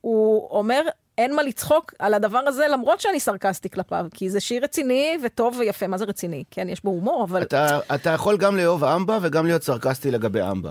שהוא 0.00 0.48
אומר, 0.50 0.82
אין 1.18 1.34
מה 1.34 1.42
לצחוק 1.42 1.92
על 1.98 2.14
הדבר 2.14 2.38
הזה, 2.46 2.68
למרות 2.68 3.00
שאני 3.00 3.20
סרקסטי 3.20 3.70
כלפיו, 3.70 4.06
כי 4.14 4.30
זה 4.30 4.40
שיר 4.40 4.64
רציני 4.64 5.18
וטוב 5.24 5.56
ויפה. 5.58 5.86
מה 5.86 5.98
זה 5.98 6.04
רציני? 6.04 6.44
כן, 6.50 6.68
יש 6.68 6.84
בו 6.84 6.90
הומור, 6.90 7.24
אבל... 7.24 7.42
אתה, 7.42 7.78
אתה 7.94 8.10
יכול 8.10 8.36
גם 8.36 8.56
לאהוב 8.56 8.84
אמבה 8.84 9.18
וגם 9.22 9.46
להיות 9.46 9.62
סרקסטי 9.62 10.10
לגבי 10.10 10.42
אמבה. 10.42 10.70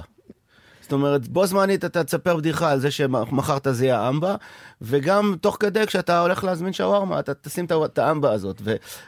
זאת 0.82 0.92
אומרת, 0.92 1.28
בו 1.28 1.46
זמנית 1.46 1.86
אתה 1.86 2.04
תספר 2.04 2.36
בדיחה 2.36 2.72
על 2.72 2.80
זה 2.80 2.92
שמכרת 2.92 3.68
זיע 3.72 4.10
אמבה, 4.10 4.36
וגם 4.82 5.36
תוך 5.42 5.58
כדי 5.60 5.86
כשאתה 5.86 6.20
הולך 6.22 6.44
להזמין 6.44 6.74
שווארמה, 6.74 7.20
אתה 7.20 7.34
תשים 7.34 7.66
את 7.86 7.98
האמבה 8.00 8.32
הזאת. 8.32 8.62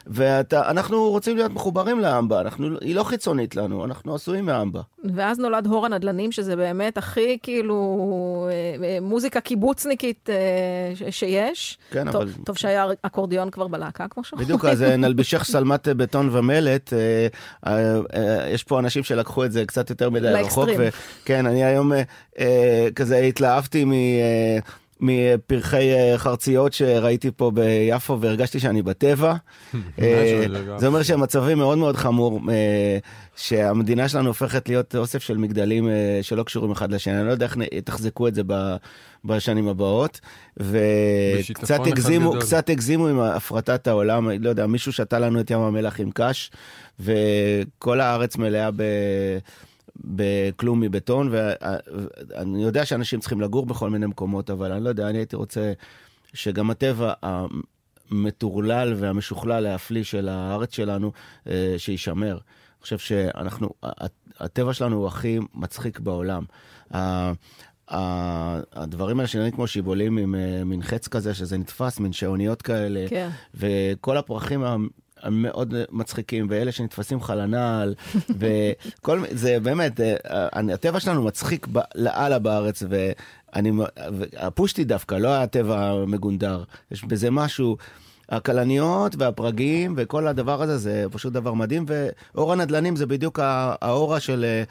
ואנחנו 0.06 1.10
רוצים 1.10 1.36
להיות 1.36 1.52
מחוברים 1.52 2.00
לאמבה, 2.00 2.40
אנחנו, 2.40 2.68
היא 2.80 2.94
לא 2.94 3.04
חיצונית 3.04 3.56
לנו, 3.56 3.84
אנחנו 3.84 4.14
עשויים 4.14 4.46
מאמבה. 4.46 4.80
ואז 5.14 5.38
נולד 5.38 5.66
הור 5.66 5.86
הנדל"נים, 5.86 6.32
שזה 6.32 6.56
באמת 6.56 6.98
הכי 6.98 7.38
כאילו 7.42 8.48
אה, 8.50 8.84
אה, 8.84 8.98
מוזיקה 9.00 9.40
קיבוצניקית 9.40 10.30
אה, 10.30 11.10
שיש. 11.10 11.78
כן, 11.90 12.12
טוב, 12.12 12.22
אבל- 12.22 12.30
טוב 12.44 12.56
שהיה 12.58 12.86
אקורדיון 13.02 13.50
כבר 13.50 13.68
בלהקה, 13.68 14.08
כמו 14.10 14.24
שאומרים. 14.24 14.46
בדיוק, 14.46 14.64
אז 14.64 14.82
נלבישך 14.82 15.44
שלמת 15.44 15.88
בטון 15.88 16.28
ומלט. 16.32 16.92
יש 18.50 18.64
פה 18.64 18.78
אנשים 18.78 19.02
שלקחו 19.02 19.44
את 19.44 19.52
זה 19.52 19.66
קצת 19.66 19.90
יותר 19.90 20.10
מדי 20.10 20.28
רחוק. 20.28 20.68
לאקסטרים. 20.68 20.90
וכן, 21.24 21.46
אני 21.46 21.64
היום 21.64 21.92
כזה 22.94 23.16
התלהבתי 23.16 23.84
מ... 23.84 23.92
מפרחי 25.02 25.92
אה, 25.92 26.18
חרציות 26.18 26.72
שראיתי 26.72 27.30
פה 27.36 27.50
ביפו 27.50 28.20
והרגשתי 28.20 28.60
שאני 28.60 28.82
בטבע. 28.82 29.34
אה, 29.98 30.44
זה 30.76 30.86
אומר 30.86 31.02
שהמצבי 31.02 31.54
מאוד 31.54 31.78
מאוד 31.78 31.96
חמור, 31.96 32.40
אה, 32.50 32.98
שהמדינה 33.36 34.08
שלנו 34.08 34.28
הופכת 34.28 34.68
להיות 34.68 34.96
אוסף 34.96 35.22
של 35.22 35.36
מגדלים 35.36 35.88
שלא 36.22 36.42
קשורים 36.42 36.70
אחד 36.70 36.92
לשני. 36.92 37.18
אני 37.18 37.26
לא 37.26 37.30
יודע 37.30 37.46
איך 37.46 37.56
תחזקו 37.84 38.28
את 38.28 38.34
זה 38.34 38.42
בשנים 39.24 39.68
הבאות. 39.68 40.20
וקצת. 40.56 41.80
קצת 42.40 42.70
הגזימו 42.70 43.08
עם 43.08 43.20
הפרטת 43.20 43.86
העולם, 43.86 44.30
לא 44.40 44.48
יודע, 44.48 44.66
מישהו 44.66 44.92
שתה 44.92 45.18
לנו 45.18 45.40
את 45.40 45.50
ים 45.50 45.60
המלח 45.60 46.00
עם 46.00 46.10
קש, 46.14 46.50
וכל 47.00 48.00
הארץ 48.00 48.36
מלאה 48.36 48.70
ב... 48.70 48.82
בכלום 49.96 50.80
מבטון, 50.80 51.28
ואני 51.32 52.62
יודע 52.62 52.84
שאנשים 52.84 53.20
צריכים 53.20 53.40
לגור 53.40 53.66
בכל 53.66 53.90
מיני 53.90 54.06
מקומות, 54.06 54.50
אבל 54.50 54.72
אני 54.72 54.84
לא 54.84 54.88
יודע, 54.88 55.08
אני 55.08 55.18
הייתי 55.18 55.36
רוצה 55.36 55.72
שגם 56.34 56.70
הטבע 56.70 57.12
המטורלל 57.22 58.94
והמשוכלל 58.96 59.62
להפליא 59.62 60.02
של 60.02 60.28
הארץ 60.28 60.74
שלנו, 60.74 61.12
אה, 61.46 61.74
שיישמר. 61.78 62.32
אני 62.32 62.82
חושב 62.82 62.98
שאנחנו, 62.98 63.70
הטבע 64.40 64.74
שלנו 64.74 64.96
הוא 64.96 65.06
הכי 65.06 65.38
מצחיק 65.54 66.00
בעולם. 66.00 66.44
הדברים 67.88 69.20
האלה 69.20 69.28
שנראים 69.28 69.52
כמו 69.52 69.66
שיבולים 69.66 70.18
עם 70.18 70.34
אה, 70.34 70.64
מין 70.64 70.82
חץ 70.82 71.08
כזה, 71.08 71.34
שזה 71.34 71.58
נתפס, 71.58 72.00
מין 72.00 72.12
שעוניות 72.12 72.62
כאלה, 72.62 73.06
כן. 73.08 73.28
וכל 73.54 74.16
הפרחים 74.16 74.64
המאוד 75.22 75.74
מצחיקים, 75.90 76.46
ואלה 76.50 76.72
שנתפסים 76.72 77.18
לך 77.18 77.32
לנעל, 77.36 77.94
וכל, 78.38 79.18
מ- 79.18 79.24
זה 79.30 79.60
באמת, 79.60 80.00
אה, 80.00 80.14
הטבע 80.74 81.00
שלנו 81.00 81.22
מצחיק 81.22 81.66
ב- 81.72 81.78
לאללה 81.94 82.38
בארץ, 82.38 82.82
ואני, 82.88 83.72
הפושטי 84.36 84.84
דווקא, 84.84 85.14
לא 85.14 85.28
הטבע 85.34 85.86
המגונדר, 85.90 86.62
יש 86.90 87.04
בזה 87.04 87.30
משהו. 87.30 87.76
הכלניות 88.28 89.14
והפרגים 89.18 89.94
וכל 89.96 90.26
הדבר 90.26 90.62
הזה 90.62 90.78
זה 90.78 91.04
פשוט 91.12 91.32
דבר 91.32 91.52
מדהים 91.54 91.84
ואור 92.34 92.52
הנדל"נים 92.52 92.96
זה 92.96 93.06
בדיוק 93.06 93.38
האורה 93.42 94.20
של 94.20 94.44
אה, 94.44 94.62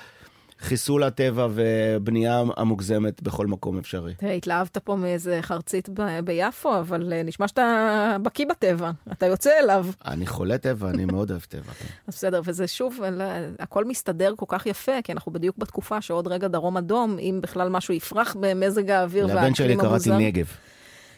חיסול 0.61 1.03
הטבע 1.03 1.47
ובנייה 1.51 2.43
המוגזמת 2.57 3.21
בכל 3.23 3.47
מקום 3.47 3.77
אפשרי. 3.77 4.13
תראה, 4.13 4.33
התלהבת 4.33 4.77
פה 4.77 4.95
מאיזה 4.95 5.39
חרצית 5.41 5.89
ב- 5.93 6.19
ביפו, 6.23 6.79
אבל 6.79 7.13
אה, 7.13 7.23
נשמע 7.23 7.47
שאתה 7.47 8.17
בקיא 8.21 8.45
בטבע, 8.49 8.91
אתה 9.11 9.25
יוצא 9.25 9.49
אליו. 9.63 9.85
אני 10.05 10.25
חולה 10.27 10.57
טבע, 10.57 10.89
אני 10.89 11.05
מאוד 11.05 11.31
אוהב 11.31 11.41
טבע. 11.41 11.73
כן. 11.73 11.85
אז 12.07 12.13
בסדר, 12.15 12.41
וזה 12.45 12.67
שוב, 12.67 12.99
לא, 13.11 13.23
הכל 13.59 13.85
מסתדר 13.85 14.33
כל 14.38 14.45
כך 14.49 14.65
יפה, 14.65 15.01
כי 15.03 15.11
אנחנו 15.11 15.31
בדיוק 15.33 15.57
בתקופה 15.57 16.01
שעוד 16.01 16.27
רגע 16.27 16.47
דרום 16.47 16.77
אדום, 16.77 17.17
אם 17.19 17.39
בכלל 17.43 17.69
משהו 17.69 17.93
יפרח 17.93 18.35
במזג 18.39 18.89
האוויר 18.89 19.25
לבן 19.25 19.55
שלי 19.55 19.67
והאקלים 19.67 19.79
קראתי 19.79 20.09
המוזר. 20.09 20.17
נגב. 20.27 20.47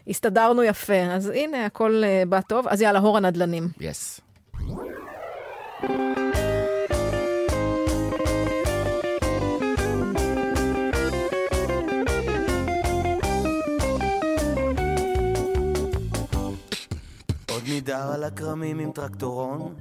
הסתדרנו 0.08 0.64
יפה, 0.64 1.02
אז 1.12 1.30
הנה, 1.30 1.66
הכל 1.66 2.02
אה, 2.06 2.24
בא 2.30 2.42
טוב. 2.42 2.68
אז 2.68 2.82
יאללה, 2.82 3.00
הור 3.00 3.18
הנדל"נים. 3.18 3.68
יס. 3.80 4.22
עוד 4.70 6.23
נידר 17.88 18.12
על 18.14 18.24
הכרמים 18.24 18.80
עם 18.80 18.92
טרקטורון, 18.92 19.74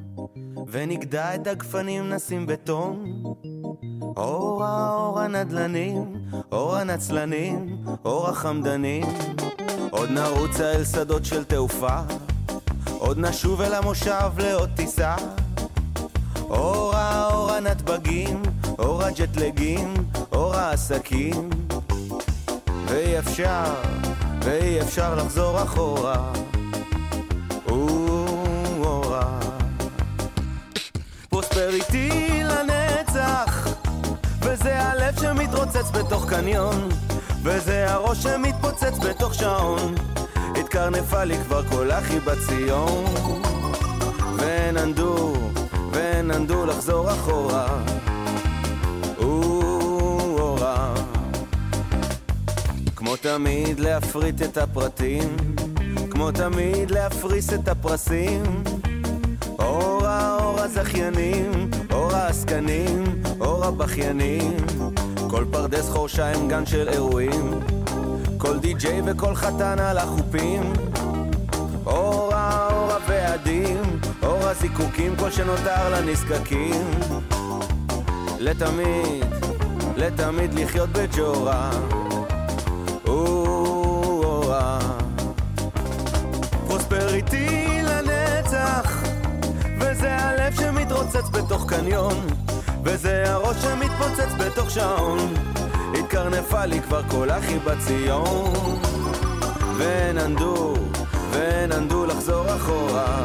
ונגדע 0.67 1.35
את 1.35 1.47
הגפנים 1.47 2.13
נשים 2.13 2.47
בטון. 2.47 3.23
אור 4.17 4.65
האור 4.65 5.21
הנדל"נים, 5.21 6.15
אור 6.53 6.77
הנצלנים, 6.77 7.85
אור 8.05 8.29
החמדנים. 8.29 9.07
עוד 9.91 10.11
נרוצה 10.11 10.73
אל 10.73 10.85
שדות 10.85 11.25
של 11.25 11.45
תעופה, 11.45 11.99
עוד 12.99 13.19
נשוב 13.19 13.61
אל 13.61 13.75
המושב 13.75 14.31
לעוד 14.39 14.71
טיסה. 14.77 15.17
אור 16.41 16.97
האור 16.97 17.53
הנתב"גים, 17.53 18.43
אור 18.79 19.03
הג'טלגים, 19.03 19.95
אור 20.33 20.55
העסקים. 20.55 21.51
ואי 22.87 23.19
אפשר, 23.19 23.75
ואי 24.45 24.81
אפשר 24.81 25.15
לחזור 25.15 25.63
אחורה. 25.63 26.33
פרוספריטי 31.53 32.43
לנצח, 32.45 33.69
וזה 34.41 34.83
הלב 34.83 35.21
שמתרוצץ 35.21 35.91
בתוך 35.91 36.31
קניון, 36.31 36.89
וזה 37.43 37.93
הראש 37.93 38.23
שמתפוצץ 38.23 38.99
בתוך 38.99 39.35
שעון. 39.35 39.95
התקרנפה 40.37 41.25
לי 41.25 41.37
כבר 41.45 41.63
כל 41.63 41.91
אחי 41.91 42.21
בציון, 42.21 43.05
ואין 44.37 44.77
אנדו, 44.77 45.33
ואין 45.93 46.31
אנדו 46.31 46.67
לחזור 46.67 47.11
אחורה. 47.13 47.79
אורה. 49.19 50.95
כמו 52.97 53.17
תמיד 53.17 53.81
להפריט 53.81 54.43
את 54.43 54.57
הפרטים, 54.57 55.37
כמו 56.11 56.31
תמיד 56.31 56.91
להפריס 56.91 57.53
את 57.53 57.69
הפרסים. 57.69 58.43
הזכיינים, 60.63 61.71
אור 61.93 62.13
העסקנים, 62.13 63.05
אור 63.41 63.65
הבכיינים. 63.65 64.57
כל 65.31 65.45
פרדס 65.51 65.89
חורשיים 65.89 66.49
גן 66.49 66.67
של 66.67 66.89
אירועים, 66.89 67.61
כל 68.39 68.59
די-ג'יי 68.59 69.01
וכל 69.07 69.35
חתן 69.35 69.79
על 69.79 69.99
החופים. 69.99 70.73
אור 71.87 72.35
האור 72.35 72.93
הוועדים, 72.93 73.83
אור 74.23 74.49
הזיקוקים, 74.49 75.17
כל 75.17 75.31
שנותר 75.31 75.91
לנזקקים. 75.91 76.91
לתמיד, 78.39 79.25
לתמיד 79.97 80.55
לחיות 80.55 80.89
בג'ורה. 80.91 81.71
אורה. 83.07 84.79
פרוספריטי 86.69 87.63
לנצח, 87.63 87.72
וזה 89.83 90.17
הלב 90.17 90.55
שמתרוצץ 90.55 91.29
בתוך 91.33 91.69
קניון, 91.69 92.27
וזה 92.85 93.25
הראש 93.27 93.57
שמתפוצץ 93.57 94.33
בתוך 94.39 94.71
שעון. 94.71 95.19
התקרנפה 95.99 96.65
לי 96.65 96.81
כבר 96.81 97.03
כל 97.11 97.31
אחי 97.31 97.59
בציון, 97.59 98.79
ואין 99.79 100.19
אנדו, 100.19 100.75
ואין 101.31 101.73
אנדו 101.73 102.07
לחזור 102.07 102.57
אחורה. 102.57 103.25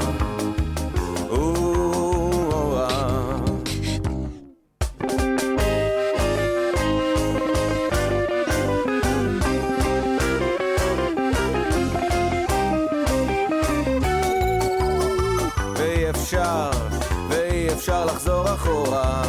אפשר 17.88 18.06
לחזור 18.06 18.54
אחורה. 18.54 19.24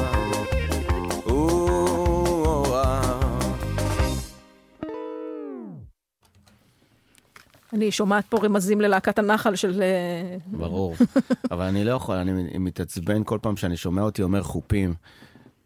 אני 7.72 7.90
שומעת 7.90 8.24
פה 8.28 8.38
רמזים 8.42 8.80
ללהקת 8.80 9.18
הנחל 9.18 9.54
של... 9.56 9.82
אה, 9.82 10.36
ברור. 10.46 10.96
אבל 11.50 11.64
אני 11.64 11.84
לא 11.84 11.90
יכול, 11.90 12.16
אני 12.16 12.58
מתעצבן 12.58 13.24
כל 13.24 13.38
פעם 13.42 13.56
שאני 13.56 13.76
שומע 13.76 14.02
אותי 14.02 14.22
אומר 14.22 14.42
חופים. 14.42 14.94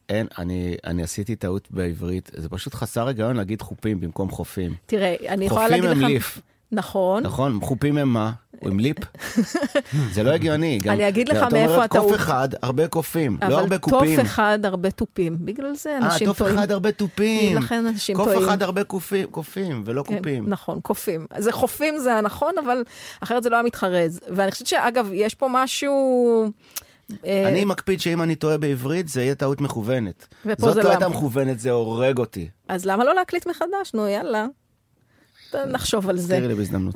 אין, 0.08 0.26
אני, 0.38 0.76
אני 0.84 1.02
עשיתי 1.02 1.36
טעות 1.36 1.68
בעברית, 1.70 2.30
זה 2.36 2.48
פשוט 2.48 2.74
חסר 2.74 3.06
היגיון 3.06 3.36
להגיד 3.36 3.62
חופים 3.62 4.00
במקום 4.00 4.30
חופים. 4.30 4.74
תראה, 4.86 5.14
אני 5.28 5.44
יכולה 5.44 5.68
להגיד 5.68 5.84
לך... 5.84 5.90
חופים 5.90 6.04
הם 6.04 6.10
ליף, 6.10 6.40
נכון. 6.72 7.22
נכון? 7.22 7.58
חופים 7.62 7.98
הם 7.98 8.08
מה? 8.08 8.32
הם 8.62 8.80
ליפ? 8.80 8.96
זה 10.12 10.22
לא 10.22 10.30
הגיוני. 10.30 10.78
גם- 10.82 10.94
אני 10.94 11.08
אגיד 11.08 11.28
לך 11.28 11.42
מאיפה 11.52 11.84
הטעות. 11.84 12.06
קוף 12.10 12.14
אחד, 12.20 12.48
הרבה 12.62 12.88
קופים, 12.88 13.38
לא 13.48 13.54
הרבה 13.54 13.62
אבל 13.76 13.78
קופים. 13.78 14.16
תוף 14.16 14.26
אחד, 14.26 14.58
הרבה 14.64 14.90
תופים. 14.90 15.36
בגלל 15.40 15.74
זה 15.74 15.90
אה, 15.90 15.96
אנשים 15.98 16.26
תוף 16.26 16.38
טועים. 16.38 16.54
אחד, 16.58 16.70
הרבה 16.72 16.92
תופים. 16.92 17.56
לכן 17.56 17.86
אנשים 17.86 18.16
קוף 18.16 18.24
טועים. 18.28 18.44
אחד, 18.48 18.62
הרבה 18.62 18.84
קופים, 18.84 19.26
קופים, 19.26 19.82
ולא 19.86 20.02
כן, 20.02 20.16
קופים. 20.18 20.44
נכון, 20.48 20.80
קופים. 20.80 21.26
זה 21.38 21.52
חופים 21.52 21.98
זה 21.98 22.14
הנכון, 22.14 22.52
אבל 22.64 22.82
אחרת 23.20 23.42
זה 23.42 23.50
לא 23.50 23.56
היה 23.56 23.62
מתחרז. 23.62 24.20
ואני 24.28 24.50
חושבת 24.50 24.66
שאגב, 24.66 25.08
יש 25.12 25.34
פה 25.34 25.46
משהו... 25.50 26.44
אה, 27.26 27.48
אני 27.48 27.64
מקפיד 27.64 28.00
שאם 28.00 28.22
אני 28.22 28.34
טועה 28.34 28.58
בעברית, 28.58 29.08
זה 29.08 29.22
יהיה 29.22 29.34
טעות 29.34 29.60
מכוונת. 29.60 30.26
זאת 30.58 30.76
לא 30.76 30.82
לא. 30.82 30.90
הייתה 30.90 31.08
מכוונת, 31.08 31.60
זה 31.60 31.70
הורג 31.70 32.18
אותי. 32.18 32.48
אז 32.68 32.84
למה 32.86 33.04
לא 33.04 33.14
להקליט 33.14 33.46
מחדש? 33.46 33.94
נו, 33.94 34.08
יאללה. 34.08 34.46
נחשוב 35.54 36.08
על 36.08 36.18
זה. 36.18 36.36
תראי 36.36 36.48
לי 36.48 36.54
בהזדמנות. 36.54 36.94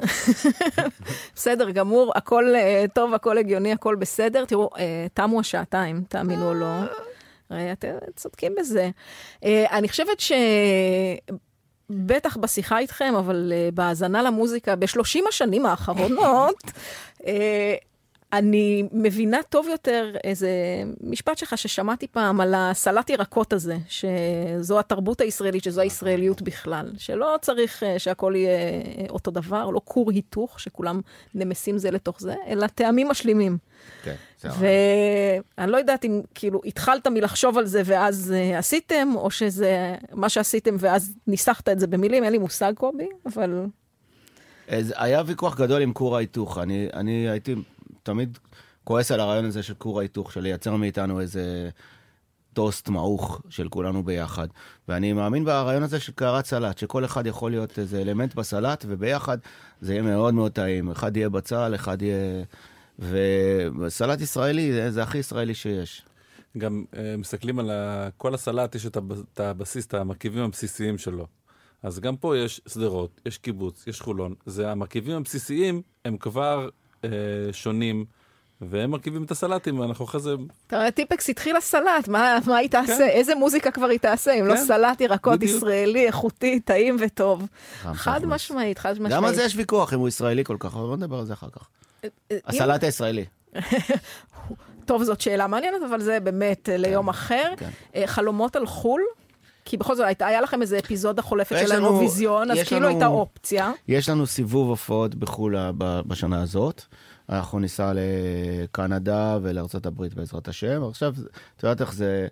בסדר 1.37 1.70
גמור, 1.70 2.12
הכל 2.15 2.55
אה, 2.55 2.85
טוב, 2.95 3.15
הכל 3.15 3.39
הגיוני, 3.39 3.73
הכל 3.73 3.95
בסדר. 3.95 4.45
תראו, 4.45 4.70
אה, 4.78 5.07
תמו 5.15 5.41
השעתיים, 5.41 6.03
תאמינו 6.09 6.49
או 6.49 6.55
לא. 6.55 6.81
אה, 7.53 7.73
אתם 7.73 7.89
צודקים 8.16 8.55
בזה. 8.59 8.91
אני 9.45 9.89
חושבת 9.89 10.20
ש... 10.20 10.33
בטח 11.91 12.37
בשיחה 12.37 12.78
איתכם, 12.78 13.15
אבל 13.19 13.53
uh, 13.53 13.74
בהאזנה 13.74 14.23
למוזיקה 14.23 14.77
בשלושים 14.77 15.24
השנים 15.28 15.66
האחרונות, 15.66 16.62
uh, 17.20 17.24
אני 18.38 18.88
מבינה 18.92 19.38
טוב 19.48 19.68
יותר 19.68 20.12
איזה 20.24 20.50
משפט 21.00 21.38
שלך 21.38 21.58
ששמעתי 21.58 22.06
פעם 22.06 22.40
על 22.40 22.54
הסלט 22.56 23.10
ירקות 23.10 23.52
הזה, 23.52 23.76
שזו 23.88 24.78
התרבות 24.78 25.20
הישראלית, 25.20 25.64
שזו 25.64 25.80
הישראליות 25.80 26.42
בכלל, 26.42 26.90
שלא 26.98 27.34
צריך 27.40 27.82
uh, 27.82 27.98
שהכל 27.98 28.32
יהיה 28.36 28.58
אה, 28.58 29.06
אותו 29.10 29.30
דבר, 29.30 29.70
לא 29.70 29.80
כור 29.84 30.10
היתוך, 30.10 30.60
שכולם 30.60 31.00
נמסים 31.34 31.78
זה 31.78 31.90
לתוך 31.90 32.20
זה, 32.20 32.34
אלא 32.46 32.66
טעמים 32.66 33.08
משלימים. 33.08 33.58
כן, 34.02 34.14
זה 34.40 34.48
ואני 35.58 35.72
לא 35.72 35.76
יודעת 35.76 36.04
אם 36.04 36.22
כאילו 36.34 36.60
התחלת 36.64 37.06
מלחשוב 37.06 37.58
על 37.58 37.66
זה 37.66 37.82
ואז 37.84 38.34
uh, 38.34 38.58
עשיתם, 38.58 39.08
או 39.14 39.30
שזה 39.30 39.94
מה 40.12 40.28
שעשיתם 40.28 40.76
ואז 40.78 41.14
ניסחת 41.26 41.68
את 41.68 41.80
זה 41.80 41.86
במילים, 41.86 42.24
אין 42.24 42.32
לי 42.32 42.38
מושג 42.38 42.72
קובי, 42.76 43.08
אבל 43.26 43.66
היה 44.96 45.22
ויכוח 45.26 45.56
גדול 45.56 45.82
עם 45.82 45.92
כור 45.92 46.16
ההיתוך. 46.16 46.58
אני, 46.58 46.88
אני 46.94 47.28
הייתי 47.28 47.54
תמיד 48.07 48.39
כועס 48.85 49.11
על 49.11 49.20
הרעיון 49.20 49.45
הזה 49.45 49.62
של 49.62 49.74
כור 49.74 49.99
ההיתוך, 49.99 50.33
של 50.33 50.41
לייצר 50.41 50.77
מאיתנו 50.77 51.20
איזה 51.20 51.70
טוסט 52.53 52.89
מעוך 52.89 53.43
של 53.49 53.69
כולנו 53.69 54.03
ביחד. 54.05 54.49
ואני 54.89 55.12
מאמין 55.12 55.45
ברעיון 55.45 55.83
הזה 55.83 56.01
של 56.01 56.12
קערת 56.12 56.47
סלט, 56.47 56.78
שכל 56.78 57.05
אחד 57.05 57.27
יכול 57.27 57.51
להיות 57.51 57.78
איזה 57.78 58.01
אלמנט 58.01 58.35
בסלט, 58.35 58.85
וביחד 58.89 59.39
זה 59.81 59.93
יהיה 59.93 60.03
מאוד 60.03 60.35
מאוד 60.35 60.53
טעים. 60.53 60.91
אחד 60.91 61.16
יהיה 61.16 61.28
בצל, 61.28 61.74
אחד 61.74 62.03
יהיה... 62.03 62.45
וסלט 63.78 64.20
ישראלי 64.20 64.73
זה, 64.73 64.91
זה 64.91 65.03
הכי 65.03 65.19
ישראלי 65.19 65.55
שיש. 65.55 66.03
גם 66.59 66.85
אה, 66.97 67.16
מסתכלים 67.16 67.59
על 67.59 67.70
ה... 67.70 68.09
כל 68.16 68.35
הסלט, 68.35 68.74
יש 68.74 68.87
את, 68.87 68.97
הב... 68.97 69.12
את 69.12 69.41
הבסיס, 69.41 69.87
את 69.87 69.95
המרכיבים 69.95 70.45
הבסיסיים 70.45 70.99
שלו. 70.99 71.27
אז 71.83 72.01
גם 72.01 72.16
פה 72.16 72.37
יש 72.37 72.61
שדרות, 72.69 73.20
יש 73.27 73.39
קיבוץ, 73.39 73.87
יש 73.87 74.01
חולון. 74.01 74.35
זה 74.47 74.70
המרכיבים 74.70 75.16
הבסיסיים, 75.16 75.83
הם 76.05 76.16
כבר 76.16 76.69
אה, 77.05 77.10
שונים, 77.52 78.05
והם 78.60 78.90
מרכיבים 78.90 79.24
את 79.24 79.31
הסלטים, 79.31 79.78
ואנחנו 79.78 80.05
אחרי 80.05 80.20
זה... 80.20 80.31
תראה, 80.66 80.90
טיפקס 80.90 81.28
התחילה 81.31 81.60
סלט, 81.60 82.09
מה, 82.09 82.39
מה 82.47 82.56
היא 82.56 82.70
תעשה? 82.70 82.97
כן. 82.98 83.09
איזה 83.09 83.35
מוזיקה 83.35 83.70
כבר 83.70 83.86
היא 83.86 83.98
תעשה, 83.98 84.32
אם 84.32 84.47
לא 84.47 84.55
כן, 84.55 84.64
סלט 84.66 85.01
ירקות 85.01 85.35
בדיוק. 85.39 85.56
ישראלי, 85.56 86.06
איכותי, 86.06 86.60
טעים 86.60 86.97
וטוב. 87.01 87.47
חד. 87.94 88.24
משמעית, 88.24 88.78
חד 88.78 88.93
משמעית. 88.93 89.12
גם 89.12 89.24
על 89.24 89.35
זה 89.35 89.43
יש 89.43 89.56
ויכוח, 89.56 89.94
אם 89.94 89.98
הוא 89.98 90.09
ישראלי 90.09 90.44
כל 90.44 90.56
כך, 90.60 90.74
אבל 90.74 90.86
בוא 90.86 90.97
נדבר 90.97 91.18
על 91.18 91.24
זה 91.24 91.32
אחר 91.32 91.48
כך. 91.52 91.68
אה, 92.05 92.09
אם- 92.32 92.36
הסלט 92.47 92.85
הישראלי. 92.85 93.24
טוב, 94.85 95.02
זאת 95.02 95.20
שאלה 95.20 95.47
מעניינת, 95.47 95.82
אבל 95.90 96.01
זה 96.01 96.20
באמת 96.20 96.68
אה, 96.68 96.77
ליום 96.77 97.09
אחר. 97.09 97.52
כן. 97.56 97.68
אה, 97.94 98.06
חלומות 98.06 98.56
על 98.56 98.66
חו"ל? 98.66 99.01
כי 99.66 99.76
בכל 99.76 99.94
זאת, 99.97 100.06
היה 100.20 100.40
לכם 100.40 100.62
איזה 100.62 100.78
אפיזודה 100.78 101.22
חולפת 101.22 101.56
של 101.66 101.72
האירוויזיון, 101.72 102.51
אז 102.51 102.59
כאילו 102.66 102.80
לנו- 102.80 102.88
הייתה 102.88 103.06
אופציה. 103.06 103.72
יש 103.88 104.09
לנו 104.09 104.26
סיבוב 104.26 104.68
הופעות 104.68 105.14
בחו"ל 105.14 105.56
בשנה 105.78 106.43
הזאת. 106.43 106.82
אנחנו 107.28 107.59
ניסע 107.59 107.93
לקנדה 107.94 109.38
ולארצות 109.43 109.86
הברית 109.86 110.14
בעזרת 110.14 110.48
השם. 110.48 110.82
עכשיו, 110.88 111.14
את 111.56 111.62
יודעת 111.62 111.80
איך 111.80 111.93
זה... 111.94 112.26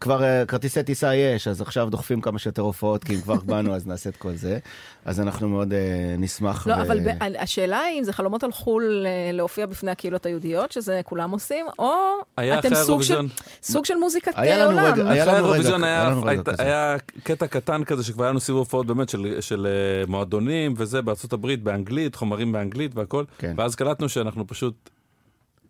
כבר 0.00 0.22
אה, 0.24 0.46
כרטיסי 0.46 0.82
טיסה 0.82 1.14
יש, 1.14 1.48
אז 1.48 1.60
עכשיו 1.60 1.88
דוחפים 1.90 2.20
כמה 2.20 2.38
שיותר 2.38 2.62
הופעות, 2.62 3.04
כי 3.04 3.14
אם 3.14 3.20
כבר 3.20 3.34
באנו 3.34 3.74
אז 3.74 3.86
נעשה 3.86 4.10
את 4.10 4.16
כל 4.16 4.34
זה. 4.34 4.58
אז 5.04 5.20
אנחנו 5.20 5.48
מאוד 5.48 5.72
אה, 5.72 5.78
נשמח. 6.18 6.66
לא, 6.66 6.72
ו- 6.74 6.80
אבל 6.82 7.00
ב- 7.00 7.22
השאלה 7.38 7.80
היא 7.80 7.98
אם 7.98 8.04
זה 8.04 8.12
חלומות 8.12 8.44
על 8.44 8.52
חו"ל 8.52 9.06
אה, 9.06 9.32
להופיע 9.32 9.66
בפני 9.66 9.90
הקהילות 9.90 10.26
היהודיות, 10.26 10.72
שזה 10.72 11.00
כולם 11.04 11.30
עושים, 11.30 11.66
או 11.78 11.92
היה 12.36 12.58
אתם 12.58 12.74
סוג 12.74 13.02
של-. 13.02 13.26
סוג 13.62 13.84
של 13.84 13.94
מוזיקת 13.94 14.32
היה 14.36 14.58
לנו 14.58 14.70
עולם. 14.80 14.92
רגע- 14.92 15.10
היה 15.10 15.24
לנו 15.24 15.48
רגע- 15.50 15.76
היה, 15.76 15.86
היה 16.00 16.08
לנו 16.10 16.20
רגע 16.22 16.30
הייתה- 16.30 16.52
כזה. 16.52 16.62
היה 16.62 16.96
קטע 17.22 17.46
קטן 17.46 17.84
כזה 17.84 18.04
שכבר 18.04 18.24
היה 18.24 18.30
לנו 18.30 18.40
סיבוב 18.40 18.58
הופעות 18.58 18.86
באמת 18.86 19.08
של, 19.08 19.36
של 19.40 19.66
אה, 19.66 20.06
מועדונים 20.06 20.74
וזה 20.76 21.02
בארצות 21.02 21.32
הברית 21.32 21.62
באנגלית, 21.62 22.14
חומרים 22.14 22.52
באנגלית 22.52 22.92
והכל, 22.94 23.24
כן. 23.38 23.54
ואז 23.56 23.74
קלטנו 23.74 24.08
שאנחנו 24.08 24.46
פשוט 24.46 24.74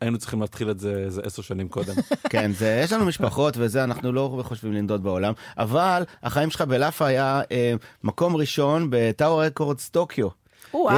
היינו 0.01 0.19
צריכים 0.19 0.41
להתחיל 0.41 0.70
את 0.70 0.81
זה 0.81 1.03
איזה 1.07 1.20
עשר 1.25 1.43
שנים 1.43 1.69
קודם. 1.69 1.95
כן, 2.33 2.53
זה, 2.53 2.81
יש 2.85 2.93
לנו 2.93 3.07
משפחות 3.07 3.55
וזה, 3.59 3.85
אנחנו 3.85 4.12
לא 4.12 4.43
חושבים 4.45 4.73
לנדוד 4.73 5.03
בעולם, 5.03 5.33
אבל 5.59 6.03
החיים 6.23 6.51
שלך 6.51 6.61
בלאפה 6.61 7.07
היה 7.07 7.43
אה, 7.53 7.75
מקום 8.05 8.37
ראשון 8.37 8.87
בטאוור 8.91 9.45
רקורדס 9.45 9.89
טוקיו. 9.89 10.29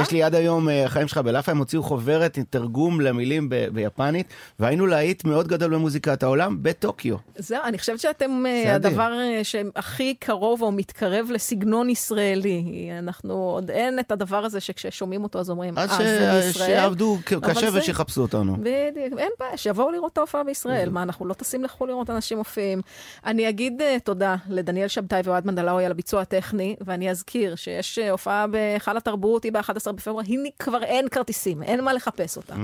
יש 0.01 0.11
לי 0.11 0.23
עד 0.23 0.35
היום, 0.35 0.69
אה, 0.69 0.85
החיים 0.85 1.07
שלך 1.07 1.17
בלאפה, 1.17 1.51
הם 1.51 1.57
הוציאו 1.57 1.83
חוברת 1.83 2.37
עם 2.37 2.43
תרגום 2.49 3.01
למילים 3.01 3.49
ב- 3.49 3.67
ביפנית, 3.71 4.27
והיינו 4.59 4.87
להיט 4.87 5.25
מאוד 5.25 5.47
גדול 5.47 5.73
במוזיקת 5.73 6.23
העולם 6.23 6.57
בטוקיו. 6.61 7.15
זהו, 7.35 7.59
אני 7.63 7.77
חושבת 7.77 7.99
שאתם 7.99 8.43
אה. 8.45 8.75
הדבר 8.75 9.13
אה, 9.13 9.43
שהכי 9.43 10.15
קרוב 10.19 10.61
או 10.61 10.71
מתקרב 10.71 11.27
לסגנון 11.31 11.89
ישראלי. 11.89 12.89
אנחנו, 12.99 13.33
עוד 13.33 13.71
אין 13.71 13.99
את 13.99 14.11
הדבר 14.11 14.45
הזה 14.45 14.59
שכששומעים 14.59 15.23
אותו 15.23 15.39
אז 15.39 15.49
אומרים, 15.49 15.77
אז 15.77 15.91
אה, 15.91 15.97
זה 15.97 16.45
מישראל. 16.47 16.67
שיעבדו 16.67 17.17
קשה 17.41 17.67
ושיחפשו 17.73 18.21
אותנו. 18.21 18.57
בדיוק, 18.59 19.19
אין 19.19 19.31
בעיה, 19.39 19.57
שיבואו 19.57 19.91
לראות 19.91 20.13
את 20.13 20.17
ההופעה 20.17 20.43
בישראל. 20.43 20.89
מה, 20.89 21.03
אנחנו 21.03 21.25
לא 21.25 21.33
טסים 21.33 21.63
לחו"ל 21.63 21.89
לראות 21.89 22.09
אנשים 22.09 22.37
מופיעים. 22.37 22.81
אני 23.25 23.49
אגיד 23.49 23.81
תודה 24.03 24.35
לדניאל 24.49 24.87
שבתאי 24.87 25.21
ואוהד 25.23 25.47
מנדלאוי 25.47 25.85
על 25.85 25.91
הביצוע 25.91 26.21
הטכני, 26.21 26.75
ואני 26.81 27.11
אזכיר 27.11 27.55
שיש 27.55 27.99
הופעה 27.99 28.47
בהיכל 28.47 28.97
התרבות, 28.97 29.43
היא 29.43 29.51
ב-11 29.61 29.91
בפברואר, 29.91 30.23
היא 30.25 30.51
כבר 30.59 30.83
אין 30.83 31.09
כרטיסים, 31.09 31.63
אין 31.63 31.83
מה 31.83 31.93
לחפש 31.93 32.37
אותה. 32.37 32.55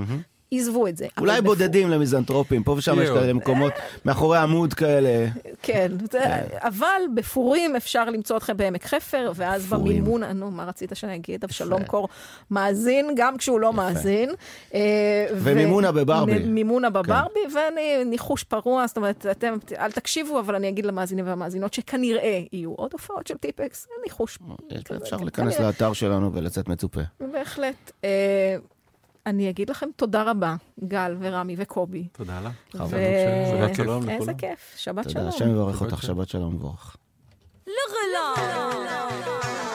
עזבו 0.52 0.86
את 0.86 0.96
זה. 0.96 1.06
אולי 1.18 1.42
בודדים 1.42 1.90
למיזנטרופים, 1.90 2.62
פה 2.62 2.72
ושם 2.72 3.02
יש. 3.02 3.08
כאלה 3.08 3.32
מקומות 3.32 3.72
מאחורי 4.04 4.38
עמוד 4.38 4.74
כאלה. 4.74 5.26
כן, 5.62 5.92
זה, 6.12 6.20
אבל 6.58 7.02
בפורים 7.14 7.76
אפשר 7.76 8.04
למצוא 8.04 8.36
אתכם 8.36 8.56
בעמק 8.56 8.84
חפר, 8.84 9.32
ואז. 9.34 9.66
במימון, 9.66 10.22
אה, 10.22 10.32
נו, 10.32 10.50
מה 10.50 10.64
רצית 10.64 10.90
שאני 10.94 11.14
אגיד? 11.14 11.44
אבשלום 11.44 11.84
קור 11.84 12.08
מאזין, 12.50 13.10
גם 13.16 13.36
כשהוא 13.36 13.60
לא 13.60 13.72
מאזין. 13.72 14.30
אה, 14.74 15.26
ומימונה 15.34 15.92
בברבי. 15.92 16.38
מימונה 16.38 16.90
בברבי, 16.90 17.40
ואני 17.54 18.04
ניחוש 18.04 18.44
פרוע, 18.44 18.86
זאת 18.86 18.96
אומרת, 18.96 19.26
אתם 19.30 19.54
אל 19.78 19.92
תקשיבו, 19.92 20.40
אבל 20.40 20.54
אני 20.54 20.68
אגיד 20.68 20.86
למאזינים 20.86 21.26
והמאזינות 21.26 21.74
שכנראה 21.74 22.40
יהיו 22.52 22.72
עוד 22.72 22.90
הופעות 22.92 23.26
של 23.26 23.36
טיפקס, 23.36 23.86
ניחוש. 24.04 24.38
כזה, 24.84 24.98
אפשר 25.02 25.18
כן, 25.18 25.24
להיכנס. 25.24 25.60
לאתר 25.60 25.92
שלנו 25.92 26.32
ולצאת 26.32 26.68
מצופה. 26.68 27.00
בהחלט. 27.32 27.92
אה, 29.28 29.32
אני 29.32 29.50
אגיד 29.50 29.70
לכם 29.70 29.88
תודה 29.96 30.22
רבה, 30.22 30.56
גל 30.84 31.16
ורמי 31.20 31.54
וקובי. 31.58 32.08
תודה 32.12 32.40
לה. 32.40 32.50
ו- 32.74 32.78
שבת 33.50 33.74
שלום 33.74 34.08
איזה 34.08 34.32
לכולם. 34.32 34.36
כיף, 34.36 34.74
שבת 34.76 35.04
תודה, 35.08 35.12
שלום. 35.12 35.28
השם 35.28 35.50
יברך 35.50 35.80
אותך, 35.80 36.02
שבת 36.02 36.28
שלום 36.28 36.54
מבורך. 36.54 36.96
איי 37.66 39.67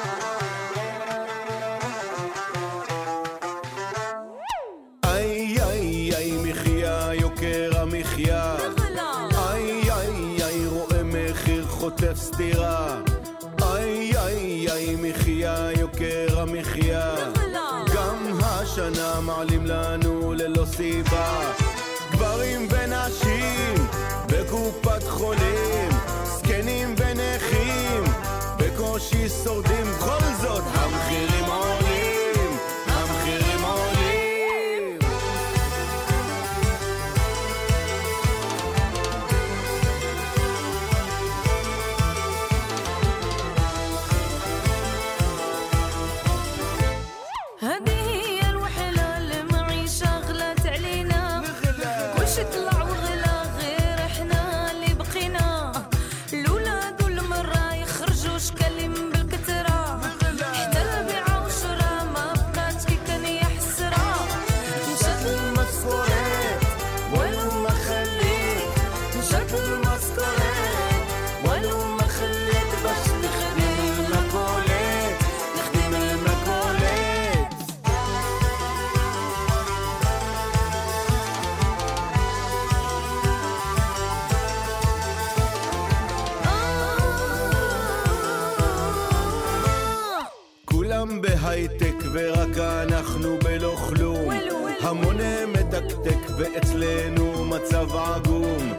זהב 97.88 97.96
עגום, 97.96 98.74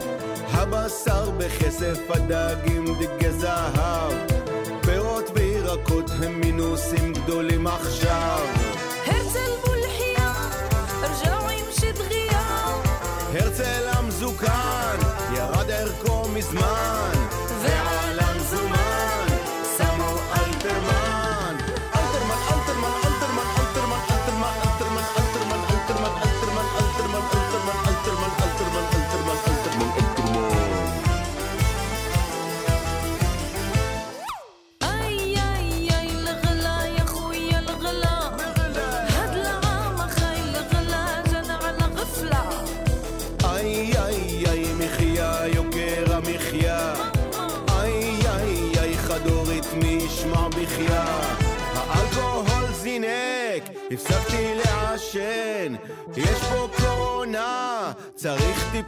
הבשר 0.51 1.29
בכסף 1.37 1.99
הדגים 2.09 2.85
דגי 2.99 3.31
זהב, 3.31 4.13
פירות 4.81 5.31
וירקות 5.33 6.09
הם 6.23 6.39
מינוסים 6.39 7.13
גדולים 7.13 7.67
עכשיו. 7.67 8.39
הרצל 9.05 9.51
בולחיה, 9.65 10.33
רג'עו 11.01 11.49
עם 11.49 11.65
שדריה. 11.71 12.67
הרצל 13.33 13.87
המזוקן, 13.87 14.97
ירד 15.35 15.71
ערכו 15.71 16.27
מזמן. 16.29 17.04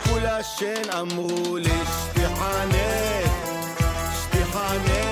כולה 0.03 0.43
שן 0.43 0.89
אמרו 0.99 1.57
לי 1.57 1.69
שתיחנק, 1.69 3.31
שתיחנק 4.13 5.06